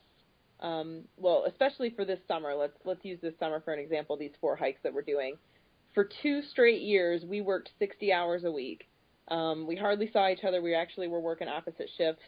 um, 0.60 1.02
well, 1.16 1.44
especially 1.46 1.90
for 1.90 2.04
this 2.04 2.20
summer, 2.26 2.54
let's 2.54 2.76
let's 2.84 3.04
use 3.04 3.20
this 3.20 3.34
summer 3.38 3.60
for 3.60 3.72
an 3.72 3.80
example. 3.80 4.16
These 4.16 4.36
four 4.40 4.56
hikes 4.56 4.80
that 4.82 4.92
we're 4.92 5.02
doing, 5.02 5.36
for 5.94 6.08
two 6.22 6.42
straight 6.42 6.82
years, 6.82 7.24
we 7.24 7.40
worked 7.40 7.70
60 7.78 8.12
hours 8.12 8.44
a 8.44 8.50
week. 8.50 8.87
Um, 9.30 9.66
we 9.66 9.76
hardly 9.76 10.10
saw 10.10 10.28
each 10.28 10.44
other. 10.44 10.62
We 10.62 10.74
actually 10.74 11.08
were 11.08 11.20
working 11.20 11.48
opposite 11.48 11.90
shifts. 11.96 12.22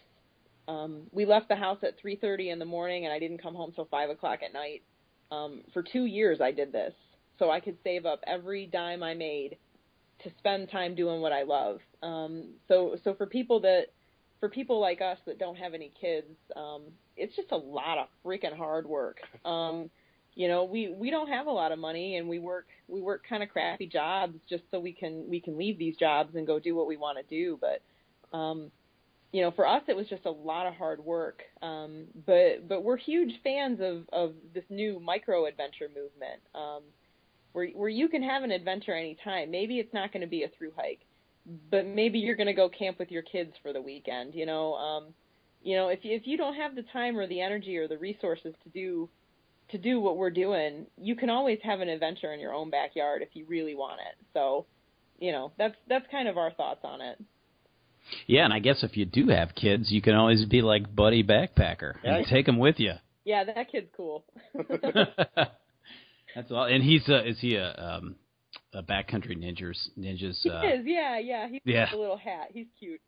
Um, 0.68 1.03
we 1.12 1.24
left 1.24 1.48
the 1.48 1.57
house 1.57 1.78
at 1.82 1.98
3:30 1.98 2.51
in 2.51 2.59
the 2.59 2.64
morning, 2.64 3.05
and 3.05 3.12
I 3.12 3.18
didn't 3.18 3.38
come 3.38 3.55
home 3.55 3.72
till 3.72 3.86
five 3.86 4.11
o'clock 4.11 4.40
at 4.42 4.53
night. 4.53 4.82
Um, 5.30 5.62
for 5.72 5.82
two 5.82 6.05
years, 6.05 6.40
I 6.40 6.51
did 6.53 6.72
this 6.72 6.94
so 7.40 7.51
I 7.51 7.59
could 7.59 7.78
save 7.82 8.07
up 8.07 8.20
every 8.26 8.66
dime 8.66 9.03
I 9.03 9.14
made 9.14 9.57
to 10.22 10.30
spend 10.38 10.70
time 10.70 10.94
doing 10.94 11.20
what 11.20 11.32
I 11.32 11.42
love. 11.42 11.80
Um, 12.03 12.51
so, 12.68 12.96
so 13.03 13.14
for 13.14 13.26
people 13.26 13.61
that, 13.61 13.86
for 14.38 14.48
people 14.48 14.78
like 14.78 15.01
us 15.01 15.18
that 15.26 15.38
don't 15.38 15.57
have 15.57 15.74
any 15.74 15.90
kids, 15.98 16.36
um, 16.55 16.82
it's 17.16 17.34
just 17.34 17.51
a 17.51 17.57
lot 17.57 17.98
of 17.98 18.07
freaking 18.24 18.57
hard 18.57 18.86
work. 18.86 19.16
Um, 19.44 19.90
you 20.41 20.49
know, 20.49 20.64
we 20.64 20.88
we 20.88 21.11
don't 21.11 21.28
have 21.28 21.49
a 21.49 21.51
lot 21.51 21.70
of 21.70 21.78
money, 21.78 22.16
and 22.16 22.26
we 22.26 22.38
work 22.38 22.66
we 22.88 23.03
work 23.03 23.24
kind 23.28 23.43
of 23.43 23.51
crappy 23.51 23.86
jobs 23.86 24.38
just 24.49 24.62
so 24.70 24.80
we 24.80 24.91
can 24.91 25.28
we 25.28 25.38
can 25.38 25.59
leave 25.59 25.78
these 25.78 25.97
jobs 25.97 26.34
and 26.34 26.47
go 26.47 26.59
do 26.59 26.74
what 26.74 26.86
we 26.86 26.97
want 26.97 27.18
to 27.18 27.24
do. 27.24 27.59
But, 27.61 27.82
um, 28.34 28.70
you 29.32 29.43
know, 29.43 29.51
for 29.51 29.66
us, 29.66 29.82
it 29.86 29.95
was 29.95 30.07
just 30.09 30.24
a 30.24 30.30
lot 30.30 30.66
of 30.66 30.72
hard 30.72 31.05
work. 31.05 31.43
Um, 31.61 32.07
but 32.24 32.66
but 32.66 32.82
we're 32.82 32.97
huge 32.97 33.34
fans 33.45 33.80
of 33.82 34.09
of 34.14 34.32
this 34.55 34.64
new 34.70 34.99
micro 34.99 35.45
adventure 35.45 35.88
movement. 35.88 36.41
Um, 36.55 36.84
where 37.53 37.68
where 37.74 37.91
you 37.91 38.09
can 38.09 38.22
have 38.22 38.43
an 38.43 38.51
adventure 38.51 38.95
anytime. 38.95 39.51
Maybe 39.51 39.78
it's 39.78 39.93
not 39.93 40.11
going 40.11 40.22
to 40.22 40.26
be 40.26 40.45
a 40.45 40.49
through 40.57 40.72
hike, 40.74 41.03
but 41.70 41.84
maybe 41.84 42.18
you're 42.18 42.36
going 42.36 42.47
to 42.47 42.55
go 42.55 42.70
camp 42.70 42.99
with 42.99 43.11
your 43.11 43.24
kids 43.24 43.53
for 43.61 43.74
the 43.74 43.82
weekend. 43.82 44.34
You 44.34 44.47
know, 44.47 44.72
um, 44.72 45.09
you 45.62 45.76
know 45.76 45.88
if 45.88 45.99
if 46.03 46.22
you 46.26 46.38
don't 46.38 46.55
have 46.55 46.76
the 46.76 46.84
time 46.95 47.18
or 47.18 47.26
the 47.26 47.43
energy 47.43 47.76
or 47.76 47.88
the 47.88 47.99
resources 47.99 48.55
to 48.64 48.70
do 48.70 49.11
to 49.73 49.79
do 49.79 50.01
what 50.01 50.16
we're 50.16 50.31
doing, 50.31 50.87
you 50.97 51.14
can 51.16 51.31
always 51.31 51.59
have 51.62 51.81
an 51.81 51.89
adventure 51.89 52.33
in 52.33 52.41
your 52.41 52.55
own 52.55 52.71
backyard 52.71 53.23
if 53.23 53.31
you 53.35 53.47
really 53.47 53.75
want 53.75 54.01
it. 54.01 54.16
So, 54.35 54.66
you 55.18 55.33
know, 55.33 55.53
that's 55.59 55.77
that's 55.89 56.07
kind 56.11 56.29
of 56.29 56.37
our 56.37 56.51
thoughts 56.53 56.81
on 56.85 57.01
it. 57.01 57.23
Yeah, 58.27 58.45
and 58.45 58.53
I 58.53 58.59
guess 58.59 58.83
if 58.83 58.97
you 58.97 59.05
do 59.05 59.29
have 59.29 59.55
kids, 59.55 59.91
you 59.93 60.01
can 60.03 60.14
always 60.14 60.45
be 60.47 60.62
like 60.62 60.95
Buddy 60.95 61.23
Backpacker 61.23 61.95
and 62.03 62.27
take 62.27 62.47
them 62.47 62.59
with 62.59 62.77
you. 62.79 62.95
Yeah, 63.25 63.45
that 63.45 63.71
kid's 63.71 63.89
cool. 63.97 64.25
That's 66.35 66.51
all. 66.51 66.64
And 66.64 66.83
he's 66.83 67.09
uh, 67.09 67.23
is 67.25 67.39
he 67.41 67.57
a 67.57 67.75
um, 67.75 68.16
a 68.73 68.83
backcountry 68.83 69.37
ninjas 69.37 69.77
ninjas? 69.99 70.39
he 70.43 70.51
Uh, 70.51 70.62
is, 70.62 70.87
yeah, 70.87 71.18
yeah. 71.18 71.49
He's 71.49 71.61
yeah. 71.64 71.95
a 71.95 71.97
little 71.97 72.16
hat. 72.16 72.49
He's 72.53 72.66
cute. 72.79 73.01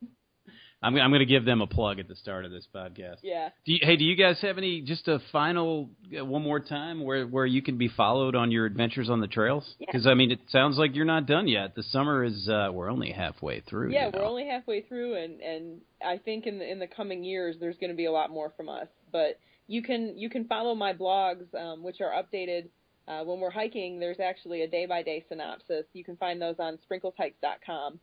I'm 0.82 0.96
I'm 0.96 1.10
going 1.10 1.20
to 1.20 1.26
give 1.26 1.44
them 1.44 1.60
a 1.60 1.66
plug 1.66 2.00
at 2.00 2.08
the 2.08 2.16
start 2.16 2.44
of 2.44 2.50
this 2.50 2.66
podcast. 2.74 3.18
Yeah. 3.22 3.50
Do 3.64 3.72
you, 3.72 3.78
hey, 3.82 3.96
do 3.96 4.04
you 4.04 4.16
guys 4.16 4.40
have 4.42 4.58
any 4.58 4.80
just 4.80 5.06
a 5.06 5.20
final 5.30 5.90
uh, 6.18 6.24
one 6.24 6.42
more 6.42 6.58
time 6.58 7.04
where 7.04 7.24
where 7.26 7.46
you 7.46 7.62
can 7.62 7.78
be 7.78 7.88
followed 7.88 8.34
on 8.34 8.50
your 8.50 8.66
adventures 8.66 9.08
on 9.08 9.20
the 9.20 9.28
trails? 9.28 9.64
Yeah. 9.78 9.86
Because 9.86 10.06
I 10.06 10.14
mean, 10.14 10.32
it 10.32 10.40
sounds 10.48 10.78
like 10.78 10.96
you're 10.96 11.04
not 11.04 11.26
done 11.26 11.46
yet. 11.46 11.74
The 11.76 11.84
summer 11.84 12.24
is 12.24 12.48
uh, 12.48 12.70
we're 12.72 12.90
only 12.90 13.12
halfway 13.12 13.60
through. 13.60 13.92
Yeah, 13.92 14.06
you 14.06 14.12
know. 14.12 14.18
we're 14.18 14.28
only 14.28 14.46
halfway 14.46 14.82
through, 14.82 15.22
and 15.22 15.40
and 15.40 15.80
I 16.04 16.18
think 16.18 16.46
in 16.46 16.58
the 16.58 16.70
in 16.70 16.80
the 16.80 16.88
coming 16.88 17.22
years 17.22 17.56
there's 17.60 17.76
going 17.78 17.90
to 17.90 17.96
be 17.96 18.06
a 18.06 18.12
lot 18.12 18.30
more 18.30 18.52
from 18.56 18.68
us. 18.68 18.88
But 19.12 19.38
you 19.68 19.82
can 19.82 20.18
you 20.18 20.28
can 20.28 20.46
follow 20.46 20.74
my 20.74 20.92
blogs, 20.92 21.54
um, 21.54 21.84
which 21.84 22.00
are 22.00 22.10
updated 22.10 22.68
uh, 23.08 23.24
when 23.24 23.40
we're 23.40 23.50
hiking. 23.50 24.00
There's 24.00 24.20
actually 24.20 24.62
a 24.62 24.68
day 24.68 24.86
by 24.86 25.02
day 25.02 25.24
synopsis. 25.28 25.86
You 25.92 26.04
can 26.04 26.16
find 26.16 26.40
those 26.40 26.56
on 26.58 26.78
sprinkleshikes.com, 26.90 28.00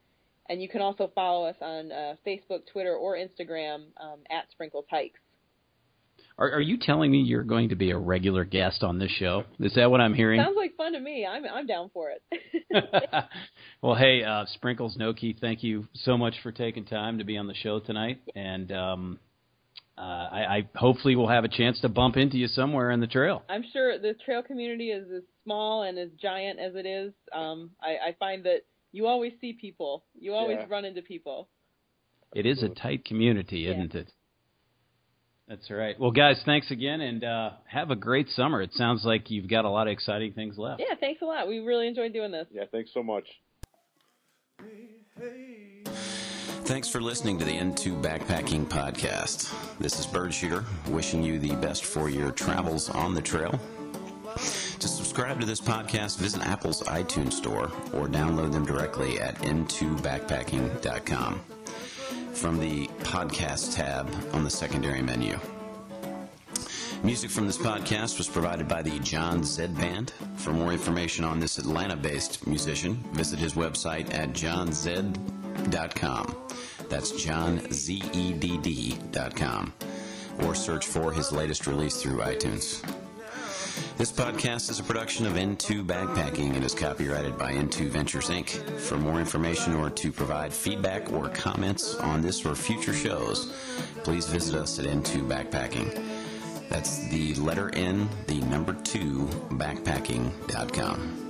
and 0.49 0.61
you 0.61 0.67
can 0.67 0.81
also 0.81 1.11
follow 1.13 1.45
us 1.45 1.55
on 1.61 1.91
uh, 1.91 2.15
Facebook, 2.25 2.65
Twitter, 2.71 2.95
or 2.95 3.15
Instagram 3.15 3.85
um, 4.01 4.19
at 4.29 4.49
Sprinkles 4.51 4.85
Hikes. 4.89 5.19
Are, 6.37 6.51
are 6.51 6.61
you 6.61 6.77
telling 6.77 7.11
me 7.11 7.19
you're 7.19 7.43
going 7.43 7.69
to 7.69 7.75
be 7.75 7.91
a 7.91 7.97
regular 7.97 8.45
guest 8.45 8.81
on 8.81 8.97
this 8.97 9.11
show? 9.11 9.43
Is 9.59 9.73
that 9.75 9.91
what 9.91 10.01
I'm 10.01 10.13
hearing? 10.13 10.41
Sounds 10.41 10.55
like 10.57 10.75
fun 10.75 10.93
to 10.93 10.99
me. 10.99 11.25
I'm 11.25 11.45
I'm 11.45 11.67
down 11.67 11.91
for 11.93 12.11
it. 12.11 12.23
well, 13.81 13.95
hey, 13.95 14.23
uh, 14.23 14.45
Sprinkles 14.53 14.97
NoKey, 14.97 15.39
thank 15.39 15.63
you 15.63 15.87
so 15.93 16.17
much 16.17 16.35
for 16.41 16.51
taking 16.51 16.85
time 16.85 17.17
to 17.17 17.23
be 17.23 17.37
on 17.37 17.47
the 17.47 17.53
show 17.55 17.79
tonight, 17.79 18.21
and 18.35 18.71
um, 18.71 19.19
uh, 19.97 20.01
I, 20.01 20.57
I 20.57 20.69
hopefully 20.75 21.17
will 21.17 21.27
have 21.27 21.43
a 21.43 21.49
chance 21.49 21.81
to 21.81 21.89
bump 21.89 22.15
into 22.15 22.37
you 22.37 22.47
somewhere 22.47 22.91
in 22.91 23.01
the 23.01 23.07
trail. 23.07 23.43
I'm 23.49 23.65
sure 23.73 23.99
the 23.99 24.13
trail 24.25 24.41
community 24.41 24.91
is 24.91 25.11
as 25.11 25.23
small 25.43 25.83
and 25.83 25.97
as 25.97 26.09
giant 26.21 26.59
as 26.59 26.75
it 26.75 26.85
is. 26.85 27.11
Um, 27.33 27.71
I, 27.81 28.09
I 28.09 28.15
find 28.17 28.45
that 28.45 28.61
you 28.91 29.05
always 29.07 29.33
see 29.41 29.53
people. 29.53 30.03
You 30.19 30.33
always 30.33 30.57
Yeah. 30.59 30.65
run 30.69 30.85
into 30.85 31.01
people. 31.01 31.47
It 32.35 32.45
is 32.45 32.61
a 32.63 32.69
tight 32.69 33.05
community, 33.05 33.67
isn't 33.67 33.95
it? 33.95 34.11
That's 35.47 35.69
right. 35.71 35.99
Well, 35.99 36.11
guys, 36.11 36.39
thanks 36.45 36.69
again, 36.69 37.01
and 37.01 37.23
uh, 37.23 37.51
have 37.65 37.89
a 37.89 37.95
great 37.95 38.29
summer. 38.29 38.61
It 38.61 38.71
sounds 38.73 39.03
like 39.03 39.31
you've 39.31 39.49
got 39.49 39.65
a 39.65 39.69
lot 39.69 39.87
of 39.87 39.91
exciting 39.93 40.33
things 40.33 40.59
left. 40.59 40.79
Yeah, 40.79 40.93
thanks 40.99 41.23
a 41.23 41.25
lot. 41.25 41.47
We 41.47 41.57
really 41.59 41.87
enjoyed 41.87 42.13
doing 42.13 42.31
this. 42.31 42.45
Yeah, 42.51 42.65
thanks 42.71 42.91
so 42.93 43.01
much. 43.01 43.25
Thanks 46.65 46.87
for 46.87 47.01
listening 47.01 47.39
to 47.39 47.45
the 47.45 47.51
N2 47.51 47.99
Backpacking 47.99 48.65
Podcast. 48.65 49.51
This 49.79 49.99
is 49.99 50.05
Bird 50.05 50.31
Shooter, 50.31 50.63
wishing 50.89 51.23
you 51.23 51.39
the 51.39 51.55
best 51.55 51.83
for 51.83 52.09
your 52.09 52.29
travels 52.31 52.89
on 52.91 53.15
the 53.15 53.21
trail. 53.21 53.59
To 54.36 54.88
subscribe 54.88 55.39
to 55.39 55.45
this 55.45 55.61
podcast, 55.61 56.17
visit 56.17 56.41
Apple's 56.41 56.82
iTunes 56.84 57.34
Store 57.34 57.65
or 57.93 58.07
download 58.07 58.51
them 58.51 58.65
directly 58.65 59.19
at 59.19 59.36
n2backpacking.com 59.39 61.41
from 62.34 62.59
the 62.59 62.88
podcast 63.03 63.75
tab 63.75 64.09
on 64.34 64.43
the 64.43 64.49
secondary 64.49 65.01
menu. 65.01 65.38
Music 67.03 67.30
from 67.30 67.47
this 67.47 67.57
podcast 67.57 68.17
was 68.17 68.27
provided 68.27 68.67
by 68.67 68.82
the 68.82 68.99
John 68.99 69.43
Zed 69.43 69.75
Band. 69.77 70.11
For 70.36 70.51
more 70.51 70.73
information 70.73 71.23
on 71.23 71.39
this 71.39 71.57
Atlanta 71.57 71.95
based 71.95 72.45
musician, 72.45 72.95
visit 73.13 73.39
his 73.39 73.53
website 73.53 74.13
at 74.13 74.34
johnzed.com. 74.34 76.36
That's 76.89 77.11
johnzedd.com. 77.13 79.73
Or 80.43 80.55
search 80.55 80.86
for 80.86 81.11
his 81.11 81.32
latest 81.32 81.67
release 81.67 82.01
through 82.01 82.19
iTunes. 82.19 82.84
This 83.98 84.11
podcast 84.11 84.69
is 84.69 84.80
a 84.80 84.84
production 84.84 85.26
of 85.26 85.34
N2 85.34 85.85
Backpacking 85.85 86.56
and 86.56 86.64
is 86.64 86.73
copyrighted 86.73 87.38
by 87.38 87.53
N2 87.53 87.89
Ventures 87.89 88.30
Inc. 88.30 88.49
For 88.80 88.98
more 88.98 89.19
information 89.19 89.73
or 89.76 89.89
to 89.89 90.11
provide 90.11 90.53
feedback 90.53 91.11
or 91.11 91.30
comments 91.30 91.95
on 91.95 92.22
this 92.22 92.45
or 92.45 92.56
future 92.56 92.93
shows, 92.93 93.53
please 94.03 94.27
visit 94.27 94.56
us 94.56 94.80
at 94.80 94.85
N2 94.85 95.27
Backpacking. 95.27 96.03
That's 96.69 97.07
the 97.10 97.34
letter 97.35 97.73
N, 97.76 98.07
the 98.27 98.39
number 98.41 98.73
two, 98.84 99.26
backpacking.com. 99.49 101.28